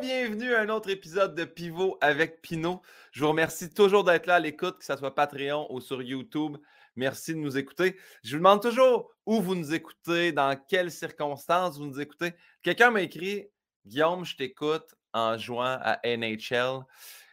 Bienvenue 0.00 0.54
à 0.54 0.60
un 0.60 0.68
autre 0.68 0.90
épisode 0.90 1.34
de 1.34 1.44
Pivot 1.44 1.98
avec 2.00 2.40
Pinot. 2.40 2.80
Je 3.10 3.20
vous 3.20 3.30
remercie 3.30 3.68
toujours 3.68 4.04
d'être 4.04 4.26
là 4.26 4.36
à 4.36 4.38
l'écoute, 4.38 4.78
que 4.78 4.84
ce 4.84 4.96
soit 4.96 5.14
Patreon 5.14 5.66
ou 5.70 5.80
sur 5.80 6.02
YouTube. 6.02 6.56
Merci 6.94 7.34
de 7.34 7.38
nous 7.38 7.58
écouter. 7.58 7.96
Je 8.22 8.32
vous 8.32 8.36
demande 8.36 8.62
toujours 8.62 9.10
où 9.26 9.40
vous 9.40 9.56
nous 9.56 9.74
écoutez, 9.74 10.30
dans 10.30 10.56
quelles 10.68 10.92
circonstances 10.92 11.78
vous 11.78 11.86
nous 11.86 12.00
écoutez. 12.00 12.34
Quelqu'un 12.62 12.92
m'a 12.92 13.02
écrit 13.02 13.48
Guillaume, 13.86 14.24
je 14.24 14.36
t'écoute 14.36 14.94
en 15.12 15.36
jouant 15.36 15.78
à 15.80 15.98
NHL. 16.04 16.84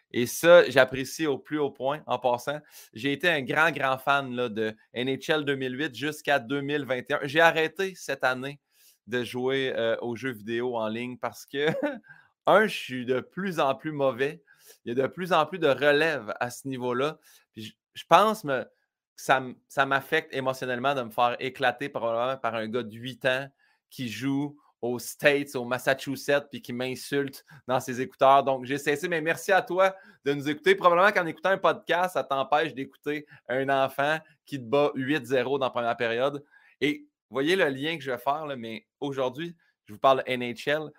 Et 0.10 0.26
ça, 0.26 0.68
j'apprécie 0.68 1.28
au 1.28 1.38
plus 1.38 1.60
haut 1.60 1.72
point. 1.72 2.02
En 2.08 2.18
passant, 2.18 2.60
j'ai 2.94 3.12
été 3.12 3.30
un 3.30 3.42
grand, 3.44 3.70
grand 3.72 4.00
fan 4.00 4.34
là, 4.36 4.50
de 4.50 4.76
NHL 4.96 5.46
2008 5.46 5.94
jusqu'à 5.94 6.40
2021. 6.40 7.20
J'ai 7.24 7.42
arrêté 7.42 7.94
cette 7.96 8.24
année 8.24 8.60
de 9.06 9.24
jouer 9.24 9.72
euh, 9.76 9.98
aux 10.02 10.16
jeux 10.16 10.32
vidéo 10.32 10.78
en 10.78 10.88
ligne 10.88 11.18
parce 11.18 11.46
que 11.46 11.68
un, 12.48 12.68
je 12.68 12.76
suis 12.76 13.06
de 13.06 13.20
plus 13.20 13.60
en 13.60 13.76
plus 13.76 13.92
mauvais. 13.92 14.42
Il 14.84 14.90
y 14.90 15.00
a 15.00 15.04
de 15.04 15.08
plus 15.08 15.34
en 15.34 15.46
plus 15.46 15.60
de 15.60 15.68
relève 15.68 16.34
à 16.40 16.50
ce 16.50 16.68
niveau-là. 16.68 17.20
Puis 17.54 17.78
je, 17.94 18.04
pense 18.08 18.44
que 18.44 18.68
ça, 19.16 19.86
m'affecte 19.86 20.34
émotionnellement 20.34 20.96
de 20.96 21.04
me 21.04 21.10
faire 21.10 21.36
éclater 21.40 21.90
probablement 21.90 22.38
par 22.38 22.56
un 22.56 22.68
gars 22.68 22.84
de 22.84 22.96
8 22.96 23.26
ans 23.26 23.48
qui 23.90 24.10
joue 24.10 24.58
aux 24.82 25.00
States, 25.00 25.56
au 25.56 25.66
Massachusetts, 25.66 26.48
puis 26.52 26.62
qui 26.62 26.74
m'insulte 26.74 27.46
dans 27.68 27.80
ses 27.80 28.02
écouteurs. 28.02 28.44
Donc, 28.44 28.66
j'ai 28.66 28.78
cessé. 28.78 29.08
Mais 29.08 29.22
merci 29.22 29.52
à 29.52 29.62
toi 29.62 29.96
de 30.24 30.34
nous 30.34 30.48
écouter. 30.50 30.76
Probablement 30.76 31.12
qu'en 31.12 31.26
écoutant 31.26 31.50
un 31.50 31.58
podcast, 31.58 32.14
ça 32.14 32.24
t'empêche 32.24 32.74
d'écouter 32.74 33.26
un 33.48 33.68
enfant 33.70 34.20
qui 34.46 34.60
te 34.60 34.66
bat 34.66 34.92
8-0 34.96 35.60
dans 35.60 35.66
la 35.66 35.70
première 35.72 35.98
période. 35.98 36.44
Et 36.82 37.08
voyez 37.30 37.56
le 37.56 37.68
lien 37.70 37.98
que 37.98 38.04
je 38.04 38.12
vais 38.12 38.18
faire, 38.18 38.46
mais 38.58 38.86
aujourd'hui, 39.00 39.56
je 39.86 39.94
vous 39.94 40.00
parle 40.00 40.24
NHL 40.28 40.92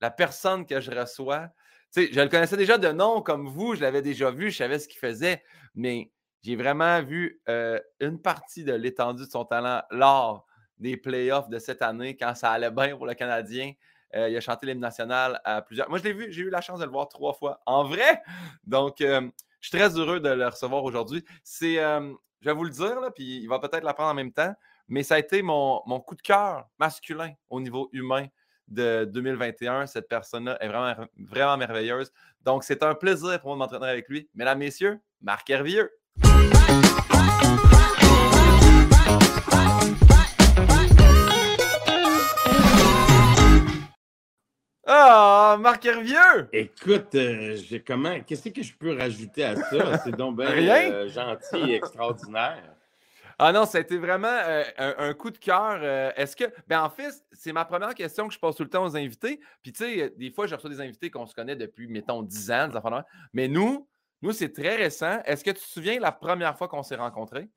la 0.00 0.10
personne 0.10 0.66
que 0.66 0.80
je 0.80 0.90
reçois, 0.90 1.48
je 1.94 2.20
le 2.20 2.28
connaissais 2.28 2.56
déjà 2.56 2.78
de 2.78 2.88
nom 2.88 3.20
comme 3.20 3.48
vous, 3.48 3.74
je 3.74 3.80
l'avais 3.80 4.02
déjà 4.02 4.30
vu, 4.30 4.50
je 4.50 4.56
savais 4.56 4.78
ce 4.78 4.88
qu'il 4.88 4.98
faisait, 4.98 5.42
mais 5.74 6.12
j'ai 6.42 6.56
vraiment 6.56 7.02
vu 7.02 7.40
une 8.00 8.20
partie 8.22 8.64
de 8.64 8.72
l'étendue 8.72 9.24
de 9.26 9.30
son 9.30 9.44
talent 9.44 9.82
lors 9.90 10.46
des 10.78 10.96
playoffs 10.96 11.48
de 11.48 11.58
cette 11.58 11.82
année, 11.82 12.16
quand 12.16 12.34
ça 12.34 12.50
allait 12.52 12.70
bien 12.70 12.96
pour 12.96 13.06
le 13.06 13.14
Canadien. 13.14 13.72
il 14.14 14.36
a 14.36 14.40
chanté 14.40 14.66
l'hymne 14.66 14.80
national 14.80 15.40
à 15.44 15.62
plusieurs. 15.62 15.88
Moi, 15.90 15.98
je 15.98 16.04
l'ai 16.04 16.12
vu, 16.12 16.32
j'ai 16.32 16.42
eu 16.42 16.50
la 16.50 16.60
chance 16.60 16.80
de 16.80 16.84
le 16.84 16.90
voir 16.90 17.08
trois 17.08 17.34
fois 17.34 17.60
en 17.66 17.84
vrai. 17.84 18.22
Donc, 18.64 18.96
je 19.00 19.30
suis 19.60 19.76
très 19.76 19.98
heureux 19.98 20.20
de 20.20 20.30
le 20.30 20.46
recevoir 20.46 20.84
aujourd'hui. 20.84 21.24
C'est, 21.44 21.74
je 21.74 22.44
vais 22.44 22.54
vous 22.54 22.64
le 22.64 22.70
dire, 22.70 23.00
là, 23.00 23.10
puis 23.10 23.40
il 23.42 23.46
va 23.48 23.58
peut-être 23.58 23.84
l'apprendre 23.84 24.10
en 24.10 24.14
même 24.14 24.32
temps, 24.32 24.54
mais 24.88 25.02
ça 25.02 25.16
a 25.16 25.18
été 25.18 25.42
mon, 25.42 25.82
mon 25.86 26.00
coup 26.00 26.14
de 26.14 26.22
cœur 26.22 26.68
masculin 26.78 27.32
au 27.50 27.60
niveau 27.60 27.90
humain 27.92 28.26
de 28.70 29.04
2021. 29.04 29.86
Cette 29.86 30.08
personne-là 30.08 30.56
est 30.60 30.68
vraiment, 30.68 30.94
vraiment 31.18 31.56
merveilleuse. 31.56 32.12
Donc, 32.44 32.64
c'est 32.64 32.82
un 32.82 32.94
plaisir 32.94 33.40
pour 33.40 33.54
moi 33.54 33.66
de 33.66 33.72
m'entraîner 33.72 33.92
avec 33.92 34.08
lui. 34.08 34.28
Mesdames, 34.34 34.58
Messieurs, 34.58 34.98
Marc 35.20 35.50
Hervieux. 35.50 35.90
Ah, 44.86 45.56
Marc 45.60 45.84
Hervieux! 45.84 46.48
Écoute, 46.52 47.14
euh, 47.14 47.56
j'ai 47.56 47.80
comment. 47.80 48.18
Qu'est-ce 48.26 48.48
que 48.48 48.62
je 48.62 48.72
peux 48.74 48.96
rajouter 48.96 49.44
à 49.44 49.54
ça? 49.54 49.98
C'est 50.04 50.16
donc 50.16 50.36
bien 50.36 50.48
euh, 50.48 51.08
gentil 51.08 51.70
et 51.70 51.74
extraordinaire. 51.76 52.74
Ah 53.42 53.52
non, 53.52 53.64
ça 53.64 53.78
a 53.78 53.80
été 53.80 53.96
vraiment 53.96 54.28
euh, 54.28 54.64
un, 54.76 55.14
coup 55.14 55.30
de 55.30 55.38
cœur. 55.38 55.80
Euh, 55.82 56.12
est-ce 56.14 56.36
que. 56.36 56.44
Ben 56.68 56.82
en 56.82 56.90
fait, 56.90 57.10
c'est 57.32 57.54
ma 57.54 57.64
première 57.64 57.94
question 57.94 58.28
que 58.28 58.34
je 58.34 58.38
pose 58.38 58.54
tout 58.54 58.64
le 58.64 58.68
temps 58.68 58.84
aux 58.84 58.98
invités. 58.98 59.40
Puis 59.62 59.72
tu 59.72 59.82
sais, 59.82 60.12
des 60.14 60.30
fois, 60.30 60.46
je 60.46 60.54
reçois 60.54 60.68
des 60.68 60.82
invités 60.82 61.10
qu'on 61.10 61.24
se 61.24 61.34
connaît 61.34 61.56
depuis, 61.56 61.88
mettons, 61.88 62.22
10 62.22 62.50
ans, 62.50 62.68
des 62.68 62.76
enfants 62.76 63.02
Mais 63.32 63.48
nous, 63.48 63.88
nous, 64.20 64.32
c'est 64.32 64.52
très 64.52 64.76
récent. 64.76 65.22
Est-ce 65.24 65.42
que 65.42 65.52
tu 65.52 65.60
te 65.60 65.68
souviens 65.68 65.98
la 65.98 66.12
première 66.12 66.54
fois 66.58 66.68
qu'on 66.68 66.82
s'est 66.82 66.96
rencontrés? 66.96 67.48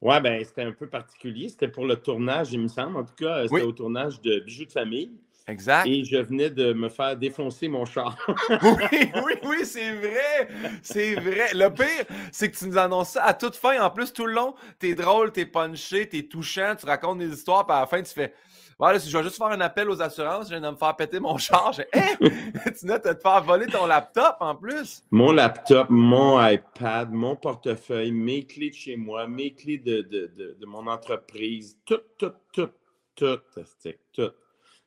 Oui, 0.00 0.20
ben 0.20 0.44
c'était 0.44 0.62
un 0.62 0.72
peu 0.72 0.88
particulier. 0.88 1.48
C'était 1.48 1.68
pour 1.68 1.86
le 1.86 1.94
tournage, 1.94 2.52
il 2.52 2.60
me 2.60 2.68
semble. 2.68 2.96
En 2.96 3.04
tout 3.04 3.14
cas, 3.14 3.46
c'était 3.46 3.62
au 3.62 3.72
tournage 3.72 4.20
de 4.20 4.40
Bijoux 4.40 4.64
de 4.64 4.72
famille. 4.72 5.20
Exact. 5.48 5.86
Et 5.86 6.04
je 6.04 6.18
venais 6.18 6.50
de 6.50 6.74
me 6.74 6.90
faire 6.90 7.16
défoncer 7.16 7.68
mon 7.68 7.86
char. 7.86 8.16
oui, 8.50 9.10
oui, 9.24 9.32
oui, 9.44 9.64
c'est 9.64 9.94
vrai. 9.94 10.48
C'est 10.82 11.14
vrai. 11.14 11.54
Le 11.54 11.70
pire, 11.70 12.04
c'est 12.30 12.50
que 12.50 12.56
tu 12.56 12.66
nous 12.66 12.76
annonces 12.76 13.10
ça 13.10 13.24
à 13.24 13.32
toute 13.32 13.56
fin. 13.56 13.80
En 13.80 13.90
plus, 13.90 14.12
tout 14.12 14.26
le 14.26 14.34
long, 14.34 14.54
t'es 14.78 14.94
drôle, 14.94 15.32
t'es 15.32 15.46
punché, 15.46 16.06
t'es 16.06 16.24
touchant, 16.24 16.74
tu 16.78 16.84
racontes 16.84 17.18
des 17.18 17.32
histoires, 17.32 17.66
puis 17.66 17.74
à 17.74 17.80
la 17.80 17.86
fin, 17.86 18.02
tu 18.02 18.12
fais. 18.12 18.34
Voilà, 18.78 19.00
si 19.00 19.10
je 19.10 19.16
vais 19.16 19.24
juste 19.24 19.38
faire 19.38 19.48
un 19.48 19.60
appel 19.60 19.90
aux 19.90 20.00
assurances, 20.00 20.44
je 20.44 20.50
viens 20.50 20.60
de 20.60 20.70
me 20.70 20.76
faire 20.76 20.94
péter 20.94 21.18
mon 21.18 21.36
char. 21.38 21.72
Hey! 21.92 22.14
tu 22.20 22.86
viens 22.86 22.98
de 22.98 23.12
te 23.12 23.20
faire 23.20 23.42
voler 23.42 23.66
ton 23.66 23.86
laptop 23.86 24.36
en 24.38 24.54
plus? 24.54 25.02
Mon 25.10 25.32
laptop, 25.32 25.88
mon 25.90 26.46
iPad, 26.46 27.10
mon 27.10 27.34
portefeuille, 27.34 28.12
mes 28.12 28.44
clés 28.44 28.70
de 28.70 28.74
chez 28.76 28.96
moi, 28.96 29.26
mes 29.26 29.52
clés 29.52 29.78
de, 29.78 30.02
de, 30.02 30.30
de, 30.36 30.56
de 30.60 30.66
mon 30.66 30.86
entreprise, 30.86 31.76
tout, 31.84 32.02
tout, 32.18 32.34
tout, 32.52 32.68
tout, 33.16 33.38
tout, 33.52 33.92
tout. 34.12 34.30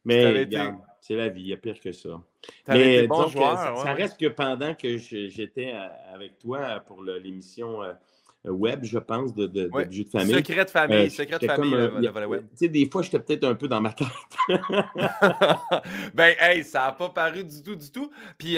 Mais 0.06 0.48
c'est 1.02 1.16
la 1.16 1.30
vie, 1.30 1.42
il 1.42 1.48
y 1.48 1.54
a 1.54 1.58
pire 1.58 1.80
que 1.80 1.92
ça. 1.92 2.22
Mais 2.68 3.08
donc, 3.08 3.32
ça, 3.32 3.94
reste 3.94 4.20
que 4.20 4.28
pendant 4.28 4.76
que 4.76 4.98
j'étais 4.98 5.74
euh, 5.74 5.88
avec 6.14 6.38
toi 6.38 6.80
pour 6.86 7.04
l'émission 7.04 7.82
euh, 7.82 7.94
web, 8.46 8.84
je 8.84 9.00
pense, 9.00 9.34
de, 9.34 9.48
de, 9.48 9.64
de, 9.64 10.04
de 10.04 10.10
famille. 10.10 10.36
Secret 10.36 10.66
de 10.66 10.70
famille, 10.70 10.98
euh, 10.98 11.10
secret 11.10 11.40
de 11.40 11.48
famille, 11.48 11.72
le, 11.72 12.26
web. 12.28 12.46
Tu 12.52 12.58
sais, 12.58 12.68
des 12.70 12.88
fois, 12.90 13.02
j'étais 13.02 13.20
peut-être 13.20 13.44
un 13.46 13.56
peu 13.56 13.68
dans 13.68 13.82
ma 13.82 13.94
tête. 13.94 14.08
ben, 16.14 16.36
hey, 16.40 16.64
ça 16.64 16.86
n'a 16.86 16.92
pas 16.92 17.10
paru 17.10 17.44
du 17.44 17.64
tout, 17.64 17.76
du 17.76 17.92
tout. 17.92 18.12
Puis, 18.38 18.58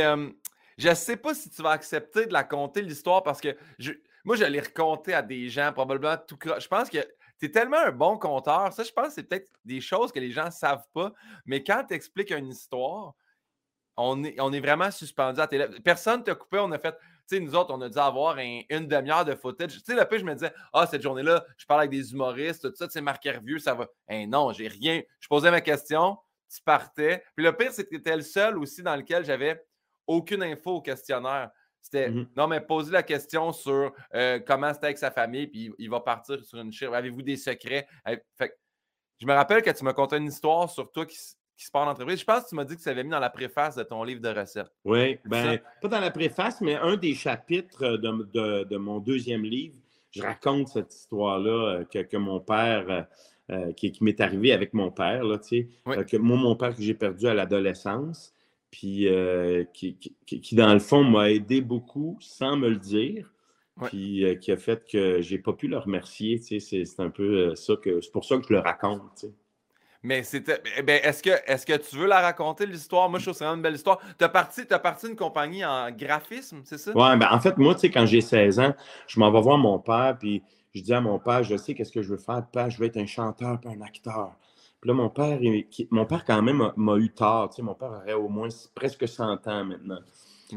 je 0.77 0.89
ne 0.89 0.93
sais 0.95 1.17
pas 1.17 1.33
si 1.33 1.49
tu 1.49 1.61
vas 1.61 1.71
accepter 1.71 2.25
de 2.25 2.33
la 2.33 2.43
conter, 2.43 2.81
l'histoire, 2.81 3.23
parce 3.23 3.39
que 3.39 3.55
je, 3.79 3.93
moi, 4.25 4.35
je 4.35 4.43
l'ai 4.43 4.59
raconté 4.59 5.13
à 5.13 5.21
des 5.21 5.49
gens, 5.49 5.71
probablement 5.71 6.17
tout 6.27 6.37
Je 6.59 6.67
pense 6.67 6.89
que 6.89 6.99
tu 7.47 7.51
tellement 7.51 7.77
un 7.77 7.91
bon 7.91 8.17
conteur. 8.17 8.71
Ça, 8.73 8.83
je 8.83 8.91
pense 8.91 9.07
que 9.07 9.13
c'est 9.13 9.23
peut-être 9.23 9.49
des 9.65 9.81
choses 9.81 10.11
que 10.11 10.19
les 10.19 10.31
gens 10.31 10.45
ne 10.45 10.51
savent 10.51 10.87
pas. 10.93 11.11
Mais 11.45 11.63
quand 11.63 11.83
tu 11.87 11.93
expliques 11.93 12.31
une 12.31 12.47
histoire, 12.47 13.13
on 13.97 14.23
est, 14.23 14.39
on 14.39 14.51
est 14.53 14.59
vraiment 14.59 14.89
suspendu 14.91 15.39
à 15.39 15.47
tes 15.47 15.57
lèvres. 15.57 15.75
Personne 15.83 16.19
ne 16.19 16.23
t'a 16.23 16.35
coupé. 16.35 16.59
On 16.59 16.71
a 16.71 16.79
fait, 16.79 16.93
tu 17.27 17.37
sais, 17.37 17.39
nous 17.39 17.55
autres, 17.55 17.73
on 17.73 17.81
a 17.81 17.89
dû 17.89 17.97
avoir 17.97 18.37
une 18.37 18.87
demi-heure 18.87 19.25
de 19.25 19.35
footage. 19.35 19.73
Tu 19.73 19.79
sais, 19.79 19.95
le 19.95 20.05
plus, 20.05 20.19
je 20.19 20.25
me 20.25 20.33
disais, 20.33 20.53
ah, 20.71 20.87
cette 20.87 21.01
journée-là, 21.01 21.45
je 21.57 21.65
parle 21.65 21.81
avec 21.81 21.91
des 21.91 22.11
humoristes, 22.11 22.69
tout 22.69 22.75
ça, 22.75 22.87
tu 22.87 22.93
sais, 22.93 23.01
Marc 23.01 23.25
Hervieux, 23.25 23.59
ça 23.59 23.73
va. 23.73 23.87
Hein, 24.09 24.25
non, 24.27 24.51
j'ai 24.51 24.67
rien. 24.67 25.01
Je 25.19 25.27
posais 25.27 25.51
ma 25.51 25.61
question, 25.61 26.17
tu 26.53 26.61
partais. 26.63 27.23
Puis 27.35 27.45
le 27.45 27.55
pire, 27.55 27.71
c'est 27.71 27.83
que 27.83 27.89
tu 27.89 27.97
étais 27.97 28.15
le 28.15 28.23
seul 28.23 28.57
aussi 28.57 28.81
dans 28.81 28.95
lequel 28.95 29.25
j'avais 29.25 29.63
aucune 30.07 30.43
info 30.43 30.75
au 30.75 30.81
questionnaire. 30.81 31.51
C'était 31.83 32.09
mmh 32.09 32.27
non, 32.37 32.47
mais 32.47 32.61
poser 32.61 32.91
la 32.91 33.03
question 33.03 33.51
sur 33.51 33.93
euh, 34.15 34.39
comment 34.39 34.73
c'était 34.73 34.85
avec 34.85 34.97
sa 34.97 35.11
famille, 35.11 35.47
puis 35.47 35.71
il 35.77 35.89
va 35.89 35.99
partir 35.99 36.43
sur 36.43 36.59
une 36.59 36.71
chire. 36.71 36.93
Avez-vous 36.93 37.21
des 37.21 37.35
secrets? 37.35 37.85
Fait, 38.37 38.57
je 39.19 39.27
me 39.27 39.33
rappelle 39.33 39.61
que 39.61 39.69
tu 39.69 39.83
m'as 39.83 39.93
conté 39.93 40.15
une 40.15 40.27
histoire 40.27 40.69
sur 40.69 40.91
toi 40.91 41.05
qui, 41.05 41.17
qui 41.57 41.65
se 41.65 41.71
passe 41.71 41.85
en 41.85 41.91
entreprise. 41.91 42.19
Je 42.21 42.25
pense 42.25 42.43
que 42.45 42.49
tu 42.49 42.55
m'as 42.55 42.63
dit 42.63 42.77
que 42.77 42.81
tu 42.81 42.89
avais 42.89 43.03
mis 43.03 43.09
dans 43.09 43.19
la 43.19 43.29
préface 43.29 43.75
de 43.75 43.83
ton 43.83 44.03
livre 44.03 44.21
de 44.21 44.29
recettes. 44.29 44.71
Oui, 44.85 45.19
ben, 45.25 45.59
pas 45.81 45.87
dans 45.89 45.99
la 45.99 46.11
préface, 46.11 46.61
mais 46.61 46.75
un 46.75 46.95
des 46.95 47.13
chapitres 47.13 47.97
de, 47.97 48.63
de, 48.63 48.77
mon 48.77 48.99
deuxième 48.99 49.43
livre, 49.43 49.75
je 50.11 50.23
raconte 50.23 50.69
cette 50.69 50.93
histoire-là 50.93 51.51
euh, 51.51 51.83
que, 51.85 51.99
que, 51.99 52.17
mon 52.17 52.39
père. 52.39 53.07
Euh, 53.51 53.73
qui, 53.73 53.91
qui 53.91 54.05
m'est 54.05 54.21
arrivé 54.21 54.53
avec 54.53 54.73
mon 54.73 54.89
père, 54.89 55.25
là, 55.25 55.37
tu 55.37 55.67
sais, 55.85 56.05
que 56.05 56.15
moi, 56.15 56.37
mon 56.37 56.55
père 56.55 56.73
que 56.73 56.81
j'ai 56.81 56.93
perdu 56.93 57.27
à 57.27 57.33
l'adolescence, 57.33 58.33
puis 58.73 59.07
euh, 59.07 59.65
qui, 59.71 59.95
dans 60.53 60.73
le 60.73 60.79
fond, 60.79 61.03
m'a 61.03 61.29
aidé 61.29 61.61
beaucoup 61.61 62.17
sans 62.19 62.57
me 62.57 62.69
le 62.69 62.77
dire. 62.77 63.31
Puis 63.85 64.25
euh, 64.25 64.33
qui 64.33 64.51
a 64.51 64.57
fait 64.57 64.83
que 64.91 65.21
j'ai 65.21 65.37
pas 65.37 65.53
pu 65.53 65.67
le 65.67 65.77
remercier. 65.77 66.39
C'est 66.39 66.99
un 66.99 67.11
peu 67.11 67.51
euh, 67.51 67.55
ça 67.55 67.75
que. 67.75 68.01
C'est 68.01 68.11
pour 68.11 68.25
ça 68.25 68.37
que 68.37 68.43
je 68.49 68.53
le 68.53 68.57
raconte. 68.59 69.25
Mais 70.01 70.23
c'était. 70.23 70.59
Eh 70.75 70.81
ben, 70.81 70.99
est-ce 71.03 71.21
que, 71.21 71.29
est 71.29 71.65
que 71.65 71.87
tu 71.87 71.97
veux 71.97 72.07
la 72.07 72.19
raconter, 72.19 72.65
l'histoire? 72.65 73.11
Moi, 73.11 73.19
je 73.19 73.25
trouve 73.25 73.33
que 73.35 73.37
c'est 73.37 73.43
vraiment 73.45 73.57
une 73.57 73.61
belle 73.61 73.75
histoire. 73.75 73.99
Tu 74.17 74.25
as 74.25 74.29
parti, 74.29 74.61
as 74.67 74.79
parti 74.79 75.05
d'une 75.05 75.15
compagnie 75.15 75.63
en 75.63 75.91
graphisme, 75.91 76.61
c'est 76.63 76.79
ça? 76.79 76.93
Oui, 76.95 77.17
ben, 77.17 77.27
en 77.29 77.39
fait, 77.39 77.55
moi, 77.59 77.75
tu 77.75 77.81
sais, 77.81 77.91
quand 77.91 78.07
j'ai 78.07 78.21
16 78.21 78.59
ans, 78.59 78.73
je 79.05 79.19
m'en 79.19 79.31
vais 79.31 79.41
voir 79.41 79.59
mon 79.59 79.77
père, 79.77 80.17
puis 80.19 80.41
je 80.73 80.81
dis 80.81 80.93
à 80.93 81.01
mon 81.01 81.19
père, 81.19 81.43
je 81.43 81.57
sais 81.57 81.75
qu'est-ce 81.75 81.91
que 81.91 82.01
je 82.01 82.09
veux 82.09 82.17
faire. 82.17 82.43
Père, 82.51 82.71
je 82.71 82.79
veux 82.79 82.87
être 82.87 82.97
un 82.97 83.05
chanteur, 83.05 83.61
pas 83.61 83.69
un 83.69 83.81
acteur. 83.81 84.35
Puis 84.83 84.89
là, 84.89 84.95
mon 84.95 85.09
père, 85.09 85.39
mon 85.91 86.05
père 86.05 86.25
quand 86.25 86.41
même 86.41 86.73
m'a 86.75 86.97
eu 86.97 87.09
tard. 87.09 87.49
Tu 87.49 87.55
sais, 87.55 87.61
mon 87.61 87.73
père 87.73 88.01
aurait 88.03 88.15
au 88.15 88.27
moins 88.27 88.49
presque 88.75 89.07
100 89.07 89.47
ans 89.47 89.63
maintenant. 89.63 89.99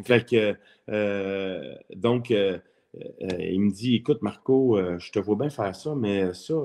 Fait 0.05 0.29
que, 0.29 0.57
euh, 0.89 1.75
donc, 1.95 2.33
euh, 2.33 2.59
euh, 2.97 3.37
il 3.39 3.61
me 3.61 3.71
dit, 3.71 3.95
écoute, 3.95 4.23
Marco, 4.23 4.81
je 4.99 5.13
te 5.13 5.21
vois 5.21 5.37
bien 5.37 5.49
faire 5.49 5.77
ça, 5.77 5.95
mais 5.95 6.35
ça, 6.35 6.57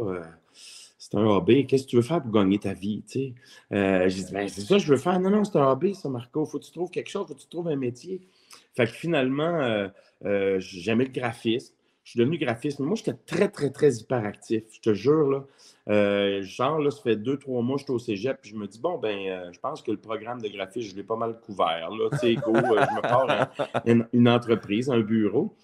c'est 0.98 1.14
un 1.14 1.24
hobby. 1.24 1.68
Qu'est-ce 1.68 1.84
que 1.84 1.90
tu 1.90 1.96
veux 1.98 2.02
faire 2.02 2.24
pour 2.24 2.32
gagner 2.32 2.58
ta 2.58 2.74
vie? 2.74 3.04
Tu 3.08 3.36
sais? 3.70 4.10
J'ai 4.10 4.24
dit, 4.24 4.34
ben, 4.34 4.48
c'est 4.48 4.62
ça 4.62 4.78
que 4.78 4.82
je 4.82 4.92
veux 4.92 4.98
faire. 4.98 5.20
Non, 5.20 5.30
non, 5.30 5.44
c'est 5.44 5.60
un 5.60 5.72
hobby, 5.72 5.94
ça, 5.94 6.10
Marco. 6.10 6.44
Faut 6.48 6.58
que 6.58 6.66
tu 6.66 6.72
trouves 6.72 6.90
quelque 6.90 7.12
chose, 7.12 7.28
faut 7.28 7.36
que 7.36 7.42
tu 7.42 7.48
trouves 7.48 7.68
un 7.68 7.76
métier. 7.76 8.22
Fait 8.76 8.88
que 8.88 8.94
finalement, 8.94 9.88
j'aimais 10.24 11.06
le 11.06 11.12
graphisme. 11.12 11.76
Suis 12.12 12.20
devenu 12.20 12.38
graphiste. 12.38 12.80
Mais 12.80 12.86
moi, 12.86 12.96
j'étais 12.96 13.18
très, 13.26 13.50
très, 13.50 13.70
très 13.70 13.96
hyperactif. 13.96 14.64
Je 14.72 14.80
te 14.82 14.94
jure, 14.94 15.30
là. 15.30 15.46
Euh, 15.90 16.44
genre, 16.44 16.80
là, 16.80 16.92
ça 16.92 17.02
fait 17.02 17.16
deux, 17.16 17.38
trois 17.38 17.62
mois 17.62 17.78
j'étais 17.78 17.92
au 17.92 18.00
cégep, 18.00 18.40
puis 18.42 18.52
je 18.52 18.56
me 18.56 18.68
dis, 18.68 18.80
bon, 18.80 18.98
ben, 19.00 19.18
euh, 19.28 19.52
je 19.52 19.60
pense 19.60 19.82
que 19.82 19.92
le 19.92 19.98
programme 19.98 20.42
de 20.42 20.48
graphisme, 20.48 20.92
je 20.92 20.96
l'ai 20.96 21.04
pas 21.04 21.16
mal 21.16 21.40
couvert. 21.40 21.90
Là, 21.90 22.10
tu 22.12 22.18
sais, 22.18 22.36
go, 22.36 22.56
euh, 22.56 22.62
je 22.64 22.96
me 22.96 23.02
pars 23.02 23.52
une, 24.14 24.30
entreprise, 24.30 24.90
un 24.90 25.00
bureau. 25.00 25.56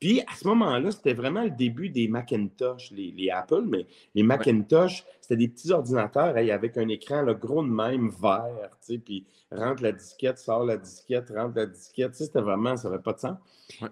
Puis 0.00 0.22
à 0.22 0.34
ce 0.34 0.48
moment-là, 0.48 0.90
c'était 0.90 1.12
vraiment 1.12 1.42
le 1.42 1.50
début 1.50 1.90
des 1.90 2.08
Macintosh, 2.08 2.90
les, 2.90 3.30
Apple, 3.30 3.64
mais 3.68 3.86
les 4.14 4.22
Macintosh, 4.22 5.04
c'était 5.20 5.36
des 5.36 5.48
petits 5.48 5.70
ordinateurs 5.70 6.36
avec 6.36 6.78
un 6.78 6.88
écran 6.88 7.20
le 7.20 7.34
gros 7.34 7.62
de 7.62 7.68
même, 7.68 8.08
vert, 8.08 8.70
tu 8.84 8.94
sais, 8.94 8.98
puis 8.98 9.26
rentre 9.52 9.82
la 9.82 9.92
disquette, 9.92 10.38
sort 10.38 10.64
la 10.64 10.78
disquette, 10.78 11.30
rentre 11.30 11.56
la 11.56 11.66
disquette. 11.66 12.12
Tu 12.12 12.18
sais, 12.18 12.24
c'était 12.24 12.40
vraiment, 12.40 12.78
ça 12.78 12.88
n'avait 12.88 13.02
pas 13.02 13.12
de 13.12 13.20
sens. 13.20 13.36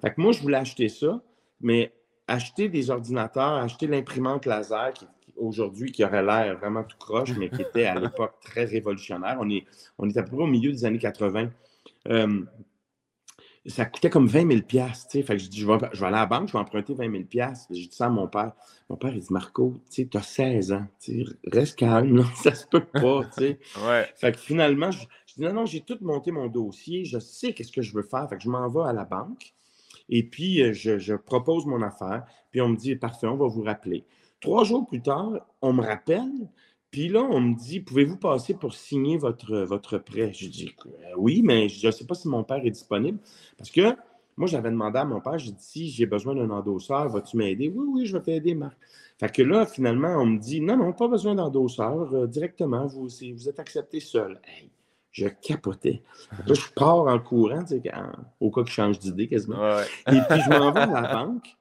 Fait 0.00 0.14
que 0.14 0.20
moi, 0.20 0.32
je 0.32 0.40
voulais 0.40 0.56
acheter 0.56 0.88
ça, 0.88 1.20
mais 1.60 1.92
acheter 2.28 2.68
des 2.68 2.90
ordinateurs, 2.90 3.54
acheter 3.54 3.86
l'imprimante 3.86 4.46
laser 4.46 4.92
qui, 4.92 5.06
aujourd'hui 5.36 5.90
qui 5.90 6.04
aurait 6.04 6.22
l'air 6.22 6.56
vraiment 6.58 6.84
tout 6.84 6.98
croche, 6.98 7.36
mais 7.36 7.48
qui 7.48 7.62
était 7.62 7.86
à 7.86 7.94
l'époque 8.00 8.34
très 8.40 8.64
révolutionnaire. 8.64 9.38
On 9.40 9.50
est, 9.50 9.64
on 9.98 10.08
est 10.08 10.16
à 10.16 10.22
peu 10.22 10.36
près 10.36 10.44
au 10.44 10.48
milieu 10.48 10.70
des 10.70 10.84
années 10.84 10.98
80 10.98 11.50
ça 13.68 13.84
coûtait 13.84 14.10
comme 14.10 14.26
20 14.26 14.50
000 14.50 14.60
tu 14.66 14.78
sais. 14.94 15.22
Fait 15.22 15.36
que 15.36 15.42
je 15.42 15.48
dis, 15.48 15.60
je 15.60 15.66
vais, 15.66 15.78
je 15.92 16.00
vais, 16.00 16.06
aller 16.06 16.16
à 16.16 16.20
la 16.20 16.26
banque, 16.26 16.48
je 16.48 16.52
vais 16.52 16.58
emprunter 16.58 16.94
20 16.94 17.10
000 17.10 17.24
J'ai 17.70 17.86
dit 17.86 17.88
ça 17.92 18.06
à 18.06 18.08
mon 18.08 18.26
père. 18.26 18.52
Mon 18.88 18.96
père, 18.96 19.14
il 19.14 19.20
dit, 19.20 19.26
Marco, 19.30 19.74
tu 19.90 20.08
as 20.14 20.22
16 20.22 20.72
ans, 20.72 20.86
reste 21.46 21.76
calme, 21.76 22.24
ça 22.42 22.54
se 22.54 22.66
peut 22.66 22.84
pas, 22.84 23.24
tu 23.24 23.40
sais. 23.40 23.58
ouais. 23.86 24.08
Fait 24.16 24.32
que 24.32 24.38
finalement, 24.38 24.90
je, 24.90 25.00
dis, 25.36 25.42
non, 25.42 25.52
non, 25.52 25.66
j'ai 25.66 25.82
tout 25.82 25.98
monté 26.00 26.30
mon 26.30 26.46
dossier, 26.46 27.04
je 27.04 27.18
sais 27.18 27.52
qu'est-ce 27.52 27.72
que 27.72 27.82
je 27.82 27.94
veux 27.94 28.02
faire. 28.02 28.28
Fait 28.28 28.36
que 28.36 28.42
je 28.42 28.48
m'en 28.48 28.68
vais 28.68 28.88
à 28.88 28.92
la 28.92 29.04
banque 29.04 29.52
et 30.08 30.22
puis 30.22 30.62
euh, 30.62 30.72
je, 30.72 31.14
propose 31.14 31.66
mon 31.66 31.82
affaire. 31.82 32.24
Puis 32.50 32.60
on 32.60 32.70
me 32.70 32.76
dit, 32.76 32.96
parfait, 32.96 33.26
on 33.26 33.36
va 33.36 33.46
vous 33.46 33.62
rappeler. 33.62 34.04
Trois 34.40 34.64
jours 34.64 34.86
plus 34.86 35.02
tard, 35.02 35.32
on 35.62 35.72
me 35.72 35.82
rappelle, 35.82 36.48
puis 36.90 37.08
là, 37.08 37.20
on 37.22 37.40
me 37.40 37.54
dit, 37.54 37.80
pouvez-vous 37.80 38.16
passer 38.16 38.54
pour 38.54 38.74
signer 38.74 39.18
votre, 39.18 39.58
votre 39.58 39.98
prêt? 39.98 40.32
Je 40.32 40.48
dis, 40.48 40.74
euh, 40.86 40.90
oui, 41.16 41.42
mais 41.44 41.68
je 41.68 41.86
ne 41.86 41.92
sais 41.92 42.06
pas 42.06 42.14
si 42.14 42.28
mon 42.28 42.44
père 42.44 42.64
est 42.64 42.70
disponible. 42.70 43.18
Parce 43.58 43.70
que 43.70 43.94
moi, 44.36 44.46
j'avais 44.46 44.70
demandé 44.70 44.98
à 44.98 45.04
mon 45.04 45.20
père, 45.20 45.38
j'ai 45.38 45.50
dit, 45.50 45.62
si 45.62 45.90
j'ai 45.90 46.06
besoin 46.06 46.34
d'un 46.34 46.50
endosseur, 46.50 47.08
vas-tu 47.08 47.36
m'aider? 47.36 47.68
Oui, 47.74 47.86
oui, 47.90 48.06
je 48.06 48.16
vais 48.16 48.22
t'aider, 48.22 48.54
Marc. 48.54 48.78
Fait 49.18 49.30
que 49.30 49.42
là, 49.42 49.66
finalement, 49.66 50.16
on 50.16 50.26
me 50.26 50.38
dit, 50.38 50.60
non, 50.60 50.76
non, 50.76 50.92
pas 50.92 51.08
besoin 51.08 51.34
d'endosseur, 51.34 52.14
euh, 52.14 52.26
directement, 52.26 52.86
vous 52.86 53.08
êtes 53.48 53.58
accepté 53.58 53.98
seul. 53.98 54.40
Je 55.18 55.28
capotais. 55.28 56.02
Là, 56.46 56.54
je 56.54 56.72
pars 56.74 57.06
en 57.06 57.18
courant, 57.18 57.64
au 58.40 58.50
cas 58.50 58.62
que 58.62 58.68
je 58.68 58.74
change 58.74 58.98
d'idée 58.98 59.28
quasiment. 59.28 59.78
Et 59.80 60.20
puis, 60.28 60.40
je 60.40 60.58
m'en 60.58 60.72
vais 60.72 60.80
à 60.80 60.86
la 60.86 61.12
banque, 61.12 61.56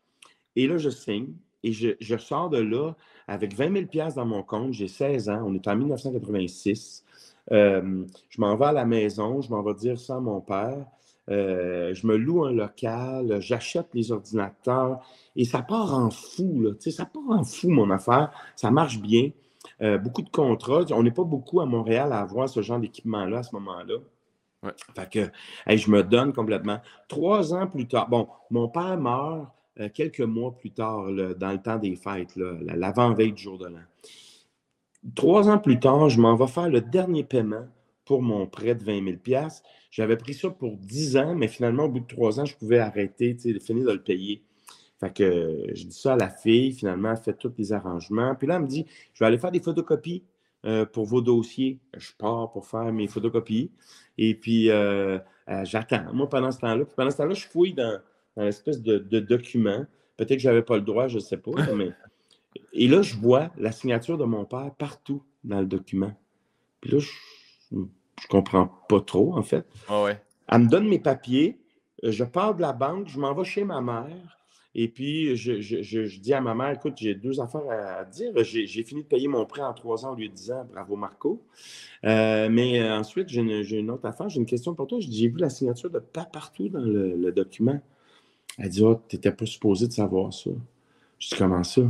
et 0.56 0.68
là, 0.68 0.78
je 0.78 0.90
signe, 0.90 1.34
et 1.64 1.72
je, 1.72 1.90
je 2.00 2.18
sors 2.18 2.50
de 2.50 2.60
là 2.60 2.94
avec 3.28 3.56
20 3.56 3.88
000 3.92 4.10
dans 4.16 4.26
mon 4.26 4.44
compte, 4.44 4.74
j'ai 4.74 4.88
16 4.88 5.30
ans, 5.30 5.44
on 5.46 5.54
est 5.54 5.68
en 5.68 5.76
1986. 5.76 7.04
Euh, 7.52 8.06
je 8.30 8.42
m'en 8.42 8.56
vais 8.56 8.66
à 8.66 8.72
la 8.72 8.86
maison, 8.86 9.42
je 9.42 9.50
m'en 9.50 9.62
vais 9.62 9.74
dire 9.74 10.00
ça 10.00 10.18
à 10.18 10.20
mon 10.20 10.42
père. 10.42 10.86
Euh, 11.30 11.94
je 11.94 12.08
me 12.08 12.16
loue 12.16 12.46
un 12.46 12.54
local, 12.54 13.42
j'achète 13.42 13.88
les 13.94 14.14
ordinateurs 14.14 15.02
et 15.36 15.44
ça 15.44 15.62
part 15.62 15.94
en 15.94 16.10
fou. 16.10 16.62
Là, 16.62 16.72
ça 16.80 17.06
part 17.06 17.30
en 17.30 17.44
fou, 17.44 17.70
mon 17.70 17.90
affaire. 17.90 18.32
Ça 18.56 18.72
marche 18.72 19.00
bien. 19.00 19.32
Euh, 19.82 19.98
beaucoup 19.98 20.22
de 20.22 20.30
contrats. 20.30 20.86
On 20.92 21.04
n'est 21.04 21.12
pas 21.12 21.24
beaucoup 21.24 21.62
à 21.62 21.66
Montréal 21.66 22.12
à 22.12 22.22
avoir 22.22 22.50
ce 22.50 22.62
genre 22.62 22.80
d'équipement-là 22.80 23.40
à 23.40 23.44
ce 23.44 23.56
moment-là. 23.56 23.96
Fait 24.96 25.10
que 25.10 25.78
je 25.78 25.92
me 25.92 26.04
donne 26.04 26.34
complètement. 26.34 26.80
Trois 27.08 27.54
ans 27.54 27.68
plus 27.68 27.88
tard, 27.88 28.10
bon, 28.10 28.28
mon 28.50 28.68
père 28.68 28.98
meurt 28.98 29.48
euh, 29.80 29.90
quelques 29.94 30.22
mois 30.22 30.56
plus 30.56 30.72
tard, 30.72 31.06
dans 31.38 31.52
le 31.52 31.62
temps 31.62 31.78
des 31.78 31.96
fêtes, 31.96 32.36
l'avant-veille 32.36 33.34
du 33.34 33.44
jour 33.44 33.60
de 33.60 33.68
l'an. 33.68 33.84
Trois 35.16 35.48
ans 35.48 35.60
plus 35.60 35.80
tard, 35.80 36.10
je 36.10 36.20
m'en 36.20 36.36
vais 36.36 36.48
faire 36.48 36.70
le 36.70 36.82
dernier 36.82 37.24
paiement 37.24 37.68
pour 38.04 38.22
mon 38.22 38.48
prêt 38.48 38.74
de 38.74 38.84
20 38.84 39.20
000 39.26 39.48
J'avais 39.92 40.18
pris 40.18 40.34
ça 40.34 40.50
pour 40.50 40.78
10 40.78 41.18
ans, 41.18 41.36
mais 41.36 41.48
finalement, 41.48 41.84
au 41.84 41.90
bout 41.90 42.00
de 42.00 42.08
trois 42.08 42.40
ans, 42.40 42.46
je 42.46 42.56
pouvais 42.56 42.80
arrêter, 42.80 43.38
finir 43.60 43.86
de 43.86 43.92
le 43.92 44.02
payer. 44.02 44.42
Fait 45.00 45.14
que 45.14 45.64
je 45.74 45.86
dis 45.86 45.98
ça 45.98 46.14
à 46.14 46.18
la 46.18 46.30
fille, 46.30 46.72
finalement, 46.72 47.12
elle 47.12 47.18
fait 47.18 47.34
tous 47.34 47.54
les 47.58 47.72
arrangements. 47.72 48.34
Puis 48.36 48.48
là, 48.48 48.56
elle 48.56 48.64
me 48.64 48.68
dit, 48.68 48.86
je 49.14 49.20
vais 49.20 49.28
aller 49.28 49.38
faire 49.38 49.52
des 49.52 49.60
photocopies 49.60 50.24
euh, 50.66 50.86
pour 50.86 51.06
vos 51.06 51.22
dossiers. 51.22 51.80
Je 51.96 52.12
pars 52.18 52.52
pour 52.52 52.66
faire 52.66 52.92
mes 52.92 53.08
photocopies. 53.08 53.72
Et 54.18 54.34
puis, 54.34 54.72
euh, 54.72 55.20
j'attends. 55.64 56.12
Moi, 56.14 56.28
pendant 56.28 56.52
ce 56.52 56.60
temps-là, 56.60 56.84
pendant 56.96 57.12
ce 57.12 57.18
temps-là, 57.18 57.36
je 57.36 57.46
fouille 57.46 57.74
dans, 57.74 58.00
un 58.38 58.48
espèce 58.48 58.82
de, 58.82 59.20
document. 59.20 59.86
Peut-être 60.16 60.38
que 60.38 60.40
je 60.40 60.50
n'avais 60.50 60.64
pas 60.64 60.76
le 60.76 60.82
droit, 60.82 61.08
je 61.08 61.16
ne 61.16 61.22
sais 61.22 61.38
pas. 61.38 61.52
Mais... 61.76 61.92
Et 62.74 62.88
là, 62.88 63.04
je 63.04 63.16
vois 63.16 63.52
la 63.58 63.72
signature 63.72 64.18
de 64.18 64.24
mon 64.24 64.46
père 64.46 64.72
partout 64.78 65.24
dans 65.44 65.60
le 65.60 65.68
document. 65.68 66.14
Puis 66.82 66.92
là, 66.92 67.00
je 67.00 67.76
ne 67.76 67.86
comprends 68.30 68.68
pas 68.90 69.02
trop, 69.02 69.36
en 69.36 69.44
fait. 69.44 69.66
Ah 69.88 70.04
ouais. 70.04 70.22
Elle 70.48 70.62
me 70.64 70.70
donne 70.70 70.88
mes 70.88 71.00
papiers. 71.00 71.60
Euh, 72.04 72.12
je 72.12 72.24
pars 72.24 72.56
de 72.56 72.62
la 72.62 72.74
banque, 72.74 73.08
je 73.08 73.20
m'en 73.20 73.34
vais 73.34 73.44
chez 73.44 73.64
ma 73.64 73.82
mère. 73.82 74.37
Et 74.80 74.88
puis, 74.88 75.36
je, 75.36 76.20
dis 76.20 76.34
à 76.34 76.40
ma 76.40 76.54
mère, 76.54 76.72
écoute, 76.72 76.94
j'ai 76.98 77.16
deux 77.16 77.42
affaires 77.42 77.70
à, 77.70 78.06
dire. 78.06 78.32
J'ai 78.44 78.84
fini 78.84 79.02
de 79.02 79.08
payer 79.08 79.28
mon 79.28 79.46
prêt 79.46 79.64
en 79.64 79.74
trois 79.74 80.06
ans 80.06 80.14
au 80.14 80.16
lieu 80.16 80.30
de 80.30 80.34
dix 80.34 80.52
ans. 80.52 80.66
Bravo, 80.72 80.96
Marco. 80.96 81.42
Euh, 82.06 82.48
mais 82.50 82.80
euh, 82.80 82.98
ensuite, 82.98 83.28
j'ai 83.28 83.42
une, 83.42 83.92
autre 83.92 84.06
affaire. 84.06 84.30
J'ai 84.30 84.40
une 84.40 84.46
question 84.46 84.76
pour 84.76 84.88
toi. 84.88 85.00
J'ai 85.02 85.28
vu 85.28 85.38
la 85.38 85.50
signature 85.50 85.90
de 85.90 86.00
pas 86.00 86.26
partout 86.26 86.70
dans 86.70 86.80
le 86.80 87.32
document. 87.32 87.82
Elle 88.58 88.70
dit, 88.70 88.84
oh, 88.84 89.00
tu 89.08 89.16
n'étais 89.16 89.32
pas 89.32 89.46
supposé 89.46 89.88
de 89.88 89.94
savoir 89.94 90.34
ça. 90.34 90.50
Je 91.20 91.30
dis, 91.30 91.36
comment 91.38 91.64
ça? 91.64 91.82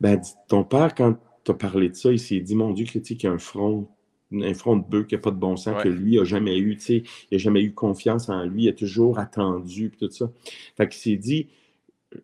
Ben, 0.00 0.12
elle 0.12 0.20
dit, 0.20 0.32
ton 0.48 0.64
père, 0.64 0.94
quand 0.94 1.16
tu 1.44 1.50
as 1.50 1.54
parlé 1.54 1.88
de 1.88 1.94
ça, 1.94 2.10
il 2.10 2.18
s'est 2.18 2.40
dit, 2.40 2.54
mon 2.54 2.72
Dieu, 2.72 2.86
qu'il 2.86 3.22
y 3.22 3.26
a 3.26 3.30
un 3.30 3.38
front, 3.38 3.88
un 4.32 4.54
front 4.54 4.76
de 4.76 4.84
bœuf 4.84 5.06
qui 5.06 5.14
n'a 5.14 5.20
pas 5.20 5.30
de 5.30 5.36
bon 5.36 5.56
sens, 5.56 5.80
que 5.82 5.88
lui 5.88 6.16
n'a 6.16 6.24
jamais 6.24 6.58
eu, 6.58 6.76
tu 6.76 6.82
sais, 6.82 7.02
il 7.30 7.36
n'a 7.36 7.38
jamais 7.38 7.62
eu 7.62 7.72
confiance 7.72 8.28
en 8.28 8.44
lui, 8.44 8.64
il 8.64 8.68
a 8.68 8.72
toujours 8.72 9.18
attendu, 9.18 9.90
puis 9.90 10.06
tout 10.06 10.12
ça. 10.12 10.30
Fait 10.76 10.88
qu'il 10.88 11.00
s'est 11.00 11.16
dit, 11.16 11.48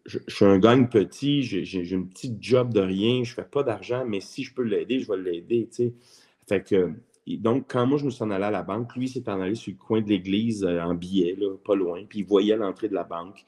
je, 0.05 0.19
suis 0.29 0.45
un 0.45 0.59
gagne 0.59 0.89
petit, 0.89 1.43
j'ai 1.43 1.91
une 1.91 2.09
petite 2.09 2.43
job 2.43 2.73
de 2.73 2.81
rien, 2.81 3.25
je 3.25 3.35
fais 3.35 3.45
pas 3.45 3.63
d'argent, 3.63 4.05
mais 4.07 4.21
si 4.21 4.45
je 4.45 4.55
peux 4.55 4.63
l'aider, 4.63 4.99
je 5.01 5.11
vais 5.11 5.19
l'aider, 5.19 5.69
tu 5.71 5.77
sais. 5.77 5.95
Fait 6.49 6.63
que, 6.63 6.93
donc, 7.37 7.67
quand 7.69 7.87
moi, 7.87 7.99
je 7.99 8.07
me 8.07 8.11
suis 8.11 8.25
en 8.25 8.31
allé 8.31 8.45
à 8.45 8.51
la 8.51 8.63
banque, 8.63 8.95
lui, 8.97 9.09
s'est 9.09 9.29
en 9.29 9.41
allé 9.41 9.55
sur 9.55 9.73
le 9.73 9.79
coin 9.79 10.01
de 10.01 10.09
l'église 10.09 10.65
euh, 10.65 10.81
en 10.81 10.95
billet, 10.95 11.37
pas 11.65 11.75
loin, 11.75 12.03
puis 12.09 12.21
il 12.21 12.25
voyait 12.25 12.57
l'entrée 12.57 12.89
de 12.89 12.95
la 12.95 13.05
banque. 13.05 13.45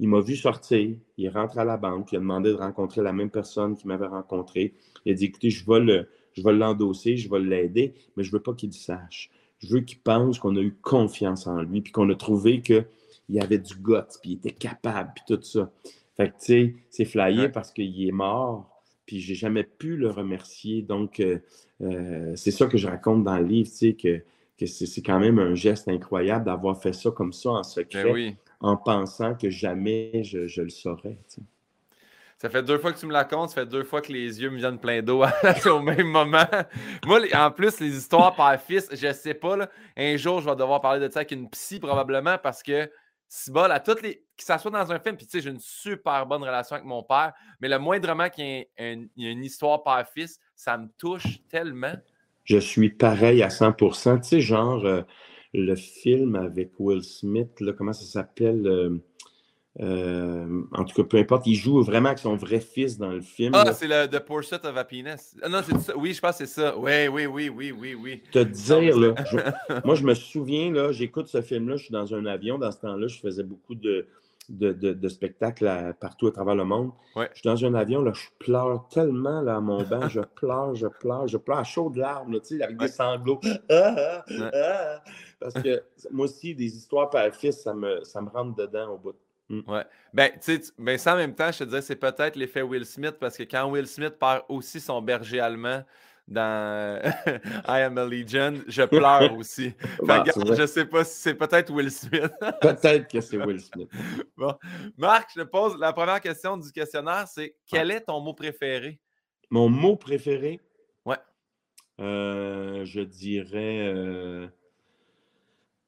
Il 0.00 0.08
m'a 0.08 0.20
vu 0.20 0.36
sortir, 0.36 0.96
il 1.18 1.28
rentre 1.28 1.58
à 1.58 1.64
la 1.64 1.76
banque, 1.76 2.12
il 2.12 2.16
a 2.16 2.20
demandé 2.20 2.50
de 2.50 2.56
rencontrer 2.56 3.02
la 3.02 3.12
même 3.12 3.30
personne 3.30 3.76
qu'il 3.76 3.88
m'avait 3.88 4.06
rencontré. 4.06 4.74
Il 5.04 5.12
a 5.12 5.14
dit 5.14 5.26
Écoutez, 5.26 5.50
je 5.50 5.64
vais, 5.66 6.52
l'endosser, 6.52 7.16
je 7.16 7.30
vais 7.30 7.40
l'aider, 7.40 7.94
mais 8.16 8.24
je 8.24 8.32
veux 8.32 8.40
pas 8.40 8.54
qu'il 8.54 8.72
sache. 8.72 9.30
Je 9.58 9.68
veux 9.72 9.80
qu'il 9.80 9.98
pense 9.98 10.38
qu'on 10.38 10.56
a 10.56 10.60
eu 10.60 10.74
confiance 10.82 11.46
en 11.46 11.62
lui, 11.62 11.80
puis 11.80 11.92
qu'on 11.92 12.10
a 12.10 12.14
trouvé 12.14 12.60
qu'il 13.26 13.40
avait 13.40 13.58
du 13.58 13.74
goût, 13.74 13.96
puis 14.22 14.32
il 14.32 14.34
était 14.34 14.52
capable, 14.52 15.12
puis 15.14 15.24
tout 15.26 15.42
ça. 15.42 15.70
Fait 16.16 16.28
que, 16.28 16.34
tu 16.38 16.44
sais, 16.44 16.74
c'est 16.90 17.04
flyé 17.04 17.48
parce 17.48 17.72
qu'il 17.72 18.06
est 18.06 18.12
mort, 18.12 18.70
puis 19.06 19.20
j'ai 19.20 19.34
jamais 19.34 19.64
pu 19.64 19.96
le 19.96 20.10
remercier. 20.10 20.82
Donc, 20.82 21.20
euh, 21.20 21.38
euh, 21.82 22.32
c'est 22.36 22.52
ça 22.52 22.66
que 22.66 22.78
je 22.78 22.86
raconte 22.86 23.24
dans 23.24 23.38
le 23.38 23.44
livre, 23.44 23.68
tu 23.68 23.76
sais, 23.76 23.92
que, 23.94 24.22
que 24.58 24.66
c'est 24.66 25.02
quand 25.02 25.18
même 25.18 25.38
un 25.38 25.54
geste 25.54 25.88
incroyable 25.88 26.44
d'avoir 26.44 26.80
fait 26.80 26.92
ça 26.92 27.10
comme 27.10 27.32
ça 27.32 27.50
en 27.50 27.62
secret. 27.64 28.04
Ben 28.04 28.12
oui 28.12 28.36
en 28.64 28.78
pensant 28.78 29.34
que 29.34 29.50
jamais 29.50 30.22
je, 30.24 30.62
le 30.62 30.70
saurais. 30.70 31.18
Ça 32.38 32.48
fait 32.48 32.62
deux 32.62 32.78
fois 32.78 32.94
que 32.94 32.98
tu 32.98 33.04
me 33.04 33.12
la 33.12 33.24
comptes, 33.24 33.50
ça 33.50 33.56
fait 33.56 33.66
deux 33.66 33.84
fois 33.84 34.00
que 34.00 34.10
les 34.10 34.40
yeux 34.40 34.48
me 34.48 34.56
viennent 34.56 34.78
plein 34.78 35.02
d'eau 35.02 35.22
au 35.66 35.80
même 35.80 36.06
moment. 36.06 36.46
Moi, 37.04 37.20
en 37.34 37.50
plus, 37.50 37.78
les 37.80 37.94
histoires 37.94 38.34
père-fils, 38.34 38.88
je 38.90 39.12
sais 39.12 39.34
pas, 39.34 39.68
un 39.98 40.16
jour, 40.16 40.40
je 40.40 40.48
vais 40.48 40.56
devoir 40.56 40.80
parler 40.80 41.06
de 41.06 41.12
ça 41.12 41.20
avec 41.20 41.32
une 41.32 41.50
psy 41.50 41.78
probablement 41.78 42.38
parce 42.42 42.62
que 42.62 42.90
si 43.36 43.50
bol 43.50 43.72
à 43.72 43.80
toutes 43.80 44.02
les. 44.02 44.24
Que 44.36 44.44
ça 44.44 44.58
soit 44.58 44.70
dans 44.70 44.92
un 44.92 44.98
film, 45.00 45.16
puis 45.16 45.26
tu 45.26 45.32
sais, 45.32 45.40
j'ai 45.40 45.50
une 45.50 45.60
super 45.60 46.24
bonne 46.26 46.42
relation 46.42 46.74
avec 46.74 46.86
mon 46.86 47.02
père, 47.02 47.32
mais 47.60 47.68
le 47.68 47.78
moindrement 47.78 48.28
qu'il 48.28 48.44
y 48.44 48.48
ait 48.48 49.08
une, 49.16 49.44
histoire 49.44 49.82
père-fils, 49.82 50.38
ça 50.54 50.78
me 50.78 50.88
touche 50.98 51.38
tellement. 51.48 51.94
Je 52.44 52.58
suis 52.58 52.90
pareil 52.90 53.42
à 53.42 53.48
100% 53.48 54.20
Tu 54.20 54.28
sais, 54.28 54.40
genre, 54.40 54.84
euh, 54.84 55.02
le 55.52 55.74
film 55.74 56.36
avec 56.36 56.72
Will 56.78 57.02
Smith, 57.02 57.60
là, 57.60 57.72
comment 57.72 57.92
ça 57.92 58.04
s'appelle? 58.04 58.66
Euh, 58.66 58.98
euh, 59.80 60.62
en 60.72 60.84
tout 60.84 60.94
cas, 60.94 61.08
peu 61.08 61.16
importe, 61.16 61.46
il 61.46 61.56
joue 61.56 61.82
vraiment 61.82 62.10
avec 62.10 62.20
son 62.20 62.36
vrai 62.36 62.60
fils 62.60 62.96
dans 62.96 63.10
le 63.10 63.20
film. 63.20 63.52
Ah, 63.54 63.72
c'est 63.72 63.88
le 63.88 64.06
The 64.06 64.24
Pursuit 64.24 64.64
of 64.64 64.76
Happiness. 64.76 65.36
Ah, 65.42 65.48
non, 65.48 65.60
c'est 65.64 65.78
ça. 65.80 65.96
Oui, 65.96 66.12
je 66.12 66.20
pense 66.20 66.38
que 66.38 66.46
c'est 66.46 66.60
ça. 66.60 66.78
Oui, 66.78 67.08
oui, 67.08 67.26
oui, 67.26 67.48
oui, 67.48 67.72
oui, 67.72 67.94
oui. 67.94 68.22
Te 68.30 68.38
dire, 68.38 68.96
là, 68.96 69.14
moi, 69.84 69.94
je 69.96 70.04
me 70.04 70.14
souviens, 70.14 70.72
là, 70.72 70.92
j'écoute 70.92 71.26
ce 71.26 71.42
film-là, 71.42 71.76
je 71.76 71.84
suis 71.84 71.92
dans 71.92 72.14
un 72.14 72.24
avion. 72.26 72.56
Dans 72.56 72.70
ce 72.70 72.78
temps-là, 72.78 73.08
je 73.08 73.18
faisais 73.18 73.42
beaucoup 73.42 73.74
de, 73.74 74.06
de, 74.48 75.08
spectacles 75.08 75.94
partout 76.00 76.28
à 76.28 76.30
travers 76.30 76.54
le 76.54 76.64
monde. 76.64 76.92
Je 77.16 77.40
suis 77.40 77.42
dans 77.44 77.64
un 77.64 77.74
avion, 77.74 78.00
là, 78.00 78.12
je 78.14 78.28
pleure 78.38 78.86
tellement 78.88 79.40
là, 79.40 79.56
à 79.56 79.60
mon 79.60 79.82
banc, 79.82 80.08
je 80.08 80.20
pleure, 80.20 80.76
je 80.76 80.86
pleure, 80.86 81.26
je 81.26 81.36
pleure 81.36 81.58
à 81.58 81.64
chaudes 81.64 81.96
larmes, 81.96 82.40
tu 82.40 82.58
sais, 82.58 82.62
avec 82.62 82.76
des 82.76 82.88
sanglots. 82.88 83.40
Ah, 83.70 84.22
ah, 84.30 84.50
ah, 84.54 85.02
parce 85.40 85.54
que 85.54 85.82
moi 86.12 86.26
aussi, 86.26 86.54
des 86.54 86.76
histoires 86.76 87.10
par 87.10 87.28
fils, 87.34 87.62
ça 87.62 87.74
me, 87.74 88.04
ça 88.04 88.20
me 88.20 88.28
rentre 88.28 88.54
dedans 88.54 88.94
au 88.94 88.98
bout. 88.98 89.16
Mm. 89.48 89.60
Ouais. 89.66 89.84
Ben, 90.12 90.30
tu 90.32 90.56
sais, 90.56 90.72
ben, 90.78 90.96
ça 90.98 91.14
en 91.14 91.16
même 91.16 91.34
temps, 91.34 91.50
je 91.52 91.58
te 91.58 91.64
disais, 91.64 91.82
c'est 91.82 91.96
peut-être 91.96 92.36
l'effet 92.36 92.62
Will 92.62 92.86
Smith 92.86 93.16
parce 93.20 93.36
que 93.36 93.42
quand 93.42 93.70
Will 93.70 93.86
Smith 93.86 94.14
perd 94.18 94.42
aussi 94.48 94.80
son 94.80 95.02
berger 95.02 95.40
allemand 95.40 95.82
dans 96.26 97.02
I 97.68 97.82
Am 97.82 97.98
a 97.98 98.04
Legion, 98.06 98.62
je 98.66 98.82
pleure 98.82 99.32
aussi. 99.36 99.74
Bah, 100.02 100.24
je 100.26 100.66
sais 100.66 100.86
pas 100.86 101.04
si 101.04 101.20
c'est 101.20 101.34
peut-être 101.34 101.70
Will 101.70 101.90
Smith. 101.90 102.32
peut-être 102.60 103.10
que 103.10 103.20
c'est 103.20 103.36
Will 103.36 103.60
Smith. 103.60 103.90
bon. 104.36 104.54
Marc, 104.96 105.30
je 105.36 105.42
te 105.42 105.46
pose 105.46 105.78
la 105.78 105.92
première 105.92 106.20
question 106.20 106.56
du 106.56 106.70
questionnaire, 106.72 107.28
c'est 107.28 107.56
quel 107.66 107.90
est 107.90 108.00
ton 108.00 108.20
mot 108.20 108.34
préféré? 108.34 108.98
Mon 109.50 109.68
mot 109.68 109.96
préféré? 109.96 110.60
Ouais. 111.04 111.18
Euh, 112.00 112.84
je 112.86 113.00
dirais. 113.00 113.92
Euh, 113.94 114.48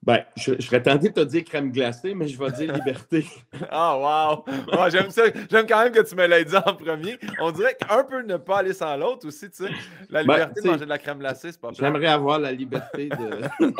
ben, 0.06 0.22
je, 0.36 0.54
serais 0.60 0.80
tenté 0.80 1.08
de 1.08 1.14
te 1.14 1.20
dire 1.20 1.42
crème 1.42 1.72
glacée, 1.72 2.14
mais 2.14 2.28
je 2.28 2.38
vais 2.38 2.52
dire 2.52 2.72
liberté. 2.72 3.26
Ah, 3.70 4.44
wow! 4.46 4.88
J'aime 4.90 5.10
ça. 5.10 5.24
J'aime 5.50 5.66
quand 5.66 5.82
même 5.82 5.92
que 5.92 6.08
tu 6.08 6.14
me 6.14 6.26
l'aies 6.26 6.44
dit 6.44 6.56
en 6.56 6.74
premier. 6.74 7.18
On 7.40 7.50
dirait 7.50 7.74
qu'un 7.74 8.04
peu 8.04 8.22
ne 8.22 8.36
pas 8.36 8.58
aller 8.58 8.72
sans 8.72 8.96
l'autre 8.96 9.26
aussi, 9.26 9.50
tu 9.50 9.64
sais. 9.64 9.70
La 10.08 10.22
ben, 10.22 10.34
liberté 10.34 10.60
de 10.60 10.66
manger 10.68 10.84
de 10.84 10.90
la 10.90 10.98
crème 10.98 11.18
glacée, 11.18 11.50
c'est 11.50 11.60
pas 11.60 11.70
J'aimerais 11.72 12.06
avoir 12.06 12.38
la 12.38 12.52
liberté 12.52 13.08
de. 13.08 13.40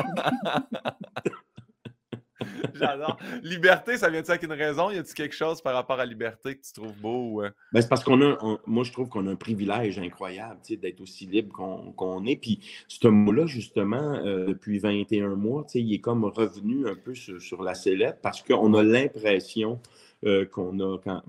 J'adore. 2.74 3.16
Liberté, 3.42 3.96
ça 3.96 4.10
vient-tu 4.10 4.30
avec 4.30 4.42
une 4.42 4.52
raison? 4.52 4.90
Y 4.90 4.98
a-t-il 4.98 5.14
quelque 5.14 5.34
chose 5.34 5.62
par 5.62 5.74
rapport 5.74 5.98
à 5.98 6.04
liberté 6.04 6.56
que 6.56 6.62
tu 6.62 6.72
trouves 6.72 6.96
beau? 6.96 7.42
Euh? 7.42 7.50
Ben, 7.72 7.80
c'est 7.80 7.88
parce 7.88 8.04
qu'on 8.04 8.20
a, 8.22 8.58
moi, 8.66 8.84
je 8.84 8.92
trouve 8.92 9.08
qu'on 9.08 9.26
a 9.26 9.30
un 9.30 9.36
privilège 9.36 9.98
incroyable 9.98 10.60
d'être 10.68 11.00
aussi 11.00 11.26
libre 11.26 11.54
qu'on 11.96 12.26
est. 12.26 12.36
Puis 12.36 12.60
ce 12.88 13.08
mot-là, 13.08 13.46
justement, 13.46 14.14
euh, 14.24 14.48
depuis 14.48 14.78
21 14.78 15.36
mois, 15.36 15.64
il 15.74 15.92
est 15.92 16.00
comme 16.00 16.24
revenu 16.24 16.88
un 16.88 16.94
peu 16.94 17.14
sur, 17.14 17.62
la 17.62 17.74
sellette 17.74 18.18
parce 18.22 18.42
qu'on 18.42 18.74
a 18.74 18.82
l'impression 18.82 19.80
euh, 20.24 20.44
qu'on 20.44 20.76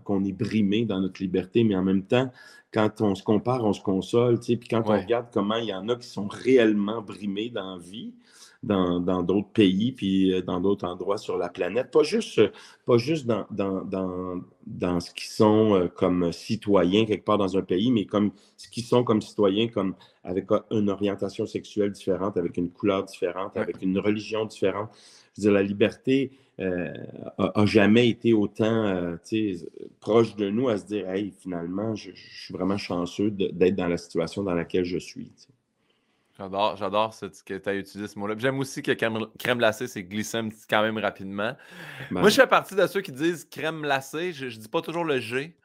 qu'on 0.04 0.26
est 0.26 0.34
brimé 0.34 0.86
dans 0.86 1.00
notre 1.00 1.22
liberté, 1.22 1.64
mais 1.64 1.76
en 1.76 1.84
même 1.84 2.04
temps, 2.04 2.32
quand 2.74 3.02
on 3.02 3.16
se 3.16 3.24
compare, 3.24 3.64
on 3.64 3.74
se 3.74 3.82
console. 3.82 4.40
Puis 4.40 4.60
quand 4.70 4.84
on 4.86 5.00
regarde 5.00 5.28
comment 5.32 5.56
il 5.56 5.66
y 5.66 5.74
en 5.74 5.88
a 5.90 5.96
qui 5.96 6.08
sont 6.08 6.28
réellement 6.28 7.02
brimés 7.02 7.50
dans 7.50 7.78
la 7.78 7.82
vie, 7.82 8.14
dans 8.67 9.24
d'autres 9.24 9.50
pays, 9.50 9.91
puis 9.91 10.33
euh, 10.33 10.41
dans 10.41 10.59
d'autres 10.59 10.86
endroits 10.88 11.17
sur 11.17 11.38
la 11.38 11.50
planète. 11.50 11.91
Pas 11.91 12.03
juste, 12.03 12.39
euh, 12.39 12.50
pas 12.86 12.97
juste 12.97 13.25
dans, 13.25 13.45
dans, 13.51 13.83
dans, 13.83 14.41
dans 14.65 15.00
ce 15.00 15.12
qu'ils 15.12 15.29
sont 15.29 15.75
euh, 15.75 15.88
comme 15.88 16.31
citoyens 16.31 17.05
quelque 17.05 17.25
part 17.25 17.38
dans 17.38 17.57
un 17.57 17.62
pays, 17.62 17.91
mais 17.91 18.05
comme 18.05 18.31
ce 18.57 18.69
qu'ils 18.69 18.83
sont 18.83 19.03
comme 19.03 19.21
citoyens, 19.21 19.67
comme 19.67 19.95
avec 20.24 20.47
une 20.71 20.89
orientation 20.89 21.45
sexuelle 21.45 21.91
différente, 21.91 22.38
avec 22.38 22.57
une 22.57 22.69
couleur 22.69 23.03
différente, 23.05 23.55
avec 23.57 23.81
une 23.81 23.97
religion 24.00 24.45
différente. 24.45 24.89
Je 25.36 25.41
veux 25.41 25.50
dire, 25.50 25.53
la 25.53 25.63
liberté 25.63 26.31
n'a 26.59 27.65
jamais 27.65 28.09
été 28.09 28.33
autant 28.33 29.15
proche 30.01 30.36
de 30.36 30.50
nous 30.50 30.67
à 30.67 30.77
se 30.77 30.86
dire, 30.86 31.07
hey, 31.09 31.31
finalement, 31.39 31.95
je, 31.95 32.12
suis 32.13 32.53
vraiment 32.53 32.77
chanceux 32.77 33.29
d'être 33.31 33.75
dans 33.75 33.88
la 33.88 33.97
situation 33.97 34.43
dans 34.43 34.55
laquelle 34.55 34.83
je 34.83 34.97
suis. 34.97 35.31
J'adore, 36.38 36.75
j'adore 36.75 37.15
que 37.46 37.58
tu 37.58 37.70
as 37.70 37.74
utilisé 37.74 38.08
ce 38.08 38.20
mot-là. 38.20 38.36
J'aime 38.38 38.60
aussi 38.60 38.84
que 38.84 38.91
crème, 38.91 39.58
glacée, 39.58 39.88
c'est 39.88 40.03
glisser 40.03 40.39
quand 40.70 40.84
même 40.84 41.00
rapidement. 41.00 41.53
Moi, 42.12 42.22
ben 42.22 42.29
je 42.29 42.36
fais 42.36 42.48
partie 42.48 42.75
de 42.75 42.86
ceux 42.86 43.01
qui 43.01 43.12
disent 43.12 43.46
crème 43.46 43.82
glacée. 43.82 44.34
Je 44.34 44.46
ne 44.46 44.51
dis 44.51 44.67
pas 44.67 44.82
toujours 44.82 45.03
le 45.03 45.20
G. 45.20 45.56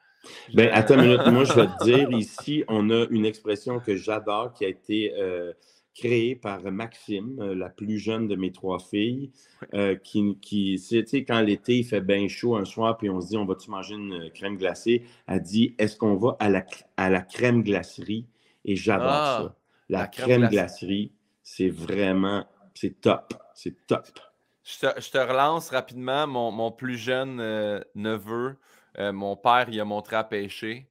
Ben, 0.55 0.71
attends 0.73 0.95
une 0.95 1.01
minute. 1.11 1.27
Moi, 1.27 1.43
je 1.43 1.53
vais 1.53 1.67
te 1.67 1.83
dire, 1.83 2.09
ici, 2.11 2.63
on 2.67 2.89
a 2.89 3.05
une 3.11 3.25
expression 3.25 3.79
que 3.79 3.95
j'adore 3.95 4.53
qui 4.53 4.65
a 4.65 4.67
été 4.67 5.13
euh, 5.15 5.53
créée 5.93 6.35
par 6.35 6.63
Maxime, 6.71 7.39
euh, 7.39 7.53
la 7.53 7.69
plus 7.69 7.99
jeune 7.99 8.27
de 8.27 8.35
mes 8.35 8.51
trois 8.51 8.79
filles, 8.79 9.31
euh, 9.75 9.95
qui, 9.95 10.39
qui 10.41 10.81
tu 10.89 11.05
sais, 11.05 11.23
quand 11.23 11.41
l'été, 11.41 11.77
il 11.79 11.83
fait 11.83 12.01
bien 12.01 12.27
chaud 12.27 12.55
un 12.55 12.65
soir, 12.65 12.97
puis 12.97 13.11
on 13.11 13.21
se 13.21 13.27
dit, 13.27 13.37
on 13.37 13.45
va-tu 13.45 13.69
manger 13.69 13.93
une 13.93 14.31
crème 14.33 14.57
glacée? 14.57 15.03
Elle 15.27 15.41
dit, 15.41 15.75
est-ce 15.77 15.97
qu'on 15.97 16.15
va 16.15 16.35
à 16.39 16.49
la, 16.49 16.65
à 16.97 17.11
la 17.11 17.21
crème 17.21 17.61
glacerie? 17.61 18.25
Et 18.65 18.75
j'adore 18.75 19.07
ah! 19.11 19.39
ça. 19.43 19.62
La, 19.89 20.07
crème, 20.07 20.47
glacerie, 20.47 21.11
c'est 21.43 21.69
vraiment, 21.69 22.47
c'est 22.73 23.01
top. 23.01 23.33
C'est 23.53 23.85
top. 23.87 24.07
Je 24.63 25.09
te, 25.09 25.17
relance 25.17 25.69
rapidement. 25.69 26.25
Mon, 26.25 26.71
plus 26.71 26.97
jeune 26.97 27.39
euh, 27.39 27.81
neveu, 27.95 28.55
euh, 28.97 29.11
mon 29.11 29.35
père, 29.35 29.67
il 29.69 29.79
a 29.79 29.85
montré 29.85 30.15
à 30.15 30.23
pêcher. 30.23 30.89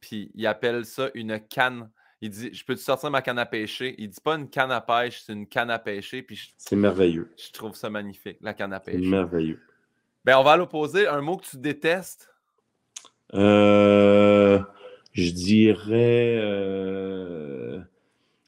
Puis 0.00 0.30
il 0.34 0.46
appelle 0.46 0.84
ça 0.84 1.10
une 1.14 1.40
canne. 1.40 1.90
Il 2.20 2.30
dit 2.30 2.50
Je 2.52 2.64
peux 2.64 2.74
te 2.74 2.80
sortir 2.80 3.10
ma 3.10 3.22
canne 3.22 3.38
à 3.38 3.46
pêcher? 3.46 3.94
Il 3.98 4.10
dit 4.10 4.20
pas 4.22 4.36
une 4.36 4.48
canne 4.48 4.70
à 4.70 4.80
pêche, 4.80 5.22
c'est 5.24 5.32
une 5.32 5.46
canne 5.48 5.70
à 5.70 5.78
pêcher. 5.78 6.22
Puis 6.22 6.54
c'est 6.56 6.76
merveilleux. 6.76 7.32
Je 7.36 7.50
trouve 7.50 7.74
ça 7.74 7.90
magnifique, 7.90 8.38
la 8.40 8.54
canne 8.54 8.72
à 8.72 8.80
pêcher. 8.80 8.98
Merveilleux. 8.98 9.60
Ben, 10.24 10.36
on 10.38 10.44
va 10.44 10.52
à 10.52 10.56
l'opposé. 10.56 11.08
Un 11.08 11.20
mot 11.20 11.36
que 11.36 11.46
tu 11.46 11.58
détestes? 11.58 12.32
Euh, 13.34 14.60
Je 15.12 15.30
dirais. 15.30 16.38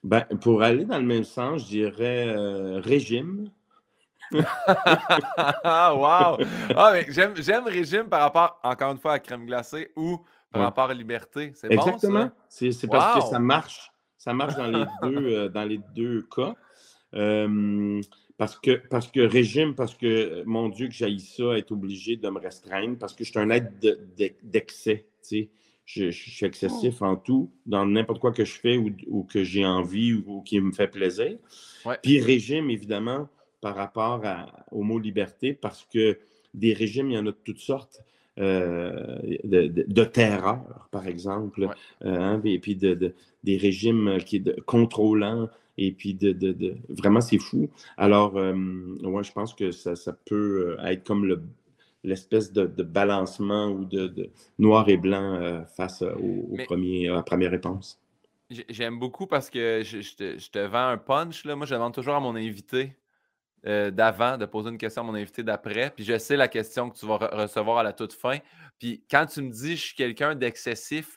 Ben, 0.03 0.25
pour 0.41 0.63
aller 0.63 0.85
dans 0.85 0.99
le 0.99 1.05
même 1.05 1.25
sens, 1.25 1.63
je 1.63 1.67
dirais 1.67 2.29
euh, 2.29 2.81
régime. 2.81 3.51
ah, 5.65 5.95
wow! 6.39 6.47
Ah, 6.75 6.95
j'aime 7.09 7.65
régime 7.67 8.05
par 8.05 8.21
rapport, 8.21 8.61
encore 8.63 8.93
une 8.93 8.99
fois, 8.99 9.13
à 9.15 9.19
crème 9.19 9.45
glacée 9.45 9.91
ou 9.97 10.21
par 10.51 10.63
rapport 10.63 10.91
à 10.91 10.95
liberté. 10.95 11.53
C'est 11.55 11.71
Exactement. 11.71 12.25
Bon, 12.25 12.33
C'est 12.49 12.87
parce 12.89 13.25
que 13.25 13.31
ça 13.31 13.39
marche. 13.39 13.93
Ça 14.17 14.35
marche 14.35 14.55
dans 14.57 14.67
les 14.67 14.85
deux, 15.03 15.27
euh, 15.27 15.49
dans 15.49 15.65
les 15.65 15.81
deux 15.95 16.23
cas. 16.35 16.55
Euh, 17.15 18.01
parce, 18.37 18.59
que, 18.59 18.83
parce 18.89 19.09
que 19.09 19.21
régime, 19.21 19.75
parce 19.75 19.95
que, 19.95 20.43
mon 20.45 20.69
Dieu, 20.69 20.89
que 20.89 20.95
j'aille 20.95 21.21
ça, 21.21 21.57
être 21.57 21.73
obligé 21.73 22.17
de 22.17 22.29
me 22.29 22.39
restreindre, 22.39 22.99
parce 22.99 23.15
que 23.15 23.25
je 23.25 23.31
suis 23.31 23.39
un 23.39 23.51
être 23.51 23.73
d'excès. 24.43 25.07
Je, 25.93 26.11
suis 26.11 26.47
excessif 26.47 27.03
en 27.03 27.17
tout, 27.17 27.51
dans 27.67 27.85
n'importe 27.85 28.21
quoi 28.21 28.33
que 28.33 28.45
je 28.45 28.53
fais 28.53 28.77
ou, 28.77 29.25
que 29.25 29.43
j'ai 29.43 29.67
envie 29.67 30.13
ou, 30.13 30.41
qui 30.43 30.61
me 30.61 30.73
fait 30.73 30.89
plaisir. 30.89 31.37
Puis 32.03 32.21
régime, 32.21 32.71
évidemment, 32.71 33.29
par 33.61 33.75
rapport 33.75 34.23
au 34.71 34.83
mot 34.83 34.99
liberté, 34.99 35.53
parce 35.53 35.87
que 35.93 36.19
des 36.55 36.73
régimes, 36.75 37.11
il 37.11 37.15
y 37.15 37.19
en 37.19 37.27
a 37.27 37.33
de 37.33 37.37
toutes 37.45 37.59
sortes. 37.59 38.03
Euh, 38.39 39.19
de, 39.45 40.05
terreur, 40.05 40.89
par 40.93 41.07
exemple, 41.07 41.69
euh, 42.05 42.19
hein, 42.19 42.41
et 42.45 42.59
puis 42.59 42.75
de, 42.75 43.15
des 43.45 43.57
régimes 43.59 44.19
qui 44.25 44.43
contrôlants, 44.65 45.51
et 45.77 45.93
puis 45.93 46.15
de, 46.15 46.77
vraiment 46.89 47.21
c'est 47.21 47.39
fou. 47.39 47.69
Alors, 47.99 48.39
euh, 48.39 48.55
je 48.55 49.33
pense 49.33 49.53
que 49.53 49.73
ça, 49.73 49.95
ça, 49.95 50.13
peut 50.13 50.77
être 50.85 51.05
comme 51.05 51.27
le 51.27 51.43
l'espèce 52.03 52.53
de, 52.53 52.83
balancement 52.83 53.67
ou 53.69 53.85
de, 53.85 54.31
noir 54.59 54.89
et 54.89 54.97
blanc 54.97 55.35
euh, 55.35 55.65
face 55.77 56.03
au, 56.03 56.57
premier, 56.67 57.09
à 57.09 57.15
la 57.15 57.23
première 57.23 57.51
réponse? 57.51 58.01
J'aime 58.69 58.99
beaucoup 58.99 59.27
parce 59.27 59.49
que 59.49 59.83
je, 59.85 60.49
te, 60.51 60.59
vends 60.59 60.89
un 60.89 60.99
punch. 60.99 61.45
Là. 61.45 61.55
Moi, 61.55 61.67
je 61.67 61.75
demande 61.75 61.95
toujours 61.95 62.17
à 62.17 62.21
mon 62.21 62.35
invité 62.35 62.97
euh, 63.67 63.91
d'avant 63.91 64.39
de 64.39 64.47
poser 64.47 64.71
une 64.71 64.79
question 64.79 65.03
à 65.03 65.05
mon 65.05 65.15
invité 65.15 65.43
d'après. 65.43 65.93
Puis 65.95 66.05
je 66.05 66.19
sais 66.19 66.37
la 66.37 66.49
question 66.49 66.91
que 66.91 66.99
tu 66.99 67.07
vas 67.07 67.17
recevoir 67.17 67.79
à 67.79 67.83
la 67.83 67.93
toute 67.93 68.13
fin. 68.13 68.39
Puis 68.79 69.05
quand 69.09 69.27
tu 69.27 69.43
me 69.43 69.51
dis 69.51 69.77
je 69.77 69.83
suis 69.83 69.95
quelqu'un 69.95 70.35
d'excessif, 70.35 71.17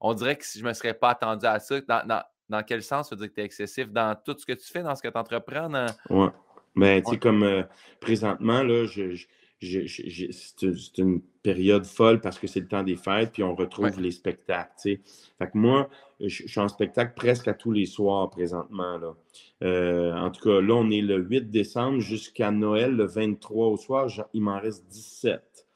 on 0.00 0.14
dirait 0.14 0.36
que 0.36 0.44
si 0.44 0.58
je 0.58 0.64
ne 0.64 0.68
me 0.68 0.74
serais 0.74 0.94
pas 0.94 1.10
attendu 1.10 1.46
à 1.46 1.58
ça. 1.58 1.80
Dans, 1.80 2.62
quel 2.62 2.82
sens? 2.82 3.08
Tu 3.08 3.14
veux 3.14 3.20
dire 3.20 3.30
que 3.30 3.34
tu 3.34 3.40
es 3.40 3.44
excessif? 3.44 3.90
Dans 3.90 4.14
tout 4.14 4.36
ce 4.38 4.46
que 4.46 4.52
tu 4.52 4.66
fais, 4.66 4.82
dans 4.82 4.94
ce 4.94 5.02
que 5.02 5.08
tu 5.08 5.18
entreprends? 5.18 5.68
Oui. 6.10 6.28
Mais 6.74 7.02
tu 7.02 7.10
sais, 7.10 7.18
comme 7.18 7.42
euh, 7.42 7.62
présentement, 8.00 8.62
là, 8.62 8.84
je 8.86 9.26
c'est 9.60 10.98
une 10.98 11.20
période 11.42 11.84
folle 11.84 12.20
parce 12.20 12.38
que 12.38 12.46
c'est 12.46 12.60
le 12.60 12.68
temps 12.68 12.82
des 12.82 12.96
fêtes, 12.96 13.32
puis 13.32 13.42
on 13.42 13.54
retrouve 13.54 14.00
les 14.00 14.12
spectacles. 14.12 14.72
Fait 14.80 15.50
que 15.50 15.58
moi, 15.58 15.88
je, 16.20 16.46
suis 16.46 16.60
en 16.60 16.68
spectacle 16.68 17.14
presque 17.16 17.48
à 17.48 17.54
tous 17.54 17.72
les 17.72 17.86
soirs 17.86 18.30
présentement. 18.30 18.98
Là. 18.98 19.14
Euh, 19.62 20.14
en 20.14 20.30
tout 20.30 20.48
cas, 20.48 20.60
là, 20.60 20.74
on 20.74 20.90
est 20.90 21.00
le 21.00 21.18
8 21.18 21.50
décembre 21.50 22.00
jusqu'à 22.00 22.50
Noël, 22.50 22.94
le 22.94 23.04
23 23.04 23.66
au 23.68 23.76
soir, 23.76 24.08
il 24.32 24.42
m'en 24.42 24.60
reste 24.60 24.86
17. 24.88 25.66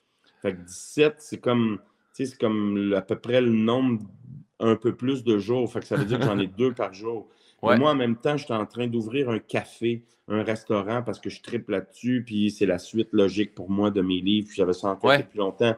Fait 0.42 0.54
que 0.54 0.60
17, 0.60 1.16
c'est 1.18 1.38
comme, 1.38 1.80
c'est 2.12 2.38
comme 2.38 2.92
à 2.96 3.02
peu 3.02 3.18
près 3.18 3.40
le 3.40 3.50
nombre 3.50 4.04
un 4.60 4.76
peu 4.76 4.94
plus 4.94 5.24
de 5.24 5.38
jours. 5.38 5.72
Fait 5.72 5.80
que 5.80 5.86
ça 5.86 5.96
veut 5.96 6.04
dire 6.04 6.18
que 6.18 6.24
j'en 6.24 6.38
ai 6.38 6.46
deux 6.46 6.72
par 6.72 6.94
jour. 6.94 7.28
Moi, 7.62 7.90
en 7.90 7.94
même 7.94 8.16
temps, 8.16 8.36
je 8.36 8.44
suis 8.44 8.52
en 8.52 8.66
train 8.66 8.88
d'ouvrir 8.88 9.30
un 9.30 9.38
café, 9.38 10.02
un 10.28 10.42
restaurant 10.42 11.02
parce 11.02 11.20
que 11.20 11.30
je 11.30 11.40
triple 11.42 11.72
là-dessus, 11.72 12.24
puis 12.26 12.50
c'est 12.50 12.66
la 12.66 12.78
suite 12.78 13.08
logique 13.12 13.54
pour 13.54 13.70
moi 13.70 13.90
de 13.90 14.00
mes 14.00 14.20
livres. 14.20 14.48
J'avais 14.52 14.72
ça 14.72 14.88
en 14.88 14.96
tête 14.96 15.26
depuis 15.26 15.38
longtemps. 15.38 15.76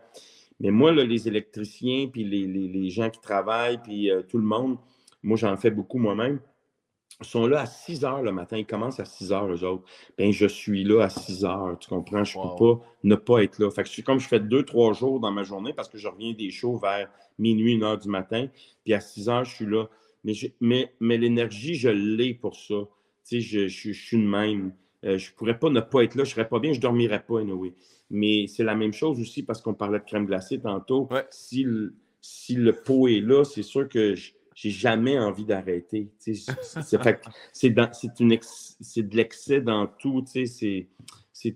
Mais 0.61 0.71
moi, 0.71 0.93
les 0.93 1.29
électriciens, 1.29 2.09
puis 2.09 2.25
les, 2.25 2.91
gens 2.91 3.11
qui 3.11 3.21
travaillent, 3.21 3.79
puis 3.83 4.11
euh, 4.11 4.23
tout 4.23 4.39
le 4.39 4.45
monde, 4.45 4.79
moi, 5.23 5.37
j'en 5.37 5.57
fais 5.57 5.71
beaucoup 5.71 5.99
moi-même, 5.99 6.39
sont 7.23 7.47
là 7.47 7.61
à 7.61 7.67
6 7.67 8.05
heures 8.05 8.23
le 8.23 8.33
matin. 8.33 8.57
Ils 8.57 8.67
commencent 8.67 9.01
à 9.01 9.05
6 9.05 9.33
heures, 9.33 9.47
eux 9.47 9.65
autres. 9.65 9.85
Bien, 10.19 10.31
je 10.31 10.47
suis 10.47 10.85
là 10.85 11.05
à 11.05 11.09
6 11.09 11.45
heures. 11.45 11.77
Tu 11.79 11.89
comprends? 11.89 12.25
Je 12.25 12.39
ne 12.39 12.43
peux 12.43 12.57
pas 12.57 12.85
ne 13.05 13.15
pas 13.15 13.43
être 13.43 13.59
là. 13.59 13.71
Fait 13.71 13.85
que 13.85 14.03
comme 14.03 14.19
je 14.19 14.29
fais 14.29 14.41
deux, 14.41 14.65
trois 14.65 14.93
jours 14.93 15.21
dans 15.21 15.31
ma 15.31 15.43
journée 15.43 15.73
parce 15.73 15.89
que 15.89 15.99
je 15.99 16.09
reviens 16.09 16.33
des 16.33 16.51
shows 16.51 16.77
vers 16.77 17.09
minuit, 17.39 17.75
une 17.75 17.85
heure 17.85 17.99
du 17.99 18.09
matin. 18.09 18.49
Puis 18.85 18.95
à 18.95 19.01
6 19.01 19.29
heures, 19.29 19.45
je 19.45 19.55
suis 19.55 19.67
là. 19.67 19.87
Mais, 20.25 20.33
mais, 20.61 20.93
mais 21.01 21.19
l'énergie, 21.19 21.75
je 21.75 21.91
l'ai 21.91 22.35
pour 22.35 22.57
ça. 22.57 22.89
Tu 23.29 23.41
sais, 23.41 23.41
je, 23.41 23.69
je, 23.69 23.93
suis 23.93 24.19
de 24.19 24.27
même. 24.27 24.73
je 25.03 25.09
ne 25.09 25.37
pourrais 25.37 25.59
pas 25.59 25.71
ne 25.71 25.81
pas 25.81 26.03
être 26.03 26.15
là, 26.15 26.25
je 26.25 26.31
ne 26.31 26.35
serais 26.35 26.49
pas 26.49 26.59
bien, 26.59 26.73
je 26.73 26.79
ne 26.79 26.83
dormirais 26.83 27.23
pas, 27.23 27.41
anyway. 27.41 27.73
Mais 28.11 28.47
c'est 28.47 28.65
la 28.65 28.75
même 28.75 28.93
chose 28.93 29.21
aussi 29.21 29.43
parce 29.43 29.61
qu'on 29.61 29.75
parlait 29.75 29.99
de 29.99 30.05
crème 30.05 30.27
glacée 30.27 30.61
tantôt. 30.61 31.09
Si, 31.31 31.63
le, 31.65 31.95
si 32.21 32.55
le 32.55 32.73
pot 32.73 33.09
est 33.09 33.21
là, 33.21 33.45
c'est 33.45 33.63
sûr 33.63 33.89
que 33.89 34.15
j'ai 34.55 34.71
jamais 34.71 35.19
envie 35.19 35.45
d'arrêter. 35.45 36.11
C'est 36.19 37.71
de 37.71 39.17
l'excès 39.17 39.61
dans 39.61 39.87
tout. 39.87 40.25
C'est 40.27 40.89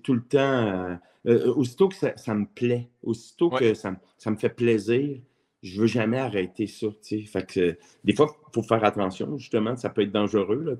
tout 0.02 0.14
le 0.14 0.22
temps. 0.22 0.38
Euh, 0.38 0.96
euh, 1.26 1.52
aussitôt 1.54 1.88
que 1.88 1.96
ça, 1.96 2.34
me 2.34 2.46
plaît, 2.46 2.88
aussitôt 3.02 3.50
que 3.50 3.74
ça, 3.74 3.94
ça, 4.16 4.30
me 4.30 4.36
fait 4.36 4.48
plaisir, 4.48 5.20
je 5.62 5.80
veux 5.80 5.86
jamais 5.86 6.18
arrêter 6.18 6.66
ça. 6.66 6.86
Fait 7.02 7.46
que, 7.46 7.76
des 8.04 8.14
fois, 8.14 8.36
il 8.48 8.54
faut 8.54 8.62
faire 8.62 8.84
attention, 8.84 9.36
justement, 9.38 9.76
ça 9.76 9.90
peut 9.90 10.02
être 10.02 10.12
dangereux, 10.12 10.62
là, 10.62 10.74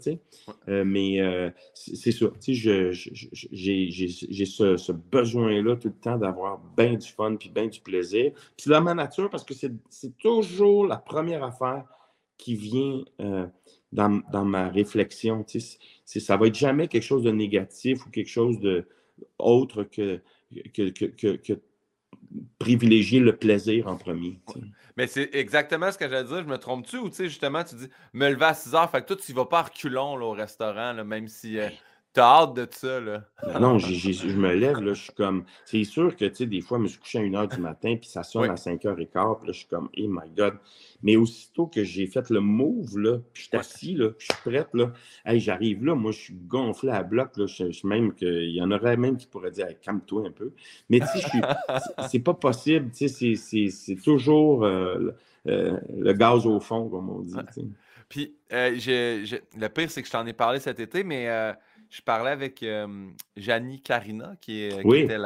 euh, 0.68 0.84
mais 0.84 1.20
euh, 1.20 1.50
c'est 1.74 2.12
ça. 2.12 2.26
J'ai 2.46 2.92
ce, 2.94 4.76
ce 4.76 4.92
besoin-là 4.92 5.76
tout 5.76 5.88
le 5.88 5.94
temps 5.94 6.16
d'avoir 6.16 6.60
bien 6.76 6.94
du 6.94 7.08
fun 7.08 7.36
puis 7.36 7.48
bien 7.48 7.66
du 7.66 7.80
plaisir. 7.80 8.32
Puis 8.32 8.64
c'est 8.64 8.70
dans 8.70 8.82
ma 8.82 8.94
nature 8.94 9.28
parce 9.30 9.44
que 9.44 9.54
c'est 9.54 10.16
toujours 10.18 10.86
la 10.86 10.96
première 10.96 11.42
affaire 11.42 11.84
qui 12.36 12.54
vient 12.54 13.04
euh, 13.20 13.46
dans, 13.92 14.22
dans, 14.32 14.44
ma 14.44 14.68
réflexion. 14.68 15.44
Ça 16.04 16.36
va 16.36 16.46
être 16.46 16.54
jamais 16.54 16.86
quelque 16.86 17.02
chose 17.02 17.24
de 17.24 17.32
négatif 17.32 18.06
ou 18.06 18.10
quelque 18.10 18.30
chose 18.30 18.60
de 18.60 18.86
autre 19.38 19.82
que, 19.82 20.20
que, 20.72 20.90
que, 20.90 21.36
que 21.36 21.60
privilégier 22.58 23.20
le 23.20 23.36
plaisir 23.36 23.88
en 23.88 23.96
premier. 23.96 24.40
Mais 24.96 25.06
c'est 25.06 25.30
exactement 25.32 25.92
ce 25.92 25.98
que 25.98 26.08
j'allais 26.08 26.28
dire. 26.28 26.42
Je 26.42 26.48
me 26.48 26.58
trompe-tu? 26.58 26.98
Ou 26.98 27.08
tu 27.08 27.16
sais, 27.16 27.28
justement, 27.28 27.62
tu 27.64 27.76
dis 27.76 27.88
me 28.12 28.28
lever 28.28 28.46
à 28.46 28.54
6 28.54 28.74
heures, 28.74 28.90
fait 28.90 29.02
que 29.02 29.06
toi, 29.06 29.16
tu 29.16 29.32
vas 29.32 29.46
pas 29.46 29.62
reculons 29.62 30.20
au 30.20 30.32
restaurant, 30.32 31.04
même 31.04 31.28
si. 31.28 31.58
Euh, 31.58 31.68
T'as 32.18 32.40
hâte 32.40 32.54
de 32.54 32.66
ça, 32.68 32.98
là. 32.98 33.22
Non, 33.60 33.78
je 33.78 34.36
me 34.36 34.52
lève, 34.52 34.80
là, 34.80 34.92
je 34.92 35.02
suis 35.02 35.12
comme. 35.12 35.44
C'est 35.64 35.84
sûr 35.84 36.16
que, 36.16 36.24
tu 36.24 36.34
sais, 36.34 36.46
des 36.46 36.60
fois, 36.60 36.78
je 36.78 36.82
me 36.82 36.88
suis 36.88 36.98
couché 36.98 37.18
à 37.20 37.22
1h 37.22 37.54
du 37.54 37.60
matin, 37.60 37.94
puis 37.94 38.10
ça 38.10 38.24
sonne 38.24 38.50
à 38.50 38.56
5h15, 38.56 38.96
puis 38.96 39.06
là, 39.14 39.36
je 39.46 39.52
suis 39.52 39.68
comme, 39.68 39.88
oh 39.96 40.08
my 40.08 40.28
God. 40.36 40.54
Mais 41.04 41.14
aussitôt 41.14 41.68
que 41.68 41.84
j'ai 41.84 42.08
fait 42.08 42.28
le 42.30 42.40
move, 42.40 42.98
là, 42.98 43.18
puis 43.32 43.44
je 43.44 43.48
suis 43.48 43.56
assis, 43.56 43.94
là, 43.94 44.08
puis 44.08 44.26
je 44.28 44.34
suis 44.34 44.50
prête, 44.50 44.68
là, 44.74 44.92
hey, 45.24 45.38
j'arrive 45.38 45.84
là, 45.84 45.94
moi, 45.94 46.10
je 46.10 46.18
suis 46.18 46.34
gonflé 46.34 46.90
à 46.90 47.04
bloc, 47.04 47.36
là, 47.36 47.46
je, 47.46 47.70
suis 47.70 47.86
même 47.86 48.12
qu'il 48.12 48.50
y 48.50 48.60
en 48.60 48.72
aurait 48.72 48.96
même 48.96 49.16
qui 49.16 49.28
pourraient 49.28 49.52
dire, 49.52 49.68
calme-toi 49.80 50.26
un 50.26 50.32
peu. 50.32 50.50
Mais, 50.90 50.98
tu 50.98 51.20
sais, 51.20 51.40
c'est 52.10 52.18
pas 52.18 52.34
possible, 52.34 52.90
tu 52.90 53.08
sais, 53.08 53.36
c'est 53.70 54.02
toujours 54.02 54.64
euh, 54.64 55.12
euh, 55.46 55.78
le 55.96 56.12
gaz 56.14 56.46
au 56.46 56.58
fond, 56.58 56.88
comme 56.88 57.10
on 57.10 57.20
dit. 57.20 57.36
Puis, 58.08 58.34
euh, 58.52 58.70
le 58.74 59.68
pire, 59.68 59.88
c'est 59.88 60.02
que 60.02 60.08
je 60.08 60.12
t'en 60.12 60.26
ai 60.26 60.32
parlé 60.32 60.58
cet 60.58 60.80
été, 60.80 61.04
mais 61.04 61.54
je 61.90 62.02
parlais 62.02 62.30
avec 62.30 62.64
Janie 63.36 63.80
Carina, 63.80 64.34
qui, 64.40 64.64
était 64.64 65.18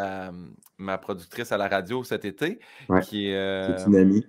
ma 0.79 0.99
productrice 0.99 1.53
à 1.53 1.57
la 1.57 1.69
radio 1.69 2.05
cet 2.05 2.25
été. 2.25 2.59
Qui 3.05 3.29
est, 3.29 3.87
une 3.87 3.97
amie. 3.97 4.27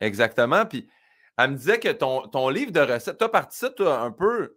Exactement. 0.00 0.64
Puis 0.66 0.88
elle 1.36 1.52
me 1.52 1.56
disait 1.56 1.78
que 1.78 1.90
ton, 1.90 2.22
ton 2.28 2.48
livre 2.48 2.72
de 2.72 2.80
recettes, 2.80 3.18
tu 3.18 3.24
as 3.24 3.28
parti 3.28 3.58
ça 3.58 3.70
toi, 3.70 4.00
un 4.00 4.10
peu 4.10 4.56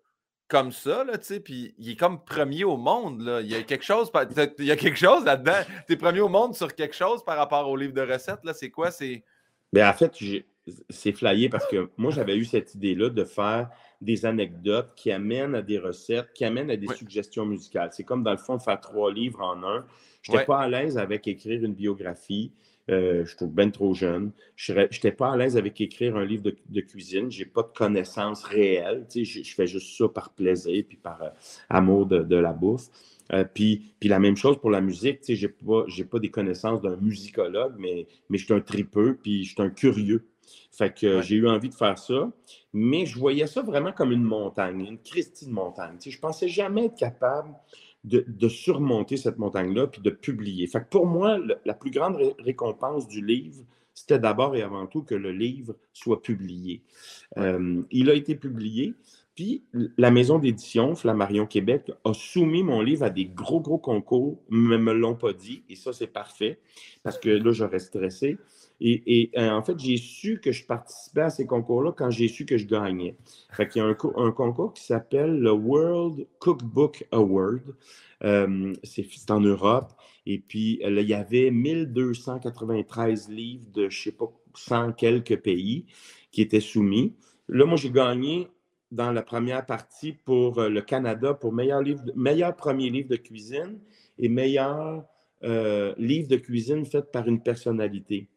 comme 0.52 0.74
ça, 0.74 1.06
là, 1.06 1.18
tu 1.18 1.26
sais, 1.26 1.40
puis 1.40 1.74
il 1.78 1.92
est 1.92 1.96
comme 1.96 2.26
premier 2.26 2.66
au 2.66 2.76
monde, 2.76 3.22
là. 3.22 3.40
Il 3.40 3.50
y 3.50 3.56
a 3.56 3.64
quelque 3.64 3.86
chose, 3.86 4.12
il 4.60 4.66
y 4.66 4.72
a 4.72 4.76
quelque 4.76 4.98
chose 4.98 5.24
là-dedans. 5.24 5.62
Tu 5.88 5.94
es 5.94 5.96
premier 5.96 6.20
au 6.20 6.28
monde 6.28 6.54
sur 6.56 6.76
quelque 6.76 6.94
chose 6.94 7.24
par 7.24 7.38
rapport 7.38 7.70
au 7.70 7.78
livre 7.78 7.94
de 7.94 8.02
recettes, 8.02 8.44
là. 8.44 8.54
C'est 8.54 8.70
quoi? 8.70 8.92
C'est. 8.92 9.24
Bien, 9.72 9.90
en 9.90 9.94
fait, 9.94 10.14
c'est 10.90 11.14
flyé 11.14 11.48
parce 11.48 11.66
que 11.68 11.90
moi, 11.96 12.12
j'avais 12.12 12.36
eu 12.36 12.44
cette 12.44 12.76
idée-là 12.76 13.10
de 13.10 13.24
faire 13.24 13.70
des 14.02 14.26
anecdotes 14.26 14.94
qui 14.96 15.12
amènent 15.12 15.56
à 15.56 15.62
des 15.62 15.78
recettes, 15.78 16.34
qui 16.34 16.44
amènent 16.44 16.72
à 16.72 16.78
des 16.78 16.88
suggestions 16.88 17.46
musicales. 17.46 17.90
C'est 17.94 18.04
comme, 18.04 18.24
dans 18.24 18.32
le 18.32 18.38
fond, 18.38 18.60
faire 18.60 18.80
trois 18.80 19.14
livres 19.14 19.42
en 19.42 19.64
un. 19.64 19.86
Je 20.22 20.32
n'étais 20.32 20.46
pas 20.46 20.60
à 20.60 20.68
l'aise 20.68 20.98
avec 20.98 21.28
écrire 21.28 21.64
une 21.64 21.74
biographie. 21.74 22.52
Euh, 22.90 23.24
je 23.26 23.36
trouve 23.36 23.54
bien 23.54 23.70
trop 23.70 23.94
jeune. 23.94 24.32
Je 24.56 24.74
n'étais 24.74 25.12
pas 25.12 25.32
à 25.32 25.38
l'aise 25.38 25.56
avec 25.56 25.80
écrire 25.80 26.18
un 26.18 26.26
livre 26.26 26.44
de, 26.44 26.82
cuisine. 26.82 27.32
Je 27.32 27.40
n'ai 27.40 27.46
pas 27.46 27.62
de 27.62 27.70
connaissances 27.74 28.44
réelles. 28.44 29.06
je, 29.16 29.24
je, 29.24 29.54
fais 29.56 29.68
juste 29.68 29.98
ça 29.98 30.10
par 30.10 30.32
plaisir 30.32 30.84
puis 30.88 30.98
par 30.98 31.22
euh, 31.22 31.30
amour 31.70 32.08
de, 32.08 32.36
la 32.36 32.54
bouffe. 32.54 32.88
Euh, 33.34 33.46
puis, 33.46 33.94
puis, 34.00 34.10
la 34.10 34.20
même 34.20 34.36
chose 34.36 34.58
pour 34.60 34.72
la 34.72 34.82
musique. 34.82 35.20
Je 35.28 35.46
n'ai 35.46 35.54
pas, 35.54 35.86
pas 36.10 36.20
des 36.20 36.30
connaissances 36.30 36.82
d'un 36.82 36.98
musicologue, 36.98 37.76
mais, 37.78 38.08
mais 38.30 38.38
je 38.38 38.46
suis 38.46 38.54
un 38.54 38.62
tripeux 38.62 39.18
puis 39.22 39.44
je 39.44 39.54
suis 39.54 39.62
un 39.62 39.70
curieux. 39.70 40.26
Fait 40.72 40.94
que 40.94 41.22
j'ai 41.22 41.36
eu 41.36 41.48
envie 41.48 41.70
de 41.70 41.74
faire 41.74 41.98
ça, 41.98 42.32
mais 42.74 43.06
je 43.06 43.18
voyais 43.20 43.48
ça 43.48 43.62
vraiment 43.62 43.92
comme 43.92 44.12
une 44.12 44.24
montagne, 44.24 44.86
une 44.86 45.00
Christie 45.00 45.46
de 45.46 45.52
montagne. 45.52 45.96
Sais, 46.00 46.12
je 46.12 46.20
pensais 46.20 46.48
jamais 46.48 46.86
être 46.86 46.98
capable 46.98 47.54
de, 48.04 48.50
surmonter 48.50 49.18
cette 49.18 49.38
montagne-là 49.38 49.88
puis 49.88 50.02
de 50.02 50.10
publier. 50.10 50.68
Fait 50.68 50.82
que 50.82 50.90
pour 50.90 51.06
moi, 51.06 51.38
la 51.66 51.74
plus 51.74 51.92
grande 51.92 52.18
récompense 52.40 53.08
du 53.08 53.24
livre, 53.24 53.64
c'était 53.94 54.20
d'abord 54.20 54.56
et 54.56 54.62
avant 54.62 54.88
tout 54.88 55.04
que 55.04 55.16
le 55.16 55.32
livre 55.32 55.76
soit 55.94 56.22
publié. 56.22 56.82
Euh, 57.38 57.84
il 57.92 58.10
a 58.10 58.14
été 58.14 58.36
publié, 58.36 58.96
puis 59.36 59.64
la 59.98 60.12
maison 60.12 60.40
d'édition, 60.40 60.96
Flammarion 60.96 61.46
Québec, 61.46 61.92
a 62.04 62.14
soumis 62.14 62.64
mon 62.64 62.82
livre 62.82 63.04
à 63.04 63.10
des 63.10 63.26
gros, 63.26 63.62
gros 63.62 63.78
concours, 63.78 64.42
mais 64.50 64.78
ne 64.78 64.84
me 64.84 64.94
l'ont 64.94 65.16
pas 65.16 65.34
dit, 65.34 65.64
et 65.70 65.76
ça, 65.76 65.94
c'est 65.94 66.08
parfait, 66.08 66.60
parce 67.04 67.18
que 67.18 67.30
là, 67.30 67.52
j'aurais 67.52 67.80
stressé. 67.80 68.38
Et, 68.84 69.30
euh, 69.38 69.52
en 69.52 69.62
fait, 69.62 69.78
j'ai 69.78 69.98
su 69.98 70.40
que 70.40 70.52
je 70.52 70.66
participais 70.66 71.22
à 71.22 71.30
ces 71.30 71.46
concours-là 71.46 71.92
quand 71.92 72.10
j'ai 72.10 72.28
su 72.28 72.46
que 72.46 72.58
je 72.58 72.66
gagnais. 72.66 73.16
Fait 73.52 73.68
qu'il 73.68 73.80
y 73.80 73.86
a 73.86 73.88
un, 73.88 74.32
concours 74.32 74.74
qui 74.74 74.84
s'appelle 74.84 75.40
le 75.40 75.52
World 75.52 76.26
Cookbook 76.40 77.06
Award. 77.12 77.76
Euh, 78.24 78.74
c'est 78.84 79.30
en 79.30 79.40
Europe. 79.40 79.94
Et 80.26 80.40
puis, 80.40 80.80
là, 80.82 81.02
il 81.02 81.08
y 81.08 81.14
avait 81.14 81.52
1293 81.52 83.30
livres 83.30 83.68
de, 83.72 83.88
je 83.90 84.00
ne 84.00 84.04
sais 84.04 84.12
pas, 84.14 84.32
100 84.56 84.94
quelques 84.94 85.38
pays 85.38 85.86
qui 86.32 86.42
étaient 86.42 86.60
soumis. 86.60 87.14
Là, 87.50 87.66
moi, 87.66 87.78
j'ai 87.78 87.92
gagné 87.92 88.48
dans 88.92 89.12
la 89.12 89.22
première 89.22 89.64
partie 89.64 90.14
pour 90.14 90.58
euh, 90.58 90.70
le 90.70 90.82
Canada 90.82 91.36
pour 91.36 91.54
meilleur, 91.54 91.84
livre, 91.84 92.02
meilleur 92.16 92.56
premier 92.56 92.90
livre 92.90 93.10
de 93.10 93.16
cuisine 93.16 93.80
et 94.18 94.28
meilleur 94.28 95.06
livre 95.98 96.28
de 96.28 96.36
cuisine 96.36 96.86
fait 96.86 97.12
par 97.12 97.28
une 97.28 97.42
personnalité 97.42 98.30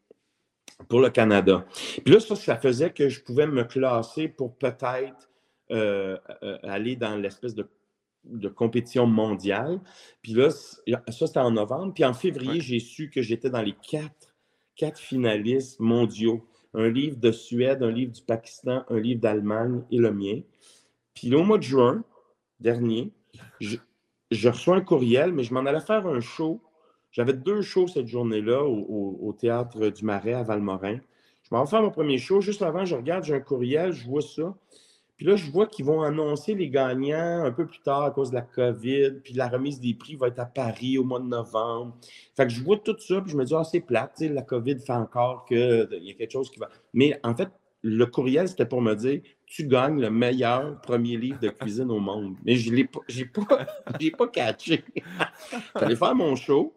pour 0.89 0.99
le 0.99 1.09
Canada. 1.09 1.65
Puis 2.03 2.13
là, 2.13 2.19
ça, 2.19 2.35
ça 2.35 2.57
faisait 2.57 2.91
que 2.91 3.09
je 3.09 3.21
pouvais 3.21 3.47
me 3.47 3.63
classer 3.63 4.27
pour 4.27 4.55
peut-être 4.55 5.29
euh, 5.71 6.17
euh, 6.43 6.57
aller 6.63 6.95
dans 6.95 7.15
l'espèce 7.15 7.55
de, 7.55 7.67
compétition 8.49 9.05
mondiale. 9.05 9.79
Puis 10.21 10.33
là, 10.33 10.49
ça, 10.49 11.27
c'était 11.27 11.39
en 11.39 11.51
novembre. 11.51 11.93
Puis 11.93 12.03
en 12.03 12.13
février, 12.13 12.59
j'ai 12.59 12.79
su 12.79 13.09
que 13.09 13.21
j'étais 13.21 13.49
dans 13.49 13.61
les 13.61 13.75
quatre, 13.87 14.33
quatre 14.75 14.99
finalistes 14.99 15.79
mondiaux. 15.79 16.47
Un 16.73 16.89
livre 16.89 17.17
de 17.17 17.31
Suède, 17.31 17.83
un 17.83 17.91
livre 17.91 18.11
du 18.11 18.21
Pakistan, 18.21 18.83
un 18.89 18.99
livre 18.99 19.21
d'Allemagne 19.21 19.83
et 19.91 19.97
le 19.97 20.11
mien. 20.11 20.41
Puis 21.13 21.29
là, 21.29 21.37
au 21.37 21.43
mois 21.43 21.57
de 21.57 21.63
juin 21.63 22.03
dernier, 22.59 23.11
je, 23.59 23.77
je 24.31 24.49
reçois 24.49 24.75
un 24.75 24.81
courriel, 24.81 25.31
mais 25.31 25.43
je 25.43 25.53
m'en 25.53 25.65
allais 25.65 25.79
faire 25.79 26.05
un 26.07 26.19
show 26.19 26.61
j'avais 27.15 27.31
deux 27.31 27.61
shows 27.61 27.87
cette 27.87 28.07
journée-là 28.07 28.61
au, 28.65 29.33
Théâtre 29.39 29.87
du 29.87 30.03
Marais 30.03 30.33
à 30.33 30.43
Valmorin. 30.43 30.99
Je 31.43 31.47
m'en 31.55 31.63
vais 31.63 31.69
faire 31.69 31.81
mon 31.81 31.89
premier 31.89 32.17
show. 32.17 32.41
Juste 32.41 32.61
avant, 32.61 32.83
je 32.83 32.93
regarde, 32.93 33.23
j'ai 33.23 33.35
un 33.35 33.39
courriel, 33.39 33.93
je 33.93 34.05
vois 34.05 34.21
ça. 34.21 34.53
Puis 35.15 35.25
là, 35.25 35.37
je 35.37 35.49
vois 35.49 35.65
qu'ils 35.65 35.85
vont 35.85 36.01
annoncer 36.01 36.55
les 36.55 36.69
gagnants 36.69 37.45
un 37.45 37.53
peu 37.53 37.65
plus 37.67 37.79
tard 37.79 38.03
à 38.03 38.11
cause 38.11 38.31
de 38.31 38.35
la 38.35 38.41
COVID. 38.41 39.21
Puis 39.23 39.33
la 39.33 39.47
remise 39.47 39.79
des 39.79 39.93
prix 39.93 40.17
va 40.17 40.27
être 40.27 40.39
à 40.39 40.45
Paris 40.45 40.97
au 40.97 41.05
mois 41.05 41.21
de 41.21 41.27
novembre. 41.27 41.95
Fait 42.35 42.47
que 42.47 42.51
je 42.51 42.61
vois 42.61 42.79
tout 42.79 42.97
ça, 42.99 43.21
puis 43.21 43.31
je 43.31 43.37
me 43.37 43.45
dis, 43.45 43.55
ah, 43.55 43.63
c'est 43.63 43.79
plate, 43.79 44.19
la 44.19 44.41
COVID 44.41 44.79
fait 44.79 44.91
encore 44.91 45.45
qu'il 45.45 45.87
y 46.01 46.11
a 46.11 46.13
quelque 46.15 46.31
chose 46.31 46.51
qui 46.51 46.59
va. 46.59 46.67
Mais 46.93 47.17
en 47.23 47.33
fait, 47.33 47.47
le 47.81 48.05
courriel, 48.07 48.49
c'était 48.49 48.65
pour 48.65 48.81
me 48.81 48.93
dire, 48.93 49.21
tu 49.45 49.65
gagnes 49.67 50.01
le 50.01 50.09
meilleur 50.09 50.81
premier 50.81 51.15
livre 51.15 51.39
de 51.39 51.47
cuisine 51.47 51.91
au 51.91 51.99
monde. 52.01 52.35
Mais 52.43 52.55
je 52.55 52.73
n'ai 52.73 52.83
pas, 52.83 52.99
pas, 53.47 53.65
pas 54.17 54.27
catché. 54.27 54.83
J'allais 55.79 55.95
faire 55.95 56.15
mon 56.15 56.35
show 56.35 56.73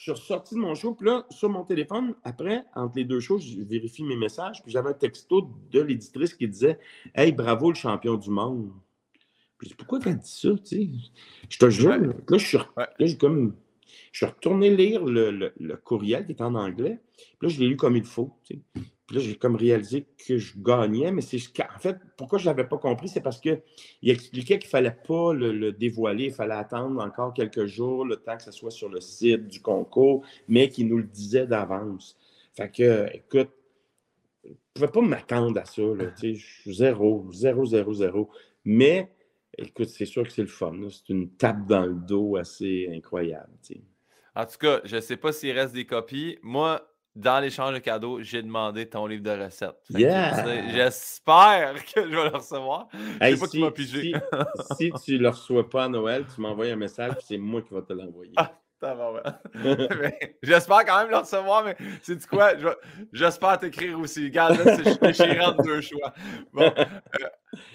je 0.00 0.04
suis 0.04 0.12
ressorti 0.12 0.54
de 0.54 0.60
mon 0.60 0.74
show, 0.74 0.94
puis 0.94 1.06
là, 1.06 1.26
sur 1.28 1.50
mon 1.50 1.62
téléphone, 1.62 2.14
après, 2.24 2.64
entre 2.74 2.96
les 2.96 3.04
deux 3.04 3.20
shows, 3.20 3.38
je 3.38 3.60
vérifie 3.60 4.02
mes 4.02 4.16
messages, 4.16 4.62
puis 4.62 4.72
j'avais 4.72 4.88
un 4.88 4.94
texto 4.94 5.50
de 5.70 5.80
l'éditrice 5.80 6.32
qui 6.32 6.48
disait 6.48 6.78
Hey, 7.14 7.32
bravo 7.32 7.68
le 7.68 7.74
champion 7.74 8.16
du 8.16 8.30
monde. 8.30 8.72
Puis 9.58 9.68
je 9.68 9.68
dis 9.68 9.76
Pourquoi 9.76 9.98
t'as 9.98 10.14
dit 10.14 10.30
ça, 10.30 10.48
tu 10.52 10.64
sais 10.64 10.88
Je 11.50 11.58
te 11.58 11.68
jure, 11.68 11.98
là, 11.98 12.14
je 12.32 12.36
suis, 12.38 12.56
là, 12.76 12.88
comme. 13.18 13.56
Je 14.12 14.24
suis 14.24 14.26
retourné 14.26 14.74
lire 14.74 15.04
le, 15.04 15.52
le, 15.54 15.76
courriel 15.76 16.24
qui 16.24 16.32
est 16.32 16.40
en 16.40 16.54
anglais. 16.54 17.00
Puis 17.16 17.36
là, 17.42 17.48
je 17.48 17.60
l'ai 17.60 17.68
lu 17.68 17.76
comme 17.76 17.96
il 17.96 18.04
faut. 18.04 18.32
Tu 18.44 18.54
sais. 18.54 18.82
Puis 19.10 19.18
là, 19.18 19.24
j'ai 19.24 19.34
comme 19.34 19.56
réalisé 19.56 20.06
que 20.24 20.38
je 20.38 20.52
gagnais, 20.56 21.10
mais 21.10 21.20
c'est 21.20 21.38
en 21.62 21.80
fait, 21.80 21.96
pourquoi 22.16 22.38
je 22.38 22.44
ne 22.44 22.50
l'avais 22.50 22.68
pas 22.68 22.78
compris, 22.78 23.08
c'est 23.08 23.20
parce 23.20 23.40
qu'il 23.40 23.60
expliquait 24.04 24.60
qu'il 24.60 24.68
ne 24.68 24.70
fallait 24.70 24.96
pas 25.04 25.32
le, 25.32 25.72
dévoiler, 25.72 26.26
il 26.26 26.32
fallait 26.32 26.54
attendre 26.54 27.02
encore 27.02 27.34
quelques 27.34 27.66
jours, 27.66 28.04
le 28.04 28.18
temps 28.18 28.36
que 28.36 28.44
ce 28.44 28.52
soit 28.52 28.70
sur 28.70 28.88
le 28.88 29.00
site 29.00 29.48
du 29.48 29.60
concours, 29.60 30.24
mais 30.46 30.68
qu'il 30.68 30.86
nous 30.86 30.98
le 30.98 31.08
disait 31.08 31.44
d'avance. 31.44 32.16
Fait 32.54 32.70
que, 32.70 33.08
écoute, 33.12 33.50
je 34.44 34.50
ne 34.50 34.54
pouvais 34.74 34.92
pas 34.92 35.00
m'attendre 35.00 35.58
à 35.58 35.64
ça, 35.64 35.82
là, 35.82 36.14
zéro, 36.66 37.26
zéro, 37.32 37.66
zéro, 37.66 37.92
zéro. 37.92 38.30
Mais 38.64 39.10
écoute, 39.58 39.88
c'est 39.88 40.06
sûr 40.06 40.22
que 40.22 40.30
c'est 40.30 40.42
le 40.42 40.46
fun. 40.46 40.88
C'est 40.88 41.08
une 41.12 41.30
tape 41.30 41.66
dans 41.66 41.84
le 41.84 41.94
dos 41.94 42.36
assez 42.36 42.88
incroyable. 42.92 43.50
En 44.36 44.46
tout 44.46 44.58
cas, 44.60 44.80
je 44.84 44.94
ne 44.94 45.00
sais 45.00 45.16
pas 45.16 45.32
s'il 45.32 45.50
reste 45.50 45.74
des 45.74 45.84
copies. 45.84 46.38
Moi, 46.42 46.80
dans 47.16 47.40
l'échange 47.40 47.74
de 47.74 47.78
cadeaux, 47.78 48.22
j'ai 48.22 48.42
demandé 48.42 48.88
ton 48.88 49.06
livre 49.06 49.22
de 49.22 49.44
recettes. 49.44 49.80
J'espère 49.90 51.74
que 51.94 52.02
je 52.02 52.16
vais 52.16 52.30
le 52.30 52.36
recevoir. 52.36 52.88
Je 52.92 52.98
sais 52.98 53.36
pas 53.36 53.46
si, 53.46 53.50
tu 53.50 53.58
m'as 53.60 53.70
pigé. 53.70 54.12
Si, 54.76 54.92
tu 55.04 55.18
ne 55.18 55.22
le 55.22 55.28
reçois 55.28 55.68
pas 55.68 55.84
à 55.84 55.88
Noël, 55.88 56.24
tu 56.32 56.40
m'envoies 56.40 56.66
un 56.66 56.76
message, 56.76 57.14
c'est 57.26 57.38
moi 57.38 57.62
qui 57.62 57.74
vais 57.74 57.82
te 57.82 57.92
l'envoyer. 57.92 58.32
Ah, 58.36 58.52
j'espère 60.42 60.86
quand 60.86 61.00
même 61.02 61.10
le 61.10 61.18
recevoir, 61.18 61.64
mais 61.64 61.76
c'est 62.02 62.26
quoi? 62.26 62.52
J'espère 63.12 63.58
t'écrire 63.58 63.98
aussi. 63.98 64.24
Regarde, 64.24 64.56
là, 64.58 64.76
c'est 64.76 65.02
déchirant 65.02 65.52
de 65.52 65.62
deux 65.62 65.80
choix. 65.82 66.14
Bon, 66.52 66.72
euh, 66.78 66.84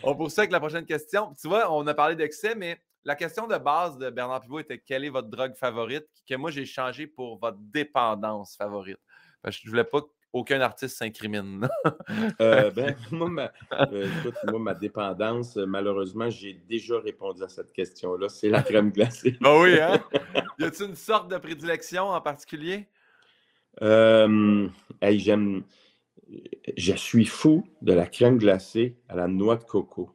on 0.01 0.15
poursuit 0.15 0.39
avec 0.39 0.51
la 0.51 0.59
prochaine 0.59 0.85
question. 0.85 1.35
Tu 1.39 1.47
vois, 1.47 1.71
on 1.71 1.85
a 1.85 1.93
parlé 1.93 2.15
d'excès, 2.15 2.55
mais 2.55 2.79
la 3.03 3.15
question 3.15 3.45
de 3.45 3.55
base 3.57 3.99
de 3.99 4.09
Bernard 4.09 4.41
Pivot 4.41 4.59
était 4.59 4.79
quelle 4.79 5.05
est 5.05 5.09
votre 5.09 5.27
drogue 5.27 5.55
favorite? 5.55 6.07
Que 6.27 6.35
moi, 6.35 6.49
j'ai 6.49 6.65
changé 6.65 7.05
pour 7.05 7.37
votre 7.37 7.59
dépendance 7.59 8.55
favorite. 8.57 8.99
Je 9.49 9.61
ne 9.65 9.69
voulais 9.69 9.83
pas 9.83 10.01
qu'aucun 10.31 10.61
artiste 10.61 10.97
s'incrimine. 10.97 11.67
Euh, 12.41 12.69
ben, 12.75 12.95
moi, 13.11 13.29
ma, 13.29 13.51
euh, 13.91 14.07
moi, 14.49 14.59
ma 14.59 14.73
dépendance, 14.73 15.57
euh, 15.57 15.65
malheureusement, 15.65 16.29
j'ai 16.29 16.53
déjà 16.53 16.99
répondu 16.99 17.43
à 17.43 17.47
cette 17.47 17.71
question-là. 17.71 18.29
C'est 18.29 18.49
la 18.49 18.61
crème 18.61 18.91
glacée. 18.91 19.37
ben 19.41 19.61
oui, 19.61 19.79
hein? 19.79 20.03
Y 20.59 20.63
a-t-il 20.63 20.89
une 20.89 20.95
sorte 20.95 21.29
de 21.29 21.37
prédilection 21.37 22.09
en 22.09 22.21
particulier? 22.21 22.87
j'aime. 23.81 25.63
Je 26.77 26.93
suis 26.93 27.25
fou 27.25 27.67
de 27.81 27.93
la 27.93 28.05
crème 28.07 28.37
glacée 28.37 28.97
à 29.07 29.15
la 29.15 29.27
noix 29.27 29.57
de 29.57 29.63
coco. 29.63 30.11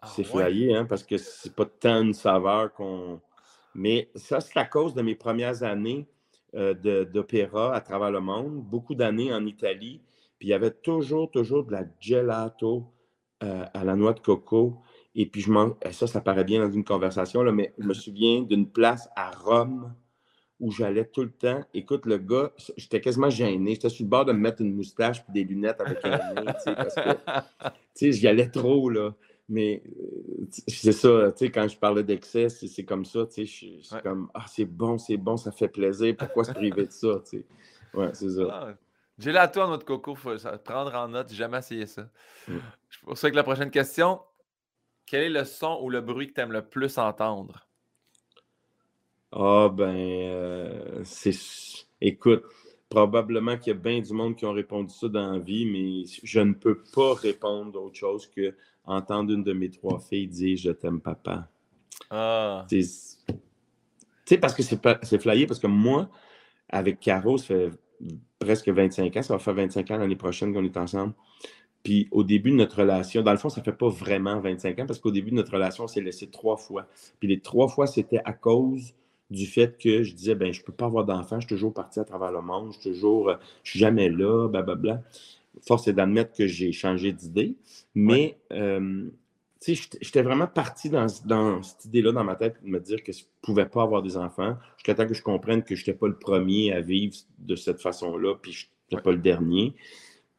Ah 0.00 0.06
c'est 0.14 0.24
flyé, 0.24 0.74
hein, 0.74 0.84
parce 0.84 1.02
que 1.02 1.18
c'est 1.18 1.54
pas 1.54 1.66
tant 1.66 2.02
une 2.02 2.14
saveur 2.14 2.72
qu'on. 2.72 3.20
Mais 3.74 4.10
ça, 4.14 4.40
c'est 4.40 4.58
à 4.58 4.64
cause 4.64 4.94
de 4.94 5.02
mes 5.02 5.14
premières 5.14 5.62
années 5.62 6.06
euh, 6.06 6.17
d'opéra 6.54 7.74
à 7.74 7.80
travers 7.80 8.10
le 8.10 8.20
monde, 8.20 8.62
beaucoup 8.62 8.94
d'années 8.94 9.32
en 9.32 9.44
Italie. 9.46 10.00
Puis 10.38 10.48
il 10.48 10.50
y 10.50 10.54
avait 10.54 10.70
toujours, 10.70 11.30
toujours 11.30 11.64
de 11.64 11.72
la 11.72 11.84
gelato 12.00 12.86
euh, 13.42 13.64
à 13.74 13.84
la 13.84 13.96
noix 13.96 14.14
de 14.14 14.20
coco. 14.20 14.82
Et 15.14 15.26
puis 15.26 15.40
je 15.40 15.52
ça, 15.90 16.06
ça 16.06 16.20
paraît 16.20 16.44
bien 16.44 16.60
dans 16.60 16.72
une 16.72 16.84
conversation, 16.84 17.42
là, 17.42 17.52
mais 17.52 17.74
je 17.78 17.86
me 17.86 17.94
souviens 17.94 18.42
d'une 18.42 18.70
place 18.70 19.08
à 19.16 19.30
Rome 19.30 19.94
où 20.60 20.70
j'allais 20.70 21.04
tout 21.04 21.22
le 21.22 21.30
temps. 21.30 21.60
Écoute, 21.72 22.06
le 22.06 22.18
gars, 22.18 22.52
j'étais 22.76 23.00
quasiment 23.00 23.30
gêné. 23.30 23.74
J'étais 23.74 23.88
sur 23.90 24.04
le 24.04 24.10
bord 24.10 24.24
de 24.24 24.32
me 24.32 24.38
mettre 24.38 24.60
une 24.60 24.74
moustache 24.74 25.20
et 25.28 25.32
des 25.32 25.44
lunettes 25.44 25.80
avec 25.80 25.98
un 26.04 26.34
nez, 26.34 26.52
parce 26.66 26.94
que, 26.94 27.12
tu 27.64 27.70
sais, 27.94 28.12
j'y 28.12 28.26
allais 28.26 28.48
trop, 28.48 28.90
là. 28.90 29.14
Mais 29.48 29.82
euh, 29.86 30.46
c'est 30.66 30.92
ça, 30.92 31.32
tu 31.32 31.46
sais, 31.46 31.50
quand 31.50 31.66
je 31.66 31.78
parlais 31.78 32.02
d'excès, 32.02 32.50
c'est 32.50 32.84
comme 32.84 33.04
ça, 33.06 33.26
tu 33.26 33.46
sais, 33.46 33.80
c'est 33.82 34.02
comme, 34.02 34.30
ah, 34.34 34.44
c'est 34.46 34.66
bon, 34.66 34.98
c'est 34.98 35.16
bon, 35.16 35.38
ça 35.38 35.52
fait 35.52 35.68
plaisir, 35.68 36.14
pourquoi 36.16 36.44
se 36.44 36.52
priver 36.52 36.86
de 36.86 36.92
ça, 36.92 37.22
tu 37.24 37.38
sais? 37.38 37.46
Ouais, 37.94 38.10
c'est 38.12 38.28
ça. 38.28 38.42
Ah, 38.50 38.74
j'ai 39.18 39.32
la 39.32 39.48
tour 39.48 39.66
notre 39.66 39.86
coco, 39.86 40.14
faut 40.14 40.34
prendre 40.64 40.94
en 40.94 41.08
note, 41.08 41.30
j'ai 41.30 41.36
jamais 41.36 41.58
essayé 41.58 41.86
ça. 41.86 42.02
Mm. 42.46 42.58
Je 42.90 42.98
pense 43.04 43.20
que 43.22 43.26
la 43.28 43.42
prochaine 43.42 43.70
question, 43.70 44.20
quel 45.06 45.22
est 45.22 45.30
le 45.30 45.44
son 45.44 45.80
ou 45.82 45.88
le 45.88 46.00
bruit 46.02 46.28
que 46.28 46.34
tu 46.34 46.40
aimes 46.40 46.52
le 46.52 46.62
plus 46.62 46.98
entendre? 46.98 47.66
Ah, 49.32 49.68
ben, 49.72 49.96
euh, 49.96 51.00
c'est. 51.04 51.34
Écoute, 52.00 52.44
probablement 52.88 53.58
qu'il 53.58 53.72
y 53.72 53.76
a 53.76 53.78
bien 53.78 54.00
du 54.00 54.12
monde 54.12 54.36
qui 54.36 54.46
ont 54.46 54.52
répondu 54.52 54.94
ça 54.94 55.08
dans 55.08 55.32
la 55.32 55.38
vie, 55.38 55.66
mais 55.66 56.04
je 56.22 56.40
ne 56.40 56.54
peux 56.54 56.82
pas 56.94 57.14
répondre 57.14 57.82
autre 57.82 57.96
chose 57.96 58.26
que 58.26 58.54
entendre 58.88 59.32
une 59.32 59.44
de 59.44 59.52
mes 59.52 59.70
trois 59.70 60.00
filles 60.00 60.26
dire 60.26 60.56
Je 60.56 60.70
t'aime, 60.70 61.00
papa. 61.00 61.48
Ah. 62.10 62.66
Tu 62.68 62.82
sais, 62.82 64.38
parce 64.38 64.54
que 64.54 64.62
c'est 64.62 65.18
flyé, 65.20 65.46
parce 65.46 65.60
que 65.60 65.66
moi, 65.66 66.08
avec 66.68 67.00
Caro, 67.00 67.38
ça 67.38 67.46
fait 67.46 67.70
presque 68.38 68.68
25 68.68 69.16
ans, 69.16 69.22
ça 69.22 69.34
va 69.34 69.38
faire 69.38 69.54
25 69.54 69.90
ans 69.90 69.96
l'année 69.98 70.16
prochaine 70.16 70.52
qu'on 70.52 70.64
est 70.64 70.76
ensemble. 70.76 71.14
Puis 71.82 72.08
au 72.10 72.24
début 72.24 72.50
de 72.50 72.56
notre 72.56 72.78
relation, 72.80 73.22
dans 73.22 73.32
le 73.32 73.38
fond, 73.38 73.48
ça 73.48 73.60
ne 73.60 73.64
fait 73.64 73.72
pas 73.72 73.88
vraiment 73.88 74.40
25 74.40 74.78
ans 74.80 74.86
parce 74.86 74.98
qu'au 74.98 75.10
début 75.10 75.30
de 75.30 75.36
notre 75.36 75.52
relation, 75.52 75.84
on 75.84 75.88
s'est 75.88 76.00
laissé 76.00 76.28
trois 76.28 76.56
fois. 76.56 76.86
Puis 77.20 77.28
les 77.28 77.40
trois 77.40 77.68
fois, 77.68 77.86
c'était 77.86 78.20
à 78.24 78.32
cause 78.32 78.94
du 79.30 79.46
fait 79.46 79.76
que 79.78 80.02
je 80.02 80.14
disais, 80.14 80.34
ben 80.34 80.52
je 80.52 80.60
ne 80.60 80.64
peux 80.64 80.72
pas 80.72 80.86
avoir 80.86 81.04
d'enfant, 81.04 81.36
je 81.36 81.46
suis 81.46 81.54
toujours 81.54 81.74
parti 81.74 82.00
à 82.00 82.04
travers 82.04 82.32
le 82.32 82.40
monde, 82.40 82.72
je 82.72 82.80
suis 82.80 82.90
toujours, 82.90 83.34
je 83.62 83.70
suis 83.70 83.78
jamais 83.78 84.08
là, 84.08 84.48
blablabla 84.48 85.02
force 85.66 85.88
est 85.88 85.92
d'admettre 85.92 86.32
que 86.32 86.46
j'ai 86.46 86.72
changé 86.72 87.12
d'idée. 87.12 87.56
Mais, 87.94 88.38
euh, 88.52 89.10
tu 89.60 89.74
sais, 89.74 89.88
j'étais 90.00 90.22
vraiment 90.22 90.46
parti 90.46 90.88
dans, 90.88 91.08
cette 91.08 91.84
idée-là 91.86 92.12
dans 92.12 92.24
ma 92.24 92.36
tête 92.36 92.56
de 92.62 92.68
me 92.68 92.80
dire 92.80 93.02
que 93.02 93.12
je 93.12 93.20
ne 93.20 93.28
pouvais 93.42 93.66
pas 93.66 93.82
avoir 93.82 94.02
des 94.02 94.16
enfants 94.16 94.56
jusqu'à 94.76 94.94
temps 94.94 95.06
que 95.06 95.14
je 95.14 95.22
comprenne 95.22 95.62
que 95.62 95.74
je 95.74 95.82
n'étais 95.82 95.94
pas 95.94 96.06
le 96.06 96.18
premier 96.18 96.72
à 96.72 96.80
vivre 96.80 97.16
de 97.38 97.56
cette 97.56 97.80
façon-là, 97.80 98.36
puis 98.40 98.52
je 98.52 98.66
n'étais 98.90 99.02
pas 99.02 99.12
le 99.12 99.18
dernier. 99.18 99.74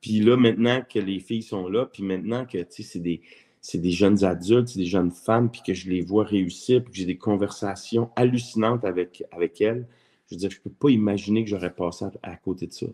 Puis 0.02 0.22
là, 0.22 0.38
maintenant 0.38 0.82
que 0.82 1.00
les 1.00 1.20
filles 1.20 1.44
sont 1.44 1.68
là, 1.68 1.86
puis 1.86 2.04
maintenant 2.04 2.46
que, 2.46 2.58
c'est 2.70 3.00
des 3.00 3.92
jeunes 3.92 4.24
adultes, 4.24 4.70
c'est 4.70 4.80
des 4.80 4.86
jeunes 4.86 5.12
femmes, 5.12 5.52
puis 5.52 5.62
que 5.66 5.74
je 5.74 5.90
les 5.90 6.02
vois 6.02 6.24
réussir, 6.24 6.82
puis 6.82 6.92
que 6.92 6.98
j'ai 6.98 7.06
des 7.06 7.18
conversations 7.18 8.10
hallucinantes 8.16 8.86
avec, 8.86 9.24
avec 9.32 9.60
elles. 9.60 9.86
Je 10.30 10.36
veux 10.36 10.40
dire, 10.40 10.52
je 10.52 10.58
ne 10.58 10.62
peux 10.62 10.70
pas 10.70 10.90
imaginer 10.90 11.44
que 11.44 11.50
j'aurais 11.50 11.74
passé 11.74 12.06
à, 12.22 12.36
côté 12.38 12.68
de 12.68 12.74
ça. 12.74 12.86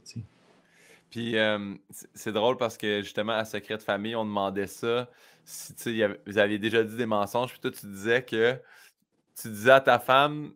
Puis 1.10 1.36
c'est 2.14 2.32
drôle 2.32 2.58
parce 2.58 2.78
que 2.78 3.02
justement, 3.02 3.34
à 3.34 3.46
Secret 3.46 3.78
de 3.78 3.84
famille, 3.84 4.16
on 4.16 4.26
demandait 4.26 4.68
ça. 4.68 5.10
Si 5.44 6.04
vous 6.26 6.38
aviez 6.38 6.58
déjà 6.58 6.84
dit 6.84 6.96
des 6.96 7.06
mensonges, 7.06 7.52
puis 7.52 7.60
toi, 7.60 7.72
tu 7.72 7.86
disais 7.86 8.24
que 8.24 8.60
tu 9.40 9.50
disais 9.50 9.72
à 9.72 9.82
ta 9.82 10.00
femme 10.00 10.54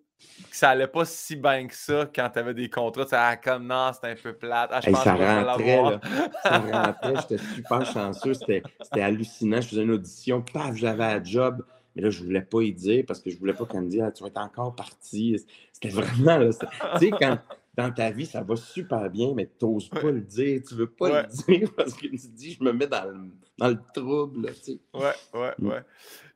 que 0.49 0.55
ça 0.55 0.69
allait 0.69 0.87
pas 0.87 1.05
si 1.05 1.35
bien 1.35 1.67
que 1.67 1.75
ça 1.75 2.09
quand 2.13 2.29
tu 2.29 2.39
avais 2.39 2.53
des 2.53 2.69
contrats. 2.69 3.05
Tu 3.05 3.15
ah, 3.15 3.37
comme 3.37 3.67
non, 3.67 3.91
c'était 3.93 4.07
un 4.07 4.15
peu 4.15 4.33
plate. 4.33 4.69
Ah, 4.73 4.81
je 4.81 4.89
pense 4.89 5.03
ça, 5.03 5.13
rentrait, 5.13 5.81
là, 5.81 5.99
ça 6.43 6.57
rentrait, 6.59 7.13
j'étais 7.21 7.43
super 7.55 7.85
chanceux, 7.85 8.33
c'était 8.33 8.63
hallucinant. 8.93 9.61
Je 9.61 9.69
faisais 9.69 9.83
une 9.83 9.91
audition, 9.91 10.41
paf, 10.41 10.75
j'avais 10.75 11.05
un 11.05 11.23
job. 11.23 11.63
Mais 11.99 12.05
là, 12.05 12.11
je 12.11 12.23
voulais 12.23 12.41
pas 12.41 12.61
y 12.61 12.71
dire 12.71 13.03
parce 13.05 13.19
que 13.19 13.29
je 13.29 13.37
voulais 13.37 13.53
pas 13.53 13.65
qu'elle 13.65 13.81
me 13.81 13.89
dise 13.89 14.01
ah, 14.01 14.09
Tu 14.09 14.23
vas 14.23 14.29
être 14.29 14.37
encore 14.37 14.73
parti. 14.73 15.37
C'était 15.73 15.89
vraiment. 15.89 16.39
Tu 16.49 16.99
sais, 16.99 17.11
quand, 17.11 17.37
dans 17.75 17.91
ta 17.91 18.09
vie, 18.09 18.25
ça 18.25 18.41
va 18.41 18.55
super 18.55 19.09
bien, 19.09 19.33
mais 19.35 19.49
tu 19.59 19.65
n'oses 19.65 19.89
pas 19.89 20.09
le 20.09 20.21
dire. 20.21 20.61
Tu 20.65 20.75
veux 20.75 20.89
pas 20.89 21.23
le 21.23 21.27
dire 21.27 21.69
parce 21.75 21.93
que 21.93 22.07
tu 22.07 22.17
te 22.17 22.27
dis, 22.27 22.53
je 22.53 22.63
me 22.63 22.71
mets 22.71 22.87
dans 22.87 23.03
le, 23.03 23.17
dans 23.57 23.67
le 23.67 23.79
trouble. 23.93 24.49
Tu 24.53 24.61
sais. 24.61 24.79
Ouais, 24.93 25.11
ouais, 25.33 25.53
mm. 25.59 25.67
ouais. 25.67 25.81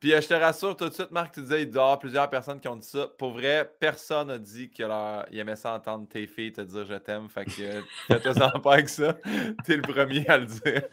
Puis 0.03 0.13
euh, 0.13 0.19
je 0.19 0.27
te 0.27 0.33
rassure 0.33 0.75
tout 0.75 0.89
de 0.89 0.93
suite, 0.93 1.11
Marc, 1.11 1.33
tu 1.33 1.41
disais, 1.43 1.61
il 1.61 1.71
doit 1.71 1.81
y 1.81 1.85
avoir 1.85 1.97
plusieurs 1.97 2.29
personnes 2.29 2.59
qui 2.59 2.67
ont 2.67 2.75
dit 2.75 2.85
ça. 2.85 3.07
Pour 3.17 3.31
vrai, 3.31 3.71
personne 3.79 4.27
n'a 4.27 4.37
dit 4.37 4.69
qu'il 4.69 4.85
aimait 5.31 5.55
ça 5.55 5.75
entendre 5.75 6.09
tes 6.09 6.27
filles 6.27 6.51
te 6.51 6.59
dire 6.59 6.85
je 6.85 6.95
t'aime. 6.95 7.29
Fait 7.29 7.45
que 7.45 7.51
fais-toi 8.07 8.59
pas 8.61 8.73
avec 8.73 8.89
ça. 8.89 9.17
Tu 9.63 9.71
es 9.71 9.75
le 9.77 9.81
premier 9.81 10.27
à 10.27 10.39
le 10.39 10.45
dire. 10.47 10.83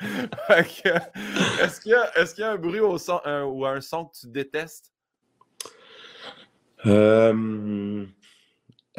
est-ce 0.48 1.80
qu'il 1.80 1.90
y, 1.90 2.20
est 2.20 2.38
y, 2.38 2.42
a 2.44 2.52
un 2.52 2.56
bruit 2.56 2.78
au 2.78 2.98
son, 2.98 3.20
ou 3.48 3.66
un 3.66 3.80
son 3.80 4.04
que 4.04 4.16
tu 4.16 4.28
détestes? 4.28 4.92
Euh 6.86 8.06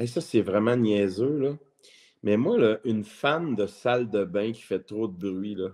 ça, 0.07 0.19
c'est 0.19 0.41
vraiment 0.41 0.75
niaiseux, 0.75 1.37
là. 1.37 1.53
Mais 2.21 2.35
moi, 2.35 2.57
là, 2.57 2.79
une 2.83 3.05
fan 3.05 3.55
de 3.55 3.65
salle 3.65 4.09
de 4.09 4.25
bain 4.25 4.51
qui 4.51 4.61
fait 4.61 4.81
trop 4.81 5.07
de 5.07 5.17
bruit, 5.17 5.55
là, 5.55 5.69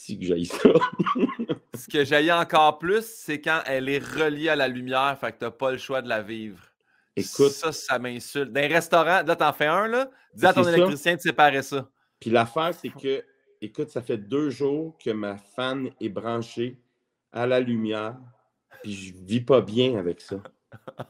si 0.00 0.18
que 0.18 0.24
j'aille 0.24 0.46
ça. 0.46 0.70
Ce 1.74 1.86
que 1.86 2.04
j'aille 2.04 2.32
encore 2.32 2.78
plus, 2.78 3.04
c'est 3.04 3.40
quand 3.40 3.60
elle 3.66 3.88
est 3.90 3.98
reliée 3.98 4.48
à 4.48 4.56
la 4.56 4.66
lumière, 4.66 5.16
fait 5.20 5.32
que 5.32 5.38
t'as 5.40 5.50
pas 5.50 5.72
le 5.72 5.76
choix 5.76 6.00
de 6.00 6.08
la 6.08 6.22
vivre. 6.22 6.58
Écoute. 7.16 7.50
Ça, 7.50 7.70
ça 7.70 7.98
m'insulte. 7.98 8.50
Dans 8.50 8.62
un 8.62 8.68
restaurant, 8.68 9.22
là, 9.22 9.36
t'en 9.36 9.52
fais 9.52 9.66
un, 9.66 9.88
là, 9.88 10.10
dis 10.34 10.46
à 10.46 10.54
ton 10.54 10.66
électricien 10.66 11.16
de 11.16 11.20
séparer 11.20 11.62
ça. 11.62 11.90
Puis 12.18 12.30
l'affaire, 12.30 12.72
c'est 12.72 12.88
que, 12.88 13.22
écoute, 13.60 13.90
ça 13.90 14.00
fait 14.00 14.16
deux 14.16 14.48
jours 14.48 14.96
que 14.98 15.10
ma 15.10 15.36
fan 15.36 15.90
est 16.00 16.08
branchée 16.08 16.78
à 17.30 17.46
la 17.46 17.60
lumière, 17.60 18.16
puis 18.82 18.94
je 18.94 19.14
vis 19.14 19.42
pas 19.42 19.60
bien 19.60 19.98
avec 19.98 20.22
ça 20.22 20.42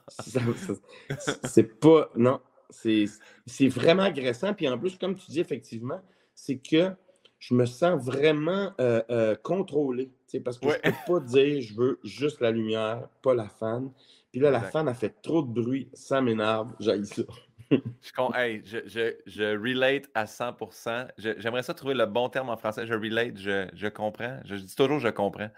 c'est 1.45 1.79
pas. 1.79 2.11
Non. 2.17 2.41
C'est 2.71 3.69
vraiment 3.69 4.05
agressant. 4.05 4.55
Puis 4.55 4.67
en 4.69 4.79
plus, 4.79 4.97
comme 4.97 5.15
tu 5.15 5.31
dis, 5.31 5.41
effectivement, 5.41 6.01
c'est 6.35 6.59
que 6.59 6.93
je 7.41 7.55
me 7.55 7.67
sens 7.67 8.01
vraiment 8.05 8.73
euh, 8.81 9.03
euh, 9.11 9.35
contrôlé. 9.43 10.13
Parce 10.45 10.59
que 10.59 10.69
je 10.69 10.75
ne 10.75 10.93
peux 10.93 11.15
pas 11.15 11.21
dire 11.27 11.61
je 11.63 11.75
veux 11.75 11.99
juste 12.05 12.41
la 12.41 12.53
lumière, 12.53 13.09
pas 13.23 13.35
la 13.35 13.49
fan. 13.49 13.91
Puis 14.31 14.41
là, 14.41 14.51
la 14.51 14.61
fan 14.61 14.87
a 14.87 14.95
fait 14.95 15.21
trop 15.23 15.43
de 15.43 15.49
bruit, 15.49 15.89
ça 15.93 16.21
m'énerve, 16.21 16.73
j'ai 16.79 17.03
ça. 17.05 17.23
je, 17.71 19.15
je, 19.27 19.57
relate 19.57 20.05
à 20.15 20.25
100%. 20.25 21.09
J'aimerais 21.19 21.63
ça 21.63 21.75
trouver 21.75 21.95
le 21.95 22.07
bon 22.07 22.29
terme 22.29 22.51
en 22.51 22.57
français. 22.57 22.87
Je 22.87 22.95
relate, 22.95 23.37
je, 23.39 23.89
comprends. 23.89 24.39
Je, 24.45 24.57
dis 24.57 24.77
toujours 24.77 25.01
je 25.01 25.09
comprends. 25.09 25.51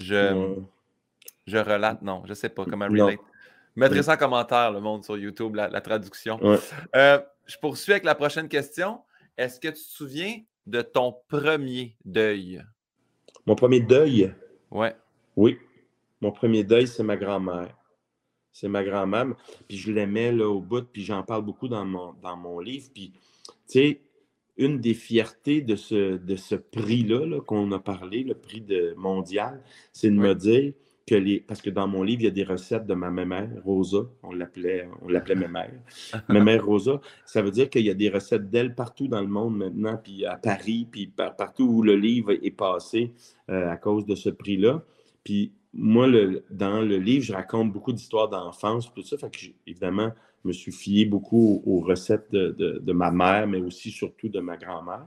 Je, 0.00 0.54
je 1.46 1.58
relate, 1.58 2.02
non, 2.02 2.22
je 2.26 2.34
sais 2.34 2.48
pas 2.50 2.64
comment 2.64 2.86
relate. 2.86 3.18
Mettrez 3.76 4.02
ça 4.02 4.14
en 4.14 4.16
commentaire, 4.16 4.72
le 4.72 4.80
monde 4.80 5.04
sur 5.04 5.16
YouTube, 5.16 5.54
la, 5.54 5.80
traduction. 5.80 6.38
Euh, 6.94 7.20
je 7.46 7.56
poursuis 7.56 7.92
avec 7.92 8.04
la 8.04 8.14
prochaine 8.14 8.48
question. 8.48 9.00
Est-ce 9.36 9.58
que 9.58 9.68
tu 9.68 9.74
te 9.74 9.78
souviens 9.78 10.40
de 10.66 10.82
ton 10.82 11.14
premier 11.28 11.96
deuil? 12.04 12.62
Mon 13.46 13.54
premier 13.54 13.80
deuil? 13.80 14.32
Ouais. 14.70 14.94
Oui. 15.36 15.58
Mon 16.20 16.32
premier 16.32 16.64
deuil, 16.64 16.86
c'est 16.86 17.02
ma 17.02 17.16
grand-mère. 17.16 17.76
C'est 18.52 18.68
ma 18.68 18.84
grand-mère. 18.84 19.34
Puis 19.68 19.78
je 19.78 19.92
l'aimais 19.92 20.32
là, 20.32 20.48
au 20.48 20.60
bout, 20.60 20.84
puis 20.84 21.02
j'en 21.02 21.22
parle 21.22 21.44
beaucoup 21.44 21.68
dans 21.68 21.84
mon, 21.84 22.12
dans 22.22 22.36
mon 22.36 22.58
livre. 22.60 22.88
Puis, 22.94 23.12
tu 23.12 23.52
sais, 23.66 24.00
une 24.56 24.78
des 24.78 24.94
fiertés 24.94 25.62
de 25.62 25.76
ce, 25.76 26.16
de 26.16 26.36
ce 26.36 26.54
prix-là 26.54 27.40
qu'on 27.40 27.72
a 27.72 27.78
parlé, 27.78 28.22
le 28.22 28.34
prix 28.34 28.60
de, 28.60 28.94
mondial, 28.96 29.62
c'est 29.92 30.10
de 30.10 30.14
me 30.14 30.34
dire 30.34 30.74
que 31.10 31.16
les. 31.16 31.40
Parce 31.40 31.60
que 31.60 31.70
dans 31.70 31.88
mon 31.88 32.04
livre, 32.04 32.22
il 32.22 32.24
y 32.26 32.28
a 32.28 32.30
des 32.30 32.44
recettes 32.44 32.86
de 32.86 32.94
ma 32.94 33.10
mère, 33.10 33.48
Rosa. 33.64 34.02
On 34.22 34.32
l'appelait, 34.32 34.88
on 35.02 35.08
l'appelait 35.08 35.34
ma 35.34 35.48
mère. 35.48 35.72
ma 36.28 36.40
mère 36.40 36.64
Rosa. 36.64 37.00
Ça 37.24 37.42
veut 37.42 37.50
dire 37.50 37.68
qu'il 37.68 37.84
y 37.84 37.90
a 37.90 37.94
des 37.94 38.08
recettes 38.08 38.48
d'elle 38.48 38.74
partout 38.76 39.08
dans 39.08 39.20
le 39.20 39.26
monde 39.26 39.56
maintenant, 39.56 39.98
puis 40.02 40.24
à 40.24 40.36
Paris, 40.36 40.86
puis 40.90 41.08
partout 41.08 41.64
où 41.64 41.82
le 41.82 41.96
livre 41.96 42.30
est 42.30 42.56
passé 42.56 43.12
euh, 43.50 43.68
à 43.68 43.76
cause 43.76 44.06
de 44.06 44.14
ce 44.14 44.30
prix-là. 44.30 44.84
Puis 45.24 45.52
moi, 45.74 46.06
le, 46.06 46.44
dans 46.50 46.80
le 46.80 46.96
livre, 46.98 47.24
je 47.24 47.32
raconte 47.32 47.72
beaucoup 47.72 47.92
d'histoires 47.92 48.28
d'enfance, 48.28 48.92
tout 48.94 49.02
ça. 49.02 49.18
Fait 49.18 49.30
que, 49.30 49.38
évidemment, 49.66 50.12
je 50.44 50.48
me 50.48 50.52
suis 50.52 50.72
fié 50.72 51.06
beaucoup 51.06 51.62
aux, 51.66 51.80
recettes 51.80 52.30
de, 52.30 52.92
ma 52.92 53.10
mère, 53.10 53.48
mais 53.48 53.60
aussi 53.60 53.90
surtout 53.90 54.28
de 54.28 54.40
ma 54.40 54.56
grand-mère. 54.56 55.06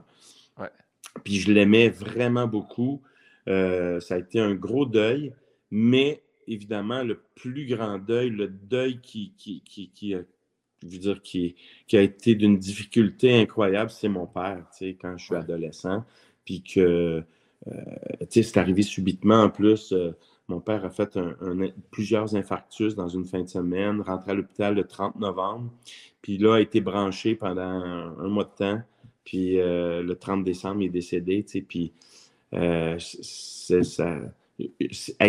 Puis 1.22 1.36
je 1.36 1.52
l'aimais 1.52 1.88
vraiment 1.88 2.46
beaucoup. 2.46 3.00
Euh, 3.48 4.00
ça 4.00 4.14
a 4.14 4.18
été 4.18 4.40
un 4.40 4.54
gros 4.54 4.84
deuil, 4.86 5.32
mais 5.76 6.22
évidemment, 6.46 7.02
le 7.02 7.20
plus 7.34 7.66
grand 7.66 7.98
deuil, 7.98 8.30
le 8.30 8.46
deuil 8.46 9.00
qui, 9.00 9.32
qui, 9.36 9.60
qui, 9.64 10.14
a, 10.14 10.20
dire, 10.84 11.20
qui, 11.20 11.56
qui 11.88 11.96
a 11.96 12.00
été 12.00 12.36
d'une 12.36 12.58
difficulté 12.58 13.40
incroyable, 13.40 13.90
c'est 13.90 14.08
mon 14.08 14.28
père, 14.28 14.64
quand 15.00 15.16
je 15.18 15.24
suis 15.24 15.34
adolescent. 15.34 16.04
Puis 16.44 16.62
que, 16.62 17.24
euh, 17.66 17.72
c'est 18.30 18.56
arrivé 18.56 18.82
subitement 18.82 19.42
en 19.42 19.50
plus. 19.50 19.92
Euh, 19.92 20.12
mon 20.46 20.60
père 20.60 20.84
a 20.84 20.90
fait 20.90 21.18
plusieurs 21.90 22.36
infarctus 22.36 22.94
dans 22.94 23.08
une 23.08 23.24
fin 23.24 23.42
de 23.42 23.48
semaine, 23.48 24.00
rentré 24.00 24.30
à 24.30 24.34
l'hôpital 24.34 24.76
le 24.76 24.84
30 24.84 25.16
novembre, 25.16 25.72
puis 26.22 26.38
là, 26.38 26.54
a 26.54 26.60
été 26.60 26.80
branché 26.80 27.34
pendant 27.34 27.62
un, 27.62 28.28
mois 28.28 28.44
de 28.44 28.54
temps, 28.56 28.82
puis 29.24 29.58
euh, 29.58 30.04
le 30.04 30.14
30 30.14 30.44
décembre, 30.44 30.82
il 30.82 30.86
est 30.86 30.90
décédé, 30.90 31.42
tu 31.42 31.50
sais, 31.50 31.60
puis 31.62 31.92
euh, 32.52 32.96
ça, 33.00 34.20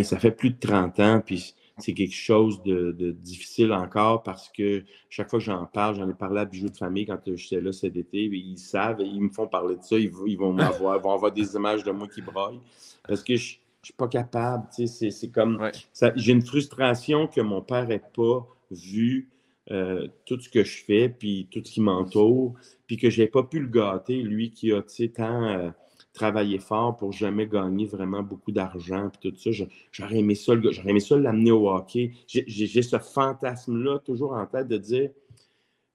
ça 0.04 0.20
fait 0.20 0.32
plus 0.32 0.52
de 0.52 0.60
30 0.60 1.00
ans, 1.00 1.22
puis 1.26 1.56
c'est 1.78 1.94
quelque 1.94 2.16
chose 2.16 2.64
de, 2.64 3.12
difficile 3.12 3.74
encore 3.74 4.24
parce 4.24 4.50
que 4.50 4.84
chaque 5.10 5.30
fois 5.30 5.40
que 5.40 5.46
j'en 5.46 5.66
parle, 5.66 5.96
j'en 5.96 6.10
ai 6.10 6.14
parlé 6.14 6.42
à 6.42 6.46
Bijoux 6.46 6.70
de 6.70 6.78
famille 6.78 7.06
quand 7.06 7.20
j'étais 7.36 7.60
là 7.60 7.72
cet 7.74 7.98
été, 7.98 8.24
ils 8.24 8.58
savent, 8.58 9.02
ils 9.02 9.22
me 9.22 9.30
font 9.30 9.48
parler 9.48 9.76
de 9.76 9.84
ça, 9.84 9.98
ils, 9.98 10.10
vont 10.10 10.54
m'avoir, 10.54 11.00
vont 11.00 11.12
avoir 11.12 11.32
des 11.32 11.56
images 11.56 11.84
de 11.84 11.92
moi 11.92 12.08
qui 12.08 12.22
broillent. 12.22 12.62
Parce 13.08 13.24
que 13.24 13.36
je, 13.36 13.58
je 13.86 13.90
suis 13.90 13.94
pas 13.94 14.08
capable. 14.08 14.66
C'est 14.72 15.32
comme. 15.32 15.70
J'ai 16.16 16.32
une 16.32 16.42
frustration 16.42 17.28
que 17.28 17.40
mon 17.40 17.62
père 17.62 17.88
n'ait 17.88 18.00
pas 18.00 18.48
vu 18.72 19.30
euh, 19.70 20.08
tout 20.26 20.40
ce 20.40 20.50
que 20.50 20.64
je 20.64 20.84
fais, 20.84 21.08
puis 21.08 21.48
tout 21.52 21.62
ce 21.64 21.72
qui 21.72 21.82
m'entoure, 21.82 22.56
puis 22.88 22.98
que 22.98 23.12
je 23.12 23.22
n'ai 23.22 23.28
pas 23.28 23.44
pu 23.44 23.60
le 23.60 23.68
gâter, 23.68 24.24
lui 24.24 24.50
qui 24.50 24.72
a 24.72 24.82
tant 25.16 25.44
euh, 25.44 25.70
travaillé 26.16 26.58
fort 26.58 26.98
pour 26.98 27.12
jamais 27.12 27.46
gagner 27.46 27.86
vraiment 27.86 28.24
beaucoup 28.24 28.52
d'argent, 28.52 29.10
puis 29.10 29.32
tout 29.32 29.38
ça. 29.38 29.66
J'aurais 29.92 30.18
aimé 30.18 30.34
ça, 30.34 30.54
j'aurais 30.60 30.90
aimé 30.90 31.00
ça 31.00 31.18
l'amener 31.18 31.52
au 31.52 31.70
hockey. 31.70 32.14
J'ai 32.28 32.82
ce 32.82 32.98
fantasme-là 32.98 34.00
toujours 34.00 34.34
en 34.34 34.46
tête 34.48 34.68
de 34.68 34.78
dire 34.78 35.12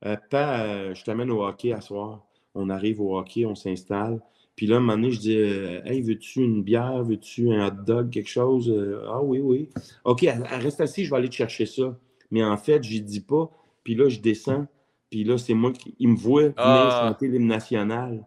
euh, 0.04 0.16
Pas, 0.30 0.94
je 0.94 1.02
t'amène 1.04 1.30
au 1.30 1.44
hockey 1.44 1.72
à 1.72 1.80
soir. 1.80 2.26
On 2.54 2.70
arrive 2.70 3.00
au 3.00 3.18
hockey, 3.18 3.46
on 3.46 3.54
s'installe. 3.54 4.20
Puis 4.56 4.66
là, 4.66 4.76
un 4.76 4.80
moment 4.80 4.94
donné, 4.94 5.10
je 5.10 5.20
dis 5.20 5.36
euh, 5.36 5.80
Hey, 5.84 6.02
veux-tu 6.02 6.42
une 6.42 6.62
bière? 6.62 7.02
Veux-tu 7.02 7.52
un 7.52 7.68
hot 7.68 7.82
dog 7.86 8.10
Quelque 8.10 8.28
chose 8.28 8.70
euh, 8.70 9.06
Ah 9.08 9.22
oui, 9.22 9.40
oui. 9.40 9.70
OK, 10.04 10.26
reste 10.50 10.80
assis, 10.80 11.04
je 11.04 11.10
vais 11.10 11.16
aller 11.16 11.28
te 11.28 11.34
chercher 11.34 11.66
ça. 11.66 11.96
Mais 12.30 12.44
en 12.44 12.56
fait, 12.56 12.82
je 12.82 12.98
dis 12.98 13.20
pas. 13.20 13.50
Puis 13.84 13.94
là, 13.94 14.08
je 14.08 14.20
descends. 14.20 14.66
Puis 15.10 15.24
là, 15.24 15.38
c'est 15.38 15.54
moi 15.54 15.72
qui. 15.72 15.94
Il 15.98 16.08
me 16.08 16.16
voit 16.16 16.50
ah. 16.56 17.06
chanter 17.08 17.28
l'hymne 17.28 17.46
national. 17.46 18.24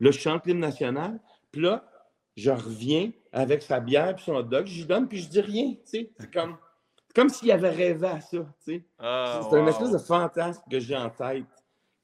Là, 0.00 0.10
je 0.10 0.18
chante 0.18 0.46
l'hymne 0.46 0.58
national. 0.58 1.20
Puis 1.52 1.62
là, 1.62 1.88
je 2.36 2.50
reviens 2.50 3.10
avec 3.32 3.62
sa 3.62 3.80
bière 3.80 4.14
puis 4.14 4.24
son 4.24 4.42
dog. 4.42 4.66
Je 4.66 4.78
lui 4.78 4.86
donne, 4.86 5.08
puis 5.08 5.18
je 5.18 5.28
dis 5.28 5.40
rien. 5.40 5.74
C'est 5.84 6.10
comme, 6.32 6.56
comme 7.14 7.28
s'il 7.28 7.50
avait 7.50 7.70
rêvé 7.70 8.06
à 8.06 8.20
ça. 8.20 8.38
Ah, 8.98 9.40
c'est 9.48 9.56
un 9.56 9.66
espèce 9.66 9.90
de 9.90 9.98
fantasme 9.98 10.62
que 10.70 10.78
j'ai 10.78 10.96
en 10.96 11.10
tête 11.10 11.44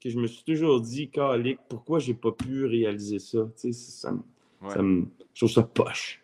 que 0.03 0.09
je 0.09 0.19
me 0.19 0.27
suis 0.27 0.43
toujours 0.43 0.81
dit, 0.81 1.09
Calique, 1.09 1.59
pourquoi 1.69 1.99
j'ai 1.99 2.13
pas 2.13 2.31
pu 2.33 2.65
réaliser 2.65 3.19
ça? 3.19 3.39
Tu 3.55 3.71
sais, 3.71 4.01
ça, 4.01 4.11
me, 4.11 5.05
je 5.33 5.39
trouve 5.39 5.51
ça 5.51 5.63
poche. 5.63 6.21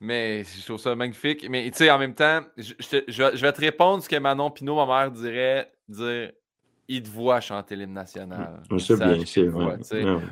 Mais 0.00 0.42
je 0.42 0.64
trouve 0.64 0.78
ça 0.78 0.96
magnifique. 0.96 1.48
Mais 1.48 1.70
tu 1.70 1.78
sais, 1.78 1.90
en 1.90 1.98
même 1.98 2.16
temps, 2.16 2.40
je, 2.56 3.40
vais 3.40 3.52
te 3.52 3.60
répondre 3.60 4.02
ce 4.02 4.08
que 4.08 4.16
Manon 4.16 4.50
Pinot, 4.50 4.74
ma 4.74 4.86
mère, 4.86 5.12
dirait 5.12 5.72
dire 5.88 6.32
il 6.88 7.02
te 7.02 7.08
voit 7.08 7.40
chanter 7.40 7.76
l'hymne 7.76 7.92
national. 7.92 8.60
C'est 8.78 8.96
bien, 8.96 9.24
c'est 9.24 9.44
vrai. 9.44 9.78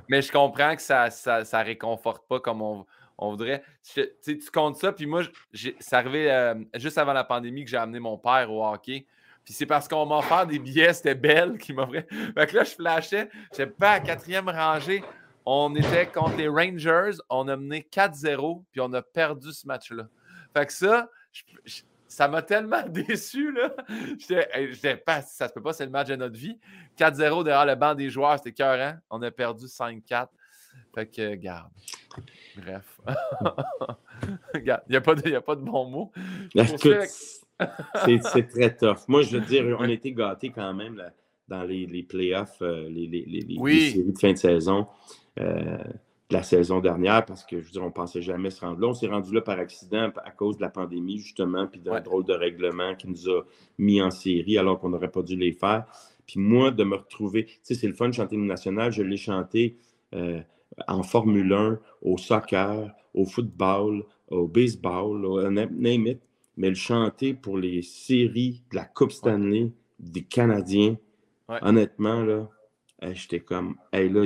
Mais 0.08 0.22
je 0.22 0.32
comprends 0.32 0.74
que 0.74 0.82
ça, 0.82 1.10
ça, 1.10 1.44
ça 1.44 1.62
réconforte 1.62 2.26
pas 2.28 2.40
comme 2.40 2.62
on, 2.62 2.86
on 3.20 3.30
voudrait. 3.30 3.62
tu 3.94 4.38
comptes 4.52 4.76
ça, 4.76 4.92
puis 4.92 5.06
moi, 5.06 5.22
c'est 5.52 5.94
arrivé 5.94 6.30
euh, 6.30 6.54
juste 6.74 6.98
avant 6.98 7.12
la 7.12 7.24
pandémie 7.24 7.64
que 7.64 7.70
j'ai 7.70 7.76
amené 7.76 8.00
mon 8.00 8.18
père 8.18 8.50
au 8.50 8.66
hockey. 8.66 9.06
Puis 9.44 9.54
c'est 9.54 9.66
parce 9.66 9.88
qu'on 9.88 10.06
m'a 10.06 10.18
offert 10.18 10.46
des 10.46 10.58
billets, 10.58 10.92
c'était 10.92 11.14
Belle 11.14 11.58
qui 11.58 11.72
m'offrait. 11.72 12.06
Fait 12.34 12.46
que 12.46 12.56
là, 12.56 12.64
je 12.64 12.74
flashais. 12.74 13.30
J'étais 13.50 13.66
pas 13.66 13.92
à 13.92 14.00
quatrième 14.00 14.48
rangée. 14.48 15.02
On 15.44 15.74
était 15.74 16.06
contre 16.06 16.36
les 16.36 16.48
Rangers. 16.48 17.18
On 17.28 17.48
a 17.48 17.56
mené 17.56 17.86
4-0, 17.90 18.62
puis 18.70 18.80
on 18.80 18.92
a 18.92 19.02
perdu 19.02 19.52
ce 19.52 19.66
match-là. 19.66 20.08
Fait 20.54 20.66
que 20.66 20.72
ça, 20.72 21.08
ça 22.10 22.26
m'a 22.28 22.42
tellement 22.42 22.82
déçu, 22.88 23.52
là. 23.52 23.72
J'étais 24.18 24.96
pas, 24.96 25.22
ça 25.22 25.48
se 25.48 25.54
peut 25.54 25.62
pas, 25.62 25.72
c'est 25.72 25.84
le 25.84 25.90
match 25.90 26.08
de 26.08 26.16
notre 26.16 26.36
vie. 26.36 26.58
4-0 26.98 27.44
derrière 27.44 27.66
le 27.66 27.76
banc 27.76 27.94
des 27.94 28.10
joueurs, 28.10 28.36
c'était 28.38 28.52
cœur, 28.52 28.96
On 29.10 29.22
a 29.22 29.30
perdu 29.30 29.66
5-4. 29.66 30.26
Fait 30.94 31.06
que, 31.06 31.34
garde. 31.36 31.70
Bref. 32.56 33.00
il 34.54 34.62
n'y 34.88 34.96
a, 34.96 35.00
pas 35.00 35.14
de, 35.14 35.34
a 35.34 35.40
pas 35.40 35.54
de 35.54 35.62
bons 35.62 35.88
mots. 35.88 36.12
c'est 36.54 38.48
très 38.48 38.76
tough. 38.76 39.06
Moi, 39.06 39.22
je 39.22 39.36
veux 39.36 39.44
dire, 39.46 39.64
on 39.78 39.84
a 39.84 39.90
été 39.90 40.12
gâtés 40.12 40.50
quand 40.50 40.74
même 40.74 41.00
dans 41.48 41.62
les, 41.62 41.86
les 41.86 42.02
playoffs, 42.02 42.60
euh, 42.62 42.88
les, 42.88 43.06
les, 43.06 43.90
séries 43.90 44.12
de 44.12 44.18
fin 44.18 44.32
de 44.32 44.38
saison 44.38 44.88
euh, 45.38 45.78
de 46.30 46.34
la 46.34 46.42
saison 46.42 46.80
dernière, 46.80 47.24
parce 47.26 47.44
que 47.44 47.60
je 47.60 47.66
veux 47.66 47.70
dire, 47.72 47.82
on 47.82 47.86
ne 47.86 47.92
pensait 47.92 48.22
jamais 48.22 48.50
se 48.50 48.60
rendre 48.60 48.80
là. 48.80 48.88
On 48.88 48.94
s'est 48.94 49.08
rendu 49.08 49.34
là 49.34 49.40
par 49.40 49.58
accident 49.58 50.10
à 50.24 50.30
cause 50.30 50.56
de 50.56 50.62
la 50.62 50.70
pandémie, 50.70 51.18
justement, 51.18 51.66
puis 51.66 51.80
d'un 51.80 52.00
drôle 52.00 52.24
de 52.24 52.32
règlement 52.32 52.94
qui 52.94 53.08
nous 53.08 53.28
a 53.28 53.42
mis 53.78 54.00
en 54.00 54.10
série 54.10 54.56
alors 54.56 54.78
qu'on 54.78 54.90
n'aurait 54.90 55.10
pas 55.10 55.22
dû 55.22 55.36
les 55.36 55.52
faire. 55.52 55.84
Puis 56.26 56.38
moi, 56.38 56.70
de 56.70 56.84
me 56.84 56.96
retrouver, 56.96 57.46
tu 57.46 57.58
sais, 57.62 57.74
c'est 57.74 57.88
le 57.88 57.94
fun 57.94 58.08
de 58.08 58.14
chanter 58.14 58.36
le 58.36 58.44
national. 58.44 58.92
Je 58.92 59.02
l'ai 59.02 59.16
chanté 59.16 59.76
euh, 60.14 60.40
en 60.86 61.02
Formule 61.02 61.52
1, 61.52 61.78
au 62.02 62.16
soccer, 62.16 62.90
au 63.12 63.24
football, 63.26 64.04
au 64.30 64.46
baseball, 64.46 65.24
au 65.24 65.50
name 65.50 66.06
it 66.06 66.20
mais 66.60 66.68
le 66.68 66.74
chanter 66.74 67.32
pour 67.32 67.56
les 67.56 67.80
séries 67.80 68.62
de 68.70 68.76
la 68.76 68.84
Coupe 68.84 69.12
Stanley 69.12 69.72
des 69.98 70.22
Canadiens, 70.22 70.96
honnêtement, 71.48 72.22
là, 72.22 72.50
j'étais 73.12 73.40
comme, 73.40 73.76
hey, 73.92 74.10
là, 74.10 74.24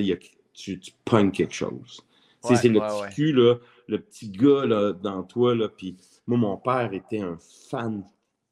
tu, 0.55 0.79
tu 0.81 0.93
pognes 1.05 1.31
quelque 1.31 1.55
chose. 1.55 2.01
c'est 2.43 2.69
le 2.69 2.81
petit 2.81 3.14
cul, 3.14 3.33
là, 3.33 3.57
le 3.88 3.99
petit 3.99 4.31
gars 4.31 4.64
là, 4.64 4.93
dans 4.93 5.23
toi. 5.23 5.55
Là, 5.55 5.69
puis 5.69 5.97
moi, 6.27 6.38
mon 6.38 6.57
père 6.57 6.93
était 6.93 7.21
un 7.21 7.37
fan 7.71 8.05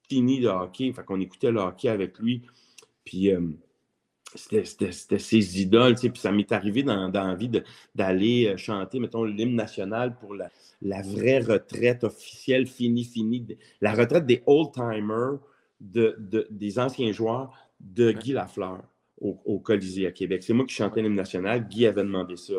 fini 0.08 0.40
de 0.40 0.48
hockey. 0.48 0.92
Fait 0.92 1.04
qu'on 1.04 1.20
écoutait 1.20 1.50
le 1.50 1.60
hockey 1.60 1.88
avec 1.88 2.18
lui. 2.18 2.42
Puis 3.04 3.32
euh, 3.32 3.40
c'était 4.34 4.92
ses 4.92 5.60
idoles. 5.60 5.94
Puis 5.94 6.10
ça 6.16 6.32
m'est 6.32 6.50
arrivé 6.52 6.82
dans, 6.82 7.08
dans 7.08 7.26
l'envie 7.26 7.50
d'aller 7.94 8.48
euh, 8.48 8.56
chanter, 8.56 8.98
mettons, 8.98 9.24
l'hymne 9.24 9.54
national 9.54 10.18
pour 10.18 10.34
la, 10.34 10.50
la 10.82 11.02
vraie 11.02 11.38
retraite 11.38 12.04
officielle 12.04 12.66
finie, 12.66 13.04
finie, 13.04 13.46
la 13.80 13.92
retraite 13.92 14.26
des 14.26 14.42
old-timers, 14.46 15.38
de, 15.80 16.46
des 16.50 16.78
anciens 16.78 17.10
joueurs 17.10 17.52
de 17.80 18.12
Guy 18.12 18.32
Lafleur 18.32 18.82
au, 19.22 19.38
au 19.44 19.58
Colisée 19.58 20.06
à 20.06 20.12
Québec. 20.12 20.42
C'est 20.42 20.52
moi 20.52 20.66
qui 20.66 20.74
chantais 20.74 21.00
l'hymne 21.00 21.14
national. 21.14 21.66
Guy 21.66 21.86
avait 21.86 22.02
demandé 22.02 22.36
ça. 22.36 22.54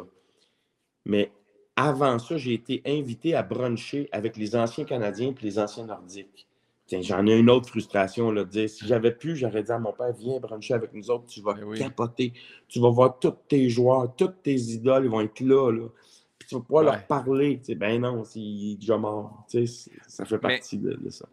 Mais 1.06 1.32
avant 1.76 2.18
ça, 2.18 2.38
j'ai 2.38 2.54
été 2.54 2.82
invité 2.86 3.36
à 3.36 3.44
bruncher 3.44 4.10
avec 4.12 4.38
les 4.38 4.56
anciens 4.56 4.86
Canadiens 4.86 5.30
et 5.40 5.44
les 5.44 5.60
anciens 5.60 5.86
Nordiques. 5.86 6.48
J'en 6.92 7.26
ai 7.26 7.38
une 7.38 7.50
autre 7.50 7.70
frustration 7.70 8.30
là, 8.30 8.44
de 8.44 8.50
dire 8.50 8.70
si 8.70 8.86
j'avais 8.86 9.12
pu, 9.12 9.36
j'aurais 9.36 9.64
dit 9.64 9.72
à 9.72 9.80
mon 9.80 9.94
père 9.94 10.14
Viens 10.14 10.40
bruncher 10.40 10.76
avec 10.76 10.94
nous 10.94 11.10
autres, 11.10 11.26
tu 11.26 11.42
vas 11.42 11.54
ben 11.54 11.74
capoter. 11.74 12.34
Tu 12.68 12.80
vas 12.80 12.90
voir 12.90 13.18
tous 13.20 13.34
tes 13.48 13.68
joueurs, 13.70 14.14
toutes 14.16 14.44
tes 14.44 14.56
idoles, 14.56 15.06
ils 15.06 15.10
vont 15.10 15.22
être 15.22 15.40
là. 15.40 15.72
là 15.72 15.88
tu 16.48 16.56
vas 16.56 16.62
pouvoir 16.62 16.84
leur 16.84 17.08
parler. 17.08 17.62
ben 17.76 18.02
non, 18.02 18.24
il 18.36 18.74
est 18.74 18.76
déjà 18.76 18.98
mort. 18.98 19.46
Ça 20.08 20.26
fait 20.26 20.38
partie 20.38 20.78
de, 20.78 21.10
ça. 21.10 21.28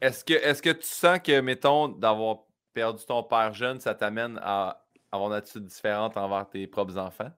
Est-ce 0.00 0.24
que, 0.24 0.34
est 0.34 0.60
que 0.60 0.70
tu 0.70 0.86
sens 0.86 1.18
que, 1.22 1.40
mettons, 1.40 1.88
d'avoir 1.88 2.38
perdu 2.76 3.06
ton 3.06 3.22
père 3.22 3.54
jeune, 3.54 3.80
ça 3.80 3.94
t'amène 3.94 4.38
à 4.42 4.82
avoir 5.10 5.30
une 5.30 5.36
attitude 5.36 5.64
différente 5.64 6.18
envers 6.18 6.46
tes 6.46 6.66
propres 6.66 6.98
enfants? 6.98 7.30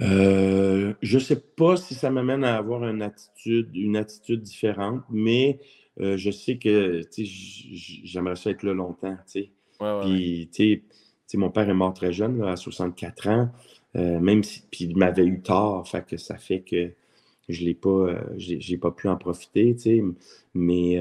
Euh, 0.00 0.94
je 1.00 1.14
ne 1.14 1.22
sais 1.22 1.40
pas 1.40 1.76
si 1.76 1.94
ça 1.94 2.10
m'amène 2.10 2.42
à 2.42 2.56
avoir 2.56 2.84
une 2.84 3.00
attitude, 3.00 3.70
une 3.76 3.96
attitude 3.96 4.42
différente, 4.42 5.02
mais 5.08 5.60
euh, 6.00 6.16
je 6.16 6.32
sais 6.32 6.58
que 6.58 7.02
j'aimerais 7.14 8.34
ça 8.34 8.50
être 8.50 8.64
là 8.64 8.74
longtemps. 8.74 9.16
Puis, 10.02 10.50
mon 11.34 11.50
père 11.50 11.68
est 11.68 11.74
mort 11.74 11.94
très 11.94 12.12
jeune, 12.12 12.42
à 12.42 12.56
64 12.56 13.28
ans, 13.28 13.52
euh, 13.94 14.18
même 14.18 14.42
si 14.42 14.64
puis 14.68 14.86
il 14.86 14.96
m'avait 14.96 15.26
eu 15.26 15.42
tort, 15.42 15.86
fait 15.88 16.04
que 16.04 16.16
ça 16.16 16.38
fait 16.38 16.62
que 16.62 16.92
je 17.48 17.72
pas, 17.72 18.20
j'ai 18.36 18.78
pas 18.78 18.90
pu 18.90 19.08
en 19.08 19.16
profiter. 19.16 19.76
Mais 20.54 21.00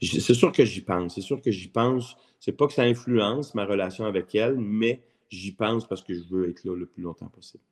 c'est 0.00 0.34
sûr 0.34 0.52
que 0.52 0.64
j'y 0.64 0.80
pense. 0.80 1.14
C'est 1.14 1.20
sûr 1.20 1.40
que 1.40 1.50
j'y 1.50 1.68
pense. 1.68 2.16
C'est 2.40 2.52
pas 2.52 2.66
que 2.66 2.72
ça 2.72 2.82
influence 2.82 3.54
ma 3.54 3.64
relation 3.64 4.04
avec 4.04 4.34
elle, 4.34 4.58
mais 4.58 5.02
j'y 5.28 5.52
pense 5.52 5.86
parce 5.88 6.02
que 6.02 6.14
je 6.14 6.22
veux 6.30 6.48
être 6.48 6.64
là 6.64 6.76
le 6.76 6.86
plus 6.86 7.02
longtemps 7.02 7.28
possible. 7.28 7.64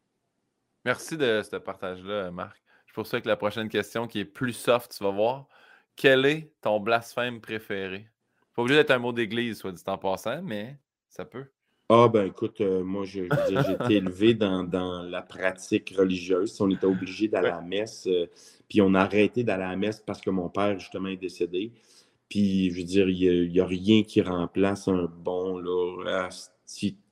Merci 0.84 1.16
de 1.16 1.42
ce 1.42 1.56
partage-là, 1.56 2.30
Marc. 2.30 2.62
Je 2.86 2.92
poursuis 2.92 3.16
avec 3.16 3.26
la 3.26 3.36
prochaine 3.36 3.68
question 3.68 4.06
qui 4.06 4.20
est 4.20 4.24
plus 4.24 4.52
soft, 4.52 4.96
tu 4.96 5.04
vas 5.04 5.10
voir. 5.10 5.46
Quel 5.94 6.26
est 6.26 6.52
ton 6.60 6.80
blasphème 6.80 7.40
préféré? 7.40 8.08
Pas 8.54 8.62
obligé 8.62 8.78
d'être 8.78 8.90
un 8.90 8.98
mot 8.98 9.12
d'église, 9.12 9.58
soit 9.58 9.72
dit 9.72 9.82
en 9.86 9.98
passant, 9.98 10.42
mais 10.42 10.78
ça 11.08 11.24
peut. 11.24 11.46
Ah, 11.88 12.08
ben 12.08 12.26
écoute, 12.26 12.60
euh, 12.60 12.82
moi, 12.82 13.04
j'ai 13.04 13.26
été 13.26 13.94
élevé 13.94 14.34
dans, 14.34 15.02
la 15.08 15.22
pratique 15.22 15.94
religieuse. 15.96 16.60
On 16.60 16.68
était 16.68 16.86
obligé 16.86 17.28
d'aller 17.28 17.48
à 17.48 17.56
la 17.56 17.60
messe, 17.60 18.08
euh, 18.08 18.26
puis 18.68 18.82
on 18.82 18.92
a 18.94 19.02
arrêté 19.02 19.44
d'aller 19.44 19.62
à 19.62 19.70
la 19.70 19.76
messe 19.76 20.02
parce 20.04 20.20
que 20.20 20.30
mon 20.30 20.48
père, 20.48 20.78
justement, 20.80 21.08
est 21.08 21.16
décédé. 21.16 21.72
Puis, 22.28 22.70
je 22.70 22.78
veux 22.78 22.84
dire, 22.84 23.08
il 23.08 23.52
n'y 23.52 23.60
a, 23.60 23.66
rien 23.66 24.02
qui 24.02 24.20
remplace 24.20 24.88
un 24.88 25.04
bon, 25.04 25.58
là, 25.58 26.28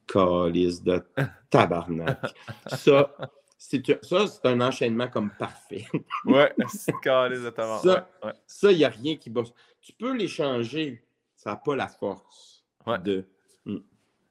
calice 0.09 0.83
de 0.83 1.01
tabarnak. 1.51 2.19
Ça, 2.67 3.15
c'est, 3.57 4.05
ça, 4.05 4.27
c'est 4.27 4.47
un 4.47 4.61
enchaînement 4.61 5.07
comme 5.07 5.31
parfait. 5.39 5.87
ouais, 6.25 6.53
calice 7.01 7.43
de 7.43 7.51
tabarnak. 7.51 8.07
Ça, 8.45 8.73
il 8.73 8.79
n'y 8.79 8.85
a 8.85 8.89
rien 8.89 9.17
qui 9.17 9.31
bosse. 9.31 9.53
Tu 9.81 9.93
peux 9.93 10.17
les 10.17 10.29
changer, 10.29 11.05
ça 11.37 11.51
n'a 11.51 11.57
pas 11.57 11.77
la 11.77 11.87
force 11.87 12.65
de. 13.05 13.25
Mm, 13.67 13.79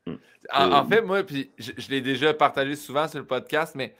mm. 0.07 0.15
En, 0.53 0.85
fait, 0.85 1.01
moi, 1.01 1.23
puis 1.23 1.51
je, 1.57 1.89
l'ai 1.89 2.01
déjà 2.01 2.33
partagé 2.33 2.75
souvent 2.75 3.07
sur 3.07 3.19
le 3.19 3.25
podcast, 3.25 3.75
mais 3.75 3.95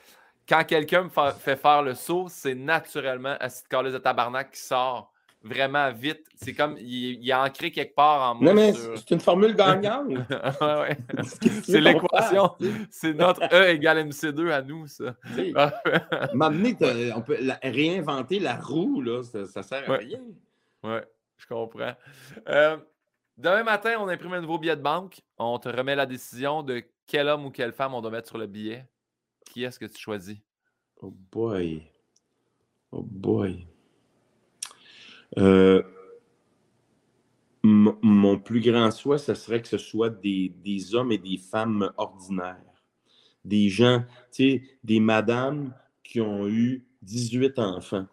quand 0.48 0.64
quelqu'un 0.66 1.04
me 1.04 1.10
fait 1.10 1.56
faire 1.56 1.82
le 1.82 1.96
saut, 1.96 2.28
c'est 2.30 2.56
naturellement 2.56 3.36
de 3.36 3.70
calice 3.70 3.94
de 3.94 3.98
tabarnak 3.98 4.52
qui 4.52 4.60
sort 4.60 5.14
vraiment 5.44 5.92
vite. 5.92 6.26
C'est 6.36 6.54
comme, 6.54 6.78
il, 6.80 7.30
est 7.30 7.34
ancré 7.34 7.72
quelque 7.72 7.94
part 7.94 8.32
en 8.32 8.36
moi. 8.36 8.54
Non, 8.54 8.56
mais 8.56 8.74
c'est 8.74 9.12
une 9.12 9.20
formule 9.20 9.56
gagnante. 9.56 10.08
ouais, 10.10 10.98
c'est 11.64 11.82
l'équation. 11.82 12.52
C'est 12.90 13.14
notre 13.14 13.44
E 13.54 13.70
égale 13.70 14.08
MC2 14.08 14.52
à 14.52 14.62
nous, 14.62 14.88
ça. 14.88 15.16
M'amener, 16.34 16.78
on 17.16 17.22
peut 17.22 17.38
réinventer 17.62 18.40
la 18.40 18.56
roue, 18.56 19.02
là, 19.02 19.24
ça, 19.24 19.46
ça 19.46 19.64
sert 19.64 19.90
à 19.90 19.98
rien. 19.98 20.22
Oui, 20.84 21.00
je 21.38 21.46
comprends. 21.48 21.94
Euh, 22.50 22.78
demain 23.38 23.64
matin, 23.64 23.96
on 24.00 24.08
imprime 24.08 24.34
un 24.34 24.42
nouveau 24.42 24.58
billet 24.58 24.76
de 24.76 24.82
banque. 24.82 25.22
On 25.38 25.60
te 25.60 25.70
remet 25.70 25.96
la 25.96 26.06
décision 26.06 26.64
de 26.64 26.84
quel 27.08 27.28
homme 27.28 27.46
ou 27.46 27.52
quelle 27.52 27.74
femme 27.74 27.94
on 27.94 28.02
doit 28.02 28.12
mettre 28.12 28.30
sur 28.30 28.38
le 28.38 28.48
billet. 28.48 28.88
Qui 29.46 29.64
est-ce 29.64 29.80
que 29.80 29.86
tu 29.86 30.00
choisis? 30.00 30.38
Oh 31.02 31.14
boy. 31.32 31.84
Oh 32.92 33.04
boy. 33.04 33.68
Euh, 35.38 35.82
mon 37.64 38.40
plus 38.40 38.60
grand 38.60 38.92
souhait, 38.92 39.18
ce 39.18 39.34
serait 39.34 39.62
que 39.62 39.68
ce 39.68 39.78
soit 39.78 40.10
des, 40.10 40.96
hommes 40.96 41.12
et 41.12 41.18
des 41.18 41.38
femmes 41.38 41.92
ordinaires. 41.98 42.84
Des 43.46 43.70
gens, 43.70 44.04
tu 44.32 44.44
sais, 44.44 44.64
des 44.84 45.00
madames 45.00 45.74
qui 46.04 46.22
ont 46.22 46.48
eu 46.48 46.86
18 47.02 47.60
enfants, 47.60 48.08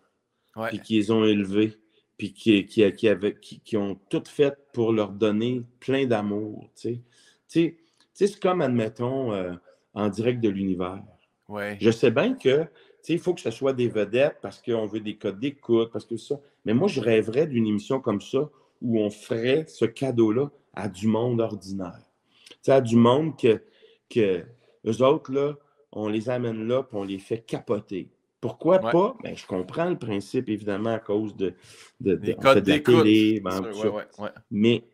et 0.72 0.78
qui 0.78 0.94
les 0.94 1.10
ont 1.10 1.24
élevés, 1.24 1.79
puis 2.20 2.34
qui, 2.34 2.66
qui, 2.66 2.92
qui, 2.92 3.60
qui, 3.64 3.76
ont 3.78 3.98
tout 4.10 4.22
fait 4.26 4.54
pour 4.74 4.92
leur 4.92 5.10
donner 5.10 5.62
plein 5.80 6.04
d'amour, 6.04 6.68
tu 6.78 7.00
sais. 7.46 7.76
c'est 8.12 8.38
comme, 8.38 8.60
admettons, 8.60 9.32
euh, 9.32 9.54
en 9.94 10.10
direct 10.10 10.42
de 10.42 10.50
l'univers. 10.50 11.02
Je 11.80 11.90
sais 11.90 12.10
bien 12.10 12.34
que 12.34 12.66
il 13.08 13.18
faut 13.18 13.32
que 13.32 13.40
ce 13.40 13.50
soit 13.50 13.72
des 13.72 13.88
vedettes 13.88 14.36
parce 14.42 14.60
qu'on 14.60 14.84
veut 14.84 15.00
des 15.00 15.16
codes 15.16 15.40
d'écoute, 15.40 15.90
parce 15.90 16.04
que 16.04 16.18
ça. 16.18 16.38
Mais 16.66 16.74
moi, 16.74 16.88
je 16.88 17.00
rêverais 17.00 17.46
d'une 17.46 17.66
émission 17.66 18.00
comme 18.00 18.20
ça 18.20 18.50
où 18.82 19.00
on 19.00 19.08
ferait 19.08 19.64
ce 19.66 19.86
cadeau-là 19.86 20.50
à 20.74 20.90
du 20.90 21.06
monde 21.06 21.40
ordinaire. 21.40 22.04
sais, 22.60 22.72
à 22.72 22.82
du 22.82 22.96
monde 22.96 23.34
que, 23.38 23.62
que 24.10 24.44
eux 24.86 25.02
autres, 25.02 25.32
là, 25.32 25.54
on 25.90 26.08
les 26.08 26.28
amène 26.28 26.68
là 26.68 26.82
et 26.82 26.94
on 26.94 27.02
les 27.04 27.18
fait 27.18 27.38
capoter. 27.38 28.10
Pourquoi 28.40 28.78
pas? 28.78 29.16
Ben, 29.22 29.36
je 29.36 29.46
comprends 29.46 29.88
le 29.90 29.98
principe, 29.98 30.48
évidemment, 30.48 30.94
à 30.94 30.98
cause 30.98 31.36
de, 31.36 31.54
de, 32.00 32.14
de, 32.14 32.34
la 32.42 32.60
télé. 32.80 33.40
Ben, 33.40 33.60
mais 34.50 34.84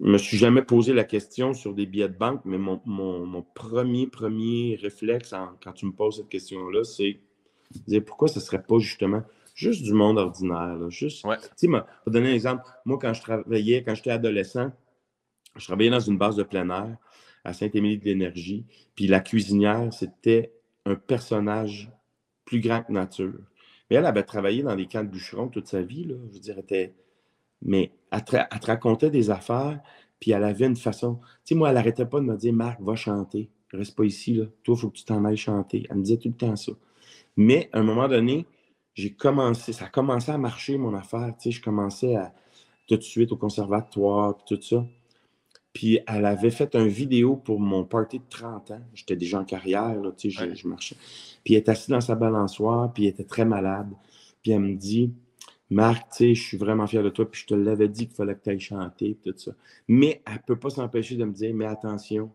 je 0.00 0.06
ne 0.06 0.12
me 0.12 0.18
suis 0.18 0.36
jamais 0.36 0.62
posé 0.62 0.92
la 0.92 1.04
question 1.04 1.54
sur 1.54 1.74
des 1.74 1.86
billets 1.86 2.08
de 2.08 2.16
banque, 2.16 2.42
mais 2.44 2.58
mon, 2.58 3.44
premier, 3.54 4.06
premier 4.06 4.78
réflexe 4.80 5.34
quand 5.62 5.72
tu 5.72 5.86
me 5.86 5.92
poses 5.92 6.18
cette 6.18 6.28
question-là, 6.28 6.84
c'est 6.84 7.18
dire 7.86 8.04
pourquoi 8.04 8.28
ce 8.28 8.38
ne 8.38 8.44
serait 8.44 8.62
pas 8.62 8.78
justement 8.78 9.22
juste 9.54 9.82
du 9.82 9.92
monde 9.92 10.18
ordinaire. 10.18 10.78
juste, 10.88 11.26
Tu 11.58 11.68
sais, 11.68 11.68
pour 11.68 12.12
donner 12.12 12.30
un 12.30 12.34
exemple, 12.34 12.62
moi, 12.84 12.98
quand 13.00 13.12
je 13.12 13.20
travaillais, 13.20 13.82
quand 13.82 13.94
j'étais 13.94 14.10
adolescent, 14.10 14.72
je 15.56 15.64
travaillais 15.64 15.90
dans 15.90 16.00
une 16.00 16.16
base 16.16 16.36
de 16.36 16.44
plein 16.44 16.68
air 16.70 16.96
à 17.44 17.52
Saint-Émilie 17.52 17.98
de 17.98 18.04
l'Énergie, 18.04 18.66
puis 18.94 19.06
la 19.06 19.20
cuisinière, 19.20 19.92
c'était 19.92 20.52
un 20.86 20.94
personnage 20.94 21.90
plus 22.50 22.60
grand 22.60 22.82
que 22.82 22.90
nature. 22.90 23.38
Mais 23.88 23.96
elle 23.96 24.06
avait 24.06 24.24
travaillé 24.24 24.64
dans 24.64 24.74
des 24.74 24.86
camps 24.86 25.04
de 25.04 25.08
bûcherons 25.08 25.48
toute 25.48 25.68
sa 25.68 25.82
vie, 25.82 26.04
je 26.08 26.14
veux 26.14 26.40
dire, 26.40 26.56
mais 27.62 27.92
elle 28.10 28.24
te, 28.24 28.66
racontait 28.66 29.10
des 29.10 29.30
affaires, 29.30 29.80
puis 30.18 30.32
elle 30.32 30.42
avait 30.42 30.66
une 30.66 30.76
façon. 30.76 31.14
Tu 31.14 31.28
sais, 31.44 31.54
moi, 31.54 31.68
elle 31.68 31.76
n'arrêtait 31.76 32.06
pas 32.06 32.18
de 32.18 32.24
me 32.24 32.36
dire 32.36 32.52
Marc, 32.52 32.80
va 32.80 32.96
chanter. 32.96 33.50
Reste 33.72 33.94
pas 33.96 34.04
ici, 34.04 34.34
là. 34.34 34.46
Toi, 34.64 34.74
il 34.76 34.80
faut 34.80 34.90
que 34.90 34.96
tu 34.96 35.04
t'en 35.04 35.24
ailles 35.24 35.36
chanter. 35.36 35.86
Elle 35.88 35.98
me 35.98 36.02
disait 36.02 36.16
tout 36.16 36.28
le 36.28 36.34
temps 36.34 36.56
ça. 36.56 36.72
Mais 37.36 37.70
à 37.72 37.78
un 37.78 37.84
moment 37.84 38.08
donné, 38.08 38.46
j'ai 38.94 39.12
commencé, 39.12 39.72
ça 39.72 39.84
a 39.84 39.88
commencé 39.88 40.32
à 40.32 40.38
marcher, 40.38 40.76
mon 40.76 40.94
affaire. 40.94 41.32
Tu 41.38 41.44
sais, 41.44 41.50
je 41.52 41.62
commençais 41.62 42.16
à 42.16 42.34
tout 42.88 42.96
de 42.96 43.02
suite 43.02 43.30
au 43.30 43.36
conservatoire, 43.36 44.36
puis 44.36 44.56
tout 44.56 44.62
ça. 44.62 44.84
Puis 45.72 46.00
elle 46.06 46.24
avait 46.24 46.50
fait 46.50 46.74
une 46.74 46.88
vidéo 46.88 47.36
pour 47.36 47.60
mon 47.60 47.84
party 47.84 48.18
de 48.18 48.24
30 48.28 48.72
ans. 48.72 48.80
J'étais 48.92 49.16
déjà 49.16 49.40
en 49.40 49.44
carrière, 49.44 49.94
là, 49.94 50.10
tu 50.16 50.30
sais, 50.30 50.48
je, 50.48 50.54
je, 50.54 50.68
marchais. 50.68 50.96
Puis 51.44 51.54
elle 51.54 51.60
était 51.60 51.70
assise 51.70 51.88
dans 51.88 52.00
sa 52.00 52.16
balançoire, 52.16 52.92
puis 52.92 53.04
elle 53.04 53.10
était 53.10 53.24
très 53.24 53.44
malade. 53.44 53.90
Puis 54.42 54.50
elle 54.50 54.60
me 54.60 54.74
dit, 54.74 55.12
Marc, 55.70 56.10
tu 56.10 56.16
sais, 56.16 56.34
je 56.34 56.42
suis 56.42 56.56
vraiment 56.56 56.86
fier 56.88 57.02
de 57.02 57.10
toi, 57.10 57.30
puis 57.30 57.42
je 57.42 57.46
te 57.46 57.54
l'avais 57.54 57.88
dit 57.88 58.08
qu'il 58.08 58.16
fallait 58.16 58.34
que 58.34 58.42
tu 58.42 58.50
ailles 58.50 58.60
chanter, 58.60 59.16
tout 59.22 59.32
ça. 59.36 59.52
Mais 59.86 60.20
elle 60.26 60.34
ne 60.34 60.38
peut 60.38 60.58
pas 60.58 60.70
s'empêcher 60.70 61.14
de 61.16 61.24
me 61.24 61.32
dire, 61.32 61.54
mais 61.54 61.66
attention, 61.66 62.32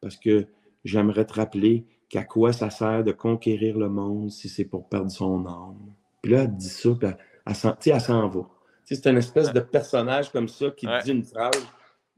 parce 0.00 0.16
que 0.16 0.46
j'aimerais 0.84 1.26
te 1.26 1.34
rappeler 1.34 1.84
qu'à 2.08 2.24
quoi 2.24 2.54
ça 2.54 2.70
sert 2.70 3.04
de 3.04 3.12
conquérir 3.12 3.76
le 3.78 3.90
monde 3.90 4.30
si 4.30 4.48
c'est 4.48 4.64
pour 4.64 4.88
perdre 4.88 5.10
son 5.10 5.44
âme. 5.46 5.92
Puis 6.22 6.32
là, 6.32 6.44
elle 6.44 6.56
dit 6.56 6.68
ça, 6.68 6.90
puis 6.98 7.08
elle, 7.08 7.18
elle 7.46 8.00
s'en 8.00 8.28
va. 8.28 8.40
Tu 8.86 8.94
sais, 8.94 9.02
c'est 9.02 9.10
une 9.10 9.18
espèce 9.18 9.52
de 9.52 9.60
personnage 9.60 10.32
comme 10.32 10.48
ça 10.48 10.70
qui 10.70 10.86
dit 11.04 11.10
une 11.10 11.24
phrase, 11.24 11.66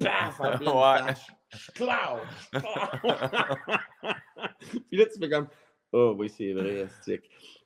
paf, 0.01 0.41
ouais. 0.41 1.15
Puis 4.89 4.97
là, 4.97 5.07
tu 5.07 5.19
fais 5.19 5.29
comme, 5.29 5.49
oh 5.93 6.15
oui, 6.17 6.29
c'est 6.29 6.53
vrai, 6.53 6.87
Tu 7.05 7.21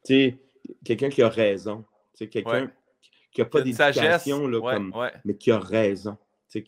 sais, 0.04 0.38
quelqu'un 0.84 1.08
qui 1.08 1.22
a 1.22 1.28
raison. 1.28 1.84
Tu 2.14 2.24
sais, 2.24 2.28
quelqu'un 2.28 2.70
qui 3.32 3.40
n'a 3.40 3.46
pas 3.46 3.60
d'éducation, 3.60 4.48
mais 5.24 5.36
qui 5.36 5.50
a 5.50 5.58
raison, 5.58 6.16
qui, 6.48 6.62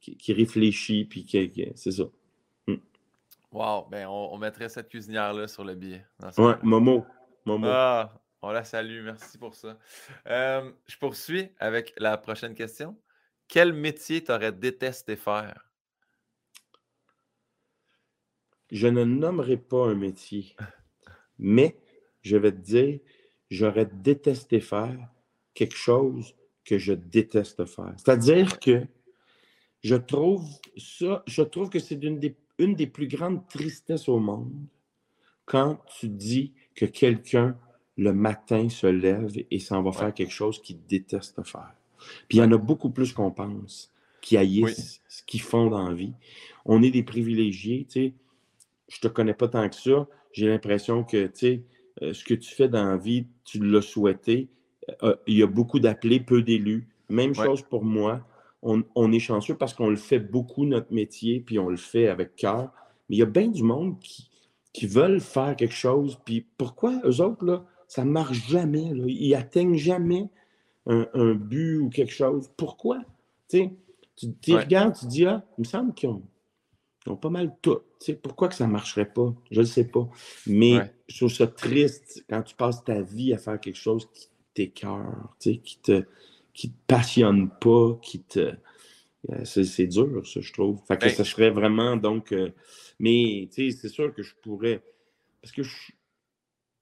qui, 0.00 0.32
réfléchit, 0.32 1.04
puis 1.04 1.24
qui, 1.24 1.72
c'est 1.74 1.92
ça. 1.92 2.04
Mm. 2.66 2.76
Wow, 3.52 3.86
ben 3.90 4.06
on, 4.06 4.36
mettrait 4.36 4.68
cette 4.68 4.88
cuisinière-là 4.88 5.48
sur 5.48 5.64
le 5.64 5.74
billet. 5.74 6.04
Ouais, 6.36 6.54
Momo. 6.62 7.06
Momo. 7.46 7.66
Ah, 7.68 8.12
on 8.42 8.50
la 8.50 8.64
salue, 8.64 9.02
merci 9.02 9.38
pour 9.38 9.54
ça. 9.54 9.78
Euh, 10.26 10.70
je 10.86 10.96
poursuis 10.98 11.48
avec 11.58 11.94
la 11.96 12.16
prochaine 12.18 12.54
question. 12.54 12.96
Quel 13.48 13.72
métier 13.72 14.22
t'aurais 14.22 14.52
détesté 14.52 15.16
faire? 15.16 15.70
Je 18.70 18.86
ne 18.86 19.04
nommerai 19.04 19.56
pas 19.56 19.86
un 19.86 19.94
métier, 19.94 20.54
mais 21.38 21.78
je 22.20 22.36
vais 22.36 22.52
te 22.52 22.58
dire, 22.58 23.00
j'aurais 23.50 23.86
détesté 23.86 24.60
faire 24.60 24.98
quelque 25.54 25.76
chose 25.76 26.34
que 26.62 26.76
je 26.76 26.92
déteste 26.92 27.64
faire. 27.64 27.94
C'est-à-dire 27.96 28.60
que 28.60 28.86
je 29.82 29.94
trouve 29.94 30.44
ça, 30.76 31.22
je 31.26 31.42
trouve 31.42 31.70
que 31.70 31.78
c'est 31.78 32.02
une 32.04 32.18
des, 32.18 32.36
une 32.58 32.74
des 32.74 32.86
plus 32.86 33.08
grandes 33.08 33.48
tristesses 33.48 34.10
au 34.10 34.18
monde 34.18 34.52
quand 35.46 35.78
tu 35.98 36.08
dis 36.10 36.52
que 36.74 36.84
quelqu'un 36.84 37.58
le 37.96 38.12
matin 38.12 38.68
se 38.68 38.86
lève 38.86 39.32
et 39.50 39.58
s'en 39.58 39.82
va 39.82 39.92
faire 39.92 40.12
quelque 40.12 40.32
chose 40.32 40.60
qu'il 40.60 40.84
déteste 40.84 41.42
faire. 41.44 41.74
Puis 42.28 42.38
il 42.38 42.40
y 42.40 42.44
en 42.44 42.52
a 42.52 42.58
beaucoup 42.58 42.90
plus 42.90 43.12
qu'on 43.12 43.30
pense 43.30 43.92
qui 44.20 44.36
haïssent 44.36 45.00
ce 45.08 45.22
qu'ils 45.22 45.40
font 45.40 45.68
dans 45.70 45.88
la 45.88 45.94
vie. 45.94 46.12
On 46.64 46.82
est 46.82 46.90
des 46.90 47.02
privilégiés, 47.02 47.86
tu 47.88 48.00
sais. 48.00 48.14
je 48.88 49.00
te 49.00 49.08
connais 49.08 49.34
pas 49.34 49.48
tant 49.48 49.68
que 49.68 49.76
ça. 49.76 50.06
J'ai 50.32 50.48
l'impression 50.48 51.04
que, 51.04 51.26
tu 51.26 51.32
sais, 51.34 51.62
euh, 52.02 52.12
ce 52.12 52.24
que 52.24 52.34
tu 52.34 52.54
fais 52.54 52.68
dans 52.68 52.84
la 52.84 52.96
vie, 52.96 53.26
tu 53.44 53.58
l'as 53.64 53.82
souhaité. 53.82 54.48
Euh, 55.02 55.16
il 55.26 55.38
y 55.38 55.42
a 55.42 55.46
beaucoup 55.46 55.80
d'appelés, 55.80 56.20
peu 56.20 56.42
d'élus. 56.42 56.88
Même 57.08 57.34
chose 57.34 57.62
pour 57.62 57.84
moi. 57.84 58.26
On, 58.60 59.12
est 59.12 59.20
chanceux 59.20 59.54
parce 59.54 59.72
qu'on 59.72 59.88
le 59.88 59.96
fait 59.96 60.18
beaucoup, 60.18 60.66
notre 60.66 60.92
métier, 60.92 61.40
puis 61.40 61.58
on 61.58 61.68
le 61.68 61.76
fait 61.76 62.08
avec 62.08 62.34
cœur. 62.34 62.70
Mais 63.08 63.16
il 63.16 63.18
y 63.20 63.22
a 63.22 63.26
bien 63.26 63.48
du 63.48 63.62
monde 63.62 63.98
qui, 64.00 64.28
qui 64.72 64.86
veulent 64.86 65.20
faire 65.20 65.56
quelque 65.56 65.74
chose. 65.74 66.18
Puis 66.24 66.44
pourquoi 66.58 67.00
eux 67.04 67.20
autres, 67.22 67.44
là, 67.44 67.64
ça 67.86 68.04
ne 68.04 68.10
marche 68.10 68.48
jamais? 68.48 68.92
Ils 69.06 69.34
atteignent 69.34 69.76
jamais 69.76 70.28
un, 70.88 71.34
but 71.34 71.78
ou 71.78 71.90
quelque 71.90 72.12
chose. 72.12 72.50
Pourquoi? 72.56 73.00
tu, 73.48 73.70
tu 74.40 74.54
regardes, 74.54 74.98
tu 74.98 75.06
dis, 75.06 75.26
ah, 75.26 75.44
il 75.58 75.62
me 75.62 75.66
semble 75.66 75.94
qu'ils 75.94 76.08
ont, 76.08 76.22
pas 77.16 77.30
mal 77.30 77.54
tout. 77.62 77.78
pourquoi 78.22 78.48
que 78.48 78.54
ça 78.54 78.66
ne 78.66 78.72
marcherait 78.72 79.10
pas? 79.10 79.34
Je 79.50 79.60
ne 79.60 79.66
sais 79.66 79.84
pas. 79.84 80.08
Mais 80.46 80.92
je 81.08 81.16
trouve 81.16 81.32
ça 81.32 81.46
triste 81.46 82.24
quand 82.28 82.42
tu 82.42 82.54
passes 82.54 82.84
ta 82.84 83.00
vie 83.00 83.32
à 83.32 83.38
faire 83.38 83.60
quelque 83.60 83.78
chose 83.78 84.08
qui 84.12 84.28
t'écœure, 84.54 85.36
qui 85.38 85.78
te, 85.82 86.04
qui 86.52 86.70
te 86.70 86.76
passionne 86.86 87.50
pas, 87.60 87.98
qui 88.02 88.20
te. 88.20 88.52
Euh, 89.30 89.44
c'est 89.44 89.86
dur, 89.86 90.26
ça, 90.26 90.40
je 90.40 90.52
trouve. 90.52 90.80
Fait 90.86 90.96
que 90.96 91.06
ben 91.06 91.14
ça 91.14 91.24
serait 91.24 91.50
vraiment 91.50 91.96
donc. 91.96 92.32
Euh, 92.32 92.50
mais 92.98 93.48
c'est 93.52 93.88
sûr 93.88 94.14
que 94.14 94.22
je 94.22 94.34
pourrais. 94.42 94.82
Parce 95.42 95.52
que 95.52 95.62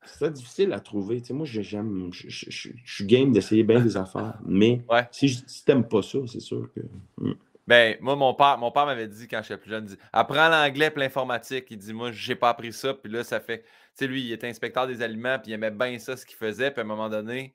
c'est 0.07 0.33
difficile 0.33 0.73
à 0.73 0.81
trouver. 0.81 1.23
moi, 1.31 1.47
j'aime. 1.47 2.11
Je, 2.13 2.71
suis 2.85 3.05
game 3.05 3.33
d'essayer 3.33 3.63
bien 3.63 3.81
des 3.81 3.97
affaires. 3.97 4.39
Mais 4.45 4.83
si, 5.11 5.29
si 5.29 5.65
t'aimes 5.65 5.87
pas 5.87 6.03
ça, 6.03 6.19
c'est 6.27 6.41
sûr 6.41 6.69
que. 6.75 6.81
Hmm. 7.19 7.35
Ben, 7.67 7.97
moi, 8.01 8.15
mon 8.15 8.33
père, 8.33 8.59
mon 8.59 8.71
père 8.71 8.87
m'avait 8.87 9.09
dit 9.09 9.27
quand 9.27 9.43
j'étais 9.43 9.57
plus 9.57 9.71
jeune, 9.71 9.85
il 9.85 9.97
dit 9.97 9.99
Apprends 10.13 10.49
l'anglais 10.49 10.93
et 10.95 10.99
l'informatique. 10.99 11.67
Il 11.71 11.79
dit 11.79 11.93
Moi, 11.93 12.13
j'ai 12.13 12.37
pas 12.37 12.51
appris 12.51 12.73
ça. 12.73 12.95
Puis 12.95 13.11
là, 13.11 13.25
ça 13.25 13.41
fait. 13.41 13.63
Tu 13.63 13.67
sais, 13.95 14.07
lui, 14.07 14.23
il 14.23 14.33
était 14.33 14.49
inspecteur 14.49 14.87
des 14.87 15.03
aliments, 15.03 15.39
puis 15.39 15.51
il 15.51 15.55
aimait 15.55 15.71
bien 15.71 15.99
ça, 15.99 16.17
ce 16.17 16.25
qu'il 16.25 16.37
faisait. 16.37 16.71
Puis 16.71 16.81
à 16.81 16.85
un 16.85 16.87
moment 16.87 17.09
donné, 17.09 17.55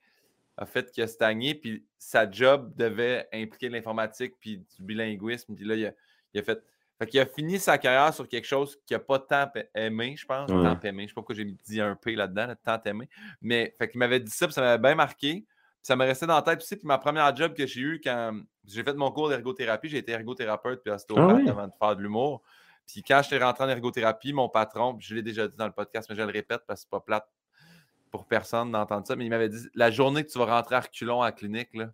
a 0.57 0.65
fait 0.65 0.91
qu'il 0.91 1.03
a 1.03 1.07
stagné, 1.07 1.55
puis 1.55 1.85
sa 1.97 2.29
job 2.29 2.73
devait 2.75 3.27
impliquer 3.33 3.69
l'informatique, 3.69 4.33
puis 4.39 4.57
du 4.57 4.83
bilinguisme. 4.83 5.55
Puis 5.55 5.65
là, 5.65 5.75
il 5.75 5.85
a, 5.85 5.91
il 6.33 6.41
a 6.41 6.43
fait. 6.43 6.61
Fait 7.01 7.07
qu'il 7.07 7.19
a 7.19 7.25
fini 7.25 7.57
sa 7.57 7.79
carrière 7.79 8.13
sur 8.13 8.27
quelque 8.27 8.45
chose 8.45 8.77
qu'il 8.85 8.95
n'a 8.95 8.99
pas 8.99 9.17
tant 9.17 9.51
aimé, 9.73 10.15
je 10.15 10.25
pense. 10.25 10.47
Tant 10.47 10.79
aimé. 10.81 11.03
Je 11.03 11.07
sais 11.07 11.13
pas 11.13 11.21
pourquoi 11.21 11.35
j'ai 11.35 11.45
dit 11.45 11.81
un 11.81 11.95
P 11.95 12.15
là-dedans, 12.15 12.53
tant 12.63 12.79
aimé. 12.85 13.09
Mais 13.41 13.75
fait 13.79 13.89
qu'il 13.89 13.97
m'avait 13.97 14.19
dit 14.19 14.31
ça, 14.31 14.45
puis 14.45 14.53
ça 14.53 14.61
m'avait 14.61 14.81
bien 14.81 14.95
marqué 14.95 15.45
ça 15.81 15.95
m'est 15.95 16.05
resté 16.05 16.25
dans 16.25 16.35
la 16.35 16.41
tête 16.41 16.61
aussi. 16.61 16.75
Puis 16.75 16.87
ma 16.87 16.97
première 16.97 17.35
job 17.35 17.53
que 17.53 17.65
j'ai 17.65 17.81
eue 17.81 18.01
quand 18.03 18.39
j'ai 18.67 18.83
fait 18.83 18.93
mon 18.93 19.11
cours 19.11 19.29
d'ergothérapie, 19.29 19.89
j'ai 19.89 19.97
été 19.97 20.11
ergothérapeute 20.11 20.83
puis 20.83 20.91
ostéopathe 20.91 21.43
ah 21.47 21.49
avant 21.49 21.67
de 21.67 21.73
faire 21.79 21.95
de 21.95 22.01
l'humour. 22.01 22.41
Puis 22.85 23.01
quand 23.03 23.21
j'étais 23.23 23.43
rentré 23.43 23.63
en 23.63 23.69
ergothérapie, 23.69 24.33
mon 24.33 24.49
patron, 24.49 24.97
je 24.99 25.15
l'ai 25.15 25.23
déjà 25.23 25.47
dit 25.47 25.57
dans 25.57 25.65
le 25.65 25.71
podcast, 25.71 26.07
mais 26.09 26.15
je 26.15 26.21
le 26.21 26.31
répète 26.31 26.61
parce 26.67 26.81
que 26.81 26.83
c'est 26.83 26.89
pas 26.89 26.99
plate 26.99 27.27
pour 28.11 28.27
personne 28.27 28.71
d'entendre 28.71 29.07
ça, 29.07 29.15
mais 29.15 29.25
il 29.25 29.29
m'avait 29.29 29.49
dit 29.49 29.67
la 29.73 29.89
journée 29.89 30.23
que 30.23 30.29
tu 30.29 30.37
vas 30.37 30.45
rentrer 30.45 30.75
à 30.75 30.81
reculons 30.81 31.21
à 31.21 31.27
la 31.27 31.31
clinique, 31.31 31.69
là, 31.73 31.91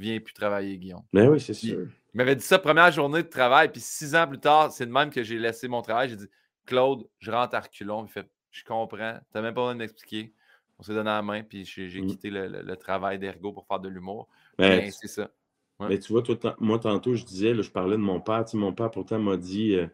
viens 0.00 0.18
plus 0.20 0.34
travailler, 0.34 0.76
Guillaume. 0.78 1.02
Mais 1.12 1.22
ben 1.22 1.32
oui, 1.32 1.40
c'est 1.40 1.54
sûr. 1.54 1.86
Il 2.12 2.16
m'avait 2.16 2.36
dit 2.36 2.44
ça 2.44 2.58
première 2.58 2.90
journée 2.90 3.22
de 3.22 3.28
travail, 3.28 3.70
puis 3.70 3.80
six 3.80 4.14
ans 4.14 4.26
plus 4.26 4.40
tard, 4.40 4.72
c'est 4.72 4.86
de 4.86 4.92
même 4.92 5.10
que 5.10 5.22
j'ai 5.22 5.38
laissé 5.38 5.68
mon 5.68 5.82
travail. 5.82 6.08
J'ai 6.08 6.16
dit 6.16 6.28
Claude, 6.66 7.06
je 7.18 7.30
rentre 7.30 7.54
à 7.54 7.60
reculons. 7.60 8.04
Il 8.04 8.10
fait 8.10 8.28
Je 8.50 8.64
comprends, 8.64 9.14
tu 9.14 9.26
n'as 9.34 9.42
même 9.42 9.54
pas 9.54 9.60
besoin 9.60 9.74
de 9.74 9.78
m'expliquer 9.78 10.32
on 10.80 10.82
s'est 10.82 10.94
donné 10.94 11.10
la 11.10 11.20
main, 11.20 11.42
puis 11.42 11.66
j'ai 11.66 12.00
mmh. 12.00 12.06
quitté 12.06 12.30
le, 12.30 12.74
travail 12.76 13.18
d'ergo 13.18 13.52
pour 13.52 13.66
faire 13.66 13.80
de 13.80 13.88
l'humour. 13.88 14.28
Ben, 14.56 14.80
ben, 14.80 14.90
c'est 14.90 15.08
ça. 15.08 15.30
Mais 15.78 15.98
tu 15.98 16.12
vois, 16.12 16.22
moi, 16.58 16.78
tantôt, 16.78 17.14
je 17.14 17.24
disais, 17.24 17.54
je 17.54 17.70
parlais 17.70 17.96
de 17.96 18.02
mon 18.02 18.20
père. 18.20 18.44
mon 18.54 18.72
père, 18.72 18.90
pourtant, 18.90 19.18
m'a 19.18 19.36
dit 19.36 19.74
euh, 19.74 19.86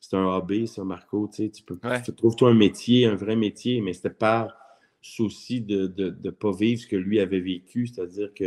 c'est 0.00 0.16
un 0.16 0.24
hobby, 0.24 0.68
ça, 0.68 0.84
Marco. 0.84 1.28
Tu, 1.32 1.50
peux, 1.64 1.78
trouves-toi 2.16 2.50
un 2.50 2.54
métier, 2.54 3.06
un 3.06 3.16
vrai 3.16 3.34
métier, 3.34 3.80
mais 3.80 3.92
c'était 3.92 4.10
par 4.10 4.56
souci 5.00 5.60
de 5.60 5.92
ne 5.98 6.30
pas 6.30 6.52
vivre 6.52 6.80
ce 6.80 6.86
que 6.86 6.96
lui 6.96 7.18
avait 7.18 7.40
vécu, 7.40 7.88
c'est-à-dire 7.88 8.32
que 8.32 8.44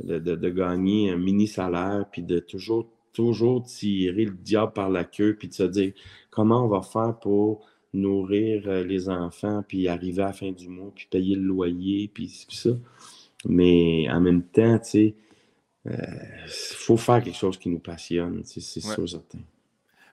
de, 0.00 0.48
gagner 0.50 1.10
un 1.10 1.16
mini 1.16 1.46
salaire, 1.46 2.06
puis 2.10 2.22
de 2.22 2.38
toujours, 2.38 2.88
toujours 3.12 3.62
tirer 3.62 4.24
le 4.24 4.32
diable 4.32 4.72
par 4.72 4.90
la 4.90 5.04
queue, 5.04 5.36
puis 5.38 5.48
de 5.48 5.54
se 5.54 5.62
dire 5.62 5.92
comment 6.30 6.64
on 6.64 6.68
va 6.68 6.82
faire 6.82 7.18
pour 7.20 7.66
nourrir 7.92 8.62
euh, 8.66 8.84
les 8.84 9.08
enfants, 9.08 9.62
puis 9.66 9.88
arriver 9.88 10.22
à 10.22 10.26
la 10.26 10.32
fin 10.32 10.50
du 10.50 10.68
mois, 10.68 10.92
puis 10.94 11.06
payer 11.10 11.36
le 11.36 11.42
loyer, 11.42 12.10
puis 12.12 12.28
ça. 12.48 12.70
Mais 13.44 14.08
en 14.10 14.20
même 14.20 14.42
temps, 14.42 14.78
tu 14.78 14.88
sais, 14.88 15.14
il 15.84 15.92
euh, 15.92 16.46
faut 16.46 16.96
faire 16.96 17.22
quelque 17.22 17.36
chose 17.36 17.58
qui 17.58 17.68
nous 17.68 17.80
passionne, 17.80 18.42
c'est 18.44 18.60
sûr, 18.60 19.08
certain. 19.08 19.40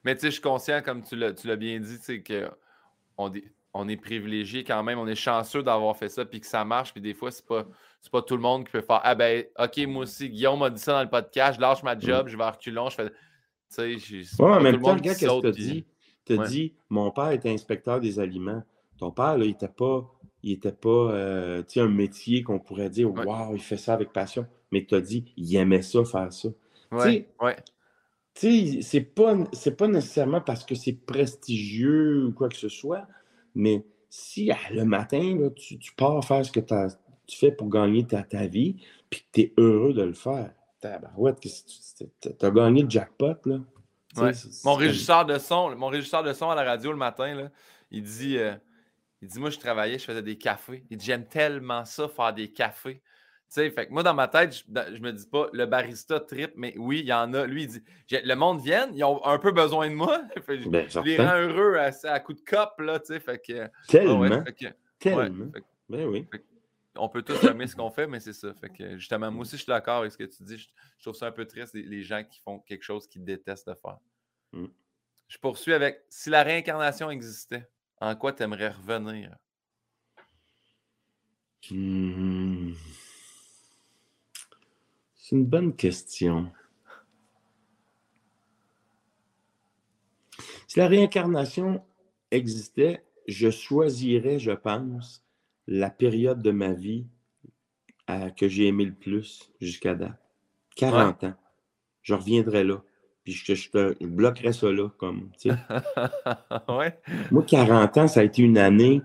Mais 0.03 0.15
tu 0.15 0.21
sais, 0.21 0.27
je 0.27 0.33
suis 0.33 0.41
conscient, 0.41 0.81
comme 0.81 1.03
tu 1.03 1.15
l'as 1.15 1.55
bien 1.55 1.79
dit, 1.79 1.97
tu 1.99 2.03
sais, 2.03 2.23
qu'on 2.23 3.31
on 3.73 3.87
est 3.87 3.97
privilégié 3.97 4.63
quand 4.63 4.83
même, 4.83 4.97
on 4.97 5.07
est 5.07 5.15
chanceux 5.15 5.61
d'avoir 5.61 5.95
fait 5.95 6.09
ça, 6.09 6.25
puis 6.25 6.41
que 6.41 6.47
ça 6.47 6.65
marche, 6.65 6.91
puis 6.91 7.01
des 7.01 7.13
fois, 7.13 7.31
c'est 7.31 7.45
pas, 7.45 7.65
pas 8.11 8.21
tout 8.21 8.35
le 8.35 8.41
monde 8.41 8.65
qui 8.65 8.71
peut 8.71 8.81
faire 8.81 9.01
Ah 9.03 9.15
ben, 9.15 9.43
ok, 9.57 9.77
moi 9.87 10.03
aussi, 10.03 10.29
Guillaume 10.29 10.59
m'a 10.59 10.69
dit 10.69 10.81
ça 10.81 10.93
dans 10.93 11.03
le 11.03 11.09
podcast, 11.09 11.57
je 11.57 11.61
lâche 11.61 11.83
ma 11.83 11.97
job, 11.99 12.27
je 12.29 12.37
vais 12.37 12.43
à 12.43 12.51
reculons, 12.51 12.89
je 12.89 12.95
fais. 12.95 13.09
Tu 13.75 13.99
sais, 13.99 14.43
ouais, 14.43 14.49
en 14.49 14.61
même 14.61 14.81
temps, 14.81 14.93
regarde 14.93 15.17
ce 15.17 15.25
que 15.25 15.51
tu 15.51 15.61
dis 15.61 15.85
te 16.29 16.47
dit 16.47 16.73
Mon 16.89 17.11
père 17.11 17.31
était 17.31 17.49
inspecteur 17.49 17.99
des 17.99 18.19
aliments. 18.19 18.63
Ton 18.97 19.11
père, 19.11 19.37
là, 19.37 19.45
il 19.45 19.49
n'était 19.49 19.67
pas, 19.67 20.09
il 20.43 20.53
était 20.53 20.71
pas 20.71 20.89
euh, 20.89 21.63
un 21.75 21.87
métier 21.87 22.43
qu'on 22.43 22.59
pourrait 22.59 22.89
dire 22.89 23.13
Waouh, 23.13 23.55
il 23.55 23.61
fait 23.61 23.77
ça 23.77 23.93
avec 23.93 24.13
passion. 24.13 24.45
Mais 24.71 24.85
tu 24.85 24.95
as 24.95 25.01
dit 25.01 25.25
il 25.37 25.55
aimait 25.55 25.81
ça, 25.81 26.03
faire 26.05 26.31
ça. 26.31 26.49
Ouais, 26.91 27.27
Tu 28.33 28.75
sais, 28.75 28.81
c'est 28.81 29.01
pas, 29.01 29.35
pas 29.77 29.87
nécessairement 29.87 30.41
parce 30.41 30.63
que 30.63 30.75
c'est 30.75 30.93
prestigieux 30.93 32.25
ou 32.25 32.33
quoi 32.33 32.49
que 32.49 32.55
ce 32.55 32.69
soit, 32.69 33.07
mais 33.53 33.85
si 34.09 34.49
ah, 34.51 34.57
le 34.71 34.85
matin, 34.85 35.49
tu, 35.55 35.77
tu, 35.77 35.93
pars 35.93 36.23
faire 36.23 36.43
ce 36.43 36.51
que 36.51 36.59
tu 36.59 36.73
fais 37.35 37.51
pour 37.51 37.69
gagner 37.69 38.05
ta, 38.05 38.23
ta 38.23 38.47
vie, 38.47 38.77
puis 39.09 39.21
que 39.21 39.25
tu 39.33 39.41
es 39.41 39.53
heureux 39.57 39.93
de 39.93 40.03
le 40.03 40.13
faire, 40.13 40.51
tu 40.81 40.87
as 40.87 42.51
gagné 42.51 42.83
le 42.83 42.89
jackpot, 42.89 43.35
là. 43.45 43.59
Mon 44.65 44.73
régisseur 44.73 45.25
de 45.25 45.37
son, 45.37 45.75
mon 45.75 45.87
régisseur 45.87 46.23
de 46.23 46.33
son 46.33 46.49
à 46.49 46.55
la 46.55 46.63
radio 46.63 46.91
le 46.91 46.97
matin, 46.97 47.35
là, 47.35 47.49
il 47.91 48.03
dit 48.03 48.37
euh, 48.37 48.55
il 49.21 49.27
dit 49.27 49.39
Moi, 49.39 49.49
je 49.49 49.59
travaillais, 49.59 49.99
je 49.99 50.05
faisais 50.05 50.21
des 50.21 50.37
cafés. 50.37 50.83
Il 50.89 50.97
dit 50.97 51.05
J'aime 51.05 51.25
tellement 51.25 51.85
ça, 51.85 52.07
faire 52.07 52.33
des 52.33 52.51
cafés. 52.51 53.01
fait 53.53 53.71
que 53.71 53.91
moi, 53.91 54.03
dans 54.03 54.13
ma 54.13 54.27
tête, 54.27 54.63
je, 54.67 54.99
me 54.99 55.11
dis 55.11 55.27
pas 55.27 55.47
le 55.53 55.65
barista 55.65 56.19
trip, 56.19 56.51
mais 56.55 56.73
oui, 56.77 57.01
il 57.01 57.07
y 57.07 57.13
en 57.13 57.33
a. 57.33 57.45
Lui, 57.45 57.63
il 57.63 57.67
dit 57.67 57.83
Le 58.11 58.33
monde 58.35 58.61
vient, 58.61 58.89
ils 58.93 59.03
ont 59.03 59.23
un 59.25 59.37
peu 59.37 59.51
besoin 59.51 59.89
de 59.89 59.95
moi. 59.95 60.21
Ben, 60.47 60.89
je 60.89 60.99
les 61.01 61.17
rends 61.17 61.37
heureux 61.37 61.77
à, 61.77 61.91
à 62.11 62.19
coup 62.19 62.33
de 62.33 62.41
cop, 62.41 62.79
là, 62.79 62.99
tu. 62.99 63.19
Fait 63.19 63.39
que. 63.39 63.69
Tellement. 63.87 64.43
tellement. 64.99 65.51
ben 65.87 66.07
oui 66.07 66.27
on 66.95 67.09
peut 67.09 67.21
tous 67.21 67.43
aimer 67.43 67.67
ce 67.67 67.75
qu'on 67.75 67.91
fait, 67.91 68.07
mais 68.07 68.19
c'est 68.19 68.33
ça. 68.33 68.53
Fait 68.55 68.69
que 68.69 68.97
justement, 68.97 69.31
moi 69.31 69.41
aussi, 69.41 69.51
je 69.51 69.63
suis 69.63 69.69
d'accord 69.69 69.99
avec 69.99 70.11
ce 70.11 70.17
que 70.17 70.23
tu 70.23 70.43
dis. 70.43 70.57
Je, 70.57 70.67
trouve 71.01 71.15
ça 71.15 71.27
un 71.27 71.31
peu 71.31 71.45
triste, 71.45 71.73
les, 71.73 72.03
gens 72.03 72.23
qui 72.23 72.39
font 72.39 72.59
quelque 72.59 72.83
chose 72.83 73.07
qu'ils 73.07 73.23
détestent 73.23 73.69
de 73.69 73.75
faire. 73.75 73.97
Mm. 74.51 74.67
Je 75.27 75.37
poursuis 75.37 75.73
avec 75.73 76.03
si 76.09 76.29
la 76.29 76.43
réincarnation 76.43 77.11
existait, 77.11 77.69
en 78.01 78.15
quoi 78.15 78.33
tu 78.33 78.43
aimerais 78.43 78.69
revenir? 78.69 79.35
Hmm. 81.69 82.73
C'est 85.15 85.35
une 85.35 85.45
bonne 85.45 85.75
question. 85.75 86.51
Si 90.67 90.79
la 90.79 90.87
réincarnation 90.87 91.85
existait, 92.31 93.03
je 93.27 93.51
choisirais, 93.51 94.39
je 94.39 94.51
pense, 94.51 95.23
la 95.69 95.91
période 95.91 96.41
de 96.41 96.49
ma 96.49 96.73
vie 96.73 97.05
euh, 98.09 98.31
que 98.31 98.47
j'ai 98.47 98.65
aimé 98.65 98.85
le 98.85 98.93
plus 98.93 99.51
jusqu'à 99.61 99.93
date. 99.93 100.19
40 100.75 101.25
ans. 101.25 101.35
Je 102.01 102.15
reviendrai 102.15 102.63
là. 102.63 102.81
Puis 103.23 103.33
je, 103.33 103.53
je, 103.53 104.05
bloquerai 104.07 104.51
ça 104.51 104.71
là, 104.71 104.89
comme, 104.97 105.29
tu 105.39 105.51
sais. 105.51 105.55
Moi, 107.31 107.43
40 107.43 107.97
ans, 107.97 108.07
ça 108.07 108.21
a 108.21 108.23
été 108.23 108.41
une 108.41 108.57
année 108.57 109.01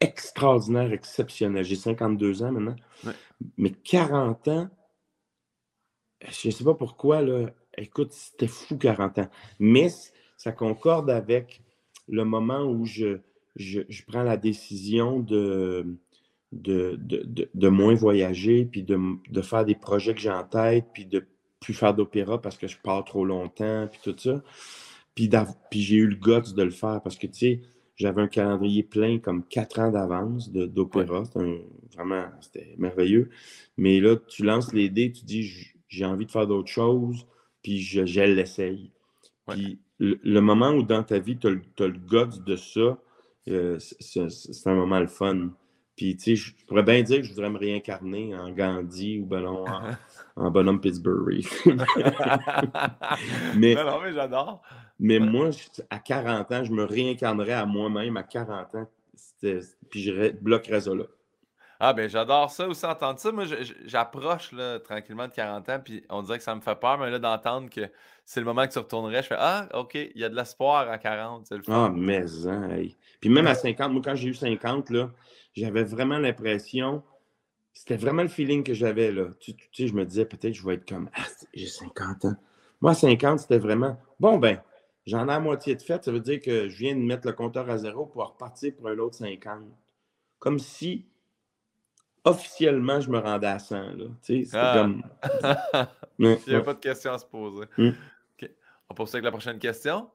extraordinaire, 0.00 0.90
exceptionnelle. 0.90 1.64
J'ai 1.64 1.76
52 1.76 2.42
ans 2.42 2.52
maintenant. 2.52 2.76
Mais 3.58 3.72
40 3.72 4.48
ans, 4.48 4.70
je 6.22 6.48
ne 6.48 6.52
sais 6.52 6.64
pas 6.64 6.74
pourquoi, 6.74 7.20
là. 7.20 7.50
Écoute, 7.76 8.12
c'était 8.12 8.46
fou 8.46 8.78
40 8.78 9.18
ans. 9.18 9.28
Mais 9.58 9.90
ça 10.38 10.52
concorde 10.52 11.10
avec 11.10 11.60
le 12.08 12.24
moment 12.24 12.62
où 12.62 12.86
je, 12.86 13.18
je, 13.56 13.82
je 13.90 14.02
prends 14.06 14.22
la 14.22 14.38
décision 14.38 15.20
de, 15.20 15.98
de, 16.52 16.98
de, 17.54 17.68
moins 17.68 17.94
voyager, 17.94 18.64
puis 18.64 18.82
de, 18.82 19.42
faire 19.42 19.64
des 19.64 19.74
projets 19.74 20.14
que 20.14 20.20
j'ai 20.20 20.30
en 20.30 20.44
tête, 20.44 20.86
puis 20.94 21.06
de 21.06 21.26
plus 21.60 21.74
faire 21.74 21.94
d'opéra 21.94 22.40
parce 22.40 22.56
que 22.56 22.68
je 22.68 22.76
pars 22.82 23.04
trop 23.04 23.24
longtemps, 23.24 23.88
puis 23.90 24.00
tout 24.02 24.16
ça. 24.18 24.42
Puis, 25.14 25.30
puis 25.70 25.80
j'ai 25.80 25.96
eu 25.96 26.06
le 26.06 26.16
guts 26.16 26.54
de 26.54 26.62
le 26.62 26.70
faire 26.70 27.00
parce 27.02 27.16
que, 27.16 27.26
tu 27.26 27.38
sais, 27.38 27.60
j'avais 27.96 28.22
un 28.22 28.28
calendrier 28.28 28.82
plein 28.82 29.18
comme 29.18 29.42
quatre 29.42 29.80
ans 29.80 29.90
d'avance 29.90 30.50
d'opéra. 30.52 31.24
Vraiment, 31.94 32.26
c'était 32.40 32.74
merveilleux. 32.76 33.30
Mais 33.78 34.00
là, 34.00 34.16
tu 34.16 34.44
lances 34.44 34.72
les 34.72 34.90
dés, 34.90 35.10
tu 35.10 35.24
dis, 35.24 35.50
j'ai 35.88 36.04
envie 36.04 36.26
de 36.26 36.30
faire 36.30 36.46
d'autres 36.46 36.70
choses, 36.70 37.26
puis 37.62 37.80
je, 37.80 38.04
je 38.04 38.20
l'essaye. 38.20 38.92
Puis 39.48 39.78
le, 39.98 40.40
moment 40.40 40.70
où 40.70 40.82
dans 40.82 41.02
ta 41.02 41.18
vie, 41.18 41.38
tu 41.38 41.46
as, 41.46 41.50
le 41.50 41.98
guts 41.98 42.42
de 42.44 42.56
ça, 42.56 42.98
euh, 43.48 43.78
c'est 43.78 44.66
un 44.66 44.74
moment 44.74 45.00
le 45.00 45.06
fun. 45.06 45.50
Puis, 45.96 46.16
tu 46.16 46.36
sais, 46.36 46.36
je 46.36 46.54
pourrais 46.66 46.82
bien 46.82 47.02
dire 47.02 47.18
que 47.18 47.24
je 47.24 47.30
voudrais 47.30 47.48
me 47.48 47.58
réincarner 47.58 48.36
en 48.36 48.50
Gandhi 48.50 49.18
ou 49.18 49.24
ben 49.24 49.46
en, 49.46 49.64
en 50.36 50.50
bonhomme 50.50 50.80
Pittsburgh. 50.80 51.46
mais, 53.56 53.74
non, 53.74 54.00
mais 54.02 54.12
j'adore. 54.12 54.62
Mais 54.98 55.18
moi, 55.18 55.50
à 55.88 55.98
40 55.98 56.52
ans, 56.52 56.64
je 56.64 56.72
me 56.72 56.84
réincarnerais 56.84 57.54
à 57.54 57.64
moi-même 57.64 58.16
à 58.16 58.22
40 58.22 58.74
ans. 58.74 58.88
Puis 59.40 60.02
je 60.02 60.32
bloquerais 60.32 60.82
ça 60.82 60.94
là. 60.94 61.04
Ah, 61.78 61.92
ben 61.92 62.08
j'adore 62.08 62.50
ça 62.50 62.66
aussi, 62.66 62.86
entendre 62.86 63.18
ça. 63.18 63.30
Moi, 63.32 63.44
j'approche 63.84 64.50
tranquillement 64.84 65.28
de 65.28 65.32
40 65.32 65.68
ans, 65.68 65.80
puis 65.84 66.02
on 66.08 66.22
dirait 66.22 66.38
que 66.38 66.44
ça 66.44 66.54
me 66.54 66.62
fait 66.62 66.74
peur, 66.74 66.98
mais 66.98 67.10
là, 67.10 67.18
d'entendre 67.18 67.68
que 67.68 67.90
c'est 68.24 68.40
le 68.40 68.46
moment 68.46 68.66
que 68.66 68.72
tu 68.72 68.78
retournerais, 68.78 69.22
je 69.22 69.28
fais 69.28 69.36
Ah, 69.38 69.68
OK, 69.74 69.94
il 69.94 70.18
y 70.18 70.24
a 70.24 70.30
de 70.30 70.34
l'espoir 70.34 70.88
à 70.88 70.96
40. 70.96 71.50
Le 71.50 71.60
ah, 71.68 71.92
mais, 71.94 72.24
hein, 72.46 72.68
Puis 73.20 73.28
même 73.28 73.46
à 73.46 73.54
50, 73.54 73.92
moi, 73.92 74.02
quand 74.02 74.14
j'ai 74.14 74.28
eu 74.28 74.34
50, 74.34 74.88
là, 74.90 75.10
j'avais 75.56 75.84
vraiment 75.84 76.18
l'impression, 76.18 77.02
c'était 77.72 77.96
vraiment 77.96 78.22
le 78.22 78.28
feeling 78.28 78.62
que 78.62 78.74
j'avais, 78.74 79.12
là. 79.12 79.28
Tu, 79.40 79.52
sais, 79.72 79.86
je 79.86 79.94
me 79.94 80.04
disais, 80.04 80.24
peut-être 80.24 80.54
je 80.54 80.64
vais 80.64 80.74
être 80.74 80.88
comme 80.88 81.10
Ah, 81.14 81.24
j'ai 81.54 81.66
50 81.66 82.24
ans. 82.26 82.36
Moi, 82.80 82.92
à 82.92 82.94
50, 82.94 83.40
c'était 83.40 83.58
vraiment 83.58 83.98
Bon, 84.20 84.38
ben, 84.38 84.62
j'en 85.06 85.28
ai 85.28 85.32
à 85.32 85.40
moitié 85.40 85.74
de 85.74 85.82
fait, 85.82 86.04
ça 86.04 86.12
veut 86.12 86.20
dire 86.20 86.40
que 86.40 86.68
je 86.68 86.76
viens 86.76 86.94
de 86.94 87.00
mettre 87.00 87.26
le 87.26 87.32
compteur 87.32 87.68
à 87.70 87.78
zéro 87.78 88.06
pour 88.06 88.24
repartir 88.24 88.74
pour 88.76 88.88
un 88.88 88.98
autre 88.98 89.16
50. 89.16 89.64
Comme 90.38 90.58
si 90.58 91.06
officiellement, 92.24 93.00
je 93.00 93.10
me 93.10 93.18
rendais 93.18 93.46
à 93.46 93.58
100. 93.58 93.76
Là. 93.76 94.04
Ah. 94.52 94.74
comme... 94.74 95.02
Il 96.18 96.38
n'y 96.48 96.54
a 96.54 96.60
pas 96.60 96.74
de 96.74 96.80
questions 96.80 97.12
à 97.12 97.18
se 97.18 97.26
poser. 97.26 97.66
Hmm. 97.78 97.90
On 98.88 98.94
va 98.94 99.02
avec 99.02 99.24
la 99.24 99.30
prochaine 99.30 99.58
question. 99.58 100.10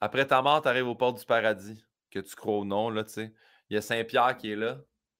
Après 0.00 0.26
ta 0.26 0.42
mort, 0.42 0.62
tu 0.62 0.68
arrives 0.68 0.86
aux 0.86 0.94
portes 0.94 1.18
du 1.18 1.24
paradis, 1.24 1.82
que 2.10 2.18
tu 2.18 2.36
crois 2.36 2.58
ou 2.58 2.64
non. 2.64 2.90
Là, 2.90 3.04
Il 3.70 3.74
y 3.74 3.76
a 3.76 3.80
Saint-Pierre 3.80 4.36
qui 4.36 4.52
est 4.52 4.56
là. 4.56 4.78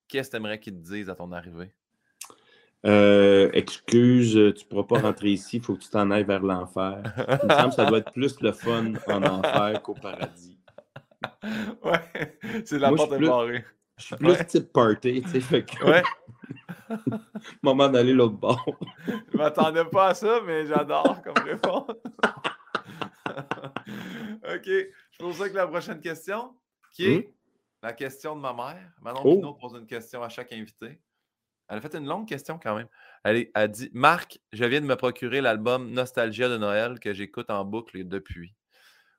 Qu'est-ce 0.08 0.28
que 0.28 0.32
tu 0.32 0.36
aimerais 0.36 0.60
qu'il 0.60 0.74
te 0.74 0.78
dise 0.78 1.08
à 1.08 1.14
ton 1.14 1.32
arrivée? 1.32 1.72
Euh, 2.86 3.48
excuse, 3.54 4.32
tu 4.32 4.64
ne 4.64 4.68
pourras 4.68 4.84
pas 4.84 5.00
rentrer 5.00 5.30
ici, 5.32 5.56
il 5.56 5.62
faut 5.62 5.74
que 5.74 5.80
tu 5.80 5.88
t'en 5.88 6.10
ailles 6.10 6.24
vers 6.24 6.42
l'enfer. 6.42 7.02
Il 7.42 7.48
me 7.48 7.54
semble 7.54 7.68
que 7.70 7.74
ça 7.74 7.86
doit 7.86 7.98
être 7.98 8.12
plus 8.12 8.40
le 8.40 8.52
fun 8.52 8.92
en 9.08 9.22
enfer 9.22 9.82
qu'au 9.82 9.94
paradis. 9.94 10.58
Ouais, 11.82 12.38
c'est 12.66 12.78
la 12.78 12.92
porte 12.92 13.12
de 13.12 13.26
barrée. 13.26 13.64
Je 13.96 14.04
suis 14.04 14.16
plus 14.16 14.46
type 14.46 14.72
party, 14.72 15.22
tu 15.22 15.28
sais, 15.30 15.40
fait 15.40 15.64
que... 15.64 15.84
Ouais. 15.84 16.02
Moment 17.62 17.88
d'aller 17.88 18.12
l'autre 18.12 18.36
bord. 18.36 18.78
Je 19.32 19.36
m'attendais 19.36 19.84
pas 19.84 20.08
à 20.08 20.14
ça, 20.14 20.40
mais 20.44 20.66
j'adore 20.66 21.22
comme 21.22 21.42
réponse. 21.44 21.90
OK. 23.28 24.66
Je 24.66 25.18
pose 25.18 25.36
ça 25.36 25.48
que 25.48 25.54
la 25.54 25.66
prochaine 25.66 26.00
question, 26.00 26.54
qui 26.92 27.06
est 27.06 27.18
hmm? 27.18 27.32
La 27.84 27.92
question 27.92 28.34
de 28.34 28.40
ma 28.40 28.52
mère. 28.52 28.92
Manon 29.02 29.20
oh. 29.24 29.36
Pinot 29.36 29.54
pose 29.54 29.74
une 29.74 29.86
question 29.86 30.22
à 30.22 30.28
chaque 30.28 30.52
invité. 30.52 31.00
Elle 31.68 31.78
a 31.78 31.80
fait 31.80 31.94
une 31.94 32.06
longue 32.06 32.26
question 32.26 32.58
quand 32.58 32.74
même. 32.74 32.88
Elle, 33.24 33.48
a 33.54 33.68
dit 33.68 33.90
Marc, 33.92 34.38
je 34.52 34.64
viens 34.64 34.80
de 34.80 34.86
me 34.86 34.96
procurer 34.96 35.40
l'album 35.40 35.90
Nostalgia 35.90 36.48
de 36.48 36.58
Noël 36.58 36.98
que 36.98 37.12
j'écoute 37.12 37.50
en 37.50 37.64
boucle 37.64 38.06
depuis. 38.06 38.54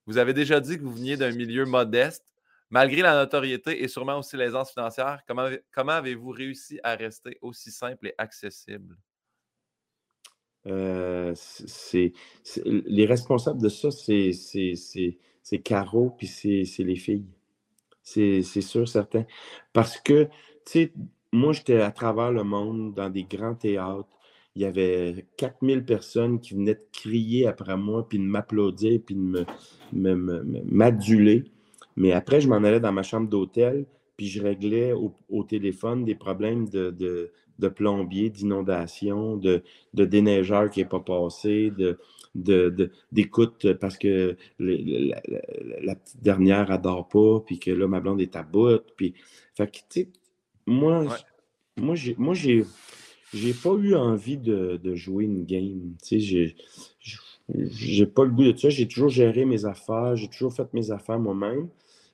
Vous 0.06 0.18
avez 0.18 0.34
déjà 0.34 0.60
dit 0.60 0.78
que 0.78 0.84
vous 0.84 0.94
veniez 0.94 1.18
d'un 1.18 1.32
milieu 1.32 1.66
modeste 1.66 2.26
Malgré 2.72 3.04
la 3.04 3.14
notoriété 3.14 3.84
et 3.84 3.88
sûrement 3.88 4.18
aussi 4.18 4.36
l'aisance 4.36 4.72
financière, 4.72 5.22
comment, 5.28 5.48
comment 5.72 5.92
avez-vous 5.92 6.32
réussi 6.32 6.80
à 6.84 6.96
rester 6.96 7.38
aussi 7.42 7.72
simple 7.72 8.08
et 8.08 8.16
accessible? 8.18 8.98
Euh, 10.66 11.32
c'est, 11.36 12.12
les 12.66 13.06
responsables 13.06 13.62
de 13.62 13.70
ça, 13.70 13.92
c'est, 13.92 14.32
c'est, 14.34 15.60
Caro 15.60 16.10
puis 16.18 16.26
c'est, 16.26 16.66
les 16.80 16.96
filles. 16.96 17.28
C'est, 18.06 18.44
sûr, 18.62 18.88
certain. 18.88 19.26
Parce 19.74 20.00
que, 20.00 20.26
tu 20.26 20.30
sais, 20.66 20.94
moi, 21.34 21.54
j'étais 21.54 21.82
à 21.82 21.92
travers 21.92 22.32
le 22.32 22.44
monde 22.44 22.94
dans 22.94 23.10
des 23.10 23.24
grands 23.24 23.56
théâtres. 23.56 24.08
Il 24.56 24.62
y 24.62 24.66
avait 24.66 25.26
4000 25.38 25.84
personnes 25.84 26.40
qui 26.40 26.54
venaient 26.54 26.76
de 26.76 26.86
crier 26.94 27.48
après 27.48 27.76
moi, 27.76 28.08
puis 28.08 28.20
de 28.20 28.24
m'applaudir, 28.24 29.02
puis 29.06 29.16
de 29.16 29.46
me, 29.92 30.64
m'aduler. 30.72 31.46
Mais 31.98 32.12
après, 32.14 32.40
je 32.42 32.48
m'en 32.48 32.58
allais 32.58 32.80
dans 32.80 32.94
ma 32.94 33.04
chambre 33.04 33.28
d'hôtel, 33.28 33.86
puis 34.16 34.28
je 34.28 34.42
réglais 34.42 34.94
au, 34.94 35.44
téléphone 35.44 36.06
des 36.06 36.16
problèmes 36.16 36.70
de, 36.70 37.32
plombier, 37.68 38.30
d'inondation, 38.30 39.38
de, 39.38 39.64
de 39.94 40.06
déneigeur 40.06 40.70
qui 40.70 40.80
n'est 40.80 40.86
pas 40.86 41.00
passé, 41.00 41.72
de, 41.72 41.98
d'écoute 43.12 43.74
parce 43.74 43.98
que 43.98 44.36
la, 44.60 45.96
petite 45.96 46.22
dernière 46.22 46.72
adore 46.72 47.08
pas, 47.08 47.40
puis 47.46 47.60
que 47.60 47.72
là, 47.72 47.88
ma 47.88 48.00
blonde 48.00 48.22
est 48.22 48.36
à 48.36 48.44
bout. 48.44 48.82
Puis, 48.96 49.14
fait 49.56 49.68
que, 49.68 49.78
tu 49.78 50.02
sais, 50.02 50.10
moi, 50.66 51.06
moi, 51.78 51.96
j'ai, 51.96 52.16
moi, 52.18 52.34
j'ai, 52.34 52.66
j'ai 53.34 53.54
pas 53.54 53.74
eu 53.74 53.96
envie 53.96 54.38
de, 54.38 54.80
jouer 54.96 55.26
une 55.26 55.46
game. 55.46 55.96
Tu 56.02 56.20
sais, 56.20 56.20
j'ai, 56.20 56.56
j'ai 57.50 58.06
pas 58.06 58.24
le 58.24 58.32
goût 58.32 58.52
de 58.52 58.58
ça. 58.58 58.70
J'ai 58.70 58.88
toujours 58.88 59.10
géré 59.10 59.46
mes 59.46 59.66
affaires, 59.66 60.16
j'ai 60.16 60.28
toujours 60.28 60.54
fait 60.54 60.74
mes 60.74 60.92
affaires 60.92 61.20
moi-même. 61.20 61.70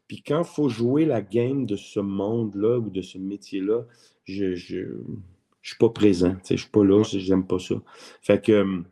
Puis 0.08 0.22
quand 0.22 0.40
il 0.40 0.46
faut 0.48 0.68
jouer 0.68 1.06
la 1.06 1.22
game 1.22 1.66
de 1.66 1.78
ce 1.78 2.00
monde-là 2.00 2.80
ou 2.80 2.90
de 2.90 3.02
ce 3.02 3.18
métier-là, 3.18 3.86
je 4.26 4.98
je, 5.62 5.70
suis 5.70 5.78
pas 5.78 5.90
présent. 5.90 6.36
Je 6.48 6.54
ne 6.54 6.58
suis 6.58 6.70
pas 6.70 6.84
là, 6.84 7.04
j'aime 7.04 7.46
pas 7.46 7.60
ça. 7.60 7.76
Fait 8.22 8.44
que, 8.44 8.84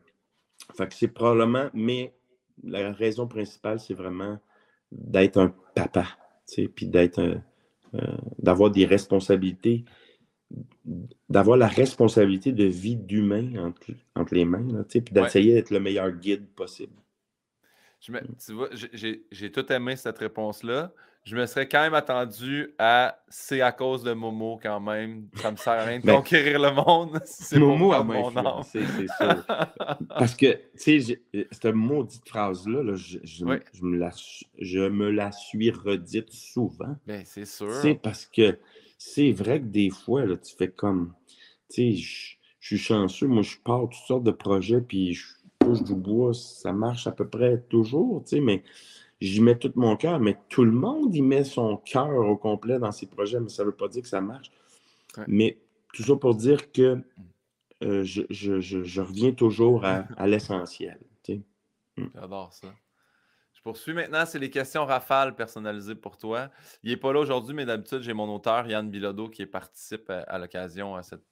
fait 0.75 0.87
que 0.87 0.93
c'est 0.93 1.07
probablement, 1.07 1.69
mais 1.73 2.13
la 2.63 2.91
raison 2.91 3.27
principale, 3.27 3.79
c'est 3.79 3.93
vraiment 3.93 4.39
d'être 4.91 5.37
un 5.37 5.53
papa, 5.75 6.05
puis 6.75 6.87
d'être 6.87 7.41
d'avoir 8.37 8.69
des 8.69 8.85
responsabilités, 8.85 9.85
d'avoir 11.27 11.57
la 11.57 11.67
responsabilité 11.67 12.51
de 12.51 12.65
vie 12.65 12.95
d'humain 12.95 13.71
entre, 14.15 14.33
les 14.33 14.45
mains, 14.45 14.83
puis 14.89 15.01
d'essayer 15.11 15.53
d'être 15.53 15.71
le 15.71 15.79
meilleur 15.79 16.11
guide 16.11 16.47
possible. 16.49 16.93
tu 17.99 18.11
vois, 18.53 18.69
j'ai 18.73 19.51
tout 19.51 19.71
aimé 19.71 19.95
cette 19.95 20.19
réponse-là 20.19 20.93
je 21.25 21.35
me 21.35 21.45
serais 21.45 21.67
quand 21.67 21.81
même 21.81 21.93
attendu 21.93 22.73
à 22.79 23.19
c'est 23.27 23.61
à 23.61 23.71
cause 23.71 24.03
de 24.03 24.13
Momo 24.13 24.59
quand 24.61 24.79
même. 24.79 25.27
Ça 25.35 25.51
me 25.51 25.57
sert 25.57 25.73
à 25.73 25.83
rien 25.83 25.99
de 25.99 26.05
ben, 26.05 26.15
conquérir 26.15 26.59
le 26.59 26.71
monde. 26.71 27.19
C'est 27.25 27.59
Momo 27.59 27.93
à 27.93 28.03
mon 28.03 28.31
nom. 28.31 28.63
C'est 28.63 28.85
sûr. 28.85 29.45
Parce 30.09 30.35
que, 30.35 30.53
tu 30.81 31.01
sais, 31.01 31.21
cette 31.51 31.65
maudite 31.65 32.27
phrase-là, 32.27 32.95
je, 32.95 33.45
me 33.45 33.97
la, 33.97 34.11
je 34.57 34.79
me 34.87 35.11
la 35.11 35.31
suis 35.31 35.71
redite 35.71 36.31
souvent. 36.31 36.95
Ben, 37.05 37.23
c'est 37.25 37.45
sûr. 37.45 37.71
C'est 37.73 37.95
parce 37.95 38.25
que 38.25 38.57
c'est 38.97 39.31
vrai 39.31 39.59
que 39.59 39.65
des 39.65 39.89
fois, 39.89 40.25
là, 40.25 40.35
tu 40.37 40.55
fais 40.55 40.69
comme, 40.69 41.13
tu 41.69 41.75
sais, 41.75 41.95
je, 41.95 42.35
suis 42.59 42.77
chanceux. 42.77 43.27
Moi, 43.27 43.43
je 43.43 43.57
pars 43.63 43.83
toutes 43.83 44.05
sortes 44.05 44.23
de 44.23 44.31
projets, 44.31 44.81
puis 44.81 45.13
je 45.13 45.25
touche 45.59 45.83
du 45.83 45.95
bois, 45.95 46.33
ça 46.33 46.73
marche 46.73 47.07
à 47.07 47.11
peu 47.11 47.27
près 47.27 47.61
toujours, 47.69 48.23
tu 48.23 48.35
sais, 48.35 48.41
mais 48.41 48.63
j'y 49.21 49.41
mets 49.41 49.57
tout 49.57 49.71
mon 49.75 49.95
cœur, 49.95 50.19
mais 50.19 50.37
tout 50.49 50.63
le 50.63 50.71
monde 50.71 51.13
y 51.15 51.21
met 51.21 51.43
son 51.43 51.77
cœur 51.77 52.09
au 52.09 52.37
complet 52.37 52.79
dans 52.79 52.91
ses 52.91 53.07
projets, 53.07 53.39
mais 53.39 53.49
ça 53.49 53.63
ne 53.63 53.67
veut 53.67 53.75
pas 53.75 53.87
dire 53.87 54.01
que 54.01 54.07
ça 54.07 54.21
marche. 54.21 54.51
Mais 55.27 55.57
tout 55.93 56.03
ça 56.03 56.15
pour 56.15 56.35
dire 56.35 56.71
que 56.71 57.01
euh, 57.83 58.03
je, 58.03 59.01
reviens 59.01 59.31
toujours 59.31 59.85
à, 59.85 60.05
l'essentiel. 60.27 60.99
Hmm. 61.97 62.07
J'adore 62.15 62.53
ça. 62.53 62.67
Je 63.53 63.61
poursuis 63.61 63.93
maintenant, 63.93 64.25
c'est 64.25 64.39
les 64.39 64.49
questions 64.49 64.85
rafales 64.85 65.35
personnalisées 65.35 65.95
pour 65.95 66.17
toi. 66.17 66.49
Il 66.81 66.91
n'est 66.91 66.97
pas 66.97 67.11
là 67.11 67.19
aujourd'hui, 67.19 67.53
mais 67.53 67.65
d'habitude, 67.65 68.01
j'ai 68.01 68.13
mon 68.13 68.33
auteur, 68.33 68.65
Yann 68.67 68.89
Bilodeau, 68.89 69.27
qui 69.27 69.45
participe 69.45 70.09
à, 70.09 70.37
l'occasion 70.37 70.95
à 70.95 71.03
cette 71.03 71.23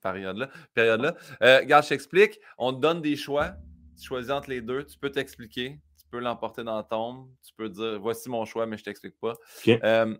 période-là. 0.00 0.48
Période-là. 0.74 1.14
Euh, 1.42 1.58
regarde, 1.60 1.84
je 1.84 1.90
t'explique. 1.90 2.40
On 2.58 2.72
te 2.72 2.80
donne 2.80 3.00
des 3.00 3.14
choix. 3.14 3.52
Tu 3.96 4.04
choisis 4.04 4.32
entre 4.32 4.50
les 4.50 4.60
deux. 4.60 4.84
Tu 4.84 4.98
peux 4.98 5.10
t'expliquer 5.10 5.78
peux 6.12 6.20
l'emporter 6.20 6.62
dans 6.62 6.80
tombe. 6.84 7.28
Tu 7.42 7.52
peux 7.54 7.70
dire 7.70 7.98
voici 7.98 8.28
mon 8.28 8.44
choix, 8.44 8.66
mais 8.66 8.76
je 8.76 8.84
t'explique 8.84 9.18
pas. 9.18 9.34
Euh, 9.66 10.14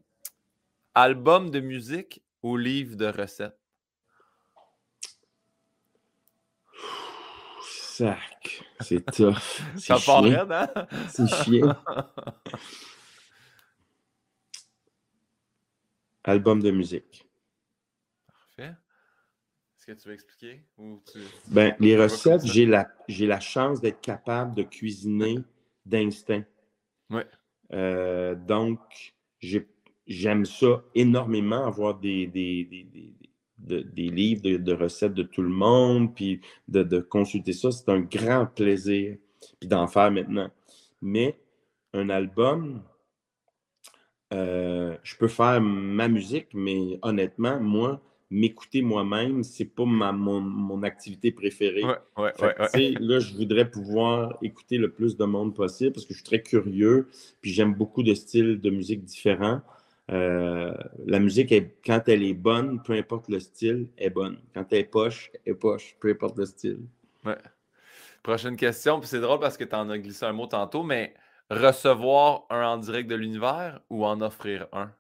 album 0.94 1.50
de 1.50 1.60
musique 1.60 2.24
ou 2.42 2.56
livre 2.56 2.96
de 2.96 3.06
recettes? 3.06 3.58
Sac, 7.62 8.64
c'est 8.80 9.04
tough. 9.04 9.60
Ça 9.76 9.98
part 10.04 10.24
raide, 10.24 10.50
hein? 10.50 10.66
C'est 11.10 11.28
chiant. 11.28 11.76
Album 16.24 16.62
de 16.62 16.70
musique. 16.70 17.28
Parfait. 18.26 18.74
Est-ce 19.76 19.86
que 19.86 19.92
tu 19.92 20.08
veux 20.08 20.14
expliquer? 20.14 20.64
Ou 20.78 21.02
Ben, 21.48 21.76
les 21.80 22.00
recettes, 22.00 22.46
j'ai 22.46 22.64
la, 22.64 22.88
la 23.08 23.40
chance 23.40 23.80
d'être 23.80 24.00
capable 24.00 24.54
de 24.54 24.62
cuisiner 24.62 25.44
d'instinct. 25.84 26.44
Ouais. 27.10 27.26
Euh, 27.72 28.34
donc, 28.34 29.14
j'aime 30.06 30.44
ça 30.44 30.82
énormément, 30.94 31.64
avoir 31.66 31.98
des, 31.98 32.26
des, 32.26 32.86
des, 33.58 34.10
livres 34.10 34.42
de, 34.42 34.72
recettes 34.72 35.14
de 35.14 35.22
tout 35.22 35.42
le 35.42 35.48
monde, 35.48 36.14
puis 36.14 36.40
de, 36.68 37.00
consulter 37.00 37.52
ça. 37.52 37.70
C'est 37.70 37.88
un 37.88 38.00
grand 38.00 38.46
plaisir, 38.46 39.16
puis 39.60 39.68
d'en 39.68 39.86
faire 39.86 40.10
maintenant. 40.10 40.50
Mais 41.00 41.38
un 41.92 42.08
album, 42.08 42.82
euh, 44.32 44.96
je 45.02 45.16
peux 45.16 45.28
faire 45.28 45.60
ma 45.60 46.08
musique, 46.08 46.48
mais 46.54 46.98
honnêtement, 47.02 47.60
moi, 47.60 48.00
m'écouter 48.32 48.82
moi-même, 48.82 49.44
c'est 49.44 49.66
pas 49.66 49.84
ma, 49.84 50.10
mon, 50.10 50.82
activité 50.82 51.30
préférée. 51.30 51.84
Ouais, 51.84 52.32
ouais, 52.38 52.94
là, 52.98 53.20
je 53.20 53.34
voudrais 53.34 53.70
pouvoir 53.70 54.38
écouter 54.42 54.78
le 54.78 54.90
plus 54.90 55.16
de 55.16 55.24
monde 55.24 55.54
possible 55.54 55.92
parce 55.92 56.06
que 56.06 56.14
je 56.14 56.18
suis 56.18 56.24
très 56.24 56.42
curieux, 56.42 57.08
puis 57.42 57.52
j'aime 57.52 57.74
beaucoup 57.74 58.02
de 58.02 58.14
styles 58.14 58.60
de 58.60 58.70
musique 58.70 59.04
différents. 59.04 59.60
Euh, 60.10 60.74
la 61.06 61.20
musique, 61.20 61.54
quand 61.84 62.08
elle 62.08 62.24
est 62.24 62.34
bonne, 62.34 62.82
peu 62.82 62.94
importe 62.94 63.28
le 63.28 63.38
style, 63.38 63.88
est 63.98 64.10
bonne. 64.10 64.38
Quand 64.54 64.64
elle 64.72 64.78
est 64.78 64.84
poche, 64.84 65.30
elle 65.44 65.52
est 65.52 65.56
poche, 65.56 65.96
peu 66.00 66.10
importe 66.10 66.38
le 66.38 66.46
style. 66.46 66.80
Ouais. 67.24 67.38
Prochaine 68.22 68.56
question, 68.56 68.98
puis 68.98 69.08
c'est 69.08 69.20
drôle 69.20 69.40
parce 69.40 69.56
que 69.56 69.64
tu 69.64 69.76
en 69.76 69.90
as 69.90 69.98
glissé 69.98 70.24
un 70.24 70.32
mot 70.32 70.46
tantôt, 70.46 70.82
mais 70.82 71.14
recevoir 71.50 72.44
un 72.50 72.64
en 72.66 72.78
direct 72.78 73.10
de 73.10 73.14
l'univers 73.14 73.80
ou 73.90 74.06
en 74.06 74.20
offrir 74.22 74.68
un? 74.72 74.90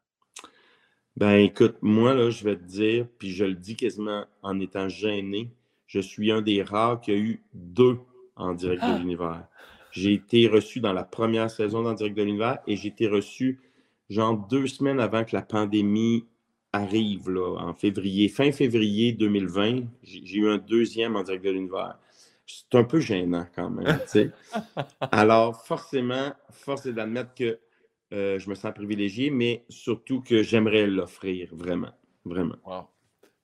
Ben 1.16 1.34
écoute, 1.36 1.76
moi, 1.82 2.14
là, 2.14 2.30
je 2.30 2.44
vais 2.44 2.56
te 2.56 2.64
dire, 2.64 3.06
puis 3.18 3.30
je 3.32 3.44
le 3.44 3.54
dis 3.54 3.76
quasiment 3.76 4.24
en 4.42 4.58
étant 4.60 4.88
gêné, 4.88 5.50
je 5.86 6.00
suis 6.00 6.32
un 6.32 6.40
des 6.40 6.62
rares 6.62 7.00
qui 7.00 7.10
a 7.10 7.16
eu 7.16 7.42
deux 7.52 7.98
en 8.36 8.54
direct 8.54 8.82
de 8.82 8.88
ah! 8.88 8.98
l'univers. 8.98 9.46
J'ai 9.90 10.14
été 10.14 10.48
reçu 10.48 10.80
dans 10.80 10.94
la 10.94 11.04
première 11.04 11.50
saison 11.50 11.82
d'en 11.82 11.92
direct 11.92 12.16
de 12.16 12.22
l'univers 12.22 12.58
et 12.66 12.76
j'ai 12.76 12.88
été 12.88 13.06
reçu 13.08 13.60
genre 14.08 14.36
deux 14.36 14.66
semaines 14.66 15.00
avant 15.00 15.24
que 15.24 15.36
la 15.36 15.42
pandémie 15.42 16.24
arrive, 16.72 17.28
là, 17.28 17.58
en 17.58 17.74
février, 17.74 18.28
fin 18.28 18.50
février 18.50 19.12
2020. 19.12 19.82
J'ai 20.02 20.38
eu 20.38 20.48
un 20.48 20.56
deuxième 20.56 21.16
en 21.16 21.22
direct 21.22 21.44
de 21.44 21.50
l'univers. 21.50 21.98
C'est 22.46 22.78
un 22.78 22.84
peu 22.84 23.00
gênant 23.00 23.46
quand 23.54 23.70
même, 23.70 23.98
tu 24.04 24.08
sais. 24.08 24.30
Alors, 25.00 25.62
forcément, 25.64 26.32
force 26.50 26.86
est 26.86 26.92
d'admettre 26.92 27.34
que 27.34 27.58
euh, 28.12 28.38
je 28.38 28.50
me 28.50 28.54
sens 28.54 28.72
privilégié, 28.74 29.30
mais 29.30 29.64
surtout 29.68 30.20
que 30.20 30.42
j'aimerais 30.42 30.86
l'offrir, 30.86 31.48
vraiment. 31.52 31.92
Vraiment. 32.24 32.56
Wow. 32.64 32.88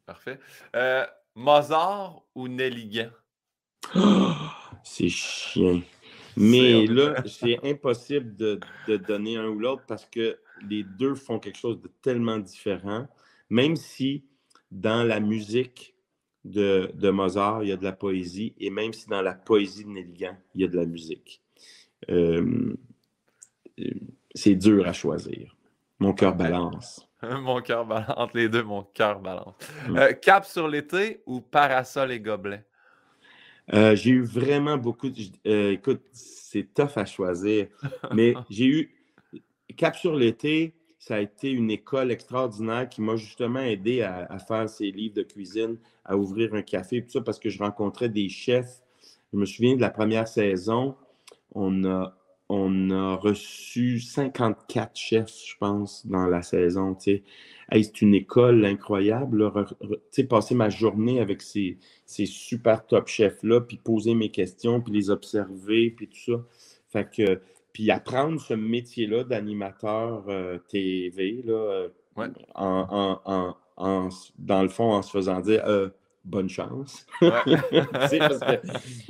Parfait. 0.07 0.39
Euh, 0.77 1.05
Mozart 1.35 2.23
ou 2.35 2.49
Nelligan? 2.49 3.11
c'est 4.85 5.09
chiant. 5.09 5.81
Mais 6.37 6.87
là, 6.87 7.23
c'est 7.27 7.59
impossible 7.65 8.37
de, 8.37 8.61
donner 8.97 9.37
un 9.37 9.49
ou 9.49 9.59
l'autre 9.59 9.83
parce 9.87 10.07
que 10.07 10.39
les 10.69 10.85
deux 10.85 11.15
font 11.15 11.39
quelque 11.39 11.59
chose 11.59 11.81
de 11.81 11.91
tellement 12.03 12.39
différent. 12.39 13.09
Même 13.51 13.77
si 13.77 14.25
dans 14.71 15.03
la 15.03 15.21
musique 15.21 15.95
de, 16.45 17.11
Mozart, 17.11 17.65
il 17.65 17.71
y 17.71 17.73
a 17.73 17.77
de 17.77 17.85
la 17.85 17.93
poésie, 17.93 18.55
et 18.59 18.71
même 18.71 18.93
si 18.93 19.09
dans 19.09 19.23
la 19.23 19.35
poésie 19.35 19.85
de 19.85 19.91
Nelligan, 19.91 20.37
il 20.55 20.63
y 20.63 20.65
a 20.65 20.69
de 20.69 20.77
la 20.77 20.87
musique. 20.87 21.43
Euh, 22.11 22.77
c'est 24.39 24.55
dur 24.55 24.87
à 24.87 24.93
choisir. 24.93 25.55
Mon 25.99 26.13
cœur 26.13 26.35
balance. 26.35 27.09
mon 27.23 27.61
cœur 27.61 27.85
balance. 27.85 28.15
Entre 28.17 28.37
les 28.37 28.49
deux, 28.49 28.63
mon 28.63 28.85
cœur 28.85 29.21
balance. 29.21 29.55
Mm. 29.89 29.97
Euh, 29.97 30.13
cap 30.13 30.45
sur 30.45 30.69
l'été 30.69 31.23
ou 31.27 31.41
parasol 31.41 32.13
et 32.13 32.21
gobelet? 32.21 32.65
Euh, 33.75 33.95
j'ai 33.97 34.11
eu 34.11 34.23
vraiment 34.23 34.79
beaucoup. 34.79 35.11
De... 35.11 35.21
Euh, 35.47 35.73
écoute, 35.73 36.03
c'est 36.13 36.73
tough 36.73 36.97
à 36.97 37.05
choisir. 37.05 37.67
mais 38.15 38.35
j'ai 38.49 38.67
eu. 38.67 38.95
Cap 39.77 39.97
sur 39.97 40.15
l'été, 40.15 40.75
ça 40.99 41.17
a 41.17 41.21
été 41.21 41.51
une 41.51 41.71
école 41.71 42.11
extraordinaire 42.11 42.89
qui 42.89 43.03
m'a 43.03 43.17
justement 43.17 43.61
aidé 43.61 44.03
à, 44.03 44.39
faire 44.39 44.69
ces 44.69 44.91
livres 44.91 45.15
de 45.15 45.23
cuisine, 45.23 45.77
à 46.05 46.17
ouvrir 46.17 46.55
un 46.55 46.63
café, 46.63 47.03
tout 47.03 47.11
ça, 47.11 47.21
parce 47.21 47.39
que 47.39 47.51
je 47.51 47.59
rencontrais 47.59 48.09
des 48.09 48.29
chefs. 48.29 48.83
Je 49.33 49.39
me 49.39 49.45
souviens 49.45 49.77
de 49.77 49.81
la 49.81 49.91
première 49.91 50.27
saison. 50.27 50.97
On 51.55 51.85
a 51.85 52.18
on 52.49 52.91
a 52.91 53.17
reçu 53.17 54.01
54 54.01 54.97
chefs, 54.97 55.47
je 55.47 55.57
pense, 55.59 56.07
dans 56.07 56.27
la 56.27 56.43
saison. 56.43 56.97
c'est 56.99 57.23
une 58.01 58.15
école 58.15 58.65
incroyable. 58.65 59.53
passer 60.29 60.55
ma 60.55 60.71
journée 60.71 61.21
avec 61.21 61.43
ces, 61.43 61.79
super 62.07 62.87
top 62.87 63.09
chefs-là, 63.09 63.61
puis 63.61 63.77
poser 63.77 64.15
mes 64.15 64.31
questions, 64.31 64.81
puis 64.81 64.93
les 64.95 65.11
observer, 65.11 65.91
puis 65.91 66.09
tout 66.09 66.33
ça. 66.33 66.45
Fait 66.91 67.11
que, 67.11 67.41
puis 67.73 67.91
apprendre 67.91 68.41
ce 68.41 68.55
métier-là 68.55 69.25
d'animateur 69.25 70.25
euh, 70.29 70.59
TV, 70.69 71.43
là, 71.45 71.53
euh, 71.53 71.89
en, 72.55 74.09
dans 74.39 74.63
le 74.63 74.69
fond, 74.69 74.93
en 74.93 75.03
se 75.03 75.11
faisant 75.11 75.41
dire 75.41 75.63
euh, 75.67 75.89
bonne 76.29 76.49
chance. 76.49 77.07
parce 77.21 78.11
que 78.11 78.61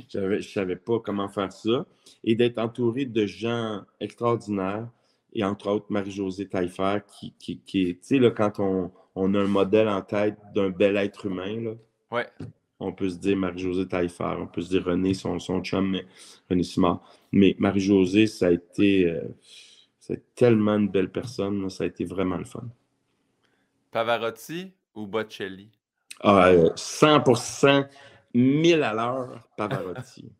je 0.09 0.19
ne 0.19 0.41
savais 0.41 0.75
pas 0.75 0.99
comment 0.99 1.29
faire 1.29 1.51
ça. 1.51 1.85
Et 2.23 2.35
d'être 2.35 2.57
entouré 2.57 3.05
de 3.05 3.25
gens 3.25 3.81
extraordinaires, 3.99 4.87
et 5.33 5.43
entre 5.43 5.69
autres 5.69 5.85
Marie-Josée 5.89 6.47
Taillefer, 6.47 6.99
qui, 7.07 7.33
qui, 7.37 7.59
qui 7.59 7.95
tu 7.95 7.99
sais, 8.01 8.19
là, 8.19 8.31
quand 8.31 8.59
on, 8.59 8.91
on, 9.15 9.33
a 9.35 9.39
un 9.39 9.47
modèle 9.47 9.87
en 9.87 10.01
tête 10.01 10.37
d'un 10.55 10.69
bel 10.69 10.97
être 10.97 11.25
humain, 11.27 11.61
là, 11.61 11.71
ouais. 12.11 12.27
on 12.79 12.91
peut 12.91 13.09
se 13.09 13.17
dire 13.17 13.37
Marie-Josée 13.37 13.87
Taillefer, 13.87 14.35
on 14.39 14.47
peut 14.47 14.61
se 14.61 14.69
dire 14.69 14.85
René, 14.85 15.13
son, 15.13 15.39
son 15.39 15.61
chum, 15.61 15.91
mais 15.91 16.05
René 16.49 16.63
Simard. 16.63 17.01
Mais 17.31 17.55
Marie-Josée, 17.59 18.25
ça 18.25 18.47
a 18.47 18.51
été 18.51 19.05
euh, 19.05 19.21
c'est 20.09 20.33
tellement 20.33 20.75
une 20.75 20.89
belle 20.89 21.11
personne, 21.11 21.69
ça 21.69 21.83
a 21.83 21.87
été 21.87 22.03
vraiment 22.03 22.37
le 22.37 22.45
fun. 22.45 22.67
Pavarotti 23.91 24.73
ou 24.95 25.05
Bocelli? 25.05 25.69
100%, 26.23 27.87
1000 28.33 28.83
à 28.83 28.93
l'heure, 28.93 29.47
Pavarotti. 29.57 30.31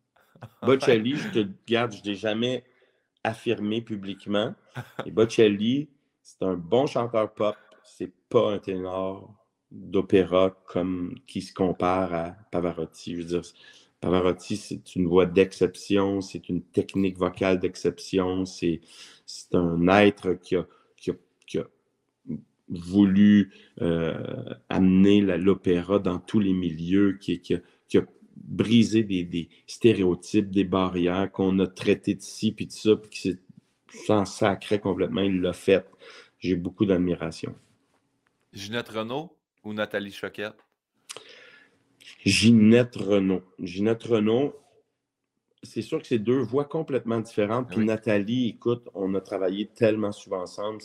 Bocelli, 0.62 1.16
je 1.16 1.28
te 1.28 1.48
garde, 1.66 1.92
je 1.92 2.00
ne 2.00 2.04
l'ai 2.04 2.14
jamais 2.14 2.64
affirmé 3.24 3.82
publiquement. 3.82 4.54
Et 5.04 5.10
Bocelli, 5.10 5.88
c'est 6.22 6.42
un 6.42 6.54
bon 6.54 6.86
chanteur 6.86 7.32
pop. 7.32 7.56
C'est 7.84 8.12
pas 8.28 8.52
un 8.52 8.58
ténor 8.58 9.34
d'opéra 9.70 10.50
comme 10.66 11.14
qui 11.26 11.42
se 11.42 11.52
compare 11.52 12.14
à 12.14 12.36
Pavarotti. 12.50 13.16
Je 13.16 13.20
veux 13.20 13.26
dire, 13.26 13.42
Pavarotti, 14.00 14.56
c'est 14.56 14.96
une 14.96 15.06
voix 15.06 15.26
d'exception, 15.26 16.20
c'est 16.20 16.48
une 16.48 16.62
technique 16.62 17.18
vocale 17.18 17.58
d'exception, 17.58 18.46
c'est 18.46 18.80
un 19.52 19.88
être 19.88 20.34
qui 20.34 20.56
a 20.56 20.66
voulu 22.70 23.52
euh, 23.82 24.54
amener 24.68 25.20
l'opéra 25.20 25.98
dans 25.98 26.18
tous 26.18 26.38
les 26.38 26.52
milieux, 26.52 27.18
qui, 27.20 27.40
qui, 27.40 27.54
a, 27.54 27.60
brisé 28.36 29.02
des, 29.02 29.48
stéréotypes, 29.66 30.50
des 30.50 30.64
barrières 30.64 31.30
qu'on 31.30 31.58
a 31.58 31.66
traitées 31.66 32.14
de 32.14 32.22
ci, 32.22 32.52
puis 32.52 32.66
de 32.66 32.72
ça, 32.72 32.96
puis 32.96 33.10
qui 33.10 33.38
s'en 34.06 34.24
sacré 34.24 34.80
complètement. 34.80 35.20
Il 35.20 35.40
l'a 35.40 35.52
fait. 35.52 35.86
J'ai 36.38 36.56
beaucoup 36.56 36.86
d'admiration. 36.86 37.54
Ginette 38.52 38.88
Renault 38.88 39.36
ou 39.62 39.74
Nathalie 39.74 40.12
Choquette? 40.12 40.56
Ginette 42.24 42.96
Renault. 42.96 43.42
Ginette 43.58 44.04
Renault, 44.04 44.56
c'est 45.62 45.82
sûr 45.82 46.00
que 46.00 46.06
c'est 46.06 46.18
deux 46.18 46.38
voix 46.38 46.64
complètement 46.64 47.20
différentes. 47.20 47.68
Puis 47.68 47.84
Nathalie, 47.84 48.48
écoute, 48.48 48.88
on 48.94 49.14
a 49.14 49.20
travaillé 49.20 49.66
tellement 49.66 50.12
souvent 50.12 50.42
ensemble. 50.42 50.80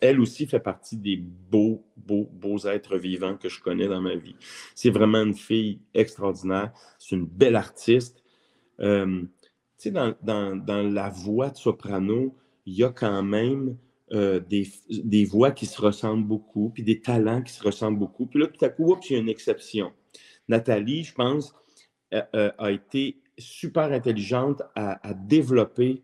elle 0.00 0.20
aussi 0.20 0.46
fait 0.46 0.60
partie 0.60 0.96
des 0.96 1.16
beaux, 1.16 1.84
beaux, 1.96 2.28
beaux 2.32 2.58
êtres 2.66 2.96
vivants 2.98 3.36
que 3.36 3.48
je 3.48 3.60
connais 3.60 3.86
dans 3.86 4.00
ma 4.00 4.16
vie. 4.16 4.34
C'est 4.74 4.90
vraiment 4.90 5.22
une 5.22 5.34
fille 5.34 5.80
extraordinaire. 5.94 6.72
C'est 6.98 7.14
une 7.14 7.26
belle 7.26 7.54
artiste. 7.54 8.24
Euh, 8.80 9.22
tu 9.78 9.90
sais, 9.90 10.14
dans, 10.22 10.92
la 10.92 11.08
voix 11.10 11.50
de 11.50 11.56
soprano, 11.56 12.36
il 12.66 12.74
y 12.74 12.82
a 12.82 12.90
quand 12.90 13.22
même 13.22 13.76
euh, 14.12 14.40
des, 14.40 15.24
voix 15.24 15.52
qui 15.52 15.66
se 15.66 15.80
ressemblent 15.80 16.26
beaucoup, 16.26 16.70
puis 16.70 16.82
des 16.82 17.00
talents 17.00 17.42
qui 17.42 17.52
se 17.52 17.62
ressemblent 17.62 17.98
beaucoup. 17.98 18.26
Puis 18.26 18.40
là, 18.40 18.48
tout 18.48 18.64
à 18.64 18.70
coup, 18.70 18.96
il 19.08 19.12
y 19.12 19.16
a 19.16 19.20
une 19.20 19.28
exception. 19.28 19.92
Nathalie, 20.48 21.04
je 21.04 21.14
pense, 21.14 21.54
euh, 22.12 22.50
a 22.58 22.70
été 22.72 23.20
super 23.38 23.92
intelligente 23.92 24.62
à, 24.74 25.14
développer 25.14 26.02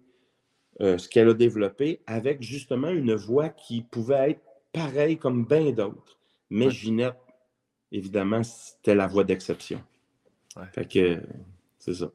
euh, 0.80 0.98
ce 0.98 1.08
qu'elle 1.08 1.28
a 1.28 1.34
développé 1.34 2.00
avec 2.06 2.42
justement 2.42 2.88
une 2.88 3.14
voix 3.14 3.48
qui 3.48 3.82
pouvait 3.82 4.30
être 4.30 4.42
pareille 4.72 5.18
comme 5.18 5.44
bien 5.44 5.72
d'autres. 5.72 6.18
Mais 6.48 6.70
Ginette, 6.70 7.18
évidemment, 7.92 8.42
c'était 8.42 8.94
la 8.94 9.06
voix 9.06 9.24
d'exception. 9.24 9.82
Fait 10.72 10.86
que 10.86 11.22
c'est 11.78 11.94
ça. 11.94 12.10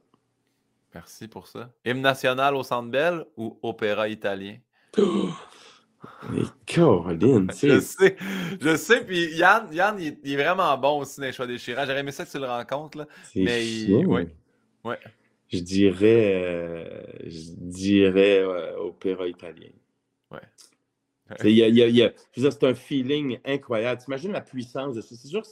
Merci 0.93 1.27
pour 1.27 1.47
ça. 1.47 1.69
Hymne 1.85 2.01
national 2.01 2.55
au 2.55 2.63
Centre 2.63 2.89
Bell 2.89 3.25
ou 3.37 3.57
opéra 3.61 4.07
italien? 4.07 4.57
Mais 6.29 6.41
Caroline, 6.65 7.51
je 7.61 7.79
sais, 7.79 8.15
je 8.61 8.75
sais, 8.75 9.03
puis 9.03 9.35
Yann, 9.35 9.67
Yann 9.71 9.99
il, 9.99 10.17
est 10.23 10.35
vraiment 10.35 10.77
bon 10.77 10.99
aussi 10.99 11.19
dans 11.19 11.25
les 11.25 11.33
choix 11.33 11.47
déchirants. 11.47 11.83
J'aurais 11.85 11.99
aimé 11.99 12.11
ça 12.11 12.25
que 12.25 12.31
tu 12.31 12.37
le 12.37 12.45
rencontres, 12.45 12.99
là. 12.99 13.07
Mais 13.35 13.65
il, 13.65 14.05
Ouais. 14.05 14.27
Je 15.49 15.59
dirais, 15.59 16.33
euh, 16.35 17.03
je 17.25 17.51
dirais 17.51 18.39
euh, 18.39 18.77
opéra 18.77 19.27
italien. 19.27 19.69
Ouais. 20.31 20.39
c'est 22.35 22.63
un 22.63 22.73
feeling 22.73 23.39
incroyable. 23.45 24.01
T'imagines 24.01 24.31
la 24.31 24.41
puissance 24.41 24.95
de 24.95 25.01
ça? 25.01 25.15
C'est 25.15 25.27
sûr 25.27 25.41
que 25.43 25.49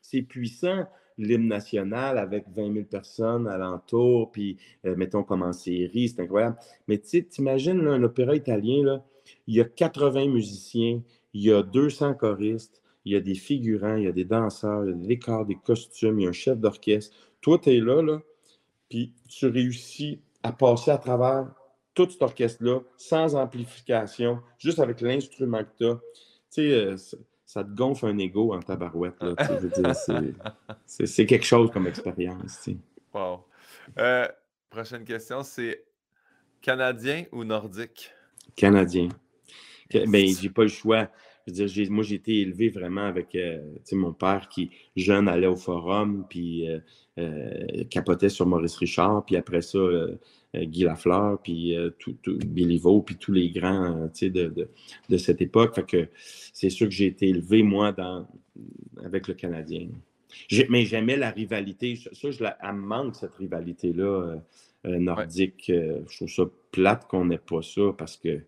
c'est 0.00 0.22
puissant, 0.22 0.86
l'hymne 1.18 1.48
national 1.48 2.18
avec 2.18 2.46
20 2.54 2.72
000 2.72 2.84
personnes 2.86 3.46
alentour, 3.46 4.30
puis 4.32 4.56
euh, 4.84 4.96
mettons 4.96 5.22
comme 5.22 5.42
en 5.42 5.52
série, 5.52 6.08
c'est 6.08 6.20
incroyable. 6.20 6.56
Mais 6.88 6.98
tu 6.98 7.08
sais, 7.08 7.22
t'imagines 7.22 7.86
un 7.86 8.02
opéra 8.02 8.34
italien, 8.34 8.82
là, 8.82 9.04
il 9.46 9.56
y 9.56 9.60
a 9.60 9.64
80 9.64 10.28
musiciens, 10.28 11.02
il 11.32 11.42
y 11.42 11.52
a 11.52 11.62
200 11.62 12.14
choristes, 12.14 12.82
il 13.04 13.12
y 13.12 13.16
a 13.16 13.20
des 13.20 13.34
figurants, 13.34 13.96
il 13.96 14.04
y 14.04 14.08
a 14.08 14.12
des 14.12 14.24
danseurs, 14.24 14.84
il 14.84 14.90
y 14.90 14.92
a 14.92 14.96
des 14.96 15.06
décors, 15.06 15.44
des 15.44 15.56
costumes, 15.56 16.20
il 16.20 16.24
y 16.24 16.26
a 16.26 16.30
un 16.30 16.32
chef 16.32 16.58
d'orchestre. 16.58 17.14
Toi, 17.40 17.58
tu 17.58 17.70
es 17.70 17.80
là, 17.80 18.02
là, 18.02 18.22
puis 18.88 19.14
tu 19.28 19.46
réussis 19.46 20.20
à 20.42 20.52
passer 20.52 20.90
à 20.90 20.98
travers 20.98 21.46
tout 21.94 22.10
cet 22.10 22.22
orchestre-là, 22.22 22.80
sans 22.96 23.36
amplification, 23.36 24.40
juste 24.58 24.80
avec 24.80 25.00
l'instrument 25.00 25.62
que 25.62 25.70
tu 25.78 25.86
as. 25.86 25.94
Tu 25.94 26.00
sais, 26.50 26.72
euh, 26.72 26.96
ça 27.46 27.62
te 27.62 27.70
gonfle 27.70 28.06
un 28.06 28.18
ego 28.18 28.52
en 28.52 28.60
tabarouette. 28.60 29.14
C'est 30.86 31.26
quelque 31.26 31.46
chose 31.46 31.70
comme 31.70 31.86
expérience. 31.86 32.68
Wow. 33.12 33.44
Euh, 33.98 34.26
prochaine 34.68 35.04
question, 35.04 35.42
c'est 35.42 35.84
Canadien 36.60 37.24
ou 37.30 37.44
Nordique? 37.44 38.10
Canadien. 38.56 39.08
Ben, 39.92 40.26
j'ai 40.26 40.50
pas 40.50 40.62
le 40.62 40.68
choix. 40.68 41.08
Je 41.46 41.64
veux 41.64 41.90
moi, 41.90 42.02
j'ai 42.04 42.14
été 42.14 42.40
élevé 42.40 42.68
vraiment 42.70 43.04
avec 43.04 43.34
euh, 43.34 43.60
mon 43.92 44.12
père 44.12 44.48
qui, 44.48 44.70
jeune, 44.96 45.28
allait 45.28 45.46
au 45.46 45.56
forum, 45.56 46.24
puis 46.28 46.66
euh, 47.18 47.84
capotait 47.90 48.30
sur 48.30 48.46
Maurice 48.46 48.76
Richard, 48.76 49.24
puis 49.24 49.36
après 49.36 49.62
ça, 49.62 49.78
euh, 50.54 50.64
Guy 50.64 50.84
Lafleur, 50.84 51.38
puis 51.42 51.76
euh, 51.76 51.90
tout, 51.98 52.16
Billy 52.46 52.78
Vaux, 52.78 53.02
puis 53.02 53.16
tous 53.16 53.32
les 53.32 53.50
grands 53.50 54.08
euh, 54.22 54.28
de, 54.28 54.68
de, 55.08 55.16
cette 55.16 55.40
époque. 55.40 55.74
Fait 55.74 55.86
que 55.86 56.08
c'est 56.52 56.70
sûr 56.70 56.88
que 56.88 56.94
j'ai 56.94 57.06
été 57.06 57.28
élevé, 57.28 57.62
moi, 57.62 57.92
dans, 57.92 58.26
avec 59.04 59.28
le 59.28 59.34
Canadien. 59.34 59.88
Mais 60.68 60.84
j'aimais 60.84 61.16
la 61.16 61.30
rivalité. 61.30 61.96
Ça, 62.12 62.30
je 62.30 62.42
la, 62.42 62.58
elle 62.62 62.74
me 62.74 62.86
manque, 62.86 63.16
cette 63.16 63.34
rivalité-là 63.34 64.36
nordique. 64.84 65.64
je 65.68 66.16
trouve 66.16 66.28
ça 66.28 66.42
plate 66.70 67.06
qu'on 67.06 67.24
n'ait 67.24 67.38
pas 67.38 67.62
ça 67.62 67.94
parce 67.96 68.16
que 68.16 68.40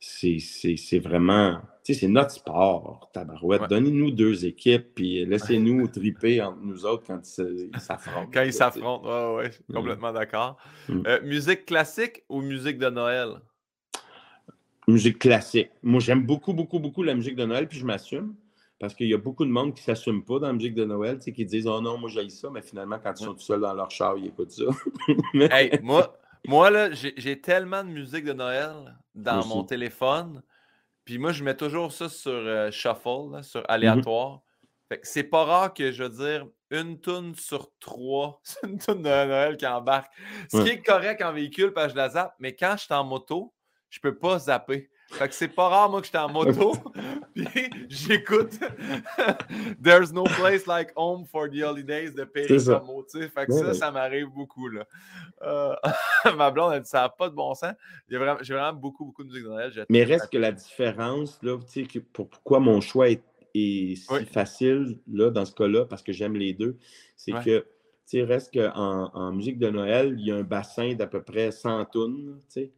c'est 0.00 0.98
vraiment, 0.98 1.60
tu 1.84 1.92
sais, 1.92 2.00
c'est 2.00 2.08
notre 2.08 2.30
sport, 2.30 3.10
tabarouette. 3.12 3.68
Donnez-nous 3.68 4.10
deux 4.10 4.46
équipes, 4.46 4.94
puis 4.94 5.26
laissez-nous 5.26 5.86
triper 5.92 6.40
entre 6.40 6.60
nous 6.62 6.86
autres 6.86 7.04
quand 7.06 7.20
ils 7.38 7.70
s'affrontent. 7.78 8.30
quand 8.32 8.42
ils 8.42 8.52
s'affrontent, 8.52 9.04
ouais, 9.04 9.36
ouais, 9.36 9.50
mm. 9.68 9.74
complètement 9.74 10.12
d'accord. 10.12 10.56
Mm. 10.88 11.02
Euh, 11.06 11.20
musique 11.22 11.66
classique 11.66 12.24
ou 12.30 12.40
musique 12.40 12.78
de 12.78 12.88
Noël? 12.88 13.28
Musique 14.88 15.18
classique. 15.18 15.70
Moi, 15.82 16.00
j'aime 16.00 16.24
beaucoup, 16.24 16.54
beaucoup, 16.54 16.78
beaucoup 16.78 17.02
la 17.02 17.14
musique 17.14 17.36
de 17.36 17.44
Noël, 17.44 17.68
puis 17.68 17.78
je 17.78 17.84
m'assume. 17.84 18.34
Parce 18.78 18.94
qu'il 18.94 19.08
y 19.08 19.14
a 19.14 19.18
beaucoup 19.18 19.44
de 19.44 19.50
monde 19.50 19.74
qui 19.74 19.82
ne 19.82 19.94
s'assume 19.94 20.24
pas 20.24 20.38
dans 20.38 20.46
la 20.46 20.54
musique 20.54 20.74
de 20.74 20.86
Noël, 20.86 21.18
tu 21.18 21.24
sais, 21.24 21.32
qui 21.32 21.44
disent 21.44 21.66
Oh 21.66 21.82
non, 21.82 21.98
moi 21.98 22.08
j'ai 22.08 22.26
ça, 22.30 22.48
mais 22.50 22.62
finalement, 22.62 22.98
quand 22.98 23.12
ils 23.20 23.24
sont 23.24 23.34
tout 23.34 23.40
seuls 23.40 23.60
dans 23.60 23.74
leur 23.74 23.90
char, 23.90 24.16
ils 24.16 24.28
écoutent 24.28 24.52
ça. 24.52 24.64
hey, 25.34 25.78
moi, 25.82 26.18
moi, 26.46 26.70
là, 26.70 26.90
j'ai 26.92 27.40
tellement 27.40 27.84
de 27.84 27.90
musique 27.90 28.24
de 28.24 28.32
Noël 28.32 28.96
dans 29.14 29.44
mon 29.46 29.64
téléphone. 29.64 30.42
Puis 31.04 31.18
moi, 31.18 31.32
je 31.32 31.42
mets 31.44 31.56
toujours 31.56 31.92
ça 31.92 32.08
sur 32.08 32.32
euh, 32.32 32.70
shuffle, 32.70 33.42
sur 33.42 33.60
mmh 33.60 33.64
aléatoire. 33.68 34.42
c'est 35.02 35.24
pas 35.24 35.44
rare 35.44 35.74
que, 35.74 35.92
je 35.92 36.04
veux 36.04 36.08
dire, 36.10 36.46
une 36.70 37.00
tonne 37.00 37.34
sur 37.34 37.70
trois, 37.80 38.40
c'est 38.44 38.66
une 38.66 38.78
tonne 38.78 39.02
de 39.02 39.08
Noël 39.08 39.56
qui 39.56 39.66
embarque. 39.66 40.12
Ce 40.52 40.62
qui 40.62 40.68
est 40.68 40.82
correct 40.82 41.22
en 41.22 41.32
véhicule, 41.32 41.72
parce 41.72 41.88
que 41.88 41.92
je 41.92 41.96
la 41.96 42.10
zappe, 42.10 42.34
mais 42.38 42.54
quand 42.54 42.74
je 42.76 42.84
suis 42.84 42.94
en 42.94 43.04
moto, 43.04 43.52
je 43.88 43.98
peux 44.00 44.16
pas 44.16 44.38
zapper. 44.38 44.89
Fait 45.10 45.28
que 45.28 45.34
c'est 45.34 45.48
pas 45.48 45.68
rare, 45.68 45.90
moi, 45.90 46.00
que 46.00 46.06
j'étais 46.06 46.18
en 46.18 46.28
moto, 46.28 46.72
puis 47.34 47.70
j'écoute 47.88 48.52
There's 49.82 50.12
no 50.12 50.22
place 50.22 50.66
like 50.66 50.92
home 50.96 51.26
for 51.26 51.48
the 51.48 51.62
holidays 51.62 52.12
de 52.12 52.24
Perry 52.24 52.64
Como, 52.64 53.04
Fait 53.12 53.46
que 53.46 53.52
ça, 53.52 53.74
ça 53.74 53.90
m'arrive 53.90 54.28
beaucoup, 54.28 54.68
là. 54.68 54.86
Euh, 55.42 55.74
ma 56.36 56.50
blonde, 56.50 56.74
elle 56.74 56.82
dit 56.82 56.88
ça 56.88 57.02
n'a 57.02 57.08
pas 57.08 57.28
de 57.28 57.34
bon 57.34 57.54
sens. 57.54 57.74
J'ai 58.08 58.18
vraiment, 58.18 58.40
vraiment, 58.40 58.72
beaucoup, 58.72 59.04
beaucoup 59.04 59.24
de 59.24 59.28
musique 59.28 59.44
de 59.44 59.48
Noël. 59.48 59.86
Mais 59.88 60.04
reste 60.04 60.30
que 60.30 60.38
la 60.38 60.52
différence, 60.52 61.38
là, 61.42 61.58
tu 61.70 61.84
sais, 61.84 62.00
pourquoi 62.12 62.60
mon 62.60 62.80
choix 62.80 63.10
est, 63.10 63.22
si 63.52 64.24
facile, 64.32 65.00
là, 65.12 65.30
dans 65.30 65.44
ce 65.44 65.52
cas-là, 65.54 65.86
parce 65.86 66.02
que 66.02 66.12
j'aime 66.12 66.36
les 66.36 66.52
deux, 66.52 66.76
c'est 67.16 67.32
que, 67.32 67.58
tu 67.58 67.66
sais, 68.18 68.22
reste 68.22 68.54
qu'en 68.54 69.10
en 69.12 69.32
musique 69.32 69.58
de 69.58 69.70
Noël, 69.70 70.14
il 70.18 70.26
y 70.26 70.30
a 70.30 70.36
un 70.36 70.44
bassin 70.44 70.94
d'à 70.94 71.08
peu 71.08 71.22
près 71.22 71.50
100 71.50 71.86
tonnes, 71.86 72.38
tu 72.42 72.60
sais. 72.60 72.72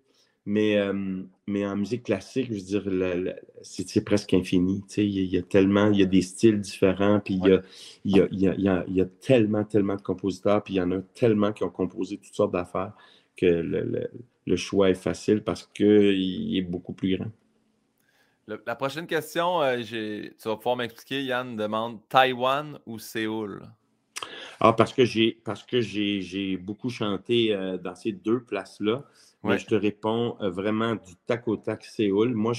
Mais, 0.45 0.76
euh, 0.76 1.22
mais 1.47 1.64
en 1.64 1.76
musique 1.76 2.03
classique, 2.03 2.49
je 2.53 2.55
veux 2.55 2.80
dire, 2.80 3.34
c'est 3.62 4.05
presque 4.05 4.34
infini. 4.34 4.82
Il 4.97 5.05
y, 5.05 5.38
a 5.38 5.43
tellement, 5.43 5.90
il 5.93 6.01
y 6.01 6.03
a 6.03 6.07
des 6.07 6.22
styles 6.22 6.61
différents, 6.61 7.20
puis 7.20 7.34
il, 7.34 7.47
y 7.47 7.53
a, 7.53 7.62
il, 8.05 8.16
y 8.16 8.49
a, 8.49 8.84
il, 8.88 8.95
y 8.97 9.01
a, 9.01 9.07
tellement, 9.20 9.62
tellement 9.62 9.95
de 9.95 10.03
compositeurs, 10.03 10.64
puis 10.64 10.74
il 10.74 10.76
y 10.78 10.80
en 10.80 10.90
a 10.90 11.01
tellement 11.14 11.53
qui 11.53 11.62
ont 11.62 11.70
composé 11.70 12.18
toutes 12.18 12.34
sortes 12.34 12.53
d'affaires 12.53 12.93
que 13.36 13.47
le, 13.47 14.11
le, 14.47 14.57
choix 14.57 14.90
est 14.90 14.95
facile 14.95 15.45
parce 15.45 15.64
qu'il 15.66 16.57
est 16.57 16.62
beaucoup 16.62 16.93
plus 16.93 17.16
grand. 17.16 17.30
la 18.66 18.74
prochaine 18.74 19.07
question, 19.07 19.62
euh, 19.62 19.80
tu 19.80 20.49
vas 20.49 20.57
pouvoir 20.57 20.76
m'expliquer, 20.76 21.22
Yann 21.22 21.55
demande 21.55 22.01
Taïwan 22.09 22.80
ou 22.84 22.99
Séoul? 22.99 23.62
Ah, 24.61 24.72
parce 24.72 24.93
que 24.93 25.05
j'ai 25.05 25.40
parce 25.45 25.64
que 25.64 25.80
j'ai 25.80 26.57
beaucoup 26.57 26.88
chanté 26.88 27.53
euh, 27.53 27.78
dans 27.78 27.95
ces 27.95 28.12
deux 28.12 28.43
places-là. 28.45 29.05
Mais 29.45 29.59
je 29.59 29.66
te 29.66 29.74
réponds 29.74 30.36
euh, 30.40 30.51
vraiment 30.51 30.95
du 30.95 31.16
tac 31.26 31.49
au 31.49 31.57
tac 31.57 31.84
Séoul. 31.84 32.34
Moi, 32.34 32.53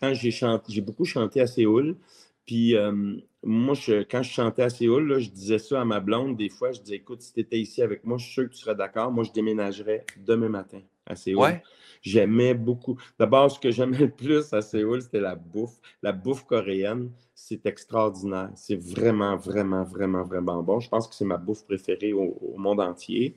quand 0.00 0.12
j'ai 0.12 0.30
chanté, 0.30 0.72
j'ai 0.72 0.82
beaucoup 0.82 1.04
chanté 1.04 1.40
à 1.40 1.46
Séoul. 1.46 1.96
Puis 2.44 2.76
euh, 2.76 3.16
moi, 3.42 3.74
quand 4.10 4.22
je 4.22 4.30
chantais 4.30 4.62
à 4.62 4.70
Séoul, 4.70 5.18
je 5.18 5.30
disais 5.30 5.58
ça 5.58 5.80
à 5.80 5.84
ma 5.84 6.00
blonde. 6.00 6.36
Des 6.36 6.48
fois, 6.48 6.72
je 6.72 6.80
disais 6.80 6.96
Écoute, 6.96 7.22
si 7.22 7.32
tu 7.32 7.40
étais 7.40 7.58
ici 7.58 7.82
avec 7.82 8.04
moi, 8.04 8.18
je 8.18 8.24
suis 8.24 8.34
sûr 8.34 8.44
que 8.44 8.50
tu 8.50 8.58
serais 8.58 8.74
d'accord. 8.74 9.10
Moi, 9.10 9.24
je 9.24 9.32
déménagerais 9.32 10.04
demain 10.18 10.48
matin 10.48 10.80
à 11.06 11.16
Séoul. 11.16 11.60
J'aimais 12.02 12.54
beaucoup. 12.54 12.96
D'abord, 13.18 13.50
ce 13.50 13.58
que 13.58 13.70
j'aimais 13.70 13.98
le 13.98 14.10
plus 14.10 14.52
à 14.52 14.62
Séoul, 14.62 15.02
c'était 15.02 15.20
la 15.20 15.34
bouffe. 15.34 15.80
La 16.02 16.12
bouffe 16.12 16.44
coréenne, 16.44 17.10
c'est 17.34 17.66
extraordinaire. 17.66 18.50
C'est 18.54 18.76
vraiment, 18.76 19.36
vraiment, 19.36 19.82
vraiment, 19.82 20.22
vraiment 20.22 20.62
bon. 20.62 20.78
Je 20.78 20.88
pense 20.88 21.08
que 21.08 21.14
c'est 21.14 21.24
ma 21.24 21.36
bouffe 21.36 21.64
préférée 21.64 22.12
au, 22.12 22.54
monde 22.56 22.80
entier. 22.80 23.36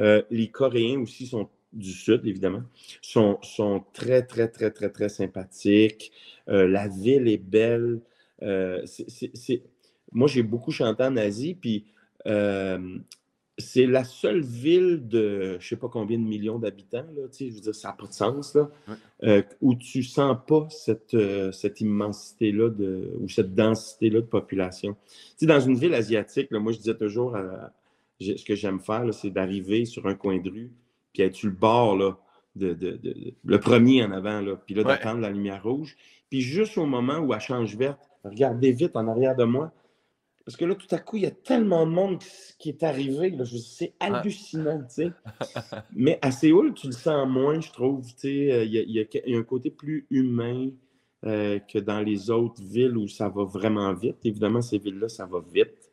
Euh, 0.00 0.22
les 0.30 0.50
Coréens 0.50 1.00
aussi 1.00 1.26
sont 1.26 1.48
du 1.74 1.92
Sud, 1.92 2.26
évidemment, 2.26 2.62
sont, 3.02 3.38
sont 3.42 3.84
très, 3.92 4.22
très, 4.22 4.48
très, 4.48 4.70
très, 4.70 4.90
très 4.90 5.08
sympathiques. 5.08 6.12
Euh, 6.48 6.66
la 6.66 6.88
ville 6.88 7.28
est 7.28 7.38
belle. 7.38 8.00
Euh, 8.42 8.84
moi, 10.12 10.28
j'ai 10.28 10.42
beaucoup 10.42 10.70
chanté 10.70 11.02
en 11.02 11.16
Asie, 11.16 11.54
puis 11.54 11.86
euh, 12.26 12.98
c'est 13.58 13.86
la 13.86 14.04
seule 14.04 14.42
ville 14.42 15.06
de 15.06 15.56
je 15.60 15.66
ne 15.66 15.68
sais 15.68 15.76
pas 15.76 15.88
combien 15.88 16.18
de 16.18 16.24
millions 16.24 16.58
d'habitants, 16.58 17.06
je 17.14 17.44
veux 17.44 17.60
dire, 17.60 17.74
ça 17.74 17.88
n'a 17.88 17.94
pas 17.94 18.06
de 18.06 18.12
sens, 18.12 18.54
là, 18.54 18.70
où 19.60 19.74
tu 19.74 19.98
ne 19.98 20.02
sens 20.02 20.36
pas 20.46 20.66
cette, 20.70 21.16
cette 21.52 21.80
immensité-là 21.80 22.70
ou 23.20 23.28
cette 23.28 23.54
densité-là 23.54 24.20
de 24.20 24.26
population. 24.26 24.96
Tu 25.38 25.46
dans 25.46 25.60
une 25.60 25.76
ville 25.76 25.94
asiatique, 25.94 26.50
moi, 26.50 26.72
je 26.72 26.78
disais 26.78 26.96
toujours, 26.96 27.36
ce 28.20 28.44
que 28.44 28.54
j'aime 28.54 28.80
faire, 28.80 29.12
c'est 29.12 29.30
d'arriver 29.30 29.84
sur 29.84 30.06
un 30.06 30.14
coin 30.14 30.38
de 30.38 30.50
rue, 30.50 30.72
puis 31.14 31.22
être 31.22 31.34
sur 31.34 31.48
le 31.48 31.54
bord, 31.54 31.96
là, 31.96 32.18
de, 32.56 33.34
le 33.44 33.60
premier 33.60 34.04
en 34.04 34.12
avant, 34.12 34.40
là, 34.40 34.56
puis 34.56 34.74
là, 34.74 34.84
d'attendre 34.84 35.20
la 35.20 35.30
lumière 35.30 35.62
rouge. 35.62 35.96
Puis 36.28 36.42
juste 36.42 36.76
au 36.76 36.84
moment 36.84 37.18
où 37.18 37.32
elle 37.32 37.40
change 37.40 37.76
verte, 37.76 38.10
regardez 38.24 38.72
vite 38.72 38.96
en 38.96 39.08
arrière 39.08 39.36
de 39.36 39.44
moi. 39.44 39.72
Parce 40.44 40.58
que 40.58 40.66
là, 40.66 40.74
tout 40.74 40.92
à 40.94 40.98
coup, 40.98 41.16
il 41.16 41.22
y 41.22 41.26
a 41.26 41.30
tellement 41.30 41.86
de 41.86 41.92
monde 41.92 42.18
qui 42.58 42.68
est 42.68 42.82
arrivé. 42.82 43.34
C'est 43.46 43.94
hallucinant, 43.98 44.80
tu 44.80 45.04
sais. 45.04 45.12
Mais 45.96 46.18
à 46.20 46.30
Séoul, 46.30 46.74
tu 46.74 46.88
le 46.88 46.92
sens 46.92 47.26
moins, 47.26 47.60
je 47.60 47.72
trouve. 47.72 48.04
Tu 48.14 48.20
sais, 48.20 48.66
il 48.66 48.90
y, 48.90 49.00
a, 49.00 49.38
un 49.38 49.42
côté 49.42 49.70
plus 49.70 50.06
humain 50.10 50.68
euh, 51.24 51.58
que 51.60 51.78
dans 51.78 52.00
les 52.00 52.30
autres 52.30 52.62
villes 52.62 52.98
où 52.98 53.08
ça 53.08 53.30
va 53.30 53.44
vraiment 53.44 53.94
vite. 53.94 54.18
Évidemment, 54.24 54.60
ces 54.60 54.76
villes-là, 54.76 55.08
ça 55.08 55.24
va 55.24 55.40
vite. 55.40 55.90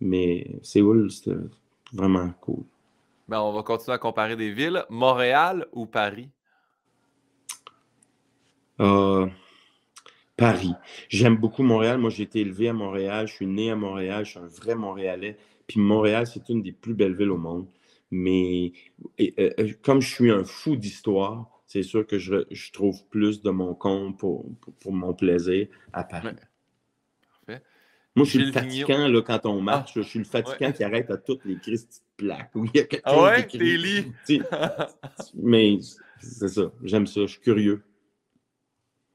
Mais 0.00 0.58
Séoul, 0.62 1.08
c'est 1.12 1.36
vraiment 1.92 2.30
cool. 2.40 2.64
Ben, 3.32 3.40
on 3.40 3.50
va 3.50 3.62
continuer 3.62 3.94
à 3.94 3.98
comparer 3.98 4.36
des 4.36 4.52
villes. 4.52 4.84
Montréal 4.90 5.66
ou 5.72 5.86
Paris? 5.86 6.28
Euh, 8.78 9.26
Paris. 10.36 10.74
J'aime 11.08 11.38
beaucoup 11.38 11.62
Montréal. 11.62 11.96
Moi, 11.96 12.10
j'ai 12.10 12.24
été 12.24 12.40
élevé 12.40 12.68
à 12.68 12.74
Montréal. 12.74 13.26
Je 13.26 13.32
suis 13.32 13.46
né 13.46 13.70
à 13.70 13.74
Montréal. 13.74 14.26
Je 14.26 14.32
suis 14.32 14.38
un 14.38 14.48
vrai 14.48 14.74
Montréalais. 14.74 15.38
Puis 15.66 15.80
Montréal, 15.80 16.26
c'est 16.26 16.50
une 16.50 16.60
des 16.60 16.72
plus 16.72 16.92
belles 16.92 17.16
villes 17.16 17.30
au 17.30 17.38
monde. 17.38 17.68
Mais 18.10 18.72
euh, 19.18 19.30
euh, 19.38 19.72
comme 19.80 20.02
je 20.02 20.12
suis 20.12 20.30
un 20.30 20.44
fou 20.44 20.76
d'histoire, 20.76 21.48
c'est 21.66 21.82
sûr 21.82 22.06
que 22.06 22.18
je, 22.18 22.44
trouve 22.74 23.02
plus 23.08 23.40
de 23.40 23.48
mon 23.48 23.74
compte 23.74 24.18
pour, 24.18 24.44
mon 24.84 25.14
plaisir 25.14 25.68
à 25.94 26.04
Paris. 26.04 26.36
Moi, 28.14 28.26
je 28.26 28.30
suis 28.30 28.44
le 28.44 28.52
fatigant 28.52 29.08
là, 29.08 29.22
quand 29.22 29.46
on 29.46 29.60
marche. 29.60 29.94
je 29.94 30.02
suis 30.02 30.18
le 30.18 30.24
fatigant 30.24 30.72
qui 30.72 30.84
arrête 30.84 31.10
à 31.10 31.16
toutes 31.16 31.44
les 31.44 31.56
petites 31.56 32.02
plaques. 32.16 32.50
Où 32.54 32.66
il 32.66 32.70
y 32.74 32.80
a 32.80 32.84
ah 33.04 33.22
ouais, 33.22 33.46
t'es 33.46 33.58
lit. 33.58 34.12
Mais 35.34 35.78
c'est 36.20 36.48
ça. 36.48 36.72
J'aime 36.82 37.06
ça. 37.06 37.22
Je 37.22 37.26
suis 37.26 37.40
curieux. 37.40 37.82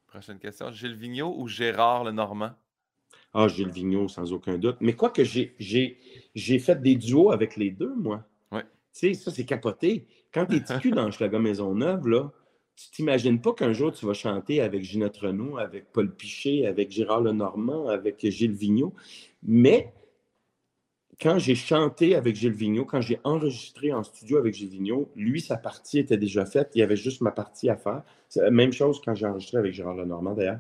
Prochaine 0.08 0.40
question. 0.40 0.72
Gilles 0.72 0.96
Vigneault 0.96 1.36
ou 1.38 1.48
Gérard 1.48 2.04
le 2.06 2.12
Normand? 2.12 2.52
Ah, 3.34 3.48
Gilles 3.48 3.70
Vigneault, 3.70 4.08
sans 4.08 4.34
aucun 4.34 4.58
doute. 4.58 4.78
Mais 4.80 4.94
quoi 4.94 5.12
que 5.12 5.24
j'ai 5.24 6.60
fait 6.60 6.82
des 6.82 6.96
duos 6.96 7.32
avec 7.32 7.56
les 7.56 7.70
deux, 7.70 7.94
moi. 7.96 8.24
Ouais. 8.52 8.64
Tu 8.64 8.68
sais, 8.92 9.14
ça, 9.14 9.30
c'est 9.30 9.46
capoté. 9.46 10.08
Quand 10.34 10.48
tu 10.48 10.56
es 10.56 10.64
TQ 10.64 10.92
dans 10.92 11.12
Schlager 11.12 11.38
Maisonneuve, 11.38 12.08
là, 12.08 12.32
tu 12.78 12.92
t'imagines 12.92 13.42
pas 13.42 13.54
qu'un 13.54 13.74
jour 13.74 13.92
tu 13.92 14.06
vas 14.06 14.14
chanter 14.14 14.62
avec 14.62 14.84
Ginette 14.84 15.18
Renault, 15.18 15.58
avec 15.58 15.92
Paul 15.92 16.16
Piché, 16.16 16.68
avec 16.68 16.92
Gérard 16.92 17.22
Lenormand, 17.22 17.88
avec 17.88 18.24
Gilles 18.30 18.54
Vigneault? 18.54 18.94
Mais 19.42 19.92
quand 21.20 21.40
j'ai 21.40 21.56
chanté 21.56 22.16
avec 22.16 22.36
Gilles 22.36 22.52
Vigneault, 22.54 22.86
quand 22.86 23.02
j'ai 23.02 23.20
enregistré 23.24 23.92
en 23.92 24.04
studio 24.04 24.38
avec 24.38 24.54
Gilles 24.54 24.70
Vigneault, 24.70 25.10
lui, 25.16 25.42
sa 25.42 25.58
partie 25.58 25.98
était 25.98 26.18
déjà 26.18 26.46
faite. 26.46 26.72
Il 26.76 26.80
y 26.80 26.84
avait 26.84 26.96
juste 26.96 27.22
ma 27.22 27.32
partie 27.32 27.70
à 27.70 27.76
faire. 27.76 28.04
C'est 28.30 28.42
la 28.42 28.52
même 28.52 28.72
chose 28.72 29.02
quand 29.04 29.16
j'ai 29.16 29.26
enregistré 29.26 29.58
avec 29.58 29.74
Gérard 29.74 29.96
Lenormand, 29.96 30.36
d'ailleurs. 30.36 30.60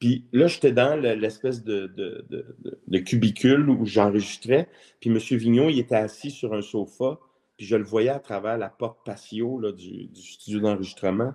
Puis 0.00 0.24
là, 0.32 0.48
j'étais 0.48 0.72
dans 0.72 0.96
l'espèce 0.98 1.62
de, 1.62 1.86
de, 1.86 2.98
cubicule 2.98 3.68
où 3.68 3.86
j'enregistrais. 3.86 4.68
Puis 4.98 5.10
M. 5.10 5.18
Vigneault, 5.38 5.68
il 5.68 5.78
était 5.78 5.94
assis 5.94 6.30
sur 6.30 6.54
un 6.54 6.62
sofa. 6.62 7.20
Puis 7.60 7.66
je 7.66 7.76
le 7.76 7.84
voyais 7.84 8.08
à 8.08 8.20
travers 8.20 8.56
la 8.56 8.70
porte 8.70 9.04
patio 9.04 9.60
du, 9.72 10.08
studio 10.14 10.60
d'enregistrement. 10.60 11.34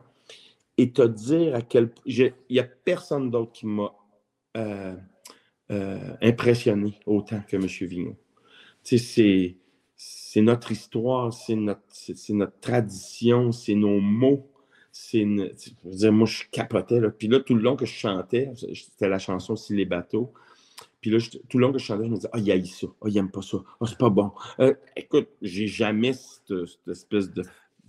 Et 0.75 0.91
te 0.91 1.03
dire 1.03 1.53
à 1.53 1.61
quel 1.61 1.91
point. 1.91 2.01
Il 2.07 2.33
n'y 2.49 2.59
a 2.59 2.63
personne 2.63 3.29
d'autre 3.29 3.51
qui 3.51 3.67
m'a 3.67 3.93
euh, 4.57 4.95
euh, 5.69 6.13
impressionné 6.23 6.99
autant 7.05 7.41
que 7.47 7.57
M. 7.57 7.67
Vigneault 7.67 8.17
c'est, 8.81 9.57
c'est 9.95 10.41
notre 10.41 10.71
histoire, 10.71 11.31
c'est 11.31 11.55
notre, 11.55 12.59
tradition, 12.59 13.51
c'est 13.51 13.75
nos 13.75 13.99
mots. 13.99 14.49
C'est 14.91 15.19
je 15.19 15.69
veux 15.83 15.95
dire, 15.95 16.11
moi, 16.11 16.25
je 16.25 16.45
capotais. 16.51 17.01
Là. 17.01 17.11
Puis 17.11 17.27
là, 17.27 17.39
tout 17.39 17.53
le 17.53 17.61
long 17.61 17.75
que 17.75 17.85
je 17.85 17.93
chantais, 17.93 18.51
c'était 18.73 19.09
la 19.09 19.19
chanson 19.19 19.55
Si 19.55 19.75
les 19.75 19.85
bateaux. 19.85 20.33
Puis 21.05 21.11
là, 21.11 21.19
tout 21.49 21.59
le 21.59 21.67
long 21.67 21.71
que 21.71 21.77
je 21.77 21.85
chantais, 21.85 22.05
je 22.05 22.09
me 22.09 22.15
disais, 22.15 22.29
ah, 22.33 22.39
il 22.39 22.51
aille 22.51 22.65
ça, 22.65 22.87
ah, 22.99 23.05
il 23.07 23.15
aime 23.15 23.29
pas 23.29 23.43
ça, 23.43 23.59
ah, 23.79 23.85
c'est 23.85 23.99
pas 23.99 24.09
bon. 24.09 24.31
Euh, 24.59 24.73
écoute, 24.95 25.27
j'ai 25.39 25.67
jamais 25.67 26.13
cette, 26.13 26.79
espèce 26.89 27.31
de 27.31 27.43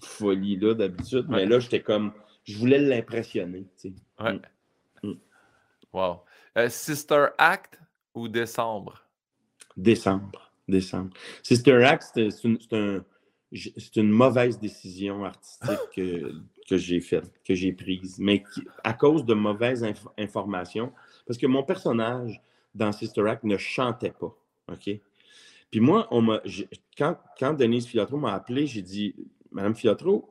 folie-là 0.04 0.74
d'habitude, 0.74 1.24
mais 1.30 1.46
là, 1.46 1.58
j'étais 1.58 1.80
comme, 1.80 2.12
je 2.44 2.58
voulais 2.58 2.78
l'impressionner. 2.78 3.62
Tu 3.80 3.88
sais. 3.88 3.94
Ouais. 4.22 4.38
Mm. 5.02 5.08
Mm. 5.08 5.18
Wow. 5.94 6.16
Euh, 6.58 6.68
Sister 6.68 7.28
Act 7.38 7.80
ou 8.14 8.28
Décembre? 8.28 9.02
Décembre 9.78 10.52
décembre. 10.68 11.16
Sister 11.42 11.82
Act, 11.84 12.10
c'est 12.14 12.44
une, 12.44 12.58
une, 13.96 14.10
mauvaise 14.10 14.58
décision 14.58 15.24
artistique 15.24 15.78
que, 15.94 16.32
que 16.68 16.76
j'ai 16.76 17.00
faite, 17.00 17.32
que 17.46 17.54
j'ai 17.54 17.72
prise, 17.72 18.18
mais 18.18 18.42
à 18.84 18.92
cause 18.92 19.24
de 19.24 19.32
mauvaises 19.32 19.86
informations, 20.18 20.92
parce 21.26 21.38
que 21.38 21.46
mon 21.46 21.62
personnage 21.62 22.42
dans 22.76 22.92
Sister 22.92 23.28
Act 23.28 23.44
ne 23.44 23.56
chantait 23.56 24.12
pas. 24.12 24.36
OK? 24.70 24.90
Puis 25.70 25.80
moi, 25.80 26.08
quand, 26.96 27.16
quand 27.38 27.54
Denise 27.54 27.86
Filotro 27.86 28.16
m'a 28.16 28.34
appelé, 28.34 28.66
j'ai 28.66 28.82
dit 28.82 29.14
Madame 29.50 29.74
Filotro, 29.74 30.28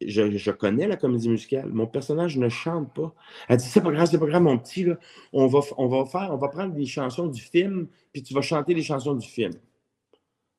je, 0.00 0.50
connais 0.50 0.86
la 0.86 0.96
comédie 0.96 1.28
musicale. 1.28 1.70
Mon 1.72 1.86
personnage 1.86 2.38
ne 2.38 2.48
chante 2.48 2.92
pas. 2.94 3.14
Elle 3.48 3.58
dit 3.58 3.66
C'est 3.66 3.82
pas 3.82 3.92
grave, 3.92 4.08
c'est 4.10 4.18
pas 4.18 4.26
grave, 4.26 4.42
mon 4.42 4.58
petit. 4.58 4.86
On, 5.32 5.46
va, 5.46 5.60
on 5.76 5.88
va 5.88 6.06
faire, 6.06 6.30
on 6.30 6.36
va 6.36 6.48
prendre 6.48 6.72
des 6.74 6.86
chansons 6.86 7.26
du 7.26 7.40
film, 7.40 7.86
puis 8.12 8.22
tu 8.22 8.34
vas 8.34 8.42
chanter 8.42 8.74
les 8.74 8.82
chansons 8.82 9.14
du 9.14 9.28
film. 9.28 9.52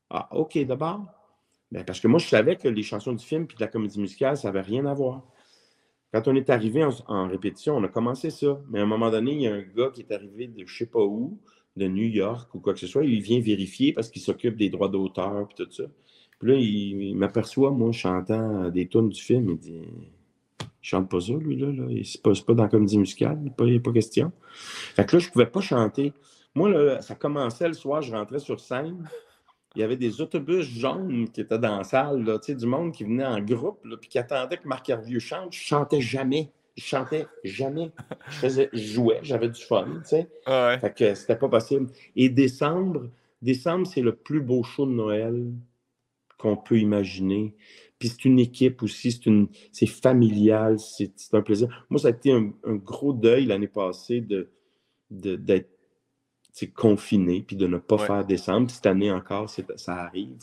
Ah, 0.10 0.30
OK, 0.32 0.58
d'abord? 0.66 1.06
Ben, 1.72 1.84
parce 1.86 1.99
que 1.99 2.08
moi, 2.08 2.20
je 2.20 2.28
savais 2.28 2.56
que 2.58 2.68
les 2.68 2.84
chansons 2.84 3.14
du 3.14 3.26
film 3.26 3.47
puis 3.47 3.56
de 3.56 3.62
la 3.62 3.68
comédie 3.68 3.99
musicale, 3.99 4.38
ça 4.38 4.49
n'avait 4.49 4.62
rien 4.62 4.86
à 4.86 4.93
voir. 4.93 5.24
Quand 6.14 6.28
on 6.28 6.36
est 6.36 6.49
arrivé 6.49 6.86
en, 7.07 7.28
répétition, 7.28 7.78
on 7.78 7.84
a 7.84 7.88
commencé 7.88 8.30
ça. 8.30 8.59
Mais 8.70 8.80
à 8.80 8.84
un 8.84 8.88
moment 8.88 9.09
donné, 9.09 9.32
il 9.32 9.41
y 9.41 9.47
a 9.47 9.53
un 9.53 9.62
gars 9.62 9.89
qui 9.93 10.01
est 10.01 10.12
arrivé 10.12 10.47
de 10.47 10.66
je 10.66 10.74
ne 10.74 10.78
sais 10.78 10.86
pas 10.86 11.01
où, 11.01 11.38
de 11.78 11.88
New 11.88 12.07
York 12.07 12.53
ou 12.53 12.59
quoi 12.59 12.74
que 12.74 12.80
ce 12.80 12.88
soit. 12.88 13.05
Il 13.05 13.22
vient 13.22 13.39
vérifier 13.39 13.93
parce 13.93 14.09
qu'il 14.09 14.22
s'occupe 14.22 14.57
des 14.57 14.70
droits 14.70 14.89
d'auteur 14.89 15.47
et 15.49 15.53
tout 15.55 15.72
ça. 15.72 15.84
Puis 16.39 16.51
là, 16.51 16.57
il, 16.57 17.16
m'aperçoit, 17.16 17.72
moi, 17.72 17.91
chantant 17.91 18.70
des 18.70 18.88
tunes 18.88 19.09
du 19.09 19.22
film. 19.22 19.51
Il 19.51 19.57
dit 19.57 19.82
Il 20.59 20.66
chante 20.82 21.09
pas 21.09 21.22
ça, 21.22 21.34
lui, 21.34 21.55
là. 21.55 21.72
là. 21.72 21.88
C'est 22.03 22.22
pas, 22.22 22.34
pas 22.45 22.53
dans 22.55 22.64
la 22.64 22.70
comédie 22.70 22.97
musicale, 22.97 23.39
il 23.59 23.66
n'y 23.66 23.78
a 23.78 23.80
pas 23.80 23.93
question. 23.93 24.32
Fait 24.49 25.05
que 25.05 25.16
là, 25.16 25.20
je 25.20 25.28
ne 25.28 25.32
pouvais 25.32 25.45
pas 25.45 25.62
chanter. 25.62 26.12
Moi, 26.55 26.70
là, 26.70 27.01
ça 27.01 27.16
commençait 27.16 27.68
le 27.68 27.74
soir, 27.74 28.01
je 28.01 28.12
rentrais 28.12 28.39
sur 28.39 28.59
scène. 28.59 29.07
Il 29.76 29.80
y 29.80 29.84
avait 29.84 29.98
des 29.98 30.20
autobus 30.20 30.66
jaunes 30.66 31.30
qui 31.30 31.42
étaient 31.42 31.58
dans 31.58 31.78
la 31.78 31.84
salle, 31.84 32.24
là, 32.24 32.38
du 32.38 32.66
monde 32.66 32.92
qui 32.92 33.06
venait 33.06 33.26
en 33.26 33.40
groupe, 33.40 33.80
puis 34.02 34.10
qui 34.10 34.20
attendait 34.20 34.58
que 34.58 34.68
Marc 34.68 34.90
Hervieux 34.90 35.20
chante. 35.20 35.54
Je 35.54 35.60
chantais 35.60 36.02
jamais. 36.02 36.52
Je 36.76 36.84
chantais 36.84 37.26
jamais. 37.44 37.92
Je, 38.30 38.36
faisais, 38.36 38.70
jouais, 38.74 39.20
j'avais 39.24 39.50
du 39.50 39.62
fun, 39.62 39.86
tu 40.02 40.10
sais. 40.10 40.30
Ah 40.46 40.78
fait 40.80 40.94
que 40.94 41.16
c'était 41.16 41.38
pas 41.38 41.48
possible. 41.48 41.88
Et 42.16 42.30
décembre, 42.30 43.10
décembre, 43.42 43.88
c'est 43.88 44.02
le 44.02 44.16
plus 44.16 44.42
beau 44.42 44.64
show 44.64 44.86
de 44.86 44.92
Noël 44.92 45.52
qu'on 46.38 46.58
peut 46.58 46.80
imaginer. 46.80 47.56
Puis 48.00 48.10
c'est 48.10 48.26
une 48.26 48.40
équipe 48.40 48.82
aussi, 48.84 49.12
c'est, 49.12 49.26
une, 49.28 49.48
c'est 49.72 49.86
familial, 49.86 50.80
c'est, 50.80 51.14
un 51.34 51.42
plaisir. 51.42 51.86
Moi, 51.90 52.00
ça 52.00 52.08
a 52.08 52.12
été 52.12 52.32
un, 52.32 52.52
gros 52.76 53.14
deuil 53.14 53.46
l'année 53.46 53.68
passée 53.68 54.22
de, 54.22 54.50
d'être 55.12 55.71
confiné, 56.68 57.43
puis 57.45 57.55
de 57.55 57.68
ne 57.68 57.78
pas 57.78 57.97
faire 57.97 58.26
décembre. 58.26 58.70
Cette 58.70 58.86
année 58.86 59.12
encore, 59.12 59.49
ça 59.49 59.95
arrive. 59.95 60.38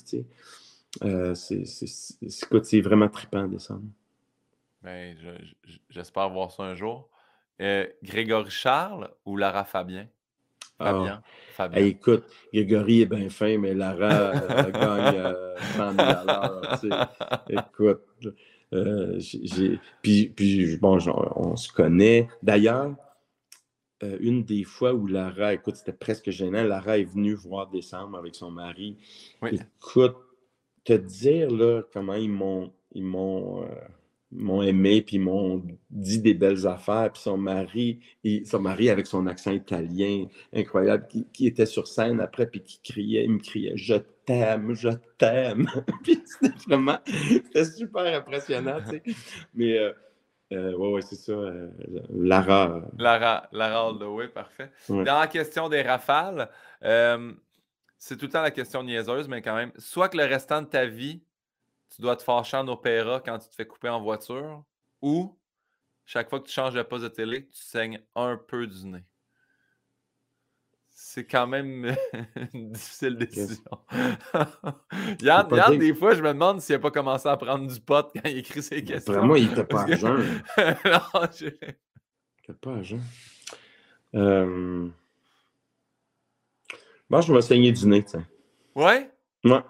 Euh, 1.05 1.35
c'est, 1.35 1.65
c'est, 1.65 2.81
vraiment 2.81 3.09
trippant 3.09 3.47
décembre. 3.47 3.89
Ben, 4.83 5.17
j'espère 5.91 6.31
voir 6.31 6.51
ça 6.51 6.63
un 6.63 6.75
jour. 6.75 7.09
Euh, 7.61 7.87
Grégory 8.03 8.51
Charles 8.51 9.11
ou 9.25 9.37
Lara 9.37 9.65
Fabien? 9.65 10.07
Fabien. 10.79 11.23
Ah. 11.23 11.29
Fabien. 11.55 11.85
écoute, 11.85 12.25
Grégory 12.55 13.03
est 13.03 13.07
bien 13.07 13.29
fin, 13.29 13.59
mais 13.59 13.75
Lara 13.75 14.05
euh, 14.05 14.71
gagne 14.71 15.17
euh, 15.17 15.57
100 15.77 16.81
000 16.81 16.95
Écoute, 17.49 18.05
euh, 18.73 19.19
puis, 20.03 20.29
puis 20.29 20.77
bon, 20.77 20.99
on 21.35 21.57
se 21.57 21.73
connaît. 21.73 22.29
D'ailleurs, 22.43 22.95
euh, 24.03 24.17
une 24.21 24.45
des 24.45 24.65
fois 24.65 24.95
où 24.95 25.07
Lara, 25.07 25.55
écoute, 25.55 25.77
c'était 25.77 25.93
presque 25.93 26.31
gênant, 26.31 26.63
Lara 26.63 26.99
est 26.99 27.05
venue 27.05 27.35
voir 27.35 27.69
Décembre 27.69 28.19
avec 28.19 28.35
son 28.35 28.51
mari. 28.51 28.97
Écoute, 29.51 30.17
te 30.85 30.93
dire 30.93 31.51
là, 31.51 31.83
comment 31.93 32.15
ils 32.15 32.31
m'ont, 32.31 32.73
ils 32.93 33.05
m'ont 33.05 33.67
m'ont 34.31 34.63
aimé, 34.63 35.03
puis 35.03 35.19
m'ont 35.19 35.63
dit 35.91 36.19
des 36.19 36.35
belles 36.35 36.67
affaires. 36.67 37.11
Puis 37.13 37.23
son 37.23 37.39
mari, 37.39 38.01
son 38.45 38.61
mari 38.61 38.91
avec 38.91 39.07
son 39.07 39.27
accent 39.27 39.53
italien 39.53 40.27
incroyable, 40.53 41.07
qui, 41.33 41.47
était 41.47 41.67
sur 41.67 41.87
scène 41.87 42.21
après, 42.21 42.47
puis 42.47 42.63
qui 42.63 42.81
criait, 42.83 43.25
il 43.25 43.31
me 43.31 43.39
criait 43.39 43.77
Je 43.77 43.95
t'aime, 44.27 44.75
je 44.75 44.91
t'aime. 45.17 45.69
puis 46.03 46.23
c'était 46.25 46.55
vraiment, 46.67 46.99
c'était 47.07 47.65
super 47.65 48.19
impressionnant, 48.19 48.79
tu 48.89 48.97
sais. 48.97 49.03
Mais 49.55 49.79
euh, 49.79 49.93
euh, 50.53 50.75
ouais, 50.75 50.93
ouais, 50.93 51.03
c'est 51.03 51.17
ça. 51.17 51.33
Euh, 51.33 51.69
Lara. 52.11 52.83
Lara, 52.99 53.49
Lara 53.53 53.93
oui, 53.93 54.29
parfait. 54.29 54.71
Dans 54.89 55.19
la 55.19 55.27
question 55.27 55.69
des 55.69 55.83
rafales, 55.83 56.49
c'est 57.99 58.17
tout 58.17 58.27
le 58.27 58.33
temps 58.33 58.43
la 58.43 58.51
question 58.51 58.83
niaiseuse, 58.83 59.29
mais 59.29 59.43
quand 59.43 59.57
même, 59.57 59.73
soit 59.77 60.09
que 60.09 60.17
le 60.17 60.25
restant 60.25 60.63
de 60.63 60.67
ta 60.67 60.87
vie, 60.87 61.23
tu 61.95 62.03
dois 62.03 62.17
te 62.17 62.23
fâcher 62.23 62.57
en 62.57 62.69
opéra 62.69 63.21
quand 63.25 63.39
tu 63.39 63.49
te 63.49 63.55
fais 63.55 63.67
couper 63.67 63.89
en 63.89 64.01
voiture 64.01 64.63
ou 65.03 65.37
chaque 66.05 66.31
fois 66.31 66.41
que 66.41 66.47
tu 66.47 66.53
changes 66.53 66.73
de 66.73 66.83
poste 66.83 67.05
de 67.05 67.09
télé, 67.09 67.47
tu 67.47 67.63
saignes 67.63 68.01
un 68.15 68.37
peu 68.37 68.67
du 68.67 68.87
nez. 68.87 69.05
C'est 71.19 71.25
quand 71.25 71.49
même 71.49 71.97
une 72.55 72.71
difficile 72.71 73.17
décision. 73.17 73.79
Yann, 75.21 75.49
Yann 75.51 75.77
des 75.77 75.93
fois, 75.93 76.15
je 76.15 76.23
me 76.23 76.29
demande 76.29 76.61
s'il 76.61 76.77
n'a 76.77 76.79
pas 76.79 76.93
commencé 76.93 77.29
à 77.29 77.37
prendre 77.37 77.67
du 77.67 77.81
pot 77.81 78.09
quand 78.15 78.23
il 78.25 78.39
écrit 78.39 78.63
ses 78.63 78.85
questions. 78.85 79.15
Vraiment, 79.15 79.35
il 79.35 79.49
n'était 79.49 79.65
pas 79.65 79.83
à 79.83 79.97
jeun. 79.97 80.19
non, 80.57 81.29
je... 81.37 81.47
Il 81.47 81.51
n'était 81.51 82.61
pas 82.61 82.75
à 82.75 82.83
jeun. 82.83 83.01
Euh... 84.15 84.87
Moi, 87.11 87.21
je 87.21 87.33
vais 87.33 87.43
saigner 87.43 87.73
du 87.73 87.89
nez, 87.89 88.05
tiens. 88.05 88.25
Ouais? 88.77 89.11
Ouais. 89.43 89.63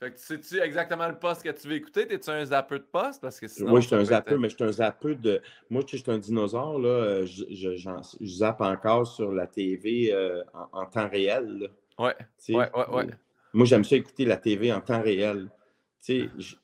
Fait 0.00 0.12
que 0.12 0.20
sais-tu 0.20 0.60
exactement 0.60 1.08
le 1.08 1.18
poste 1.18 1.42
que 1.42 1.50
tu 1.50 1.66
veux 1.66 1.74
écouter? 1.74 2.06
T'es-tu 2.06 2.30
un 2.30 2.44
zappeur 2.44 2.78
de 2.78 2.84
poste? 2.84 3.20
Parce 3.20 3.40
que 3.40 3.48
sinon, 3.48 3.72
oui, 3.72 3.82
je 3.82 3.88
suis 3.88 3.96
un 3.96 4.04
zappeur, 4.04 4.38
mais 4.38 4.48
je 4.48 4.54
suis 4.54 4.64
un 4.64 4.70
zappeur 4.70 5.16
de. 5.16 5.42
Moi, 5.70 5.82
je 5.88 5.96
suis 5.96 6.10
un 6.10 6.18
dinosaure, 6.18 6.78
là. 6.78 6.88
Euh, 6.88 7.26
je, 7.26 7.44
je, 7.50 7.76
je, 7.76 8.26
zappe 8.26 8.60
encore 8.60 9.08
sur 9.08 9.32
la 9.32 9.48
TV 9.48 10.12
euh, 10.12 10.44
en, 10.72 10.86
temps 10.86 11.08
réel. 11.08 11.68
Ouais. 11.98 12.14
ouais. 12.50 12.54
ouais, 12.54 12.70
ouais, 12.90 13.06
Moi, 13.52 13.66
j'aime 13.66 13.82
ça 13.82 13.96
écouter 13.96 14.24
la 14.24 14.36
TV 14.36 14.72
en 14.72 14.80
temps 14.80 15.02
réel. 15.02 15.50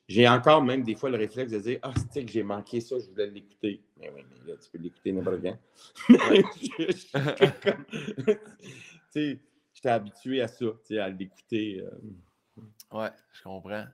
J'ai 0.07 0.29
encore 0.29 0.63
même 0.63 0.83
des 0.83 0.95
fois 0.95 1.09
le 1.09 1.17
réflexe 1.17 1.51
de 1.51 1.59
dire 1.59 1.79
Ah, 1.81 1.91
c'est 2.11 2.23
que 2.23 2.31
j'ai 2.31 2.43
manqué 2.43 2.79
ça, 2.79 2.95
je 2.97 3.09
voulais 3.09 3.27
l'écouter. 3.27 3.81
Mais 3.99 4.09
oui, 4.15 4.23
mais 4.29 4.37
là, 4.51 4.57
tu 4.57 4.69
peux 4.71 4.77
l'écouter 4.81 5.11
n'importe 5.11 5.41
quand. 5.41 5.57
J'étais 9.13 9.89
habitué 9.89 10.41
à 10.41 10.47
ça, 10.47 10.67
à 11.01 11.09
l'écouter. 11.09 11.81
Euh, 11.81 11.89
Ouais, 12.91 13.11
je 13.33 13.43
comprends. 13.43 13.85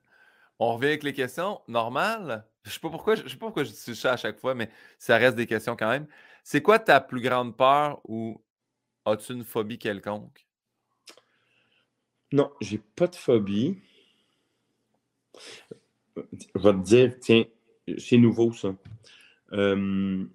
On 0.60 0.74
revient 0.76 0.88
avec 0.88 1.04
les 1.04 1.14
questions. 1.14 1.62
Normal. 1.68 2.46
Je 2.64 2.70
ne 2.70 2.74
sais 2.74 2.80
pas 2.80 2.90
pourquoi 2.90 3.16
je 3.16 3.28
sais 3.28 3.38
pas 3.38 3.48
pourquoi 3.48 3.64
je 3.64 3.72
dis 3.72 3.96
ça 3.96 4.14
à 4.14 4.18
chaque 4.18 4.40
fois, 4.40 4.54
mais 4.54 4.70
ça 5.00 5.18
reste 5.18 5.36
des 5.36 5.48
questions 5.48 5.76
quand 5.76 5.90
même. 5.90 6.08
C'est 6.44 6.62
quoi 6.62 6.78
ta 6.78 7.02
plus 7.02 7.22
grande 7.22 7.58
peur 7.58 8.02
ou 8.06 8.40
As-tu 9.06 9.34
une 9.34 9.44
phobie 9.44 9.80
quelconque? 9.80 10.46
Non, 12.32 12.52
j'ai 12.62 12.78
pas 12.78 13.08
de 13.08 13.16
phobie. 13.16 13.82
Je 16.16 16.60
vais 16.60 16.74
te 16.74 16.84
dire, 16.84 17.16
tiens, 17.20 17.44
c'est 17.98 18.18
nouveau 18.18 18.54
ça. 18.54 18.76
Euh, 19.54 20.26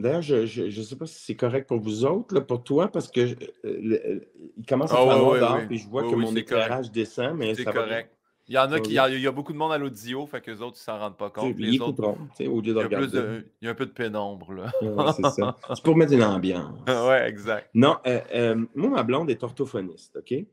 d'ailleurs, 0.00 0.22
je 0.22 0.62
ne 0.64 0.84
sais 0.84 0.96
pas 0.96 1.06
si 1.06 1.24
c'est 1.24 1.36
correct 1.36 1.68
pour 1.68 1.80
vous 1.80 2.04
autres, 2.04 2.40
pour 2.40 2.62
toi, 2.62 2.88
parce 2.88 3.08
que 3.08 3.36
euh, 3.64 4.20
il 4.56 4.66
commence 4.66 4.92
à 4.92 4.96
ah 4.98 5.04
faire 5.04 5.18
noir 5.18 5.60
et 5.70 5.76
je 5.76 5.88
vois 5.88 6.02
que 6.02 6.14
mon 6.14 6.34
éclairage 6.34 6.90
descend, 6.90 7.36
mais 7.36 7.54
c'est 7.54 7.64
correct. 7.64 8.10
Il 8.48 8.54
y 8.54 8.58
en 8.58 8.70
a 8.70 8.78
qui. 8.78 8.90
Il 8.90 8.94
y 8.94 9.26
a, 9.26 9.32
beaucoup 9.32 9.52
de 9.52 9.58
monde 9.58 9.72
à 9.72 9.78
l'audio, 9.78 10.24
fait 10.26 10.40
que 10.40 10.52
les 10.52 10.62
autres, 10.62 10.76
ils 10.78 10.84
s'en 10.84 10.98
rendent 10.98 11.16
pas 11.16 11.30
compte. 11.30 11.56
Les 11.58 11.80
autres, 11.80 12.16
au 12.46 12.60
lieu 12.60 12.74
de 12.74 12.80
il, 12.80 12.92
y 12.92 12.94
a 12.94 13.40
il 13.60 13.64
y 13.64 13.68
a 13.68 13.70
un 13.72 13.74
peu 13.74 13.86
de 13.86 13.90
pénombre, 13.90 14.52
là. 14.52 14.72
c'est 15.12 15.22
ça. 15.30 15.56
C'est 15.74 15.82
pour 15.82 15.96
mettre 15.96 16.12
une 16.12 16.22
ambiance. 16.22 16.78
ouais, 16.86 17.28
exact. 17.28 17.70
Non, 17.74 17.96
euh, 18.06 18.64
moi, 18.74 18.90
ma 18.90 19.02
blonde 19.02 19.30
est 19.30 19.42
orthophoniste, 19.42 20.16
OK? 20.16 20.46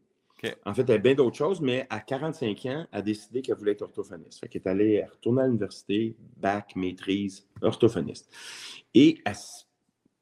En 0.65 0.73
fait, 0.73 0.83
elle 0.89 0.95
a 0.95 0.97
bien 0.97 1.15
d'autres 1.15 1.37
choses, 1.37 1.61
mais 1.61 1.87
à 1.89 1.99
45 1.99 2.65
ans, 2.65 2.85
elle 2.91 2.99
a 2.99 3.01
décidé 3.01 3.41
qu'elle 3.41 3.55
voulait 3.55 3.71
être 3.73 3.83
orthophoniste. 3.83 4.39
Fait 4.39 4.47
qu'elle 4.47 4.61
est 4.65 4.69
allée 4.69 5.03
retourner 5.05 5.43
à 5.43 5.47
l'université, 5.47 6.15
bac, 6.37 6.75
maîtrise, 6.75 7.47
orthophoniste. 7.61 8.29
Et 8.93 9.19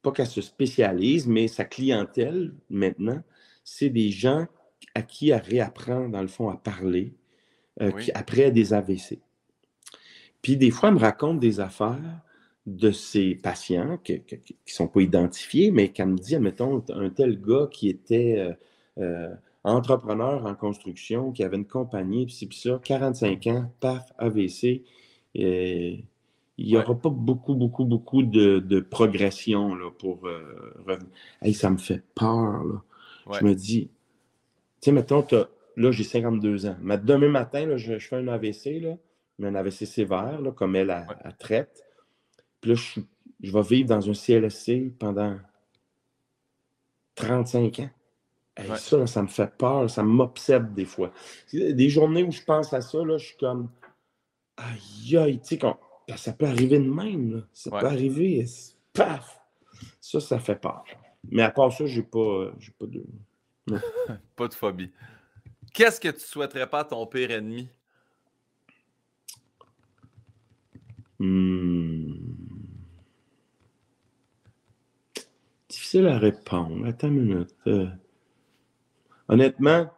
pas 0.02 0.12
qu'elle 0.12 0.28
se 0.28 0.42
spécialise, 0.42 1.28
mais 1.28 1.48
sa 1.48 1.66
clientèle, 1.66 2.54
maintenant, 2.70 3.22
c'est 3.64 3.90
des 3.90 4.10
gens 4.10 4.48
à 4.96 5.02
qui 5.02 5.30
elle 5.30 5.42
réapprend, 5.42 6.10
dans 6.10 6.22
le 6.22 6.28
fond, 6.28 6.50
à 6.50 6.58
parler 6.58 7.14
euh, 7.82 7.92
après 8.14 8.52
des 8.52 8.74
AVC. 8.74 9.20
Puis 10.42 10.58
des 10.58 10.72
fois, 10.72 10.90
elle 10.90 10.96
me 10.96 11.00
raconte 11.00 11.40
des 11.40 11.60
affaires 11.60 12.22
de 12.66 12.92
ses 12.92 13.36
patients 13.36 13.98
qui 13.98 14.14
ne 14.14 14.38
sont 14.66 14.88
pas 14.88 15.02
identifiés, 15.02 15.72
mais 15.72 15.90
qu'elle 15.90 16.10
me 16.10 16.18
dit, 16.18 16.36
admettons, 16.36 16.84
un 16.90 17.10
tel 17.10 17.42
gars 17.42 17.68
qui 17.72 17.90
était... 17.90 18.38
Euh, 18.38 18.54
euh, 18.98 19.34
entrepreneur 19.64 20.46
en 20.46 20.56
construction 20.56 21.32
qui 21.32 21.44
avait 21.44 21.58
une 21.58 21.68
compagnie, 21.68 22.26
puis 22.26 22.50
ça, 22.52 22.80
45 22.84 23.48
ans, 23.48 23.72
paf, 23.80 24.12
AVC. 24.18 24.84
Et 25.36 26.06
il 26.58 26.68
n'y 26.68 26.78
aura 26.78 26.96
pas 26.96 27.10
beaucoup, 27.10 27.56
beaucoup, 27.56 27.86
beaucoup 27.86 28.24
de, 28.24 28.80
progression 28.80 29.76
là, 29.76 29.92
pour 29.92 30.28
euh, 30.28 30.74
revenir. 30.86 31.56
ça 31.56 31.70
me 31.70 31.78
fait 31.78 32.04
peur. 32.16 32.64
Là. 32.64 32.82
Je 33.40 33.46
me 33.46 33.54
dis, 33.54 33.90
tu 34.82 34.86
sais, 34.86 34.92
mettons, 34.92 35.26
là, 35.78 35.92
j'ai 35.92 36.04
52 36.04 36.66
ans. 36.66 36.78
Mais 36.82 36.98
demain 36.98 37.30
matin, 37.30 37.66
là, 37.66 37.78
je, 37.78 37.98
fais 38.00 38.18
un 38.18 38.28
AVC, 38.28 38.82
là, 38.82 38.98
mais 39.40 39.48
un 39.48 39.56
AVC 39.56 39.86
sévère, 39.86 40.42
là, 40.42 40.52
comme 40.52 40.76
elle, 40.76 40.90
a 40.90 41.32
traite. 41.38 41.86
Puis 42.60 42.72
là, 42.72 42.76
je, 42.76 43.00
je 43.42 43.52
vais 43.52 43.62
vivre 43.62 43.90
dans 43.90 44.10
un 44.10 44.14
CLSC 44.14 44.94
pendant 45.00 45.38
35 47.16 47.80
ans. 47.80 47.90
Ça, 48.78 49.08
ça 49.08 49.22
me 49.22 49.28
fait 49.28 49.52
peur, 49.58 49.90
ça 49.90 50.04
m'obsède 50.04 50.74
des 50.74 50.86
fois. 50.86 51.12
Des 51.54 51.90
journées 51.90 52.24
où 52.24 52.32
je 52.32 52.42
pense 52.44 52.74
à 52.74 52.82
ça, 52.82 53.04
là, 53.04 53.18
je 53.18 53.28
suis 53.28 53.38
comme 53.38 53.70
aïe 54.58 55.18
aïe, 55.18 55.40
tu 55.40 55.56
sais, 55.56 55.60
ben, 56.08 56.18
ça 56.18 56.34
peut 56.34 56.46
arriver 56.46 56.80
de 56.80 56.90
même. 56.90 57.46
Ça 57.54 57.70
peut 57.72 57.86
arriver, 57.86 58.46
paf! 58.94 59.40
Ça, 60.00 60.20
ça 60.20 60.40
fait 60.40 60.56
peur. 60.56 60.84
Mais 61.30 61.44
à 61.44 61.52
part 61.52 61.72
ça, 61.72 61.86
j'ai 61.86 62.04
pas, 62.04 62.52
pas 62.80 62.86
de. 62.88 63.06
pas 64.36 64.48
de 64.48 64.54
phobie. 64.54 64.92
Qu'est-ce 65.74 66.02
que 66.02 66.10
tu 66.10 66.20
souhaiterais 66.20 66.68
pas 66.68 66.80
à 66.80 66.84
ton 66.84 67.06
pire 67.06 67.32
ennemi? 67.32 67.70
Hmm. 71.20 72.14
Difficile 75.70 76.08
à 76.08 76.18
répondre. 76.18 76.86
Attends 76.86 77.08
une 77.08 77.22
minute. 77.22 77.56
Euh, 77.68 77.88
Honnêtement, 79.32 79.90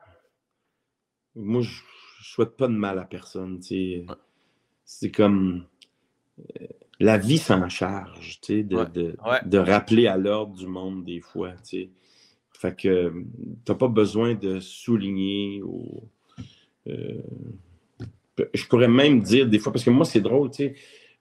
moi, 1.36 1.62
je 1.62 1.70
ne 1.70 2.24
souhaite 2.24 2.56
pas 2.56 2.68
de 2.68 2.74
mal 2.74 3.00
à 3.00 3.04
personne. 3.04 3.60
C'est 4.86 5.12
comme 5.12 5.66
euh, 6.40 6.68
la 7.00 7.18
vie 7.18 7.40
s'en 7.40 7.68
charge, 7.68 8.40
de, 8.48 8.62
de, 8.64 9.58
rappeler 9.58 10.06
à 10.06 10.18
l'ordre 10.18 10.56
du 10.56 10.68
monde 10.68 11.04
des 11.04 11.20
fois. 11.20 11.54
Fait 12.54 12.76
que 12.76 13.10
tu 13.10 13.72
n'as 13.72 13.76
pas 13.76 13.88
besoin 13.88 14.36
de 14.36 14.60
souligner 14.60 15.64
ou. 15.64 16.08
Euh, 16.88 17.24
je 18.54 18.68
pourrais 18.68 18.88
même 18.88 19.22
dire 19.22 19.48
des 19.48 19.58
fois, 19.58 19.72
parce 19.72 19.84
que 19.84 19.90
moi, 19.90 20.06
c'est 20.06 20.22
drôle, 20.22 20.52
tu 20.52 20.58
sais. 20.58 20.76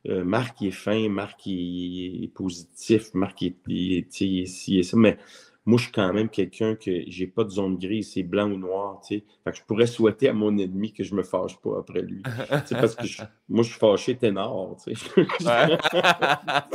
Euh, 0.09 0.25
Marc 0.25 0.61
il 0.61 0.69
est 0.69 0.73
fin, 0.73 1.09
Marc 1.09 1.47
il 1.47 2.25
est 2.25 2.29
positif, 2.29 3.15
Marc 3.15 3.41
il 3.41 3.55
est, 3.69 4.21
ici 4.21 4.79
et 4.81 4.83
ça, 4.83 4.97
mais 4.97 5.17
moi, 5.65 5.79
je 5.79 5.85
suis 5.85 5.93
quand 5.93 6.13
même 6.13 6.29
quelqu'un 6.29 6.75
que 6.75 6.91
j'ai 7.07 7.29
pas 7.29 7.45
de 7.45 7.51
zone 7.51 7.79
grise, 7.79 8.13
c'est 8.15 8.25
blanc 8.25 8.51
ou 8.51 8.57
noir. 8.57 9.01
Fait 9.09 9.23
que 9.47 9.55
je 9.55 9.63
pourrais 9.63 9.87
souhaiter 9.87 10.29
à 10.29 10.33
mon 10.33 10.59
ennemi 10.59 10.93
que 10.93 11.05
je 11.05 11.15
me 11.15 11.23
fâche 11.23 11.57
pas 11.59 11.79
après 11.79 12.03
lui. 12.03 12.23
parce 12.49 12.97
que 12.97 13.07
moi, 13.49 13.63
je 13.63 13.71
suis 13.71 13.79
fâché 13.79 14.17
ténor, 14.17 14.77
tu 14.83 14.97
sais. 14.97 15.27
ça, 15.41 15.69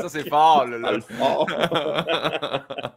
c'est 0.07 0.29
fort, 0.29 0.65
là. 0.67 1.01
Fort. 1.01 1.47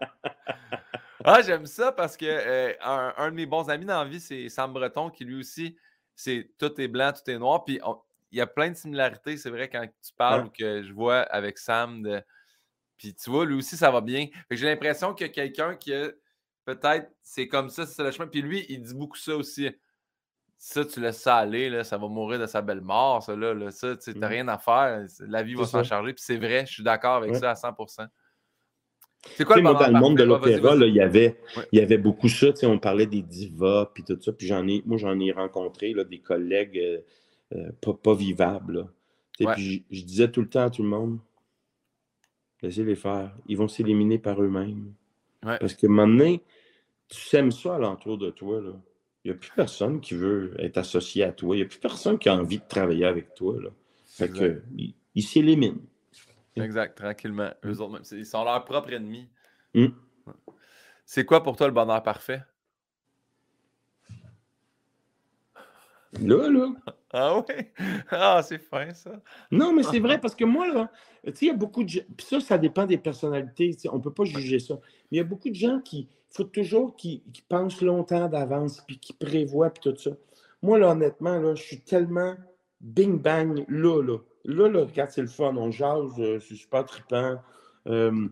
ah, 1.24 1.42
j'aime 1.42 1.66
ça 1.66 1.90
parce 1.90 2.16
que 2.16 2.26
euh, 2.26 2.72
un, 2.82 3.30
de 3.30 3.34
mes 3.34 3.46
bons 3.46 3.68
amis 3.68 3.84
dans 3.86 4.04
la 4.04 4.08
vie, 4.08 4.20
c'est 4.20 4.48
Sam 4.48 4.72
Breton, 4.72 5.10
qui 5.10 5.24
lui 5.24 5.40
aussi, 5.40 5.76
c'est 6.14 6.50
tout 6.56 6.80
est 6.80 6.88
blanc, 6.88 7.12
tout 7.12 7.28
est 7.28 7.38
noir. 7.38 7.64
Puis 7.64 7.80
il 8.30 8.38
y 8.38 8.40
a 8.40 8.46
plein 8.46 8.70
de 8.70 8.76
similarités, 8.76 9.36
c'est 9.36 9.50
vrai, 9.50 9.68
quand 9.68 9.84
tu 9.84 10.12
parles 10.16 10.46
ou 10.46 10.50
que 10.50 10.84
je 10.84 10.92
vois 10.92 11.22
avec 11.22 11.58
Sam 11.58 12.02
de 12.02 12.22
puis 13.00 13.14
tu 13.14 13.30
vois, 13.30 13.46
lui 13.46 13.54
aussi, 13.54 13.78
ça 13.78 13.90
va 13.90 14.02
bien. 14.02 14.26
J'ai 14.50 14.66
l'impression 14.66 15.14
qu'il 15.14 15.26
y 15.26 15.30
a 15.30 15.32
quelqu'un 15.32 15.74
qui 15.74 15.90
peut-être, 16.66 17.10
c'est 17.22 17.48
comme 17.48 17.70
ça, 17.70 17.86
c'est 17.86 18.02
le 18.02 18.10
chemin. 18.10 18.28
Puis 18.28 18.42
lui, 18.42 18.66
il 18.68 18.82
dit 18.82 18.94
beaucoup 18.94 19.16
ça 19.16 19.34
aussi. 19.34 19.70
Ça, 20.58 20.84
tu 20.84 21.00
laisses 21.00 21.22
ça 21.22 21.36
aller, 21.36 21.70
là, 21.70 21.82
ça 21.82 21.96
va 21.96 22.08
mourir 22.08 22.38
de 22.38 22.44
sa 22.44 22.60
belle 22.60 22.82
mort, 22.82 23.22
ça, 23.22 23.34
là. 23.34 23.70
ça, 23.70 23.96
tu 23.96 24.10
n'as 24.18 24.28
mmh. 24.28 24.30
rien 24.30 24.48
à 24.48 24.58
faire. 24.58 25.06
La 25.20 25.42
vie 25.42 25.54
va 25.54 25.64
s'en 25.64 25.82
charger. 25.82 26.12
Puis 26.12 26.22
c'est 26.22 26.36
vrai, 26.36 26.66
je 26.66 26.72
suis 26.74 26.82
d'accord 26.82 27.16
avec 27.16 27.36
ça 27.36 27.52
à 27.52 27.54
100 27.54 27.74
c'est 29.36 29.44
quoi 29.44 29.56
le 29.56 29.62
moi, 29.62 29.74
dans 29.74 29.86
le 29.86 29.98
monde 29.98 30.16
de 30.16 30.24
l'opéra, 30.24 30.74
il 30.76 30.94
y 30.94 31.00
avait, 31.00 31.36
il 31.72 31.78
y 31.78 31.82
avait 31.82 31.98
beaucoup 31.98 32.28
ça. 32.28 32.48
On 32.62 32.78
parlait 32.78 33.06
des 33.06 33.22
divas, 33.22 33.90
puis 33.94 34.02
tout 34.02 34.18
ça. 34.20 34.32
Puis 34.32 34.46
j'en 34.46 34.66
ai, 34.66 34.82
moi, 34.86 34.96
j'en 34.96 35.18
ai 35.18 35.30
rencontré 35.32 35.92
là, 35.92 36.04
des 36.04 36.20
collègues 36.20 36.78
euh, 36.78 36.98
euh, 37.54 37.70
pas, 37.82 37.92
pas, 37.92 38.14
vivables. 38.14 38.86
Puis 39.38 39.84
je 39.90 40.04
disais 40.04 40.30
tout 40.30 40.40
le 40.40 40.48
temps 40.48 40.64
à 40.64 40.70
tout 40.70 40.82
le 40.82 40.88
monde, 40.88 41.18
Laissez-les 42.62 42.96
faire. 42.96 43.34
Ils 43.46 43.56
vont 43.56 43.68
s'éliminer 43.68 44.18
par 44.18 44.42
eux-mêmes. 44.42 44.92
Parce 45.42 45.74
que 45.74 45.86
maintenant, 45.86 46.36
tu 47.08 47.20
sèmes 47.20 47.50
ça 47.50 47.76
alentour 47.76 48.18
de 48.18 48.30
toi. 48.30 48.60
Là. 48.60 48.72
Il 49.24 49.30
n'y 49.30 49.36
a 49.36 49.38
plus 49.38 49.50
personne 49.54 50.00
qui 50.00 50.14
veut 50.14 50.54
être 50.58 50.78
associé 50.78 51.24
à 51.24 51.32
toi. 51.32 51.56
Il 51.56 51.60
n'y 51.60 51.64
a 51.64 51.68
plus 51.68 51.78
personne 51.78 52.18
qui 52.18 52.28
a 52.28 52.34
envie 52.34 52.58
de 52.58 52.68
travailler 52.68 53.04
avec 53.06 53.34
toi. 53.34 53.60
Là. 53.60 53.70
Fait 54.06 54.28
que, 54.28 54.62
ils 55.14 55.22
s'éliminent. 55.22 55.80
Exact, 56.56 56.96
tranquillement. 56.96 57.50
Eux 57.64 57.80
autres, 57.80 58.02
ils 58.12 58.26
sont 58.26 58.44
leur 58.44 58.64
propre 58.64 58.92
ennemi. 58.92 59.28
Hmm. 59.74 59.88
C'est 61.04 61.24
quoi 61.24 61.42
pour 61.42 61.56
toi 61.56 61.66
le 61.66 61.72
bonheur 61.72 62.02
parfait? 62.02 62.42
Là, 66.18 66.48
là. 66.48 66.72
Ah 67.12 67.38
oui? 67.38 67.54
Ah, 68.10 68.40
c'est 68.42 68.58
fin, 68.58 68.92
ça. 68.92 69.20
Non, 69.50 69.72
mais 69.72 69.82
c'est 69.82 70.00
vrai 70.00 70.18
parce 70.20 70.34
que 70.34 70.44
moi, 70.44 70.68
là, 70.68 70.90
tu 71.24 71.30
sais, 71.30 71.46
il 71.46 71.48
y 71.48 71.50
a 71.50 71.54
beaucoup 71.54 71.84
de 71.84 71.88
gens. 71.88 72.00
Puis 72.16 72.26
ça, 72.26 72.40
ça 72.40 72.58
dépend 72.58 72.86
des 72.86 72.98
personnalités. 72.98 73.76
On 73.92 73.96
ne 73.96 74.02
peut 74.02 74.12
pas 74.12 74.24
juger 74.24 74.58
ça. 74.58 74.74
Mais 74.74 75.08
il 75.12 75.18
y 75.18 75.20
a 75.20 75.24
beaucoup 75.24 75.48
de 75.48 75.54
gens 75.54 75.80
qui. 75.80 76.08
Il 76.32 76.36
faut 76.36 76.44
toujours 76.44 76.94
qui, 76.94 77.24
pensent 77.48 77.80
longtemps 77.80 78.28
d'avance, 78.28 78.82
puis 78.86 78.98
qui 78.98 79.12
prévoient, 79.12 79.70
puis 79.70 79.90
tout 79.90 79.98
ça. 79.98 80.12
Moi, 80.62 80.78
là, 80.78 80.90
honnêtement, 80.90 81.38
là, 81.38 81.56
je 81.56 81.62
suis 81.62 81.80
tellement 81.80 82.36
bing-bang 82.80 83.64
là, 83.68 84.02
là. 84.02 84.18
Là, 84.44 84.68
là, 84.68 84.84
regarde, 84.84 85.10
c'est 85.10 85.22
le 85.22 85.28
fun. 85.28 85.54
On 85.56 85.70
jase, 85.70 86.12
euh, 86.18 86.38
c'est 86.38 86.54
super 86.54 86.84
trippant. 86.84 87.36
Euh, 87.88 88.28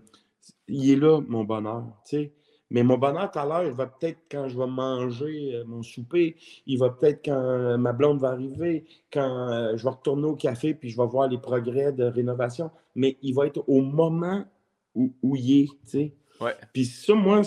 il 0.69 0.91
est 0.91 0.97
là, 0.97 1.21
mon 1.27 1.45
bonheur. 1.45 1.85
Tu 2.09 2.17
sais. 2.17 2.33
Mais 2.71 2.83
mon 2.83 2.99
bonheur 2.99 3.31
tout 3.31 3.39
à 3.39 3.47
l'heure, 3.47 3.65
il 3.65 3.73
va 3.73 3.87
peut-être 3.87 4.19
quand 4.31 4.49
je 4.49 4.59
vais 4.59 4.67
manger 4.67 5.55
euh, 5.55 5.65
mon 5.65 5.83
souper, 5.83 6.37
il 6.67 6.79
va 6.79 6.91
peut-être 6.91 7.25
quand 7.25 7.41
euh, 7.41 7.77
ma 7.79 7.93
blonde 7.93 8.21
va 8.21 8.31
arriver, 8.31 8.85
quand 9.13 9.51
euh, 9.51 9.77
je 9.77 9.83
vais 9.83 9.91
retourner 9.91 10.27
au 10.27 10.37
café 10.37 10.75
puis 10.75 10.91
je 10.91 10.97
vais 10.97 11.07
voir 11.07 11.29
les 11.29 11.39
progrès 11.39 11.93
de 11.93 12.05
rénovation. 12.05 12.71
Mais 12.95 13.17
il 13.23 13.35
va 13.35 13.47
être 13.47 13.65
au 13.67 13.81
moment 13.81 14.45
où, 14.95 15.15
où 15.23 15.37
il 15.37 15.63
est, 15.63 15.67
tu 15.67 15.77
sais. 15.87 16.15
Ouais. 16.41 16.55
Puis 16.73 16.85
ça, 16.85 17.15
moi, 17.15 17.43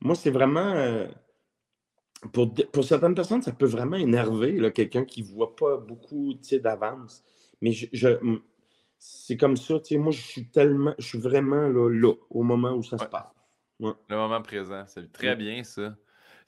moi 0.00 0.14
c'est 0.14 0.30
vraiment... 0.30 1.06
pour, 2.32 2.52
pour, 2.72 2.84
certaines 2.84 3.14
personnes, 3.14 3.42
ça 3.42 3.52
peut 3.52 3.66
vraiment 3.66 3.96
énerver 3.96 4.72
quelqu'un 4.72 5.04
qui 5.04 5.22
ne 5.22 5.28
voit 5.28 5.54
pas 5.54 5.76
beaucoup 5.76 6.34
d'avance. 6.62 7.22
Mais 7.62 7.72
je, 7.72 8.18
c'est 8.98 9.36
comme 9.36 9.56
ça, 9.56 9.78
tu 9.80 9.94
sais, 9.94 9.98
moi, 9.98 10.12
je 10.12 10.20
suis 10.20 10.48
tellement, 10.48 10.94
je 10.98 11.06
suis 11.06 11.18
vraiment 11.18 11.68
là, 11.68 11.88
là 11.88 12.12
au 12.30 12.42
moment 12.42 12.72
où 12.72 12.82
ça 12.82 12.98
se 12.98 13.04
passe. 13.04 13.35
Le 13.80 13.94
moment 14.10 14.42
présent, 14.42 14.84
c'est 14.86 15.10
très 15.12 15.36
bien 15.36 15.62
ça. 15.64 15.94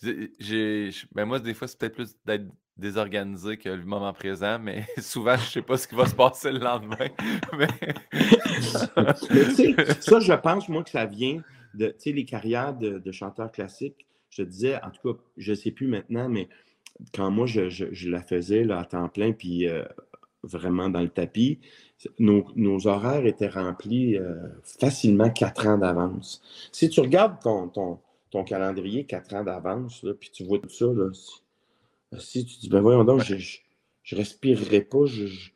J'ai, 0.02 0.90
ben 1.12 1.24
moi, 1.24 1.40
des 1.40 1.54
fois, 1.54 1.68
c'est 1.68 1.78
peut-être 1.78 1.94
plus 1.94 2.16
d'être 2.24 2.46
désorganisé 2.76 3.56
que 3.56 3.68
le 3.68 3.84
moment 3.84 4.12
présent, 4.12 4.58
mais 4.58 4.86
souvent, 4.98 5.36
je 5.36 5.42
ne 5.42 5.48
sais 5.48 5.62
pas 5.62 5.76
ce 5.76 5.88
qui 5.88 5.96
va 5.96 6.06
se 6.06 6.14
passer 6.14 6.52
le 6.52 6.60
lendemain. 6.60 6.96
ça, 10.00 10.20
je 10.20 10.40
pense, 10.40 10.68
moi, 10.68 10.84
que 10.84 10.90
ça 10.90 11.06
vient 11.06 11.42
de, 11.74 11.88
tu 11.88 11.94
sais, 11.98 12.12
les 12.12 12.24
carrières 12.24 12.74
de, 12.74 12.98
de 12.98 13.12
chanteurs 13.12 13.50
classiques, 13.50 14.06
je 14.30 14.42
te 14.42 14.48
disais, 14.48 14.76
en 14.82 14.90
tout 14.90 15.12
cas, 15.12 15.18
je 15.36 15.50
ne 15.50 15.56
sais 15.56 15.70
plus 15.70 15.88
maintenant, 15.88 16.28
mais 16.28 16.48
quand 17.14 17.30
moi, 17.30 17.46
je, 17.46 18.08
la 18.08 18.22
faisais 18.22 18.64
là, 18.64 18.80
à 18.80 18.84
temps 18.84 19.08
plein, 19.08 19.32
puis 19.32 19.68
euh, 19.68 19.84
vraiment 20.42 20.88
dans 20.88 21.00
le 21.00 21.08
tapis, 21.08 21.58
nos, 22.18 22.86
horaires 22.86 23.26
étaient 23.26 23.48
remplis 23.48 24.16
euh, 24.16 24.36
facilement 24.62 25.30
quatre 25.30 25.66
ans 25.66 25.78
d'avance. 25.78 26.42
Si 26.72 26.88
tu 26.88 27.00
regardes 27.00 27.40
ton, 27.42 27.68
ton, 28.30 28.44
calendrier 28.44 29.04
quatre 29.04 29.34
ans 29.34 29.42
d'avance, 29.42 30.06
puis 30.20 30.30
tu 30.30 30.44
vois 30.44 30.58
tout 30.58 30.68
ça, 30.68 30.86
là, 30.86 31.10
si, 32.18 32.46
tu 32.46 32.58
dis, 32.58 32.68
ben 32.68 32.80
voyons 32.80 33.04
donc, 33.04 33.22
je 33.22 33.34
ne 33.34 34.18
respirerai 34.18 34.82
pas, 34.82 35.06
je, 35.06 35.50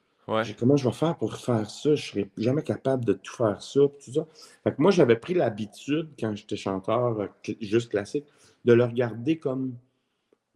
comment 0.58 0.76
je 0.76 0.88
vais 0.88 0.94
faire 0.94 1.16
pour 1.16 1.36
faire 1.36 1.68
ça? 1.70 1.94
Je 1.94 2.18
ne 2.18 2.24
serai 2.24 2.30
jamais 2.36 2.62
capable 2.62 3.04
de 3.04 3.12
tout 3.12 3.34
faire 3.34 3.62
ça. 3.62 3.80
Tout 3.80 4.12
ça. 4.12 4.26
Fait 4.64 4.78
moi, 4.78 4.90
j'avais 4.90 5.16
pris 5.16 5.34
l'habitude, 5.34 6.10
quand 6.18 6.34
j'étais 6.34 6.56
chanteur 6.56 7.20
euh, 7.20 7.26
juste 7.60 7.90
classique, 7.90 8.24
de 8.64 8.72
le 8.72 8.84
regarder 8.84 9.38
comme 9.38 9.74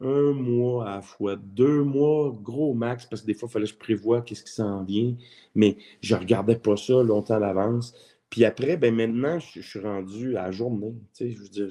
un 0.01 0.33
mois 0.33 0.89
à 0.89 0.97
la 0.97 1.03
fois, 1.03 1.37
deux 1.37 1.83
mois 1.83 2.37
gros 2.43 2.75
max, 2.75 3.07
parce 3.07 3.23
que 3.23 3.27
des 3.27 3.35
fois, 3.35 3.49
il 3.49 3.53
fallait 3.53 3.67
que 3.67 3.73
je 3.73 3.79
prévoie 3.79 4.23
qu'est-ce 4.23 4.45
qui 4.45 4.53
s'en 4.53 4.85
vient, 4.85 5.15
mais 5.55 5.79
je 6.03 6.15
ne 6.15 6.21
regardais 6.21 6.57
pas 6.57 6.77
ça 6.77 7.03
longtemps 7.03 7.35
à 7.35 7.39
l'avance. 7.39 7.95
Puis 8.31 8.45
après, 8.45 8.77
ben 8.77 8.95
maintenant, 8.95 9.39
je, 9.39 9.61
suis 9.61 9.81
rendu 9.81 10.37
à 10.37 10.45
la 10.45 10.51
journée. 10.51 10.95
Tu 11.15 11.31
je 11.31 11.43
veux 11.43 11.49
dire, 11.49 11.69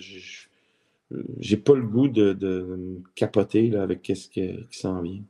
j'ai 1.40 1.58
pas 1.58 1.76
le 1.76 1.84
goût 1.84 2.08
de, 2.08 3.02
capoter 3.14 3.70
là, 3.70 3.84
avec 3.84 4.12
ce 4.14 4.30
qui 4.30 4.58
s'en 4.72 5.02
vient. 5.02 5.22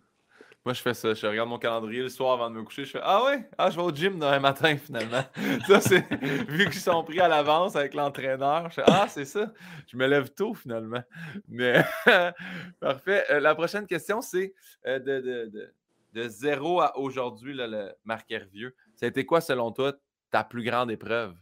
Moi, 0.66 0.74
je 0.74 0.82
fais 0.82 0.96
ça. 0.96 1.14
Je 1.14 1.28
regarde 1.28 1.48
mon 1.48 1.60
calendrier 1.60 2.02
le 2.02 2.10
soir 2.10 2.34
avant 2.34 2.50
de 2.50 2.56
me 2.56 2.64
coucher. 2.64 2.86
Je 2.86 2.92
fais 2.92 3.00
Ah 3.04 3.24
ouais, 3.24 3.48
ah, 3.56 3.70
je 3.70 3.76
vais 3.76 3.84
au 3.84 3.92
gym 3.92 4.16
demain 4.16 4.40
matin 4.40 4.76
finalement. 4.84 5.24
ça, 5.68 5.80
c'est 5.80 6.04
vu 6.50 6.66
qu'ils 6.66 6.82
sont 6.82 7.04
pris 7.04 7.20
à 7.20 7.28
l'avance 7.28 7.76
avec 7.76 7.94
l'entraîneur. 7.94 8.72
Je 8.72 8.76
fais 8.76 8.84
Ah, 8.88 9.06
c'est 9.08 9.26
ça. 9.26 9.54
Je 9.86 9.96
me 9.96 10.08
lève 10.08 10.32
tôt 10.32 10.56
finalement. 10.56 11.04
Mais 11.48 11.86
parfait. 12.80 13.26
Euh, 13.30 13.40
la 13.40 13.54
prochaine 13.54 13.86
question, 13.86 14.22
c'est 14.22 14.56
euh, 14.88 14.98
de, 14.98 15.20
de, 15.52 15.72
de, 16.14 16.28
zéro 16.30 16.82
à 16.82 16.98
aujourd'hui, 16.98 17.54
le 17.54 17.92
Marc 18.04 18.32
Hervieux. 18.32 18.74
Ça 18.96 19.06
a 19.06 19.10
été 19.10 19.24
quoi, 19.24 19.42
selon 19.42 19.72
toi, 19.72 19.94
ta 20.32 20.44
plus 20.44 20.64
grande 20.64 20.90
épreuve? 20.90 21.36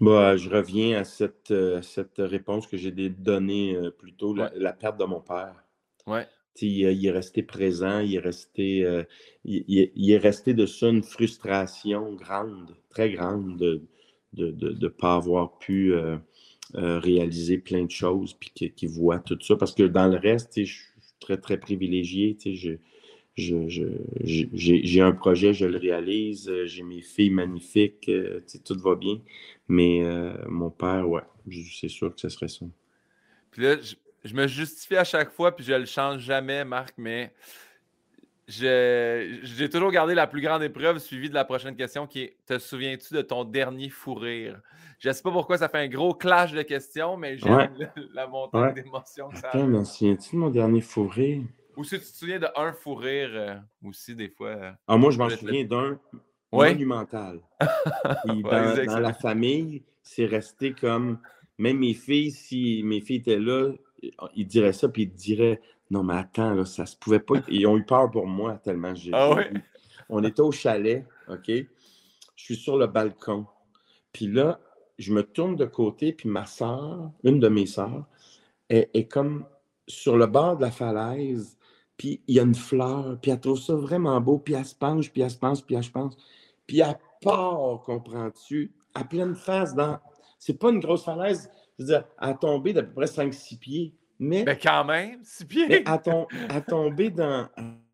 Bah, 0.00 0.36
je 0.36 0.48
reviens 0.48 1.00
à 1.00 1.04
cette, 1.04 1.50
euh, 1.50 1.82
cette 1.82 2.18
réponse 2.18 2.68
que 2.68 2.76
j'ai 2.76 2.92
donnée 2.92 3.76
plus 3.98 4.12
tôt, 4.12 4.36
la 4.36 4.72
perte 4.72 4.98
de 4.98 5.04
mon 5.04 5.20
père. 5.20 5.64
Ouais. 6.08 6.26
Il, 6.60 7.06
est 7.06 7.10
resté 7.10 7.42
présent, 7.42 8.00
il 8.00 8.16
est 8.16 8.20
resté, 8.20 8.84
euh, 8.84 9.04
il, 9.44 10.10
est 10.10 10.18
resté 10.18 10.54
de 10.54 10.66
ça 10.66 10.88
une 10.88 11.04
frustration 11.04 12.14
grande, 12.14 12.74
très 12.88 13.12
grande 13.12 13.56
de 13.58 13.82
ne 14.36 14.50
de, 14.50 14.70
de, 14.72 14.88
pas 14.88 15.14
avoir 15.14 15.58
pu 15.58 15.94
euh, 15.94 16.16
euh, 16.74 16.98
réaliser 16.98 17.58
plein 17.58 17.84
de 17.84 17.90
choses, 17.90 18.34
puis 18.34 18.50
qu'il 18.50 18.88
voit 18.88 19.20
tout 19.20 19.38
ça. 19.40 19.56
Parce 19.56 19.72
que 19.72 19.84
dans 19.84 20.08
le 20.08 20.16
reste, 20.16 20.58
je 20.58 20.72
suis 20.72 20.84
très, 21.20 21.36
très 21.36 21.58
privilégié. 21.58 22.36
Je, 22.44 22.76
j'ai 23.36 25.00
un 25.00 25.12
projet, 25.12 25.54
je 25.54 25.64
le 25.64 25.78
réalise, 25.78 26.52
j'ai 26.64 26.82
mes 26.82 27.02
filles 27.02 27.30
magnifiques, 27.30 28.10
tout 28.64 28.78
va 28.80 28.96
bien. 28.96 29.20
Mais 29.68 30.02
mon 30.48 30.70
père, 30.70 31.08
ouais, 31.08 31.22
c'est 31.78 31.88
sûr 31.88 32.12
que 32.12 32.20
ce 32.20 32.28
serait 32.28 32.48
ça. 32.48 32.66
Puis 33.52 33.62
là, 33.62 33.76
je 34.28 34.34
me 34.34 34.46
justifie 34.46 34.96
à 34.96 35.04
chaque 35.04 35.30
fois, 35.30 35.56
puis 35.56 35.64
je 35.64 35.72
le 35.72 35.86
change 35.86 36.20
jamais, 36.20 36.64
Marc, 36.64 36.94
mais 36.98 37.32
j'ai 38.46 39.68
toujours 39.70 39.90
gardé 39.90 40.14
la 40.14 40.26
plus 40.26 40.42
grande 40.42 40.62
épreuve 40.62 40.98
suivie 40.98 41.30
de 41.30 41.34
la 41.34 41.44
prochaine 41.44 41.74
question 41.74 42.06
qui 42.06 42.22
est 42.22 42.36
Te 42.46 42.58
souviens-tu 42.58 43.14
de 43.14 43.22
ton 43.22 43.44
dernier 43.44 43.88
fou 43.88 44.14
rire? 44.14 44.60
Je 44.98 45.08
ne 45.08 45.12
sais 45.14 45.22
pas 45.22 45.30
pourquoi 45.30 45.58
ça 45.58 45.68
fait 45.68 45.78
un 45.78 45.88
gros 45.88 46.12
clash 46.14 46.52
de 46.52 46.62
questions, 46.62 47.16
mais 47.16 47.38
j'aime 47.38 47.70
la 48.12 48.26
montée 48.26 48.72
d'émotions 48.74 49.30
que 49.30 49.38
ça 49.38 49.50
a. 49.50 49.84
souviens-tu 49.84 50.36
de 50.36 50.40
mon 50.40 50.50
dernier 50.50 50.82
fou 50.82 51.08
rire? 51.08 51.42
Ou 51.76 51.84
si 51.84 51.98
tu 51.98 52.04
te 52.04 52.16
souviens 52.16 52.38
d'un 52.38 52.72
fou 52.72 52.96
rire 52.96 53.30
euh, 53.32 53.54
aussi, 53.84 54.14
des 54.14 54.28
fois. 54.28 54.48
Euh, 54.48 54.72
ah, 54.88 54.96
moi, 54.96 55.12
je 55.12 55.18
m'en 55.18 55.30
souviens 55.30 55.64
d'un 55.64 55.98
monumental. 56.52 57.40
dans, 58.26 58.84
dans 58.84 58.98
la 58.98 59.12
famille, 59.14 59.84
c'est 60.02 60.26
resté 60.26 60.72
comme. 60.72 61.18
Même 61.56 61.78
mes 61.78 61.94
filles, 61.94 62.30
si 62.30 62.82
mes 62.84 63.00
filles 63.00 63.16
étaient 63.16 63.38
là, 63.38 63.72
il 64.34 64.46
dirait 64.46 64.72
ça, 64.72 64.88
puis 64.88 65.02
il 65.02 65.12
dirait 65.12 65.60
Non, 65.90 66.02
mais 66.02 66.14
attends, 66.14 66.54
là, 66.54 66.64
ça 66.64 66.86
se 66.86 66.96
pouvait 66.96 67.20
pas. 67.20 67.36
Ils 67.48 67.66
ont 67.66 67.76
eu 67.76 67.84
peur 67.84 68.10
pour 68.10 68.26
moi 68.26 68.58
tellement 68.62 68.94
j'ai. 68.94 69.10
Ah 69.12 69.36
On 70.08 70.22
était 70.24 70.40
au 70.40 70.52
chalet, 70.52 71.06
OK? 71.28 71.48
Je 71.48 71.64
suis 72.36 72.56
sur 72.56 72.76
le 72.76 72.86
balcon. 72.86 73.46
Puis 74.12 74.26
là, 74.26 74.60
je 74.98 75.12
me 75.12 75.22
tourne 75.22 75.56
de 75.56 75.64
côté, 75.64 76.12
puis 76.12 76.28
ma 76.28 76.46
soeur, 76.46 77.10
une 77.24 77.40
de 77.40 77.48
mes 77.48 77.66
soeurs, 77.66 78.06
est, 78.68 79.10
comme 79.10 79.46
sur 79.86 80.16
le 80.16 80.26
bord 80.26 80.56
de 80.56 80.62
la 80.62 80.70
falaise, 80.70 81.56
puis 81.96 82.20
il 82.26 82.36
y 82.36 82.40
a 82.40 82.42
une 82.42 82.54
fleur, 82.54 83.18
puis 83.20 83.30
elle 83.30 83.40
trouve 83.40 83.58
ça 83.58 83.74
vraiment 83.74 84.20
beau, 84.20 84.38
puis 84.38 84.54
elle 84.54 84.64
se 84.64 84.74
penche, 84.74 85.10
puis 85.10 85.22
elle 85.22 85.30
se 85.30 85.38
pense, 85.38 85.62
puis 85.62 85.74
elle 85.74 85.84
se 85.84 85.90
pense. 85.90 86.16
Puis 86.66 86.80
elle 86.80 86.98
part, 87.22 87.82
comprends-tu, 87.84 88.72
à 88.94 89.04
pleine 89.04 89.34
face 89.34 89.74
dans. 89.74 89.98
C'est 90.38 90.58
pas 90.58 90.70
une 90.70 90.80
grosse 90.80 91.04
falaise, 91.04 91.50
je 91.78 91.84
veux 91.84 91.88
dire, 91.88 92.04
à 92.18 92.34
tomber 92.34 92.72
d'à 92.72 92.82
peu 92.82 92.92
près 92.92 93.06
5-6 93.06 93.58
pieds. 93.58 93.94
Mais, 94.18 94.42
mais 94.44 94.58
quand 94.58 94.84
même, 94.84 95.22
6 95.22 95.44
pieds. 95.44 95.86
à, 95.86 96.00
à 96.48 96.60
tomber 96.60 97.10
dans. 97.10 97.48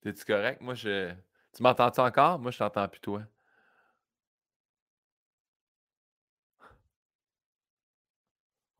T'es-tu 0.00 0.24
correct? 0.24 0.60
Moi, 0.60 0.74
je. 0.74 1.12
Tu 1.54 1.62
m'entends-tu 1.62 2.00
encore? 2.00 2.38
Moi, 2.38 2.50
je 2.52 2.58
t'entends 2.58 2.88
plus, 2.88 3.00
toi. 3.00 3.22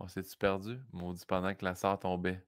On 0.00 0.06
s'est-tu 0.06 0.36
perdu? 0.36 0.80
Maudit 0.92 1.26
pendant 1.26 1.54
que 1.54 1.64
la 1.64 1.74
sœur 1.74 1.98
tombait. 1.98 2.40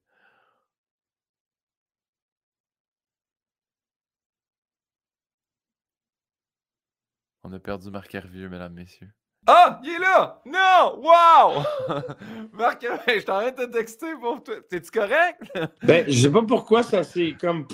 On 7.42 7.52
a 7.52 7.58
perdu 7.58 7.90
Marc 7.90 8.14
Hervieux, 8.14 8.48
mesdames, 8.48 8.74
messieurs. 8.74 9.08
Ah, 9.46 9.80
il 9.82 9.90
est 9.90 9.98
là! 9.98 10.42
Non! 10.44 11.00
Wow! 11.00 11.62
Marc 12.52 12.84
Hervieux, 12.84 13.20
je 13.20 13.24
t'arrête 13.24 13.58
de 13.58 13.64
te 13.64 13.72
texter 13.72 14.14
pour 14.20 14.42
toi. 14.42 14.56
T'es-tu 14.68 14.90
correct? 14.90 15.40
ben, 15.82 16.04
je 16.06 16.22
sais 16.22 16.30
pas 16.30 16.42
pourquoi 16.42 16.82
ça 16.82 17.02
s'est 17.02 17.34
comme. 17.40 17.66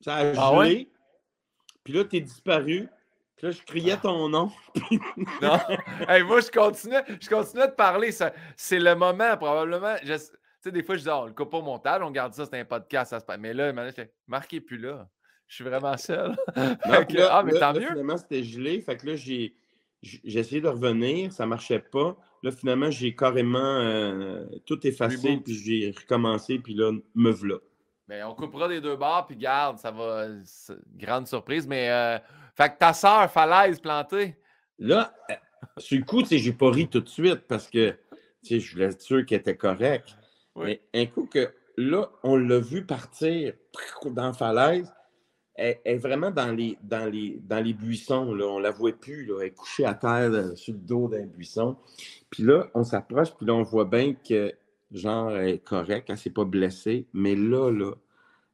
Ça 0.00 0.16
a 0.16 0.32
ah 0.36 0.64
gelé. 0.64 0.90
Puis 1.82 1.92
là, 1.92 2.04
t'es 2.04 2.20
disparu. 2.20 2.88
Puis 3.36 3.46
là, 3.46 3.50
je 3.50 3.62
criais 3.62 3.98
ton 3.98 4.28
nom. 4.30 4.50
non. 5.42 5.58
Hey, 6.08 6.22
moi, 6.22 6.40
je 6.40 6.50
continuais, 6.50 7.04
je 7.20 7.28
continuais 7.28 7.68
de 7.68 7.72
parler. 7.72 8.10
C'est 8.56 8.78
le 8.78 8.94
moment, 8.94 9.36
probablement. 9.36 9.96
tu 9.96 10.16
sais, 10.16 10.72
des 10.72 10.82
fois, 10.82 10.96
je 10.96 11.02
dis, 11.02 11.10
oh, 11.10 11.26
le 11.26 11.32
coupe 11.34 11.52
au 11.52 11.60
montage, 11.60 12.00
on 12.02 12.10
garde 12.10 12.32
ça, 12.32 12.46
c'est 12.46 12.58
un 12.58 12.64
podcast. 12.64 13.10
Ça 13.10 13.20
se 13.20 13.24
passe. 13.26 13.38
Mais 13.38 13.52
là, 13.52 13.70
maintenant, 13.74 13.90
je 13.90 14.02
fais, 14.02 14.14
Marc 14.26 14.50
n'est 14.52 14.60
plus 14.60 14.78
là 14.78 15.06
je 15.46 15.54
suis 15.56 15.64
vraiment 15.64 15.96
seul. 15.96 16.36
ah, 16.56 17.42
mais 17.44 17.58
tant 17.58 17.72
mieux. 17.72 17.88
Finalement, 17.88 18.16
c'était 18.16 18.42
gelé. 18.42 18.80
Fait 18.80 18.96
que 18.96 19.06
là, 19.06 19.16
j'ai, 19.16 19.54
essayé 20.24 20.60
de 20.60 20.68
revenir, 20.68 21.32
ça 21.32 21.44
ne 21.44 21.50
marchait 21.50 21.78
pas. 21.78 22.16
Là, 22.42 22.50
finalement, 22.50 22.90
j'ai 22.90 23.14
carrément 23.14 23.58
euh, 23.58 24.44
tout 24.66 24.86
effacé, 24.86 25.38
puis 25.38 25.54
j'ai 25.54 25.94
recommencé, 25.96 26.58
puis 26.58 26.74
là, 26.74 26.92
me 27.14 27.30
voilà. 27.30 27.56
Mais 28.08 28.22
on 28.22 28.34
coupera 28.34 28.68
des 28.68 28.80
deux 28.80 28.96
barres, 28.96 29.26
puis 29.26 29.36
garde, 29.36 29.78
ça 29.78 29.90
va. 29.90 30.26
Grande 30.94 31.26
surprise. 31.26 31.66
Mais, 31.66 31.90
euh, 31.90 32.18
fait 32.54 32.70
que 32.70 32.78
ta 32.78 32.92
soeur, 32.92 33.30
falaise 33.30 33.80
plantée. 33.80 34.36
Là, 34.78 35.14
euh, 35.30 35.34
sur 35.78 35.98
le 35.98 36.04
coup, 36.04 36.22
tu 36.22 36.28
sais, 36.28 36.38
j'ai 36.38 36.52
pas 36.52 36.70
ri 36.70 36.88
tout 36.88 37.00
de 37.00 37.08
suite 37.08 37.46
parce 37.48 37.68
que, 37.68 37.90
tu 38.42 38.48
sais, 38.48 38.60
je 38.60 38.72
voulais 38.72 38.86
être 38.86 39.00
sûr 39.00 39.24
qu'elle 39.24 39.40
était 39.40 39.56
correcte. 39.56 40.16
Mais 40.56 40.82
un 40.94 41.06
coup 41.06 41.26
que, 41.26 41.52
là, 41.76 42.10
on 42.22 42.36
l'a 42.36 42.58
vu 42.58 42.84
partir 42.84 43.54
dans 44.04 44.26
la 44.26 44.32
falaise, 44.32 44.92
elle 45.56 45.78
est 45.84 45.96
vraiment 45.96 46.30
dans 46.30 46.52
les, 46.52 46.76
dans 46.82 47.10
les, 47.10 47.40
dans 47.46 47.62
les 47.64 47.72
buissons. 47.72 48.34
Là. 48.34 48.46
On 48.46 48.58
ne 48.58 48.62
la 48.62 48.70
voit 48.70 48.92
plus. 48.92 49.24
Là. 49.24 49.34
Elle 49.40 49.48
est 49.48 49.50
couchée 49.54 49.84
à 49.84 49.94
terre 49.94 50.30
euh, 50.32 50.54
sur 50.56 50.74
le 50.74 50.80
dos 50.80 51.08
d'un 51.08 51.26
buisson. 51.26 51.76
Puis 52.30 52.42
là, 52.42 52.68
on 52.74 52.82
s'approche, 52.82 53.32
puis 53.34 53.46
là, 53.46 53.54
on 53.54 53.62
voit 53.62 53.84
bien 53.84 54.14
que, 54.14 54.52
genre, 54.90 55.30
elle 55.30 55.48
est 55.50 55.58
correcte, 55.58 56.08
elle 56.08 56.16
ne 56.16 56.20
s'est 56.20 56.30
pas 56.30 56.44
blessée. 56.44 57.06
Mais 57.12 57.36
là, 57.36 57.70
là, 57.70 57.92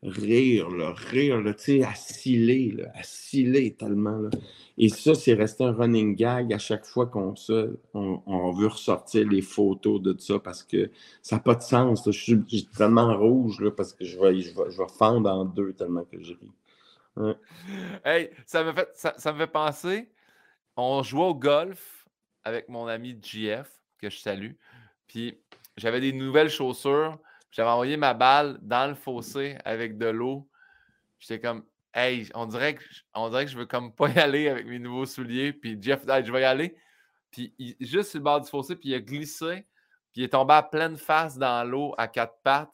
rire, 0.02 0.68
là, 0.70 0.93
rire, 0.93 1.40
là, 1.40 1.55
tu 1.55 1.81
sais, 1.81 1.82
à 1.82 1.94
là, 3.44 3.70
tellement. 3.78 4.18
Là. 4.18 4.31
Et 4.77 4.90
ça, 4.90 5.14
c'est 5.14 5.35
resté 5.35 5.64
un 5.64 5.72
running 5.72 6.14
gag 6.14 6.52
à 6.52 6.59
chaque 6.59 6.85
fois 6.85 7.06
qu'on 7.06 7.35
on, 7.94 8.51
veut 8.52 8.66
ressortir 8.66 9.27
les 9.27 9.43
photos 9.43 10.01
de 10.02 10.14
ça 10.18 10.39
parce 10.39 10.62
que 10.62 10.90
ça 11.22 11.36
n'a 11.36 11.40
pas 11.40 11.55
de 11.55 11.62
sens. 11.62 12.02
Je 12.06 12.10
suis 12.10 12.66
tellement 12.77 13.16
rouge 13.16 13.60
là, 13.60 13.70
parce 13.70 13.94
que 13.94 14.05
je 14.05 14.18
je, 14.18 14.51
je 14.51 14.78
vais 14.78 14.89
fendre 14.98 15.31
en 15.31 15.47
deux 15.47 15.72
tellement 15.72 16.05
que 16.05 16.22
je 16.22 16.32
ris. 16.35 16.52
Hey, 18.05 18.31
ça 18.47 18.65
me, 18.65 18.73
fait, 18.73 18.89
ça, 18.95 19.32
me 19.32 19.39
fait 19.39 19.47
penser. 19.47 20.12
On 20.77 21.03
jouait 21.03 21.24
au 21.24 21.35
golf 21.35 22.07
avec 22.45 22.69
mon 22.69 22.87
ami 22.87 23.19
JF, 23.20 23.69
que 23.99 24.09
je 24.09 24.19
salue. 24.19 24.53
Puis 25.07 25.39
j'avais 25.77 26.01
des 26.01 26.12
nouvelles 26.12 26.51
chaussures. 26.51 27.19
J'avais 27.51 27.69
envoyé 27.70 27.97
ma 27.97 28.15
balle 28.15 28.59
dans 28.62 28.89
le 28.89 28.95
fossé 28.95 29.59
avec 29.65 29.99
de 29.99 30.07
l'eau. 30.07 30.49
J'étais 31.19 31.41
comme, 31.41 31.65
hey, 31.95 32.28
on 32.35 32.47
dirait, 32.47 32.77
que, 32.77 32.85
on 33.15 33.28
dirait 33.28 33.47
je 33.47 33.59
veux 33.59 33.66
comme 33.66 33.93
pas 33.95 34.09
y 34.09 34.19
aller 34.19 34.49
avec 34.49 34.66
mes 34.66 34.78
nouveaux 34.78 35.07
souliers. 35.07 35.53
Puis 35.53 35.77
Jeff, 35.81 36.03
je 36.07 36.32
vais 36.32 36.43
y 36.43 36.45
aller. 36.45 36.77
Puis 37.31 37.55
juste 37.81 38.11
sur 38.11 38.19
le 38.19 38.24
bord 38.24 38.41
du 38.41 38.49
fossé, 38.49 38.77
puis 38.77 38.91
il 38.91 38.95
a 38.95 39.01
glissé. 39.01 39.66
Puis 40.12 40.23
il 40.23 40.24
est 40.24 40.28
tombé 40.28 40.55
à 40.55 40.62
pleine 40.62 40.97
face 40.97 41.37
dans 41.37 41.69
l'eau 41.69 41.95
à 41.99 42.09
quatre 42.09 42.39
pattes. 42.43 42.70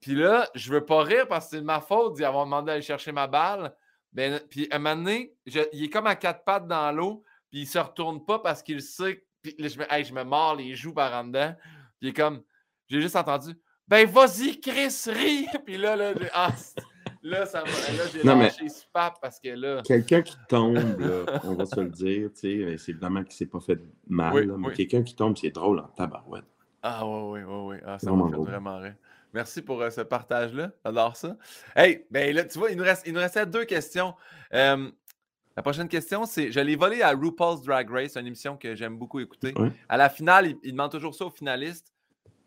Puis 0.00 0.14
là, 0.14 0.48
je 0.54 0.72
veux 0.72 0.84
pas 0.84 1.02
rire 1.02 1.26
parce 1.28 1.46
que 1.46 1.50
c'est 1.52 1.60
de 1.60 1.66
ma 1.66 1.80
faute 1.80 2.16
d'y 2.16 2.24
avoir 2.24 2.44
demandé 2.44 2.66
d'aller 2.66 2.82
chercher 2.82 3.12
ma 3.12 3.26
balle. 3.26 3.74
Ben, 4.12 4.40
puis 4.48 4.68
à 4.70 4.76
un 4.76 4.78
moment 4.78 4.96
donné, 4.96 5.34
il 5.46 5.84
est 5.84 5.90
comme 5.90 6.06
à 6.06 6.16
quatre 6.16 6.44
pattes 6.44 6.66
dans 6.66 6.90
l'eau, 6.92 7.24
puis 7.50 7.62
il 7.62 7.66
se 7.66 7.78
retourne 7.78 8.24
pas 8.24 8.38
parce 8.38 8.62
qu'il 8.62 8.80
sait. 8.80 9.24
Puis 9.42 9.54
là, 9.58 9.68
je 9.68 9.78
me, 9.78 10.04
je 10.04 10.14
me 10.14 10.24
mords 10.24 10.56
les 10.56 10.74
joues 10.74 10.94
par 10.94 11.12
en 11.14 11.24
dedans. 11.24 11.54
Puis 11.98 12.08
il 12.08 12.08
est 12.08 12.12
comme, 12.12 12.42
j'ai 12.88 13.00
juste 13.00 13.16
entendu, 13.16 13.54
ben 13.86 14.06
vas-y, 14.06 14.60
Chris, 14.60 14.94
ris! 15.06 15.46
Puis 15.66 15.78
là, 15.78 15.96
là, 15.96 16.12
ah, 16.32 16.52
là, 17.22 17.46
ça 17.46 17.62
là 17.62 17.70
j'ai 18.12 18.22
lâché 18.22 18.64
mais... 18.64 18.68
super 18.68 19.14
parce 19.20 19.40
que 19.40 19.48
là. 19.48 19.82
Quelqu'un 19.82 20.22
qui 20.22 20.36
tombe, 20.48 20.76
là, 20.76 21.40
on 21.44 21.54
va 21.54 21.66
se 21.66 21.80
le 21.80 21.88
dire, 21.88 22.30
tu 22.32 22.40
sais, 22.40 22.76
c'est 22.78 22.92
évidemment 22.92 23.24
qu'il 23.24 23.32
s'est 23.32 23.46
pas 23.46 23.60
fait 23.60 23.80
mal, 24.06 24.46
là, 24.46 24.54
mais 24.58 24.72
quelqu'un 24.72 25.02
qui 25.02 25.14
tombe, 25.14 25.36
c'est 25.36 25.50
drôle 25.50 25.80
en 25.80 25.88
tabarouette. 25.88 26.44
Ah 26.82 27.06
oui, 27.06 27.40
oui, 27.40 27.40
oui, 27.46 27.54
oui. 27.66 27.76
Ah, 27.84 27.98
ça 27.98 28.12
m'a 28.12 28.28
fait 28.28 28.36
vraiment 28.36 28.78
rire. 28.78 28.94
Merci 29.34 29.62
pour 29.62 29.80
euh, 29.82 29.90
ce 29.90 30.00
partage-là. 30.00 30.70
J'adore 30.84 31.16
ça. 31.16 31.36
Hey, 31.76 32.06
ben 32.10 32.34
là, 32.34 32.44
tu 32.44 32.58
vois, 32.58 32.70
il 32.70 32.76
nous, 32.76 32.84
reste, 32.84 33.06
il 33.06 33.12
nous 33.12 33.20
restait 33.20 33.46
deux 33.46 33.64
questions. 33.64 34.14
Euh, 34.54 34.90
la 35.56 35.62
prochaine 35.62 35.88
question, 35.88 36.24
c'est 36.24 36.50
je 36.50 36.60
l'ai 36.60 36.76
volé 36.76 37.02
à 37.02 37.10
RuPaul's 37.10 37.62
Drag 37.62 37.90
Race, 37.90 38.16
une 38.16 38.26
émission 38.26 38.56
que 38.56 38.74
j'aime 38.74 38.96
beaucoup 38.96 39.20
écouter. 39.20 39.52
À 39.88 39.96
la 39.96 40.08
finale, 40.08 40.54
il, 40.62 40.72
demande 40.72 40.90
toujours 40.90 41.14
ça 41.14 41.26
aux 41.26 41.30
finalistes. 41.30 41.92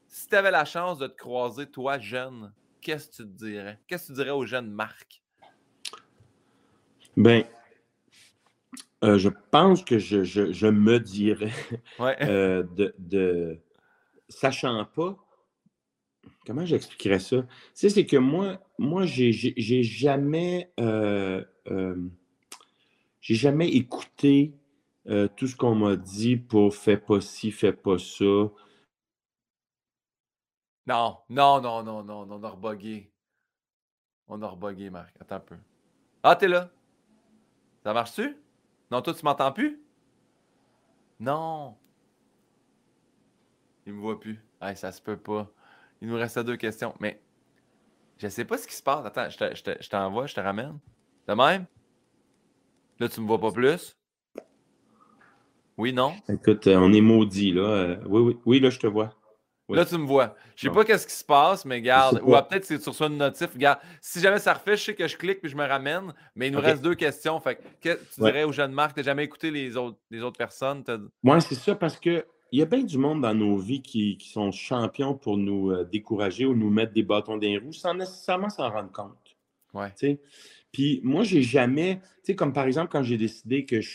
Si 0.08 0.28
tu 0.28 0.36
avais 0.36 0.52
la 0.52 0.66
chance 0.66 0.98
de 0.98 1.08
te 1.08 1.16
croiser, 1.16 1.68
toi, 1.68 1.99
jeune, 1.99 2.52
qu'est-ce 2.82 3.10
que 3.10 3.16
tu 3.18 3.24
te 3.24 3.45
dirais? 3.45 3.80
Qu'est-ce 3.88 4.08
que 4.08 4.14
tu 4.14 4.18
dirais 4.18 4.32
aux 4.32 4.45
jeunes 4.45 4.72
Marc? 4.72 5.22
Ben, 7.16 7.44
euh, 9.03 9.18
je 9.18 9.30
pense 9.52 9.84
que 9.84 9.99
je, 9.99 10.68
me 10.68 10.99
dirais 10.99 11.52
de, 11.99 12.95
de, 12.98 13.60
sachant 14.30 14.86
pas 14.86 15.18
comment 16.45 16.65
j'expliquerais 16.65 17.19
ça? 17.19 17.43
Tu 17.76 17.89
c'est 17.89 18.05
que 18.05 18.18
moi, 18.18 18.59
moi, 18.77 19.05
j'ai 19.05 19.31
jamais, 19.84 20.72
euh, 20.80 21.43
euh, 21.68 22.09
j'ai 23.19 23.35
jamais 23.35 23.69
écouté 23.69 24.53
euh, 25.07 25.27
tout 25.35 25.47
ce 25.47 25.55
qu'on 25.55 25.76
m'a 25.76 25.95
dit 25.95 26.38
pour 26.38 26.76
fais 26.76 26.97
pas 26.97 27.22
ci, 27.22 27.51
fais 27.51 27.73
pas 27.73 27.97
ça. 27.97 28.51
Non, 30.88 31.19
non, 31.30 31.61
non, 31.61 31.84
non, 31.84 32.03
non, 32.03 32.27
on 32.30 32.43
a 32.43 32.49
rebugué. 32.49 33.11
On 34.27 34.41
a 34.41 34.47
rebugué, 34.47 34.89
Marc. 34.89 35.15
Attends 35.19 35.35
un 35.35 35.39
peu. 35.39 35.57
Ah, 36.23 36.35
t'es 36.35 36.47
là? 36.47 36.69
Ça 37.84 37.93
marche-tu? 37.93 38.38
Non, 38.89 39.01
toi, 39.01 39.13
tu 39.13 39.23
m'entends 39.23 39.51
plus? 39.51 39.81
Non. 41.19 41.77
Il 43.85 43.93
me 43.93 43.99
voit 43.99 44.19
plus. 44.19 44.39
Hey, 44.61 44.76
ça 44.76 44.91
se 44.91 45.01
peut 45.01 45.18
pas. 45.18 45.51
Il 46.02 46.07
nous 46.07 46.15
restait 46.15 46.44
deux 46.44 46.57
questions. 46.57 46.94
Mais 46.99 47.19
je 48.18 48.28
sais 48.28 48.45
pas 48.45 48.57
ce 48.57 48.68
qui 48.68 48.76
se 48.76 48.84
passe. 48.84 49.06
Attends, 49.06 49.30
je 49.30 49.88
t'envoie, 49.90 50.28
je, 50.28 50.36
te 50.36 50.40
ramène. 50.40 50.80
De 51.28 51.34
même? 51.34 51.65
Là, 52.99 53.10
tu 53.10 53.22
me 53.22 53.28
vois 53.28 53.40
pas 53.40 53.52
plus? 53.52 53.95
Oui, 55.78 55.94
non? 55.94 56.14
Écoute, 56.30 56.68
euh, 56.68 56.78
on 56.78 56.94
est 56.94 57.02
maudit, 57.02 57.53
là. 57.53 57.64
Euh, 57.64 57.98
oui, 58.07 58.22
oui, 58.22 58.38
oui, 58.45 58.60
là, 58.60 58.69
je 58.69 58.80
te 58.80 58.88
vois. 58.88 59.15
Là, 59.69 59.86
tu 59.86 59.98
me 59.98 60.06
vois. 60.06 60.36
Je 60.56 60.68
sais 60.68 60.73
pas 60.73 60.84
qu'est-ce 60.84 61.07
qui 61.07 61.14
se 61.14 61.23
passe, 61.23 61.65
mais 61.65 61.82
garde. 61.82 62.22
Ou 62.23 62.32
peut-être 62.32 62.65
c'est 62.65 62.82
sur 62.82 62.94
ça 62.94 63.06
une 63.06 63.18
notif. 63.18 63.56
Garde. 63.57 63.80
Si 64.02 64.19
jamais 64.19 64.40
ça 64.40 64.53
refait, 64.53 64.76
je 64.76 64.84
sais 64.84 64.95
que 64.95 65.07
je 65.07 65.15
clique 65.15 65.40
puis 65.40 65.49
je 65.49 65.56
me 65.56 65.65
ramène. 65.65 66.14
Mais 66.36 66.48
il 66.48 66.53
nous 66.53 66.60
reste 66.60 66.82
deux 66.82 66.95
questions. 66.95 67.40
Fait 67.40 67.57
que, 67.82 67.94
tu 67.94 68.22
dirais 68.22 68.44
aux 68.44 68.52
jeunes 68.52 68.73
marques, 68.73 68.95
tu 68.95 68.99
n'as 68.99 69.06
jamais 69.06 69.23
écouté 69.23 69.49
les 69.49 69.78
autres, 69.78 69.98
les 70.10 70.22
autres 70.22 70.38
personnes? 70.38 70.84
Moi, 71.23 71.40
c'est 71.40 71.56
ça 71.56 71.73
parce 71.76 71.98
que 71.98 72.26
il 72.52 72.60
y 72.60 72.61
a 72.61 72.65
bien 72.65 72.84
du 72.84 72.98
monde 72.98 73.22
dans 73.22 73.34
nos 73.34 73.57
vies 73.57 73.82
qui, 73.82 74.18
sont 74.32 74.52
champions 74.52 75.14
pour 75.14 75.38
nous 75.38 75.72
euh, 75.72 75.86
décourager 75.86 76.45
ou 76.45 76.56
nous 76.56 76.69
mettre 76.69 76.94
des 76.94 77.03
bâtons 77.03 77.36
dans 77.36 77.41
les 77.41 77.57
roues 77.57 77.73
sans 77.73 77.94
nécessairement 77.94 78.49
s'en 78.49 78.69
rendre 78.69 78.91
compte. 78.91 79.38
Ouais. 79.73 80.19
Puis 80.72 80.99
moi, 81.03 81.23
j'ai 81.23 81.41
jamais, 81.41 81.99
tu 82.18 82.19
sais, 82.23 82.36
comme 82.36 82.52
par 82.52 82.65
exemple 82.65 82.90
quand 82.91 83.03
j'ai 83.03 83.18
décidé 83.18 83.65
que 83.65 83.80
je, 83.80 83.90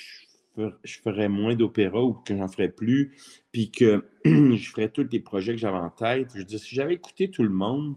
ferais 1.02 1.28
moins 1.28 1.54
d'opéra 1.54 2.02
ou 2.02 2.14
que 2.14 2.34
j'en 2.34 2.48
ferais 2.48 2.70
plus, 2.70 3.14
puis 3.52 3.70
que 3.70 4.06
je 4.24 4.70
ferais 4.70 4.88
tous 4.88 5.06
les 5.10 5.20
projets 5.20 5.52
que 5.52 5.60
j'avais 5.60 5.76
en 5.76 5.90
tête. 5.90 6.30
Je 6.34 6.42
dire, 6.42 6.58
si 6.58 6.74
j'avais 6.74 6.94
écouté 6.94 7.30
tout 7.30 7.42
le 7.42 7.50
monde, 7.50 7.96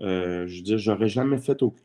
euh, 0.00 0.46
je 0.46 0.62
dire, 0.62 0.76
j'aurais 0.76 1.08
jamais 1.08 1.38
fait 1.38 1.62
aucun 1.62 1.83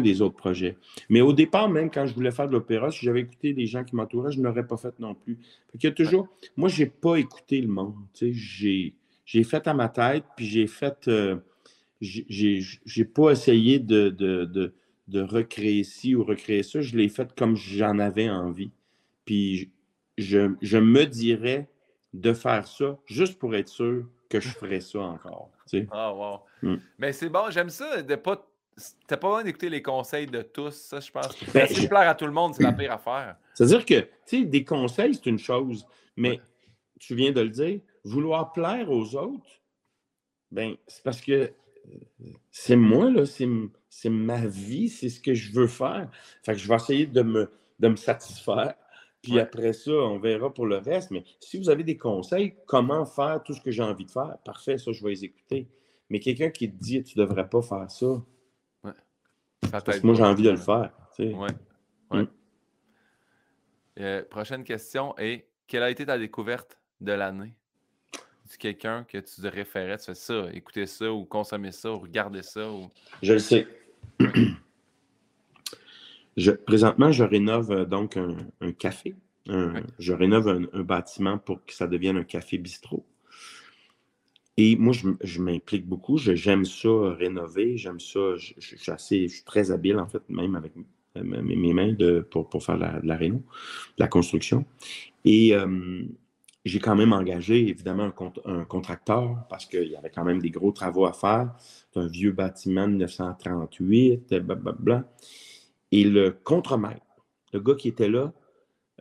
des 0.00 0.22
autres 0.22 0.36
projets. 0.36 0.76
Mais 1.08 1.20
au 1.20 1.32
départ, 1.32 1.68
même 1.68 1.90
quand 1.90 2.06
je 2.06 2.14
voulais 2.14 2.30
faire 2.30 2.48
de 2.48 2.52
l'opéra, 2.52 2.90
si 2.90 3.04
j'avais 3.04 3.20
écouté 3.20 3.52
des 3.52 3.66
gens 3.66 3.84
qui 3.84 3.96
m'entouraient, 3.96 4.32
je 4.32 4.38
ne 4.38 4.44
l'aurais 4.44 4.66
pas 4.66 4.76
fait 4.76 4.98
non 4.98 5.14
plus. 5.14 5.38
Fait 5.72 5.84
y 5.84 5.86
a 5.86 5.92
toujours. 5.92 6.28
Moi, 6.56 6.68
je 6.68 6.82
n'ai 6.82 6.90
pas 6.90 7.16
écouté 7.16 7.60
le 7.60 7.68
monde. 7.68 7.94
J'ai, 8.20 8.94
fait 9.44 9.66
à 9.66 9.74
ma 9.74 9.88
tête, 9.88 10.24
puis 10.36 10.46
j'ai 10.46 10.66
fait. 10.66 11.08
Euh, 11.08 11.36
j'ai, 12.00 13.04
pas 13.04 13.30
essayé 13.32 13.78
de, 13.78 14.08
de, 14.08 14.72
de, 15.08 15.20
recréer 15.20 15.84
ci 15.84 16.14
ou 16.14 16.24
recréer 16.24 16.62
ça. 16.62 16.80
Je 16.80 16.96
l'ai 16.96 17.08
fait 17.08 17.34
comme 17.34 17.56
j'en 17.56 17.98
avais 17.98 18.30
envie. 18.30 18.70
Puis 19.24 19.70
je, 20.18 20.54
je, 20.62 20.78
me 20.78 21.04
dirais 21.04 21.68
de 22.14 22.32
faire 22.32 22.66
ça 22.66 22.98
juste 23.06 23.38
pour 23.38 23.54
être 23.54 23.68
sûr 23.68 24.06
que 24.28 24.40
je 24.40 24.48
ferais 24.48 24.80
ça 24.80 25.00
encore. 25.00 25.50
Ah, 25.90 26.14
wow. 26.14 26.40
Mm. 26.62 26.76
Mais 26.98 27.12
c'est 27.12 27.28
bon, 27.28 27.50
j'aime 27.50 27.70
ça 27.70 28.02
de 28.02 28.14
pas 28.16 28.49
T'as 29.06 29.16
pas 29.16 29.28
besoin 29.28 29.44
d'écouter 29.44 29.68
les 29.68 29.82
conseils 29.82 30.26
de 30.26 30.42
tous, 30.42 30.74
ça, 30.74 31.00
je 31.00 31.10
pense. 31.10 31.36
Ben, 31.52 31.66
si 31.66 31.82
je 31.82 31.88
plaire 31.88 32.08
à 32.08 32.14
tout 32.14 32.26
le 32.26 32.32
monde, 32.32 32.54
c'est 32.54 32.62
la 32.62 32.72
pire 32.72 32.92
affaire. 32.92 33.36
C'est-à-dire 33.54 33.84
que, 33.84 34.00
tu 34.00 34.08
sais, 34.24 34.44
des 34.44 34.64
conseils, 34.64 35.14
c'est 35.14 35.26
une 35.26 35.38
chose, 35.38 35.86
mais 36.16 36.40
tu 36.98 37.14
viens 37.14 37.32
de 37.32 37.40
le 37.40 37.50
dire, 37.50 37.80
vouloir 38.04 38.52
plaire 38.52 38.90
aux 38.90 39.14
autres, 39.16 39.60
ben, 40.50 40.76
c'est 40.86 41.02
parce 41.02 41.20
que 41.20 41.32
euh, 41.32 42.32
c'est 42.50 42.76
moi, 42.76 43.10
là, 43.10 43.24
c'est 43.26 44.10
ma 44.10 44.46
vie, 44.46 44.88
c'est 44.88 45.08
ce 45.08 45.20
que 45.20 45.34
je 45.34 45.52
veux 45.52 45.66
faire. 45.66 46.10
Fait 46.42 46.52
que 46.52 46.58
je 46.58 46.68
vais 46.68 46.76
essayer 46.76 47.06
de 47.06 47.22
me, 47.22 47.50
de 47.78 47.88
me 47.88 47.96
satisfaire. 47.96 48.74
Puis 49.22 49.38
après 49.38 49.72
ça, 49.72 49.92
on 49.92 50.18
verra 50.18 50.52
pour 50.52 50.66
le 50.66 50.78
reste. 50.78 51.10
Mais 51.10 51.24
si 51.40 51.58
vous 51.58 51.68
avez 51.68 51.84
des 51.84 51.98
conseils, 51.98 52.54
comment 52.66 53.04
faire 53.04 53.42
tout 53.42 53.52
ce 53.52 53.60
que 53.60 53.70
j'ai 53.70 53.82
envie 53.82 54.06
de 54.06 54.10
faire, 54.10 54.38
parfait, 54.44 54.78
ça, 54.78 54.92
je 54.92 55.04
vais 55.04 55.10
les 55.10 55.24
écouter. 55.24 55.68
Mais 56.08 56.20
quelqu'un 56.20 56.50
qui 56.50 56.70
te 56.70 56.76
dit, 56.76 57.02
tu 57.04 57.18
ne 57.18 57.24
devrais 57.24 57.48
pas 57.48 57.62
faire 57.62 57.90
ça, 57.90 58.22
moi, 60.02 60.14
j'ai 60.14 60.22
envie 60.22 60.42
de 60.42 60.50
le 60.50 60.56
faire. 60.56 60.90
Oui. 61.18 61.34
Ouais. 61.34 62.22
Mm. 62.22 62.26
Euh, 64.00 64.22
prochaine 64.24 64.64
question 64.64 65.16
est 65.18 65.46
quelle 65.66 65.82
a 65.82 65.90
été 65.90 66.06
ta 66.06 66.18
découverte 66.18 66.78
de 67.00 67.12
l'année? 67.12 67.54
Tu 68.50 68.58
quelqu'un 68.58 69.04
que 69.04 69.18
tu 69.18 69.40
te 69.40 69.46
référais, 69.46 69.96
tu 69.98 70.06
fais 70.06 70.14
ça, 70.14 70.48
écouter 70.52 70.86
ça 70.86 71.12
ou 71.12 71.24
consommer 71.24 71.70
ça 71.70 71.92
ou 71.92 71.98
regarder 72.00 72.42
ça? 72.42 72.68
Ou... 72.68 72.90
Je 73.22 73.34
le 73.34 73.38
sais. 73.38 73.68
je, 76.36 76.50
présentement, 76.50 77.12
je 77.12 77.22
rénove 77.22 77.70
euh, 77.70 77.84
donc 77.84 78.16
un, 78.16 78.72
café. 78.72 79.14
Je 79.46 80.12
rénove 80.12 80.48
un, 80.72 80.82
bâtiment 80.82 81.38
pour 81.38 81.64
que 81.64 81.72
ça 81.72 81.86
devienne 81.86 82.16
un 82.16 82.24
café 82.24 82.58
bistrot. 82.58 83.06
Et 84.62 84.76
moi, 84.76 84.92
je, 84.92 85.40
m'implique 85.40 85.88
beaucoup. 85.88 86.18
J'aime 86.18 86.66
ça 86.66 87.14
rénover. 87.14 87.78
J'aime 87.78 87.98
ça. 87.98 88.36
Je, 88.36 88.52
suis 88.58 88.92
assez, 88.92 89.26
je 89.26 89.36
suis 89.36 89.44
très 89.44 89.70
habile, 89.70 89.98
en 89.98 90.06
fait, 90.06 90.22
même 90.28 90.54
avec 90.54 90.74
mes, 91.16 91.72
mains 91.72 91.94
de, 91.94 92.20
pour, 92.30 92.50
pour, 92.50 92.62
faire 92.62 92.76
la, 92.76 93.00
la 93.02 93.16
réno, 93.16 93.42
la 93.96 94.06
construction. 94.06 94.66
Et 95.24 95.54
euh, 95.54 96.02
j'ai 96.66 96.78
quand 96.78 96.94
même 96.94 97.14
engagé, 97.14 97.70
évidemment, 97.70 98.12
un, 98.44 98.52
un 98.52 98.64
contracteur 98.66 99.46
parce 99.48 99.64
qu'il 99.64 99.88
y 99.88 99.96
avait 99.96 100.10
quand 100.10 100.24
même 100.24 100.42
des 100.42 100.50
gros 100.50 100.72
travaux 100.72 101.06
à 101.06 101.14
faire. 101.14 101.54
C'est 101.94 101.98
un 101.98 102.06
vieux 102.06 102.32
bâtiment 102.32 102.86
de 102.86 102.92
1938, 102.92 104.34
blablabla. 104.42 105.10
Et 105.90 106.04
le 106.04 106.32
contremaître, 106.32 107.00
le 107.54 107.60
gars 107.60 107.76
qui 107.76 107.88
était 107.88 108.10
là, 108.10 108.34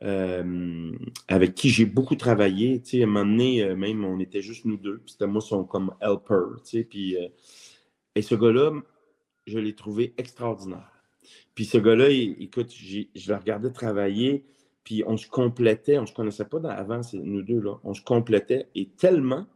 euh, 0.01 0.91
avec 1.27 1.55
qui 1.55 1.69
j'ai 1.69 1.85
beaucoup 1.85 2.15
travaillé. 2.15 2.81
Tu 2.81 2.89
sais, 2.89 3.01
à 3.01 3.03
un 3.03 3.07
moment 3.07 3.25
donné, 3.25 3.63
euh, 3.63 3.75
même, 3.75 4.05
on 4.05 4.19
était 4.19 4.41
juste 4.41 4.65
nous 4.65 4.77
deux. 4.77 5.01
C'était 5.05 5.27
moi 5.27 5.41
son 5.41 5.65
comme 5.65 5.93
helper. 6.01 6.61
Tu 6.63 6.69
sais, 6.69 6.83
puis, 6.83 7.17
euh, 7.17 7.27
et 8.15 8.21
ce 8.21 8.35
gars-là, 8.35 8.71
je 9.45 9.59
l'ai 9.59 9.75
trouvé 9.75 10.13
extraordinaire. 10.17 10.91
Puis 11.53 11.65
ce 11.65 11.77
gars-là, 11.77 12.09
écoute, 12.09 12.73
je 12.73 13.31
le 13.31 13.35
regardais 13.35 13.71
travailler, 13.71 14.45
puis 14.85 15.03
on 15.05 15.17
se 15.17 15.27
complétait. 15.27 15.97
On 15.97 16.03
ne 16.03 16.07
se 16.07 16.13
connaissait 16.13 16.45
pas 16.45 16.59
avant, 16.71 17.01
nous 17.13 17.41
deux, 17.41 17.59
là. 17.59 17.79
On 17.83 17.93
se 17.93 18.01
complétait. 18.01 18.69
Et 18.75 18.87
tellement 18.87 19.47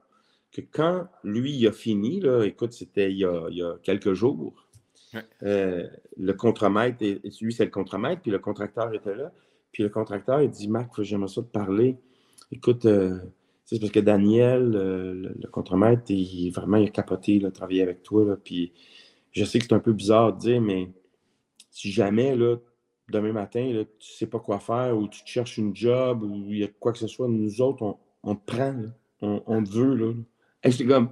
que 0.52 0.62
quand 0.62 1.08
lui 1.24 1.54
il 1.54 1.68
a 1.68 1.72
fini, 1.72 2.20
là, 2.20 2.44
écoute, 2.44 2.74
c'était 2.74 3.12
il, 3.12 3.18
y 3.20 3.26
a 3.26 3.78
quelques 3.82 4.14
jours, 4.14 4.68
le 5.42 6.32
contremaître, 6.34 6.98
et, 7.02 7.22
lui, 7.42 7.54
c'est 7.54 7.66
le 7.66 7.72
contremaître, 7.72 8.22
puis 8.22 8.32
le 8.32 8.40
contracteur 8.40 8.94
était 8.94 9.16
là. 9.16 9.32
Puis 9.74 9.84
le 9.84 9.90
contracteur, 9.90 10.42
il 10.42 10.50
dit 10.50 10.70
Marc, 10.70 11.02
j'aimerais 11.02 11.28
ça 11.28 11.42
te 11.42 11.48
parler. 11.48 11.98
Écoute, 12.52 12.86
euh, 12.86 13.18
c'est 13.66 13.80
parce 13.80 13.92
que 13.92 14.00
Daniel, 14.00 14.70
le, 14.70 15.36
le 15.38 15.48
contremaître, 15.50 16.04
il, 16.10 16.52
vraiment 16.52 16.78
il 16.78 16.88
a 16.88 16.92
capoté, 16.92 17.40
là, 17.40 17.52
travailler 17.52 17.82
avec 17.82 18.04
toi. 18.04 18.24
Là, 18.24 18.38
puis 18.38 18.72
je 19.32 19.44
sais 19.44 19.58
que 19.58 19.66
c'est 19.66 19.74
un 19.74 19.80
peu 19.80 19.94
bizarre 19.94 20.34
de 20.34 20.40
dire, 20.40 20.62
mais 20.62 20.90
si 21.72 21.92
jamais, 21.92 22.36
là, 22.36 22.58
demain 23.10 23.34
matin, 23.34 23.66
là, 23.74 23.84
tu 23.84 24.12
ne 24.12 24.18
sais 24.18 24.28
pas 24.28 24.40
quoi 24.40 24.60
faire 24.60 24.96
ou 24.96 25.08
tu 25.08 25.24
te 25.24 25.30
cherches 25.30 25.58
une 25.58 25.76
job 25.76 26.22
ou 26.22 26.52
il 26.52 26.60
y 26.60 26.64
a 26.64 26.68
quoi 26.68 26.94
que 26.94 27.00
ce 27.00 27.08
soit, 27.08 27.28
nous 27.28 27.62
autres, 27.62 27.82
on, 27.82 27.98
on 28.24 28.36
te 28.36 28.46
prend, 28.46 28.76
on, 29.22 29.42
on, 29.48 29.64
te 29.64 29.72
veut. 29.72 29.96
Là. 29.96 30.14
Et 30.64 30.70
j'étais 30.70 30.86
comme, 30.86 31.10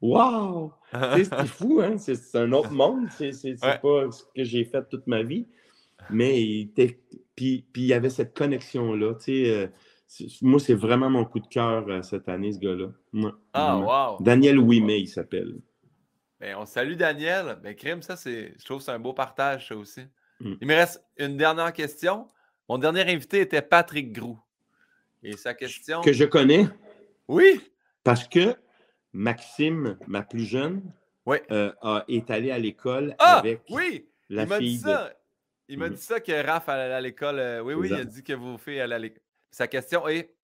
wow! 0.00 0.72
c'est 1.14 1.46
fou, 1.46 1.80
hein? 1.82 1.98
C'est 1.98 2.38
un 2.38 2.50
autre 2.52 2.72
monde. 2.72 3.08
C'est 3.10 3.60
pas 3.60 4.10
ce 4.10 4.24
que 4.34 4.42
j'ai 4.42 4.64
fait 4.64 4.88
toute 4.88 5.06
ma 5.06 5.22
vie. 5.22 5.46
Mais 6.08 6.68
puis, 7.36 7.66
puis 7.72 7.82
il 7.82 7.86
y 7.86 7.92
avait 7.92 8.10
cette 8.10 8.36
connexion-là. 8.36 9.14
Euh, 9.28 9.68
moi, 10.42 10.60
c'est 10.60 10.74
vraiment 10.74 11.10
mon 11.10 11.24
coup 11.24 11.40
de 11.40 11.46
cœur 11.46 11.88
euh, 11.88 12.02
cette 12.02 12.28
année, 12.28 12.52
ce 12.52 12.58
gars-là. 12.58 12.88
ah, 13.52 13.78
wow! 13.78 14.22
Daniel 14.22 14.58
Ouimet, 14.58 15.00
il 15.02 15.08
s'appelle. 15.08 15.60
Ben, 16.40 16.56
on 16.58 16.66
salue 16.66 16.94
Daniel. 16.94 17.58
Ben, 17.62 17.74
Crime, 17.74 18.02
ça, 18.02 18.16
c'est, 18.16 18.54
je 18.58 18.64
trouve 18.64 18.78
que 18.78 18.84
c'est 18.84 18.92
un 18.92 18.98
beau 18.98 19.12
partage, 19.12 19.68
ça 19.68 19.76
aussi. 19.76 20.02
Mm. 20.40 20.54
Il 20.60 20.66
me 20.66 20.74
reste 20.74 21.04
une 21.18 21.36
dernière 21.36 21.72
question. 21.72 22.28
Mon 22.68 22.78
dernier 22.78 23.02
invité 23.02 23.40
était 23.40 23.62
Patrick 23.62 24.12
Grou. 24.12 24.38
Et 25.22 25.36
sa 25.36 25.54
question. 25.54 26.00
Que 26.00 26.12
je 26.12 26.24
connais. 26.24 26.66
Oui. 27.28 27.60
Parce 28.02 28.26
que 28.26 28.56
Maxime, 29.12 29.98
ma 30.06 30.22
plus 30.22 30.44
jeune, 30.44 30.82
euh, 31.28 32.00
est 32.08 32.30
allé 32.30 32.50
à 32.50 32.58
l'école 32.58 33.14
ah, 33.18 33.38
avec 33.38 33.62
oui. 33.70 34.08
la 34.28 34.44
il 34.44 34.52
fille. 34.54 34.76
Dit 34.76 34.78
ça. 34.78 35.12
Il 35.70 35.78
m'a 35.78 35.88
mm-hmm. 35.88 35.94
dit 35.94 36.02
ça 36.02 36.18
que 36.18 36.46
Raph 36.46 36.68
allait 36.68 36.92
à 36.92 37.00
l'école. 37.00 37.38
Euh, 37.38 37.62
oui, 37.62 37.74
oui, 37.74 37.88
il 37.90 37.94
a 37.94 38.04
dit 38.04 38.24
que 38.24 38.32
vos 38.32 38.58
filles 38.58 38.80
allaient 38.80 38.96
à 38.96 38.98
l'école. 38.98 39.22
Sa 39.52 39.68
question 39.68 40.08
est 40.08 40.34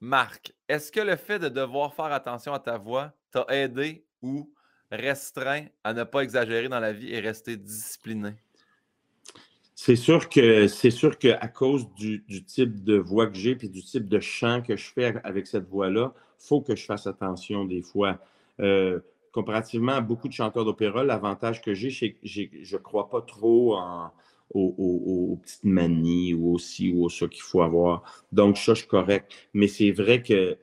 Marc, 0.00 0.52
est-ce 0.68 0.92
que 0.92 1.00
le 1.00 1.16
fait 1.16 1.38
de 1.38 1.48
devoir 1.48 1.94
faire 1.94 2.12
attention 2.12 2.52
à 2.52 2.58
ta 2.58 2.76
voix 2.76 3.14
t'a 3.30 3.46
aidé 3.48 4.04
ou 4.20 4.52
restreint 4.90 5.64
à 5.82 5.94
ne 5.94 6.04
pas 6.04 6.20
exagérer 6.20 6.68
dans 6.68 6.78
la 6.78 6.92
vie 6.92 7.10
et 7.10 7.20
rester 7.20 7.56
discipliné? 7.56 8.34
C'est 9.74 9.96
sûr 9.96 10.28
que 10.28 10.68
c'est 10.68 10.90
sûr 10.90 11.16
qu'à 11.16 11.48
cause 11.48 11.90
du, 11.94 12.22
type 12.44 12.84
de 12.84 12.98
voix 12.98 13.28
que 13.28 13.36
j'ai 13.36 13.52
et 13.52 13.68
du 13.68 13.82
type 13.82 14.06
de 14.08 14.20
chant 14.20 14.60
que 14.60 14.76
je 14.76 14.92
fais 14.92 15.14
avec 15.24 15.46
cette 15.46 15.66
voix-là, 15.68 16.12
il 16.14 16.46
faut 16.46 16.60
que 16.60 16.76
je 16.76 16.84
fasse 16.84 17.06
attention 17.06 17.64
des 17.64 17.82
fois. 17.82 18.18
Euh, 18.60 19.00
comparativement 19.32 19.92
à 19.92 20.00
beaucoup 20.02 20.28
de 20.28 20.32
chanteurs 20.34 20.64
d'opéra, 20.64 21.02
l'avantage 21.02 21.62
que 21.62 21.74
j'ai, 21.74 21.90
c'est 21.90 22.12
que 22.12 22.18
je 22.22 22.76
ne 22.76 22.80
crois 22.80 23.08
pas 23.10 23.20
trop 23.20 23.76
en, 23.76 24.10
aux, 24.54 25.38
petites 25.42 25.64
manies 25.64 26.34
ou 26.34 26.54
aussi 26.54 26.92
ou 26.92 27.08
ça 27.08 27.26
qu'il 27.28 27.42
faut 27.42 27.62
avoir. 27.62 28.24
Donc, 28.32 28.56
ça, 28.56 28.74
je 28.74 28.80
suis 28.80 28.88
correct. 28.88 29.32
Mais 29.54 29.68
c'est 29.68 29.90
vrai 29.90 30.22
que 30.22 30.58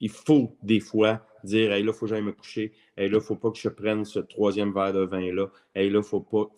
il 0.00 0.10
faut 0.10 0.56
des 0.62 0.80
fois 0.80 1.26
dire 1.44 1.72
Hey, 1.72 1.82
là, 1.82 1.92
il 1.92 1.94
faut 1.94 2.06
que 2.06 2.10
j'aille 2.10 2.22
me 2.22 2.32
coucher. 2.32 2.72
Hey, 2.96 3.08
là, 3.08 3.14
il 3.14 3.14
ne 3.14 3.20
faut 3.20 3.36
pas 3.36 3.50
que 3.50 3.58
je 3.58 3.68
prenne 3.68 4.04
ce 4.04 4.18
troisième 4.18 4.72
verre 4.72 4.92
de 4.92 5.04
vin-là. 5.04 5.50
Hey, 5.74 5.90
là, 5.90 5.94
il 5.94 5.96
ne 5.96 6.02
faut 6.02 6.20
pas. 6.20 6.50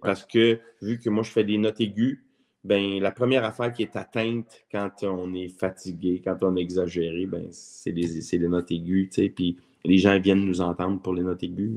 Parce 0.00 0.24
que 0.26 0.60
vu 0.80 0.98
que 0.98 1.10
moi, 1.10 1.22
je 1.22 1.30
fais 1.30 1.44
des 1.44 1.58
notes 1.58 1.80
aiguës, 1.80 2.18
ben, 2.64 3.00
la 3.00 3.10
première 3.10 3.44
affaire 3.44 3.72
qui 3.72 3.82
est 3.82 3.96
atteinte 3.96 4.64
quand 4.70 5.02
on 5.02 5.34
est 5.34 5.48
fatigué, 5.48 6.22
quand 6.24 6.36
on 6.42 6.56
est 6.56 6.60
exagéré, 6.60 7.26
ben, 7.26 7.48
c'est 7.50 7.90
les, 7.90 8.20
les, 8.38 8.48
notes 8.48 8.70
aiguës. 8.70 9.08
Puis 9.34 9.58
les 9.84 9.98
gens 9.98 10.18
viennent 10.20 10.44
nous 10.44 10.60
entendre 10.60 11.00
pour 11.02 11.14
les 11.14 11.22
notes 11.22 11.42
aiguës. 11.42 11.70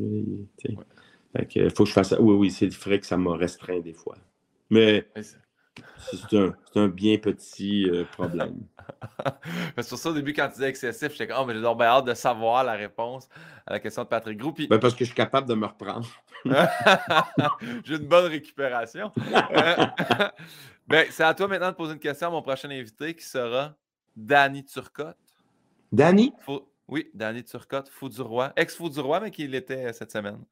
Il 1.56 1.70
faut 1.72 1.84
que 1.84 1.90
je 1.90 1.94
fasse 1.94 2.10
ça. 2.10 2.22
Oui, 2.22 2.36
oui, 2.36 2.52
c'est 2.52 2.74
vrai 2.74 3.00
que 3.00 3.06
ça 3.06 3.18
m'a 3.18 3.36
restreint 3.36 3.80
des 3.80 3.94
fois. 3.94 4.18
Mais 4.70 5.08
c'est 5.98 6.38
un, 6.38 6.56
un, 6.76 6.88
bien 6.88 7.18
petit 7.18 7.90
euh, 7.90 8.06
problème. 8.12 8.66
sur 9.82 9.98
ça, 9.98 10.10
au 10.10 10.14
début, 10.14 10.34
quand 10.34 10.48
tu 10.48 10.56
disais 10.56 10.70
excessif, 10.70 11.12
j'étais 11.12 11.28
comme, 11.28 11.38
oh, 11.42 11.46
mais 11.46 11.54
j'ai 11.54 11.62
bien 11.62 11.82
hâte 11.82 12.06
de 12.06 12.14
savoir 12.14 12.64
la 12.64 12.74
réponse 12.74 13.28
à 13.66 13.74
la 13.74 13.80
question 13.80 14.04
de 14.04 14.08
Patrick 14.08 14.38
Gros. 14.38 14.54
Ben, 14.54 14.80
parce 14.80 14.94
que 14.94 15.00
je 15.00 15.10
suis 15.10 15.16
capable 15.16 15.48
de 15.48 15.56
me 15.56 15.66
reprendre. 15.66 16.08
j'ai 17.84 17.96
une 17.96 18.08
bonne 18.08 18.26
récupération. 18.26 19.12
ben, 20.88 21.06
c'est 21.10 21.24
à 21.24 21.34
toi 21.34 21.48
maintenant 21.48 21.70
de 21.70 21.76
poser 21.76 21.94
une 21.94 22.00
question 22.00 22.28
à 22.28 22.32
mon 22.32 22.42
prochain 22.42 22.70
invité 22.70 23.16
qui 23.16 23.26
sera 23.26 23.76
Danny 24.16 24.64
Turcotte. 24.64 25.18
Danny? 25.92 26.34
Oui, 26.88 27.10
Danny 27.14 27.44
Turcotte, 27.44 27.90
fou 27.90 28.10
du 28.10 28.22
roi. 28.22 28.54
Ex-fou 28.56 28.90
du 28.90 29.00
roi, 29.00 29.20
mais 29.20 29.32
qui 29.32 29.48
l'était 29.48 29.92
cette 29.94 30.12
semaine. 30.12 30.44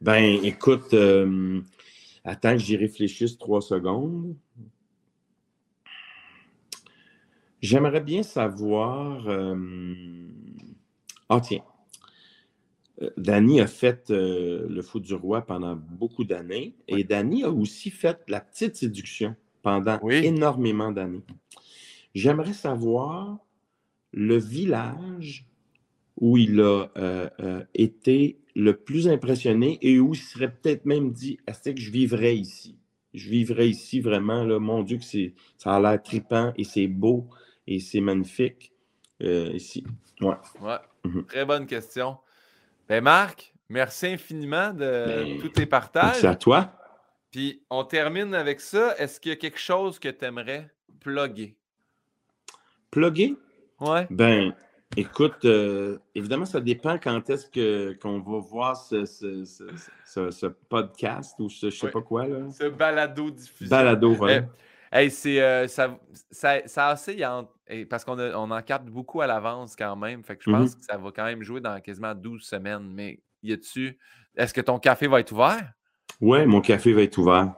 Ben, 0.00 0.40
écoute, 0.42 0.92
euh, 0.92 1.60
attends 2.24 2.52
que 2.52 2.58
j'y 2.58 2.76
réfléchisse 2.76 3.38
trois 3.38 3.62
secondes. 3.62 4.36
J'aimerais 7.62 8.00
bien 8.00 8.22
savoir. 8.22 9.26
Euh, 9.28 9.56
ah, 11.28 11.40
tiens. 11.40 11.62
Euh, 13.02 13.10
Danny 13.16 13.60
a 13.60 13.66
fait 13.66 14.10
le 14.10 14.82
fou 14.82 15.00
du 15.00 15.14
roi 15.14 15.42
pendant 15.42 15.74
beaucoup 15.74 16.24
d'années 16.24 16.76
et 16.86 17.02
Danny 17.02 17.42
a 17.42 17.50
aussi 17.50 17.90
fait 17.90 18.20
la 18.28 18.40
petite 18.40 18.76
séduction 18.76 19.34
pendant 19.62 19.98
énormément 20.08 20.92
d'années. 20.92 21.24
J'aimerais 22.14 22.52
savoir 22.52 23.38
le 24.12 24.36
village 24.36 25.46
où 26.20 26.36
il 26.36 26.60
a 26.60 26.88
été 27.74 28.43
le 28.54 28.76
plus 28.76 29.08
impressionné 29.08 29.78
et 29.82 29.98
où 29.98 30.14
il 30.14 30.20
serait 30.20 30.50
peut-être 30.50 30.84
même 30.84 31.12
dit 31.12 31.38
est-ce 31.46 31.70
que 31.70 31.80
je 31.80 31.90
vivrais 31.90 32.36
ici? 32.36 32.78
Je 33.12 33.28
vivrais 33.28 33.68
ici 33.68 34.00
vraiment, 34.00 34.44
là, 34.44 34.58
mon 34.58 34.82
Dieu, 34.82 34.98
que 34.98 35.04
c'est, 35.04 35.34
ça 35.56 35.74
a 35.74 35.80
l'air 35.80 36.02
tripant 36.02 36.52
et 36.56 36.64
c'est 36.64 36.88
beau 36.88 37.28
et 37.66 37.78
c'est 37.78 38.00
magnifique 38.00 38.72
euh, 39.22 39.50
ici. 39.52 39.84
Ouais. 40.20 40.34
ouais. 40.60 40.78
Mhm. 41.04 41.24
Très 41.26 41.44
bonne 41.44 41.66
question. 41.66 42.18
Ben 42.88 43.02
Marc, 43.02 43.54
merci 43.68 44.06
infiniment 44.06 44.72
de 44.72 44.78
ben, 44.78 45.38
tous 45.40 45.48
tes 45.48 45.66
partages. 45.66 46.22
Merci 46.22 46.26
à 46.26 46.34
toi. 46.34 46.72
Puis 47.30 47.62
on 47.70 47.84
termine 47.84 48.34
avec 48.34 48.60
ça. 48.60 48.94
Est-ce 48.98 49.20
qu'il 49.20 49.30
y 49.30 49.32
a 49.32 49.36
quelque 49.36 49.58
chose 49.58 49.98
que 49.98 50.08
tu 50.08 50.24
aimerais 50.24 50.70
plugger? 51.00 51.56
Plugger? 52.90 53.36
Ouais. 53.80 54.06
Ben, 54.10 54.54
Écoute, 54.96 55.44
euh, 55.44 55.98
évidemment, 56.14 56.44
ça 56.44 56.60
dépend 56.60 56.98
quand 56.98 57.28
est-ce 57.30 57.98
qu'on 57.98 58.20
va 58.20 58.38
voir 58.38 58.76
ce, 58.76 60.46
podcast 60.68 61.34
ou 61.38 61.48
ce 61.48 61.70
je 61.70 61.76
sais 61.76 61.90
pas 61.90 62.02
quoi. 62.02 62.26
Là. 62.26 62.50
Ce 62.50 62.68
balado 62.68 63.30
diffusé. 63.30 63.70
Balado, 63.70 64.14
voilà. 64.14 64.46
Eh, 64.96 65.10
c'est, 65.10 65.42
euh, 65.42 65.66
ça, 65.66 65.98
ça, 66.30 66.60
ça 66.66 66.88
assez, 66.88 67.18
parce 67.90 68.04
qu'on 68.04 68.18
on 68.18 68.50
en 68.50 68.62
capte 68.62 68.86
beaucoup 68.86 69.20
à 69.20 69.26
l'avance 69.26 69.74
quand 69.74 69.96
même. 69.96 70.22
Fait 70.22 70.36
que 70.36 70.44
je 70.44 70.50
pense 70.50 70.70
mm-hmm. 70.70 70.78
que 70.78 70.84
ça 70.84 70.96
va 70.96 71.10
quand 71.10 71.24
même 71.24 71.42
jouer 71.42 71.60
dans 71.60 71.80
quasiment 71.80 72.14
12 72.14 72.42
semaines. 72.42 72.92
Mais 72.92 73.20
y 73.42 73.52
a-tu. 73.52 73.98
Est-ce 74.36 74.54
que 74.54 74.60
ton 74.60 74.78
café 74.78 75.08
va 75.08 75.18
être 75.20 75.32
ouvert? 75.32 75.72
Oui, 76.20 76.46
mon 76.46 76.60
café 76.60 76.92
va 76.92 77.02
être 77.02 77.18
ouvert. 77.18 77.54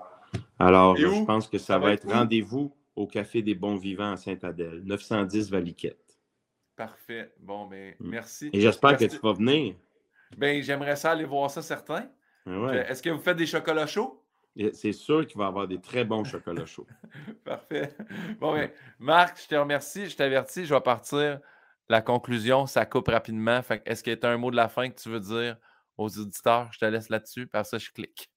Alors, 0.58 0.96
je 0.96 1.24
pense 1.26 1.48
que 1.48 1.58
ça, 1.58 1.78
va, 1.78 1.92
être, 1.92 2.06
être 2.06 2.14
rendez-vous 2.14 2.74
au 2.94 3.06
Café 3.06 3.42
des 3.42 3.54
Bons 3.54 3.76
Vivants 3.76 4.12
à 4.12 4.16
Saint-Adèle, 4.16 4.82
910 4.84 5.50
Valiquette. 5.50 6.06
Parfait. 6.77 7.32
Bon, 7.40 7.66
ben, 7.66 7.94
mm. 7.98 8.09
merci. 8.09 8.51
Et 8.53 8.61
j'espère 8.61 8.97
que 8.97 9.05
tu 9.05 9.19
vas 9.19 9.32
venir. 9.32 9.74
Ben, 10.36 10.62
j'aimerais 10.62 10.97
ça 10.97 11.12
aller 11.12 11.24
voir 11.24 11.51
ça, 11.51 11.62
certain. 11.62 12.09
Ben 12.44 12.86
est-ce 12.89 13.03
que 13.03 13.11
vous 13.11 13.19
faites 13.19 13.36
des 13.36 13.47
chocolats 13.47 13.86
chauds? 13.86 14.23
C'est 14.73 14.93
sûr 14.93 15.27
qu'il 15.27 15.36
va 15.36 15.44
y 15.44 15.48
avoir 15.48 15.66
des 15.66 15.81
très 15.81 16.05
bons 16.05 16.24
chocolats 16.24 16.65
chauds. 16.65 16.86
Parfait. 17.44 17.90
Bon, 18.39 18.53
ben, 18.55 18.70
Marc, 18.98 19.43
je 19.43 19.48
te 19.48 19.55
remercie. 19.55 20.09
Je 20.09 20.16
t'avertis, 20.16 20.65
je 20.65 20.74
vais 20.74 20.81
partir. 20.81 21.40
La 21.89 22.03
conclusion, 22.03 22.66
ça 22.66 22.86
coupe 22.86 23.09
rapidement. 23.09 23.61
Est-ce 23.85 24.03
qu'il 24.03 24.19
y 24.20 24.27
a 24.27 24.31
un 24.31 24.36
mot 24.36 24.51
de 24.51 24.57
la 24.57 24.69
fin 24.69 24.89
que 24.89 25.01
tu 25.01 25.09
veux 25.09 25.20
dire 25.20 25.57
aux 25.98 26.19
auditeurs? 26.19 26.69
Je 26.73 26.78
te 26.78 26.85
laisse 26.85 27.11
là-dessus. 27.11 27.47
Par 27.47 27.66
ça, 27.66 27.78
je 27.78 27.90
clique. 27.90 28.31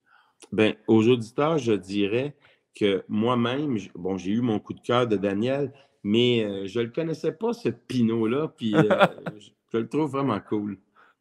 Ben, 0.51 0.75
aux 0.87 1.07
auditeurs, 1.07 1.57
je 1.57 1.73
dirais 1.73 2.35
que 2.75 3.03
moi-même, 3.07 3.77
bon, 3.95 4.17
j'ai 4.17 4.31
eu 4.31 4.41
mon 4.41 4.59
coup 4.59 4.73
de 4.73 4.81
cœur 4.81 5.07
de 5.07 5.17
Daniel, 5.17 5.71
mais 6.03 6.43
euh, 6.43 6.65
je 6.65 6.79
ne 6.79 6.85
le 6.85 6.91
connaissais 6.91 7.31
pas, 7.31 7.53
ce 7.53 7.69
Pinot-là, 7.69 8.49
puis 8.55 8.75
euh, 8.75 8.83
je, 9.71 9.77
le 9.77 9.87
trouve 9.87 10.11
vraiment 10.11 10.39
cool. 10.39 10.77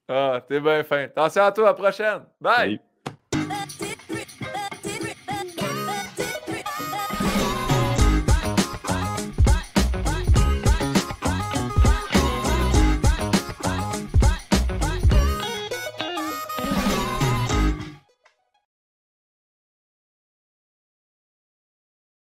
Ah, 0.08 0.42
t'es 0.46 0.60
bien 0.60 0.82
fin. 0.84 1.04
Attention 1.04 1.42
à 1.42 1.52
toi, 1.52 1.64
à 1.64 1.68
la 1.68 1.74
prochaine. 1.74 2.22
Bye! 2.40 2.80